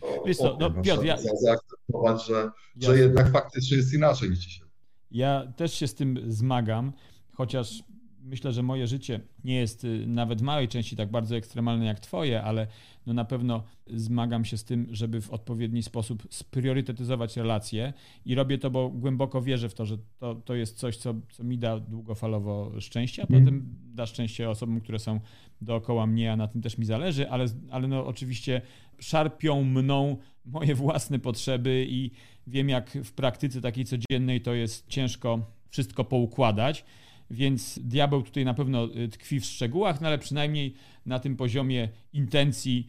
To, 0.00 0.22
Wiesz 0.26 0.36
co, 0.36 0.56
no, 0.60 0.82
Piotr, 0.82 1.04
ja... 1.04 1.16
zaakceptować, 1.42 2.26
że, 2.26 2.50
że 2.76 2.98
jednak 2.98 3.32
faktycznie 3.32 3.76
jest 3.76 3.94
inaczej 3.94 4.30
niż 4.30 4.38
dzisiaj. 4.38 4.68
Ja 5.10 5.52
też 5.56 5.74
się 5.74 5.86
z 5.86 5.94
tym 5.94 6.18
zmagam, 6.26 6.92
chociaż 7.34 7.82
myślę, 8.28 8.52
że 8.52 8.62
moje 8.62 8.86
życie 8.86 9.20
nie 9.44 9.54
jest 9.54 9.84
y, 9.84 10.06
nawet 10.06 10.40
w 10.40 10.42
małej 10.42 10.68
części 10.68 10.96
tak 10.96 11.10
bardzo 11.10 11.36
ekstremalne 11.36 11.84
jak 11.84 12.00
Twoje, 12.00 12.42
ale 12.42 12.66
no 13.06 13.14
na 13.14 13.24
pewno 13.24 13.62
zmagam 13.86 14.44
się 14.44 14.56
z 14.56 14.64
tym, 14.64 14.86
żeby 14.90 15.20
w 15.20 15.30
odpowiedni 15.30 15.82
sposób 15.82 16.26
spriorytetyzować 16.30 17.36
relacje 17.36 17.92
i 18.24 18.34
robię 18.34 18.58
to, 18.58 18.70
bo 18.70 18.88
głęboko 18.88 19.42
wierzę 19.42 19.68
w 19.68 19.74
to, 19.74 19.86
że 19.86 19.98
to, 20.18 20.34
to 20.34 20.54
jest 20.54 20.76
coś, 20.76 20.96
co, 20.96 21.14
co 21.30 21.44
mi 21.44 21.58
da 21.58 21.80
długofalowo 21.80 22.80
szczęście, 22.80 23.22
a 23.22 23.26
mm. 23.26 23.42
potem 23.42 23.74
da 23.94 24.06
szczęście 24.06 24.50
osobom, 24.50 24.80
które 24.80 24.98
są 24.98 25.20
dookoła 25.60 26.06
mnie, 26.06 26.32
a 26.32 26.36
na 26.36 26.48
tym 26.48 26.62
też 26.62 26.78
mi 26.78 26.84
zależy, 26.84 27.30
ale, 27.30 27.46
ale 27.70 27.88
no 27.88 28.06
oczywiście 28.06 28.62
szarpią 28.98 29.64
mną 29.64 30.16
moje 30.44 30.74
własne 30.74 31.18
potrzeby 31.18 31.86
i 31.88 32.10
wiem, 32.46 32.68
jak 32.68 32.90
w 32.90 33.12
praktyce 33.12 33.60
takiej 33.60 33.84
codziennej 33.84 34.40
to 34.40 34.54
jest 34.54 34.88
ciężko 34.88 35.58
wszystko 35.70 36.04
poukładać. 36.04 36.84
Więc 37.30 37.78
diabeł 37.82 38.22
tutaj 38.22 38.44
na 38.44 38.54
pewno 38.54 38.88
y, 38.96 39.08
tkwi 39.08 39.40
w 39.40 39.44
szczegółach, 39.44 40.00
no 40.00 40.08
ale 40.08 40.18
przynajmniej 40.18 40.74
na 41.06 41.18
tym 41.18 41.36
poziomie 41.36 41.88
intencji 42.12 42.88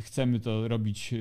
chcemy 0.00 0.40
to 0.40 0.68
robić 0.68 1.14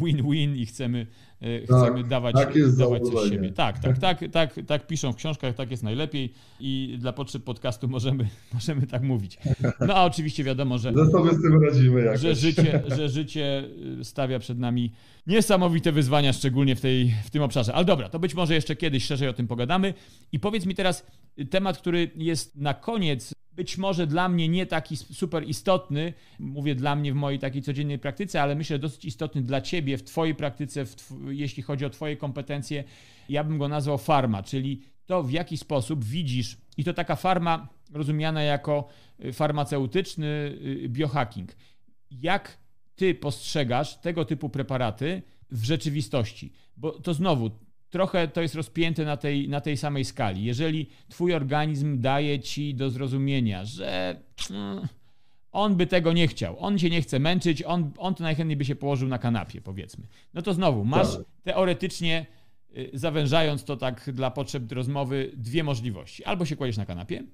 win-win 0.00 0.56
i 0.56 0.66
chcemy, 0.66 1.06
tak, 1.40 1.78
chcemy 1.78 2.04
dawać, 2.04 2.34
tak 2.34 2.76
dawać 2.76 3.02
coś 3.02 3.28
z 3.28 3.30
siebie. 3.30 3.52
Tak, 3.52 3.78
tak, 3.78 3.98
tak, 3.98 4.18
tak, 4.32 4.54
tak 4.66 4.86
piszą 4.86 5.12
w 5.12 5.16
książkach, 5.16 5.54
tak 5.54 5.70
jest 5.70 5.82
najlepiej 5.82 6.32
i 6.60 6.96
dla 6.98 7.12
potrzeb 7.12 7.44
podcastu 7.44 7.88
możemy, 7.88 8.28
możemy 8.54 8.86
tak 8.86 9.02
mówić. 9.02 9.38
No 9.80 9.94
a 9.94 10.04
oczywiście 10.04 10.44
wiadomo, 10.44 10.78
że, 10.78 10.92
że 10.94 11.06
sobie 11.06 11.34
z 11.34 11.42
tym 11.42 11.64
radzimy 11.64 12.04
jakoś. 12.04 12.20
Że 12.20 12.34
życie, 12.34 12.82
że 12.96 13.08
życie 13.08 13.64
stawia 14.02 14.38
przed 14.38 14.58
nami 14.58 14.92
niesamowite 15.26 15.92
wyzwania, 15.92 16.32
szczególnie 16.32 16.76
w, 16.76 16.80
tej, 16.80 17.14
w 17.24 17.30
tym 17.30 17.42
obszarze. 17.42 17.74
Ale 17.74 17.84
dobra, 17.84 18.08
to 18.08 18.18
być 18.18 18.34
może 18.34 18.54
jeszcze 18.54 18.76
kiedyś 18.76 19.04
szerzej 19.04 19.28
o 19.28 19.32
tym 19.32 19.46
pogadamy. 19.46 19.94
I 20.32 20.40
powiedz 20.40 20.66
mi 20.66 20.74
teraz 20.74 21.06
temat, 21.50 21.78
który 21.78 22.10
jest 22.16 22.56
na 22.56 22.74
koniec 22.74 23.34
być 23.60 23.78
może 23.78 24.06
dla 24.06 24.28
mnie 24.28 24.48
nie 24.48 24.66
taki 24.66 24.96
super 24.96 25.48
istotny, 25.48 26.12
mówię 26.38 26.74
dla 26.74 26.96
mnie 26.96 27.12
w 27.12 27.16
mojej 27.16 27.38
takiej 27.38 27.62
codziennej 27.62 27.98
praktyce, 27.98 28.42
ale 28.42 28.54
myślę 28.54 28.78
dosyć 28.78 29.04
istotny 29.04 29.42
dla 29.42 29.60
ciebie 29.60 29.98
w 29.98 30.02
twojej 30.02 30.34
praktyce, 30.34 30.84
w 30.84 30.94
tw 30.94 31.29
jeśli 31.30 31.62
chodzi 31.62 31.84
o 31.84 31.90
twoje 31.90 32.16
kompetencje, 32.16 32.84
ja 33.28 33.44
bym 33.44 33.58
go 33.58 33.68
nazwał 33.68 33.98
farma, 33.98 34.42
czyli 34.42 34.82
to 35.06 35.22
w 35.22 35.30
jaki 35.30 35.56
sposób 35.56 36.04
widzisz, 36.04 36.56
i 36.76 36.84
to 36.84 36.94
taka 36.94 37.16
farma 37.16 37.68
rozumiana 37.92 38.42
jako 38.42 38.88
y, 39.24 39.32
farmaceutyczny 39.32 40.26
y, 40.26 40.88
biohacking. 40.88 41.56
Jak 42.10 42.58
ty 42.96 43.14
postrzegasz 43.14 44.00
tego 44.00 44.24
typu 44.24 44.48
preparaty 44.48 45.22
w 45.50 45.64
rzeczywistości? 45.64 46.52
Bo 46.76 46.92
to 46.92 47.14
znowu, 47.14 47.50
trochę 47.90 48.28
to 48.28 48.42
jest 48.42 48.54
rozpięte 48.54 49.04
na 49.04 49.16
tej, 49.16 49.48
na 49.48 49.60
tej 49.60 49.76
samej 49.76 50.04
skali. 50.04 50.44
Jeżeli 50.44 50.86
twój 51.08 51.34
organizm 51.34 52.00
daje 52.00 52.40
ci 52.40 52.74
do 52.74 52.90
zrozumienia, 52.90 53.64
że 53.64 54.20
mm, 54.50 54.88
on 55.52 55.76
by 55.76 55.86
tego 55.86 56.12
nie 56.12 56.28
chciał, 56.28 56.56
on 56.58 56.78
cię 56.78 56.90
nie 56.90 57.02
chce 57.02 57.18
męczyć, 57.18 57.62
on, 57.62 57.90
on 57.98 58.14
to 58.14 58.22
najchętniej 58.22 58.56
by 58.56 58.64
się 58.64 58.74
położył 58.74 59.08
na 59.08 59.18
kanapie, 59.18 59.60
powiedzmy. 59.60 60.06
No 60.34 60.42
to 60.42 60.54
znowu, 60.54 60.84
masz 60.84 61.16
tak. 61.16 61.26
teoretycznie, 61.42 62.26
y, 62.76 62.90
zawężając 62.94 63.64
to 63.64 63.76
tak 63.76 64.10
dla 64.12 64.30
potrzeb 64.30 64.72
rozmowy, 64.72 65.32
dwie 65.36 65.64
możliwości. 65.64 66.24
Albo 66.24 66.44
się 66.44 66.56
kładziesz 66.56 66.76
na 66.76 66.86
kanapie, 66.86 67.24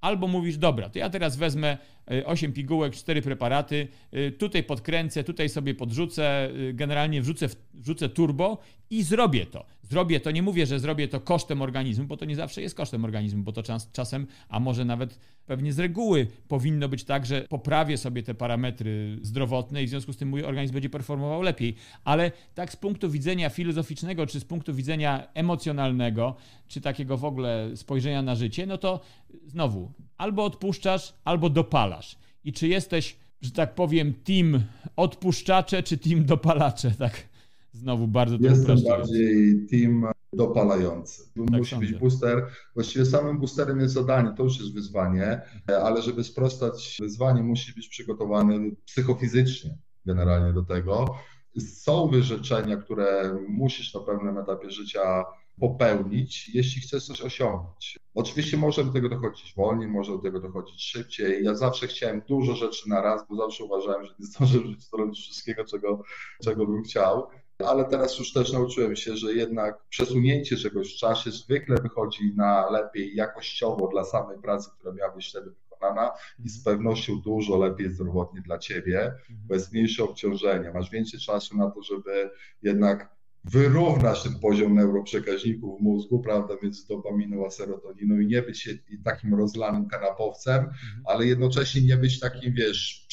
albo 0.00 0.28
mówisz, 0.28 0.56
dobra, 0.56 0.88
to 0.88 0.98
ja 0.98 1.10
teraz 1.10 1.36
wezmę 1.36 1.78
8 2.24 2.50
y, 2.50 2.54
pigułek, 2.54 2.94
4 2.94 3.22
preparaty, 3.22 3.88
y, 4.14 4.32
tutaj 4.32 4.64
podkręcę, 4.64 5.24
tutaj 5.24 5.48
sobie 5.48 5.74
podrzucę, 5.74 6.50
generalnie 6.72 7.22
wrzucę, 7.22 7.48
wrzucę 7.74 8.08
turbo 8.08 8.58
i 8.90 9.02
zrobię 9.02 9.46
to. 9.46 9.66
Zrobię 9.90 10.20
to, 10.20 10.30
nie 10.30 10.42
mówię, 10.42 10.66
że 10.66 10.80
zrobię 10.80 11.08
to 11.08 11.20
kosztem 11.20 11.62
organizmu, 11.62 12.04
bo 12.04 12.16
to 12.16 12.24
nie 12.24 12.36
zawsze 12.36 12.62
jest 12.62 12.74
kosztem 12.74 13.04
organizmu, 13.04 13.42
bo 13.42 13.52
to 13.52 13.62
czas, 13.62 13.90
czasem, 13.92 14.26
a 14.48 14.60
może 14.60 14.84
nawet 14.84 15.18
pewnie 15.46 15.72
z 15.72 15.78
reguły 15.78 16.26
powinno 16.48 16.88
być 16.88 17.04
tak, 17.04 17.26
że 17.26 17.46
poprawię 17.48 17.98
sobie 17.98 18.22
te 18.22 18.34
parametry 18.34 19.18
zdrowotne 19.22 19.82
i 19.82 19.86
w 19.86 19.90
związku 19.90 20.12
z 20.12 20.16
tym 20.16 20.28
mój 20.28 20.44
organizm 20.44 20.74
będzie 20.74 20.90
performował 20.90 21.42
lepiej. 21.42 21.74
Ale 22.04 22.32
tak 22.54 22.72
z 22.72 22.76
punktu 22.76 23.10
widzenia 23.10 23.50
filozoficznego, 23.50 24.26
czy 24.26 24.40
z 24.40 24.44
punktu 24.44 24.74
widzenia 24.74 25.28
emocjonalnego, 25.34 26.36
czy 26.68 26.80
takiego 26.80 27.16
w 27.16 27.24
ogóle 27.24 27.70
spojrzenia 27.76 28.22
na 28.22 28.34
życie, 28.34 28.66
no 28.66 28.78
to 28.78 29.00
znowu 29.46 29.92
albo 30.18 30.44
odpuszczasz, 30.44 31.14
albo 31.24 31.50
dopalasz. 31.50 32.16
I 32.44 32.52
czy 32.52 32.68
jesteś, 32.68 33.16
że 33.40 33.50
tak 33.50 33.74
powiem, 33.74 34.14
team 34.14 34.64
odpuszczacze, 34.96 35.82
czy 35.82 35.98
team 35.98 36.24
dopalacze, 36.24 36.90
tak? 36.90 37.28
Znowu 37.76 38.08
bardzo 38.08 38.38
to 38.38 38.44
Jestem 38.44 38.78
bardziej 38.88 39.66
team 39.70 40.06
dopalający. 40.32 41.22
Tak 41.34 41.58
Musi 41.58 41.70
sądzę. 41.70 41.86
być 41.86 41.98
booster. 41.98 42.46
Właściwie 42.74 43.04
samym 43.06 43.38
boosterem 43.38 43.80
jest 43.80 43.94
zadanie, 43.94 44.32
to 44.36 44.42
już 44.42 44.58
jest 44.58 44.74
wyzwanie, 44.74 45.40
ale 45.82 46.02
żeby 46.02 46.24
sprostać 46.24 46.96
wyzwanie, 47.00 47.42
musi 47.42 47.74
być 47.74 47.88
przygotowany 47.88 48.76
psychofizycznie 48.84 49.78
generalnie 50.06 50.52
do 50.52 50.62
tego. 50.62 51.14
Są 51.58 52.08
wyrzeczenia, 52.08 52.76
które 52.76 53.38
musisz 53.48 53.94
na 53.94 54.00
pewnym 54.00 54.38
etapie 54.38 54.70
życia 54.70 55.24
popełnić, 55.60 56.48
jeśli 56.54 56.82
chcesz 56.82 57.06
coś 57.06 57.20
osiągnąć. 57.20 57.98
Oczywiście 58.14 58.56
może 58.56 58.84
do 58.84 58.92
tego 58.92 59.08
dochodzić 59.08 59.54
wolniej, 59.56 59.88
może 59.88 60.12
do 60.12 60.18
tego 60.18 60.40
dochodzić 60.40 60.82
szybciej. 60.82 61.44
Ja 61.44 61.54
zawsze 61.54 61.86
chciałem 61.86 62.22
dużo 62.28 62.54
rzeczy 62.54 62.88
na 62.88 63.02
raz, 63.02 63.28
bo 63.28 63.36
zawsze 63.36 63.64
uważałem, 63.64 64.04
że 64.06 64.14
nie 64.18 64.26
zdążę 64.26 64.58
zrobić 64.90 65.18
wszystkiego, 65.18 65.64
czego, 65.64 66.02
czego 66.44 66.66
bym 66.66 66.82
chciał 66.82 67.26
ale 67.64 67.84
teraz 67.84 68.18
już 68.18 68.32
też 68.32 68.52
nauczyłem 68.52 68.96
się, 68.96 69.16
że 69.16 69.32
jednak 69.32 69.84
przesunięcie 69.88 70.56
czegoś 70.56 70.94
w 70.94 70.98
czasie 70.98 71.30
zwykle 71.30 71.76
wychodzi 71.76 72.34
na 72.34 72.70
lepiej 72.70 73.16
jakościowo 73.16 73.88
dla 73.88 74.04
samej 74.04 74.38
pracy, 74.38 74.70
która 74.78 74.92
miała 74.94 75.14
być 75.14 75.28
wtedy 75.28 75.50
wykonana 75.50 76.10
i 76.44 76.48
z 76.48 76.58
mhm. 76.58 76.76
pewnością 76.76 77.20
dużo 77.20 77.58
lepiej 77.58 77.90
zdrowotnie 77.90 78.40
dla 78.40 78.58
ciebie, 78.58 79.14
bo 79.30 79.54
jest 79.54 79.72
mniejsze 79.72 80.04
obciążenie, 80.04 80.70
masz 80.74 80.90
więcej 80.90 81.20
czasu 81.20 81.56
na 81.56 81.70
to, 81.70 81.82
żeby 81.82 82.30
jednak 82.62 83.16
wyrównać 83.44 84.22
ten 84.22 84.38
poziom 84.38 84.74
neuroprzekaźników 84.74 85.78
w 85.78 85.82
mózgu, 85.82 86.20
prawda, 86.20 86.54
między 86.62 86.88
dopaminą 86.88 87.46
a 87.46 87.50
serotoniną 87.50 88.18
i 88.18 88.26
nie 88.26 88.42
być 88.42 88.68
takim 89.04 89.34
rozlanym 89.34 89.88
kanapowcem, 89.88 90.58
mhm. 90.58 91.02
ale 91.04 91.26
jednocześnie 91.26 91.82
nie 91.82 91.96
być 91.96 92.20
takim, 92.20 92.54
wiesz, 92.54 93.06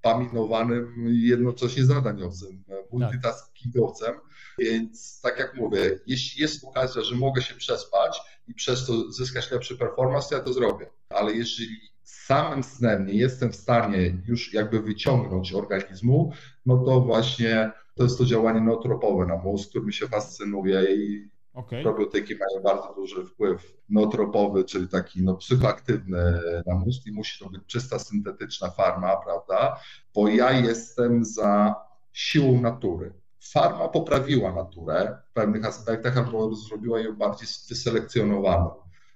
przedopaminowanym 0.00 0.94
jednocześnie 1.08 1.84
zadaniowcem, 1.84 2.64
multitaskingowcem. 2.92 4.14
Więc 4.58 5.20
tak 5.20 5.38
jak 5.38 5.56
mówię, 5.56 5.98
jeśli 6.06 6.42
jest 6.42 6.64
okazja, 6.64 7.02
że 7.02 7.16
mogę 7.16 7.42
się 7.42 7.54
przespać 7.54 8.20
i 8.48 8.54
przez 8.54 8.86
to 8.86 9.12
zyskać 9.12 9.50
lepszy 9.50 9.76
performance, 9.76 10.28
to 10.28 10.34
ja 10.34 10.42
to 10.42 10.52
zrobię. 10.52 10.86
Ale 11.08 11.32
jeżeli 11.32 11.76
samym 12.02 12.62
snem 12.62 13.06
nie 13.06 13.14
jestem 13.14 13.52
w 13.52 13.56
stanie 13.56 14.22
już 14.26 14.54
jakby 14.54 14.80
wyciągnąć 14.80 15.52
organizmu, 15.52 16.32
no 16.66 16.84
to 16.84 17.00
właśnie 17.00 17.72
to 17.94 18.02
jest 18.02 18.18
to 18.18 18.24
działanie 18.24 18.60
nootropowe 18.60 19.26
na 19.26 19.36
mózg, 19.36 19.70
który 19.70 19.86
mi 19.86 19.92
się 19.92 20.08
fascynuje 20.08 20.96
i 20.96 21.30
okay. 21.54 21.82
probiotyki 21.82 22.34
mają 22.34 22.62
bardzo 22.64 22.94
duży 22.94 23.24
wpływ 23.24 23.76
nootropowy, 23.88 24.64
czyli 24.64 24.88
taki 24.88 25.22
no, 25.22 25.34
psychoaktywny 25.34 26.40
na 26.66 26.74
mózg 26.74 27.06
i 27.06 27.12
musi 27.12 27.44
to 27.44 27.50
być 27.50 27.62
czysta 27.66 27.98
syntetyczna 27.98 28.70
farma, 28.70 29.16
prawda? 29.16 29.80
Bo 30.14 30.28
ja 30.28 30.52
jestem 30.52 31.24
za 31.24 31.74
siłą 32.12 32.60
natury. 32.60 33.12
Farma 33.40 33.88
poprawiła 33.88 34.52
naturę 34.52 35.18
w 35.30 35.32
pewnych 35.32 35.64
aspektach, 35.64 36.18
albo 36.18 36.54
zrobiła 36.54 37.00
ją 37.00 37.16
bardziej 37.16 37.48
wyselekcjonowaną. 37.68 38.70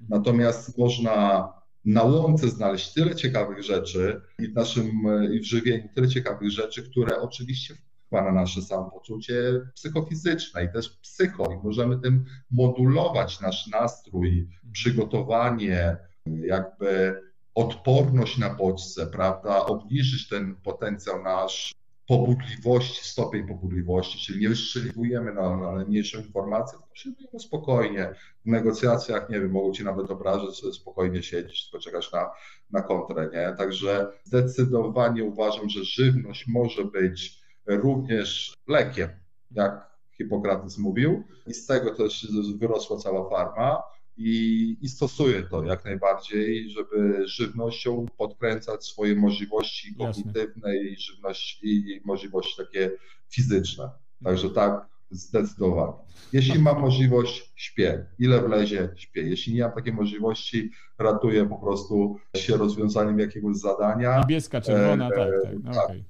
Natomiast 0.09 0.79
można 0.79 1.49
na 1.85 2.03
łące 2.03 2.49
znaleźć 2.49 2.93
tyle 2.93 3.15
ciekawych 3.15 3.63
rzeczy 3.63 4.21
i 4.39 4.49
w 4.49 4.55
naszym 4.55 4.91
i 5.33 5.41
w 5.41 5.45
żywieniu 5.45 5.89
tyle 5.95 6.09
ciekawych 6.09 6.51
rzeczy, 6.51 6.91
które 6.91 7.21
oczywiście 7.21 7.75
wpływa 8.15 8.33
na 8.33 8.41
nasze 8.41 8.63
samopoczucie 8.63 9.35
psychofizyczne 9.75 10.65
i 10.65 10.73
też 10.73 10.89
psycho 10.89 11.53
i 11.53 11.67
możemy 11.67 12.01
tym 12.01 12.25
modulować 12.51 13.41
nasz 13.41 13.67
nastrój, 13.67 14.49
przygotowanie, 14.73 15.97
jakby 16.27 17.21
odporność 17.55 18.39
na 18.39 18.55
bodźce, 18.55 19.07
prawda, 19.07 19.67
obniżyć 19.67 20.29
ten 20.29 20.55
potencjał 20.55 21.23
nasz 21.23 21.75
pobudliwości, 22.07 23.05
stopień 23.05 23.49
pobudliwości, 23.49 24.19
czyli 24.19 24.41
nie 24.41 24.49
wystrzeliwujemy 24.49 25.35
na, 25.35 25.57
na 25.57 25.73
najmniejszą 25.73 26.19
informację, 26.19 26.79
tylko 26.79 26.97
siedzimy 26.97 27.41
spokojnie. 27.41 28.15
W 28.47 28.51
negocjacjach, 28.51 29.31
nie 29.31 29.41
wiem, 29.41 29.51
mogą 29.51 29.73
ci 29.73 29.85
nawet 29.85 30.11
obrażać, 30.11 30.61
że 30.61 30.73
spokojnie 30.73 31.23
siedzisz, 31.23 31.71
tylko 31.71 31.85
czekasz 31.85 32.13
na, 32.13 32.31
na 32.71 32.83
kontrę, 32.83 33.31
nie? 33.33 33.55
Także 33.59 34.07
zdecydowanie 34.25 35.25
uważam, 35.25 35.69
że 35.69 35.85
żywność 35.85 36.47
może 36.47 36.85
być 36.85 37.44
również 37.67 38.55
lekiem, 38.69 39.09
jak 39.51 39.95
Hipokrates 40.17 40.79
mówił 40.79 41.25
i 41.47 41.55
z 41.55 41.67
tego 41.67 41.95
też 41.95 42.29
wyrosła 42.59 42.97
cała 42.97 43.31
farma 43.31 43.83
i, 44.17 44.77
i 44.81 44.89
stosuję 44.89 45.43
to 45.43 45.65
jak 45.65 45.85
najbardziej, 45.85 46.71
żeby 46.71 47.29
żywnością 47.29 48.07
podkręcać 48.19 48.85
swoje 48.85 49.17
możliwości 49.17 49.95
kognitywne 49.95 50.77
i 50.77 50.97
żywności 50.97 51.67
i 51.67 52.01
możliwości 52.05 52.57
takie 52.57 52.91
fizyczne. 53.29 53.91
Także 54.25 54.51
tak, 54.51 54.87
zdecydowanie. 55.11 55.93
Jeśli 56.33 56.59
mam 56.59 56.81
możliwość, 56.81 57.53
śpię. 57.57 58.07
Ile 58.19 58.43
wlezie, 58.43 58.89
śpię. 58.97 59.23
Jeśli 59.23 59.55
nie 59.55 59.63
mam 59.63 59.73
takiej 59.73 59.93
możliwości, 59.93 60.71
ratuję 60.99 61.49
po 61.49 61.57
prostu 61.57 62.17
się 62.37 62.57
rozwiązaniem 62.57 63.19
jakiegoś 63.19 63.57
zadania. 63.57 64.21
Niebieska, 64.21 64.61
czerwona, 64.61 65.09
e, 65.09 65.11
tak, 65.11 65.43
tak. 65.43 65.55
No, 65.63 65.73
tak. 65.75 65.85
Okay. 65.85 66.05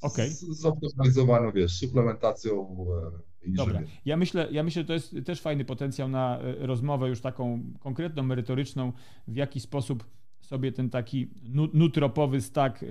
Okay. 0.00 0.30
Zoptymalizowaną, 0.30 1.52
wiesz, 1.52 1.78
suplementacją 1.78 2.76
e, 3.16 3.30
Dobra. 3.46 3.82
Ja 4.04 4.16
myślę, 4.16 4.48
ja 4.50 4.62
myślę, 4.62 4.82
że 4.82 4.86
to 4.86 4.92
jest 4.92 5.16
też 5.24 5.40
fajny 5.40 5.64
potencjał 5.64 6.08
na 6.08 6.40
e, 6.40 6.66
rozmowę 6.66 7.08
już 7.08 7.20
taką 7.20 7.62
konkretną, 7.80 8.22
merytoryczną, 8.22 8.92
w 9.28 9.36
jaki 9.36 9.60
sposób 9.60 10.04
sobie 10.40 10.72
ten 10.72 10.90
taki 10.90 11.30
nutropowy 11.72 12.40
stack 12.40 12.82
e, 12.82 12.86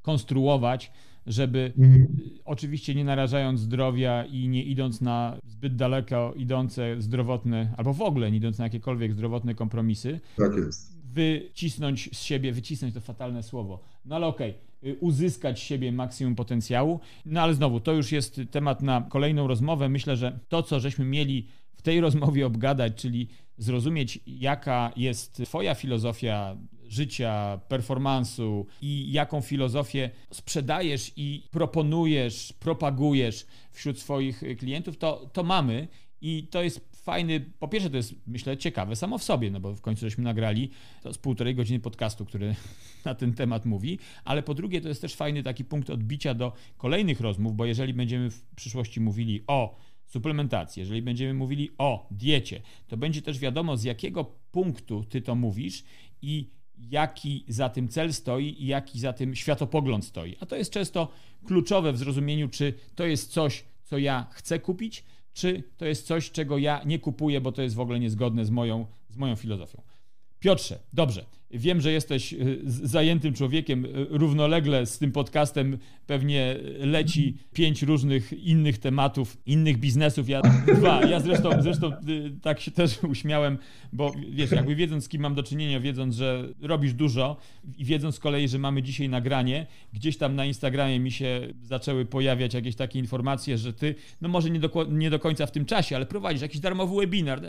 skonstruować, 0.00 0.92
żeby 1.26 1.72
mhm. 1.78 2.02
E, 2.02 2.06
oczywiście 2.44 2.94
nie 2.94 3.04
narażając 3.04 3.60
zdrowia 3.60 4.24
i 4.24 4.48
nie 4.48 4.64
idąc 4.64 5.00
na 5.00 5.38
zbyt 5.46 5.76
daleko 5.76 6.32
idące 6.36 7.00
zdrowotne, 7.02 7.74
albo 7.76 7.92
w 7.94 8.02
ogóle 8.02 8.30
nie 8.30 8.36
idąc 8.36 8.58
na 8.58 8.64
jakiekolwiek 8.64 9.12
zdrowotne 9.12 9.54
kompromisy, 9.54 10.20
tak 10.36 10.56
jest 10.56 10.97
wycisnąć 11.18 12.10
z 12.12 12.22
siebie, 12.22 12.52
wycisnąć 12.52 12.94
to 12.94 13.00
fatalne 13.00 13.42
słowo, 13.42 13.80
no 14.04 14.16
ale 14.16 14.26
okej, 14.26 14.54
okay, 14.82 14.96
uzyskać 15.00 15.58
z 15.58 15.62
siebie 15.62 15.92
maksimum 15.92 16.34
potencjału. 16.34 17.00
No 17.26 17.40
ale 17.40 17.54
znowu, 17.54 17.80
to 17.80 17.92
już 17.92 18.12
jest 18.12 18.40
temat 18.50 18.82
na 18.82 19.00
kolejną 19.00 19.46
rozmowę. 19.46 19.88
Myślę, 19.88 20.16
że 20.16 20.38
to, 20.48 20.62
co 20.62 20.80
żeśmy 20.80 21.04
mieli 21.04 21.46
w 21.74 21.82
tej 21.82 22.00
rozmowie 22.06 22.46
obgadać, 22.46 22.92
czyli 22.94 23.28
zrozumieć, 23.56 24.18
jaka 24.26 24.92
jest 24.96 25.42
Twoja 25.44 25.74
filozofia 25.74 26.56
życia, 26.88 27.60
performansu 27.68 28.66
i 28.82 29.12
jaką 29.12 29.40
filozofię 29.40 30.10
sprzedajesz 30.32 31.12
i 31.16 31.42
proponujesz, 31.50 32.52
propagujesz 32.52 33.46
wśród 33.72 33.98
swoich 33.98 34.42
klientów, 34.58 34.96
to, 34.96 35.30
to 35.32 35.42
mamy. 35.42 35.88
I 36.20 36.46
to 36.50 36.62
jest 36.62 36.97
fajny, 37.04 37.40
po 37.58 37.68
pierwsze 37.68 37.90
to 37.90 37.96
jest 37.96 38.14
myślę 38.26 38.56
ciekawe 38.56 38.96
samo 38.96 39.18
w 39.18 39.22
sobie, 39.22 39.50
no 39.50 39.60
bo 39.60 39.74
w 39.74 39.80
końcu 39.80 40.00
żeśmy 40.00 40.24
nagrali 40.24 40.70
to 41.02 41.12
z 41.12 41.18
półtorej 41.18 41.54
godziny 41.54 41.80
podcastu, 41.80 42.24
który 42.24 42.54
na 43.04 43.14
ten 43.14 43.34
temat 43.34 43.66
mówi, 43.66 43.98
ale 44.24 44.42
po 44.42 44.54
drugie 44.54 44.80
to 44.80 44.88
jest 44.88 45.00
też 45.00 45.14
fajny 45.14 45.42
taki 45.42 45.64
punkt 45.64 45.90
odbicia 45.90 46.34
do 46.34 46.52
kolejnych 46.76 47.20
rozmów, 47.20 47.56
bo 47.56 47.64
jeżeli 47.64 47.94
będziemy 47.94 48.30
w 48.30 48.46
przyszłości 48.56 49.00
mówili 49.00 49.42
o 49.46 49.76
suplementacji, 50.06 50.80
jeżeli 50.80 51.02
będziemy 51.02 51.34
mówili 51.34 51.70
o 51.78 52.08
diecie, 52.10 52.62
to 52.86 52.96
będzie 52.96 53.22
też 53.22 53.38
wiadomo 53.38 53.76
z 53.76 53.84
jakiego 53.84 54.24
punktu 54.52 55.04
ty 55.04 55.22
to 55.22 55.34
mówisz 55.34 55.84
i 56.22 56.50
jaki 56.78 57.44
za 57.48 57.68
tym 57.68 57.88
cel 57.88 58.12
stoi 58.12 58.62
i 58.62 58.66
jaki 58.66 59.00
za 59.00 59.12
tym 59.12 59.34
światopogląd 59.34 60.04
stoi. 60.04 60.36
A 60.40 60.46
to 60.46 60.56
jest 60.56 60.70
często 60.70 61.08
kluczowe 61.46 61.92
w 61.92 61.98
zrozumieniu, 61.98 62.48
czy 62.48 62.74
to 62.94 63.06
jest 63.06 63.32
coś, 63.32 63.64
co 63.84 63.98
ja 63.98 64.26
chcę 64.30 64.58
kupić, 64.58 65.04
czy 65.38 65.62
to 65.76 65.86
jest 65.86 66.06
coś, 66.06 66.30
czego 66.30 66.58
ja 66.58 66.82
nie 66.86 66.98
kupuję, 66.98 67.40
bo 67.40 67.52
to 67.52 67.62
jest 67.62 67.74
w 67.74 67.80
ogóle 67.80 68.00
niezgodne 68.00 68.44
z 68.44 68.50
moją, 68.50 68.86
z 69.10 69.16
moją 69.16 69.36
filozofią. 69.36 69.82
Piotrze, 70.40 70.78
dobrze. 70.92 71.24
Wiem, 71.50 71.80
że 71.80 71.92
jesteś 71.92 72.32
y, 72.32 72.60
zajętym 72.64 73.34
człowiekiem. 73.34 73.84
Y, 73.84 74.06
równolegle 74.10 74.86
z 74.86 74.98
tym 74.98 75.12
podcastem 75.12 75.78
pewnie 76.06 76.56
leci 76.78 77.36
pięć 77.52 77.82
różnych 77.82 78.32
innych 78.32 78.78
tematów, 78.78 79.36
innych 79.46 79.78
biznesów. 79.78 80.28
Ja 80.28 80.42
dwa. 80.76 81.06
Ja 81.06 81.20
zresztą, 81.20 81.50
zresztą 81.62 81.92
y, 82.08 82.32
tak 82.42 82.60
się 82.60 82.70
też 82.70 82.98
uśmiałem, 83.14 83.58
bo 83.92 84.12
wiesz, 84.30 84.50
jakby 84.50 84.74
wiedząc, 84.74 85.04
z 85.04 85.08
kim 85.08 85.22
mam 85.22 85.34
do 85.34 85.42
czynienia, 85.42 85.80
wiedząc, 85.80 86.14
że 86.14 86.48
robisz 86.60 86.92
dużo 86.92 87.36
i 87.78 87.84
wiedząc 87.84 88.14
z 88.14 88.18
kolei, 88.18 88.48
że 88.48 88.58
mamy 88.58 88.82
dzisiaj 88.82 89.08
nagranie, 89.08 89.66
gdzieś 89.92 90.16
tam 90.16 90.36
na 90.36 90.44
Instagramie 90.44 91.00
mi 91.00 91.12
się 91.12 91.48
zaczęły 91.62 92.04
pojawiać 92.04 92.54
jakieś 92.54 92.76
takie 92.76 92.98
informacje, 92.98 93.58
że 93.58 93.72
ty, 93.72 93.94
no 94.20 94.28
może 94.28 94.50
nie 94.50 94.60
do, 94.60 94.86
nie 94.90 95.10
do 95.10 95.18
końca 95.18 95.46
w 95.46 95.52
tym 95.52 95.64
czasie, 95.64 95.96
ale 95.96 96.06
prowadzisz 96.06 96.42
jakiś 96.42 96.60
darmowy 96.60 96.96
webinar. 96.96 97.40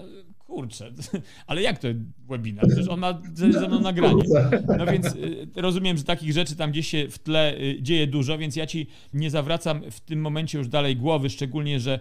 Kurczę, 0.49 0.91
ale 1.47 1.61
jak 1.61 1.79
to 1.79 1.87
webinar? 2.29 2.67
Przecież 2.67 2.87
on 2.87 2.99
ma 2.99 3.21
ze 3.33 3.67
mną 3.67 3.79
nagranie. 3.79 4.23
No 4.77 4.85
więc 4.85 5.15
y, 5.15 5.47
rozumiem, 5.55 5.97
że 5.97 6.03
takich 6.03 6.33
rzeczy 6.33 6.55
tam 6.55 6.71
gdzieś 6.71 6.87
się 6.87 7.09
w 7.09 7.19
tle 7.19 7.57
y, 7.57 7.81
dzieje 7.81 8.07
dużo, 8.07 8.37
więc 8.37 8.55
ja 8.55 8.67
ci 8.67 8.87
nie 9.13 9.29
zawracam 9.29 9.81
w 9.91 9.99
tym 9.99 10.21
momencie 10.21 10.57
już 10.57 10.67
dalej 10.67 10.95
głowy, 10.95 11.29
szczególnie, 11.29 11.79
że 11.79 11.99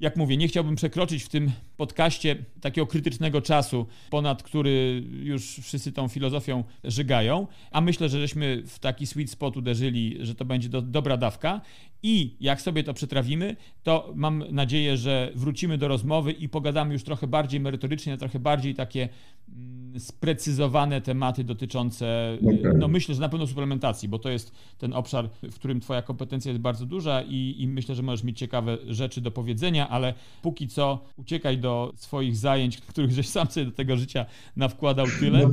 jak 0.00 0.16
mówię, 0.16 0.36
nie 0.36 0.48
chciałbym 0.48 0.76
przekroczyć 0.76 1.22
w 1.22 1.28
tym 1.28 1.52
podcaście 1.76 2.36
takiego 2.60 2.86
krytycznego 2.86 3.40
czasu, 3.40 3.86
ponad 4.10 4.42
który 4.42 5.04
już 5.22 5.56
wszyscy 5.56 5.92
tą 5.92 6.08
filozofią 6.08 6.64
żygają, 6.84 7.46
a 7.70 7.80
myślę, 7.80 8.08
że 8.08 8.20
żeśmy 8.20 8.62
w 8.66 8.78
taki 8.78 9.06
sweet 9.06 9.30
spot 9.30 9.56
uderzyli, 9.56 10.16
że 10.20 10.34
to 10.34 10.44
będzie 10.44 10.68
do, 10.68 10.82
dobra 10.82 11.16
dawka. 11.16 11.60
I 12.02 12.36
jak 12.40 12.60
sobie 12.60 12.84
to 12.84 12.94
przetrawimy, 12.94 13.56
to 13.82 14.12
mam 14.14 14.44
nadzieję, 14.50 14.96
że 14.96 15.32
wrócimy 15.34 15.78
do 15.78 15.88
rozmowy 15.88 16.32
i 16.32 16.48
pogadamy 16.48 16.92
już 16.92 17.04
trochę 17.04 17.26
bardziej 17.26 17.60
merytorycznie, 17.60 18.18
trochę 18.18 18.38
bardziej 18.38 18.74
takie 18.74 19.08
mm, 19.48 19.83
sprecyzowane 19.98 21.00
tematy 21.00 21.44
dotyczące, 21.44 22.38
no 22.78 22.88
myślę, 22.88 23.14
że 23.14 23.20
na 23.20 23.28
pewno 23.28 23.46
suplementacji, 23.46 24.08
bo 24.08 24.18
to 24.18 24.30
jest 24.30 24.52
ten 24.78 24.92
obszar, 24.92 25.28
w 25.42 25.54
którym 25.54 25.80
Twoja 25.80 26.02
kompetencja 26.02 26.52
jest 26.52 26.62
bardzo 26.62 26.86
duża 26.86 27.22
i, 27.22 27.54
i 27.58 27.68
myślę, 27.68 27.94
że 27.94 28.02
możesz 28.02 28.24
mieć 28.24 28.38
ciekawe 28.38 28.78
rzeczy 28.88 29.20
do 29.20 29.30
powiedzenia, 29.30 29.88
ale 29.88 30.14
póki 30.42 30.68
co 30.68 30.98
uciekaj 31.16 31.58
do 31.58 31.92
swoich 31.96 32.36
zajęć, 32.36 32.80
których 32.90 33.12
żeś 33.12 33.28
sam 33.28 33.46
sobie 33.46 33.66
do 33.66 33.72
tego 33.72 33.96
życia 33.96 34.26
nawkładał 34.56 35.06
tyle. 35.20 35.50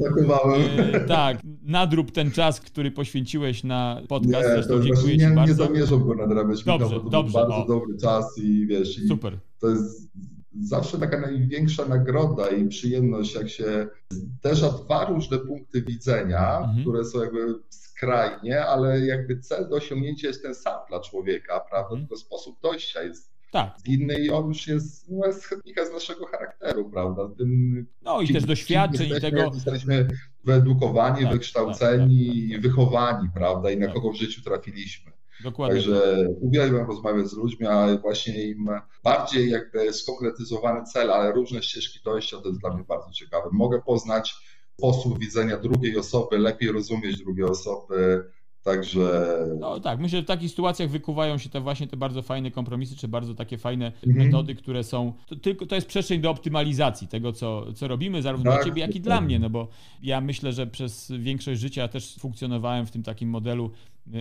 E, 0.94 1.00
tak, 1.00 1.42
nadrób 1.64 2.12
ten 2.12 2.32
czas, 2.32 2.62
który 2.62 2.92
poświęciłeś 2.92 3.64
na 3.64 4.02
podcast, 4.08 4.48
nie, 4.48 4.54
zresztą 4.54 4.84
dziękuję 4.84 5.18
Ci 5.18 5.20
nie, 5.20 5.30
bardzo. 5.30 5.64
Nie 5.64 5.68
zamierzam 5.68 6.08
go 6.08 6.16
nadrabiać, 6.16 6.64
dobrze, 6.64 6.86
Michał, 6.86 7.04
to 7.04 7.10
dobrze, 7.10 7.40
był 7.40 7.48
bardzo 7.48 7.64
o. 7.64 7.68
dobry 7.68 7.98
czas 7.98 8.38
i 8.38 8.68
wiesz, 8.68 9.00
i 9.00 9.08
Super. 9.08 9.40
to 9.60 9.70
jest 9.70 10.12
zawsze 10.60 10.98
taka 10.98 11.20
największa 11.20 11.86
nagroda 11.86 12.50
i 12.50 12.68
przyjemność, 12.68 13.36
jak 13.36 13.50
się 13.50 13.88
zderza 14.10 14.70
dwa 14.70 15.06
różne 15.06 15.38
punkty 15.38 15.82
widzenia, 15.82 16.58
mhm. 16.60 16.82
które 16.82 17.06
są 17.06 17.22
jakby 17.22 17.56
skrajnie, 17.70 18.66
ale 18.66 19.00
jakby 19.00 19.40
cel 19.40 19.70
do 19.70 19.76
osiągnięcia 19.76 20.28
jest 20.28 20.44
ten 20.44 20.56
sam 20.56 20.80
dla 20.90 21.00
człowieka, 21.00 21.60
prawda? 21.60 21.90
Mhm. 21.90 22.02
Tylko 22.02 22.18
sposób 22.18 22.62
dojścia 22.62 23.04
jest 23.04 23.32
tak. 23.52 23.76
inny 23.86 24.20
i 24.20 24.30
on 24.30 24.48
już 24.48 24.68
jest, 24.68 25.10
no 25.10 25.28
jest 25.28 25.50
z 25.90 25.94
naszego 25.94 26.26
charakteru, 26.26 26.90
prawda? 26.90 27.30
Tym, 27.38 27.86
no 28.02 28.22
i 28.22 28.34
też 28.34 28.46
doświadczeń 28.46 29.12
i 29.18 29.22
tego. 29.22 29.52
Jesteśmy 29.54 30.08
wyedukowani, 30.44 31.24
tak, 31.24 31.34
wykształceni 31.34 32.28
tak, 32.28 32.36
tak, 32.42 32.52
tak, 32.52 32.62
wychowani, 32.62 33.30
prawda? 33.34 33.72
I 33.72 33.78
na 33.78 33.86
tak. 33.86 33.96
kogo 33.96 34.12
w 34.12 34.16
życiu 34.16 34.42
trafiliśmy. 34.42 35.12
Dokładnie. 35.44 35.76
Także 35.76 36.28
uwielbiam 36.42 36.88
rozmawiać 36.88 37.28
z 37.28 37.34
ludźmi, 37.34 37.68
a 37.68 37.98
właśnie 37.98 38.44
im 38.44 38.70
bardziej 39.04 39.50
jakby 39.50 39.94
skonkretyzowany 39.94 40.84
cel, 40.84 41.12
ale 41.12 41.32
różne 41.32 41.64
ścieżki 41.64 42.00
dojścia, 42.06 42.38
to 42.38 42.48
jest 42.48 42.62
dla 42.62 42.74
mnie 42.74 42.84
bardzo 42.84 43.12
ciekawe. 43.12 43.50
Mogę 43.52 43.82
poznać 43.82 44.36
sposób 44.78 45.20
widzenia 45.20 45.58
drugiej 45.58 45.98
osoby, 45.98 46.38
lepiej 46.38 46.72
rozumieć 46.72 47.18
drugiej 47.18 47.46
osoby, 47.46 48.24
Także. 48.64 49.38
No 49.60 49.80
tak, 49.80 50.00
myślę, 50.00 50.20
że 50.20 50.24
w 50.24 50.28
takich 50.28 50.50
sytuacjach 50.50 50.90
wykuwają 50.90 51.38
się 51.38 51.50
te 51.50 51.62
właśnie 51.62 51.88
te 51.88 51.98
bardzo 51.98 52.22
fajne 52.22 52.52
kompromisy, 52.52 52.96
czy 52.96 53.08
bardzo 53.08 53.36
takie 53.36 53.58
fajne 53.58 53.92
mhm. 54.08 54.26
metody, 54.26 54.56
które 54.56 54.84
są. 54.84 55.14
To, 55.28 55.36
tylko 55.36 55.66
to 55.66 55.76
jest 55.76 55.88
przestrzeń 55.88 56.22
do 56.22 56.30
optymalizacji 56.30 57.08
tego, 57.08 57.34
co, 57.34 57.74
co 57.74 57.88
robimy, 57.88 58.22
zarówno 58.22 58.52
tak, 58.52 58.60
dla 58.60 58.66
ciebie, 58.66 58.82
jak 58.82 58.96
i 58.96 59.02
dla 59.02 59.22
mnie. 59.22 59.40
No 59.40 59.50
bo 59.50 59.68
ja 60.04 60.22
myślę, 60.22 60.54
że 60.54 60.68
przez 60.68 61.12
większość 61.20 61.62
życia 61.62 61.88
też 61.88 62.16
funkcjonowałem 62.20 62.86
w 62.86 62.92
tym 62.92 63.04
takim 63.04 63.30
modelu 63.30 63.72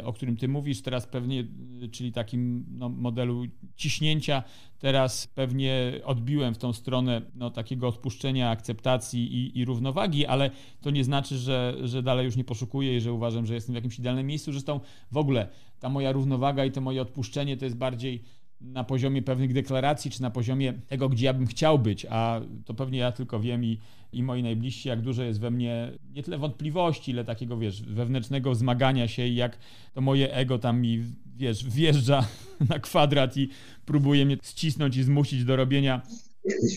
o 0.04 0.12
którym 0.12 0.36
ty 0.36 0.48
mówisz, 0.48 0.82
teraz 0.82 1.06
pewnie, 1.06 1.44
y, 1.82 1.88
czyli 1.88 2.12
takim 2.12 2.66
no, 2.70 2.88
modelu 2.88 3.44
ciśnięcia, 3.76 4.42
teraz 4.78 5.26
pewnie 5.26 5.92
odbiłem 6.04 6.54
w 6.54 6.58
tą 6.58 6.72
stronę 6.72 7.22
no, 7.34 7.50
takiego 7.50 7.88
odpuszczenia, 7.88 8.50
akceptacji 8.50 9.34
i, 9.34 9.58
i, 9.58 9.64
równowagi, 9.64 10.26
ale 10.26 10.50
to 10.80 10.90
nie 10.90 11.04
znaczy, 11.04 11.38
że, 11.38 11.76
że 11.84 12.02
dalej 12.02 12.24
już 12.24 12.36
nie 12.36 12.44
poszukuję 12.44 12.96
i 12.96 13.00
że 13.00 13.12
uważam, 13.12 13.46
że 13.46 13.54
jestem 13.54 13.72
w 13.72 13.76
jakimś 13.76 13.98
idealnym 13.98 14.26
miejscu. 14.26 14.52
Zresztą 14.52 14.80
w 15.10 15.16
ogóle 15.16 15.48
ta 15.80 15.88
moja 15.88 16.12
równowaga 16.12 16.64
i 16.64 16.70
to 16.70 16.80
moje 16.80 17.02
odpuszczenie 17.02 17.56
to 17.56 17.64
jest 17.64 17.76
bardziej 17.76 18.22
na 18.60 18.84
poziomie 18.84 19.22
pewnych 19.22 19.52
deklaracji, 19.52 20.10
czy 20.10 20.22
na 20.22 20.30
poziomie 20.30 20.72
tego, 20.72 21.08
gdzie 21.08 21.26
ja 21.26 21.34
bym 21.34 21.46
chciał 21.46 21.78
być, 21.78 22.06
a 22.10 22.40
to 22.64 22.74
pewnie 22.74 22.98
ja 22.98 23.12
tylko 23.12 23.40
wiem 23.40 23.64
i, 23.64 23.78
i 24.12 24.22
moi 24.22 24.42
najbliżsi, 24.42 24.88
jak 24.88 25.00
dużo 25.00 25.22
jest 25.22 25.40
we 25.40 25.50
mnie 25.50 25.92
nie 26.14 26.22
tyle 26.22 26.38
wątpliwości, 26.38 27.10
ile 27.10 27.24
takiego, 27.24 27.58
wiesz, 27.58 27.82
wewnętrznego 27.82 28.54
zmagania 28.54 29.08
się 29.08 29.26
i 29.26 29.34
jak 29.34 29.58
to 29.94 30.00
moje 30.00 30.34
ego 30.34 30.58
tam 30.58 30.80
mi, 30.80 31.04
wiesz, 31.36 31.64
wjeżdża 31.64 32.26
na 32.70 32.78
kwadrat 32.78 33.36
i 33.36 33.48
próbuje 33.84 34.26
mnie 34.26 34.36
ścisnąć 34.42 34.96
i 34.96 35.02
zmusić 35.02 35.44
do 35.44 35.56
robienia 35.56 36.02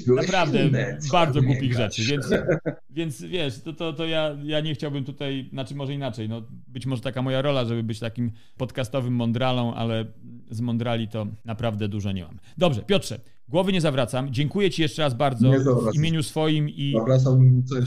Naprawdę 0.08 0.70
bardzo 1.12 1.42
głupich 1.42 1.74
rzeczy, 1.74 2.04
więc, 2.04 2.26
więc 2.90 3.22
wiesz, 3.22 3.62
to, 3.62 3.74
to, 3.74 3.94
to 3.94 4.06
ja, 4.06 4.38
ja 4.44 4.60
nie 4.60 4.74
chciałbym 4.74 5.04
tutaj, 5.04 5.50
znaczy 5.52 5.76
może 5.76 5.94
inaczej, 5.94 6.30
no 6.30 6.42
być 6.68 6.86
może 6.86 7.02
taka 7.02 7.22
moja 7.22 7.42
rola, 7.42 7.66
żeby 7.66 7.84
być 7.84 8.00
takim 8.00 8.32
podcastowym 8.58 9.14
mądralą, 9.14 9.74
ale 9.74 10.06
z 10.52 10.62
mądrali 10.62 11.08
to 11.08 11.28
naprawdę 11.46 11.88
dużo 11.88 12.12
nie 12.12 12.24
mam. 12.24 12.40
Dobrze, 12.58 12.82
Piotrze, 12.82 13.20
głowy 13.54 13.74
nie 13.74 13.82
zawracam. 13.82 14.34
Dziękuję 14.34 14.72
Ci 14.72 14.82
jeszcze 14.82 15.02
raz 15.02 15.14
bardzo 15.14 15.52
w 15.92 15.96
imieniu 15.96 16.24
swoim 16.24 16.70
i 16.70 16.96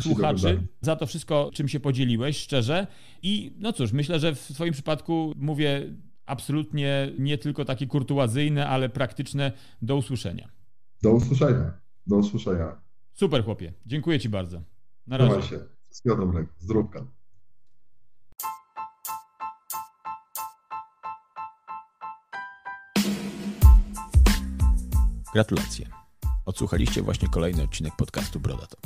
słuchaczy 0.01 0.67
za 0.81 0.97
to 0.97 1.07
wszystko, 1.07 1.51
czym 1.55 1.69
się 1.69 1.81
podzieliłeś, 1.81 2.39
szczerze. 2.39 2.87
I 3.23 3.53
no 3.59 3.73
cóż, 3.73 3.93
myślę, 3.93 4.19
że 4.19 4.35
w 4.35 4.41
Twoim 4.41 4.73
przypadku 4.73 5.33
mówię 5.37 5.95
absolutnie 6.27 7.13
nie 7.19 7.39
tylko 7.39 7.65
takie 7.65 7.87
kurtuazyjne, 7.87 8.69
ale 8.69 8.89
praktyczne. 8.89 9.53
Do 9.83 9.97
usłyszenia. 9.97 10.49
Do 11.03 11.13
usłyszenia. 11.13 11.73
Do 12.07 12.17
usłyszenia. 12.17 12.81
Super 13.13 13.45
chłopie. 13.45 13.73
Dziękuję 13.87 14.21
Ci 14.21 14.29
bardzo. 14.29 14.63
Na 15.07 15.17
razie. 15.17 15.43
się. 15.43 15.59
Wszystkiego 15.91 16.17
dobrego. 16.17 16.49
Zdrówka. 16.59 17.16
Gratulacje. 25.37 25.89
Odsłuchaliście 26.47 27.03
właśnie 27.03 27.29
kolejny 27.29 27.63
odcinek 27.63 27.97
podcastu 27.97 28.41
Brodatok. 28.41 28.81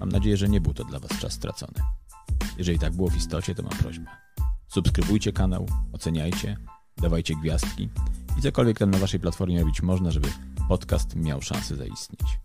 Mam 0.00 0.08
nadzieję, 0.08 0.36
że 0.36 0.48
nie 0.48 0.60
był 0.60 0.74
to 0.74 0.84
dla 0.84 0.98
Was 0.98 1.10
czas 1.18 1.32
stracony. 1.32 1.72
Jeżeli 2.58 2.78
tak 2.78 2.92
było 2.96 3.10
w 3.10 3.16
istocie, 3.16 3.54
to 3.54 3.62
mam 3.62 3.72
prośbę. 3.72 4.06
Subskrybujcie 4.68 5.32
kanał, 5.32 5.66
oceniajcie, 5.92 6.56
dawajcie 6.96 7.34
gwiazdki 7.42 7.88
i 8.38 8.42
cokolwiek 8.42 8.78
tam 8.78 8.90
na 8.90 8.98
Waszej 8.98 9.20
platformie 9.20 9.60
robić 9.60 9.82
można, 9.82 10.10
żeby 10.10 10.28
podcast 10.68 11.16
miał 11.16 11.42
szansę 11.42 11.76
zaistnieć. 11.76 12.38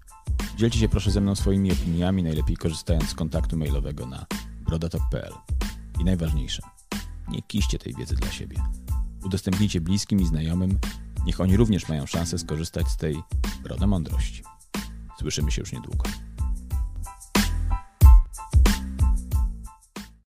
Dzielcie 0.57 0.79
się 0.79 0.89
proszę 0.89 1.11
ze 1.11 1.21
mną 1.21 1.35
swoimi 1.35 1.71
opiniami, 1.71 2.23
najlepiej 2.23 2.57
korzystając 2.57 3.09
z 3.09 3.13
kontaktu 3.13 3.57
mailowego 3.57 4.05
na 4.05 4.25
brodatok.pl. 4.65 5.33
I 5.99 6.03
najważniejsze, 6.03 6.61
nie 7.27 7.41
kiście 7.41 7.79
tej 7.79 7.93
wiedzy 7.95 8.15
dla 8.15 8.31
siebie. 8.31 8.57
Udostępnijcie 9.25 9.81
bliskim 9.81 10.21
i 10.21 10.25
znajomym, 10.25 10.79
niech 11.25 11.41
oni 11.41 11.57
również 11.57 11.89
mają 11.89 12.05
szansę 12.05 12.39
skorzystać 12.39 12.87
z 12.87 12.97
tej 12.97 13.15
broda 13.63 13.87
mądrości. 13.87 14.43
Słyszymy 15.19 15.51
się 15.51 15.61
już 15.61 15.71
niedługo. 15.71 16.03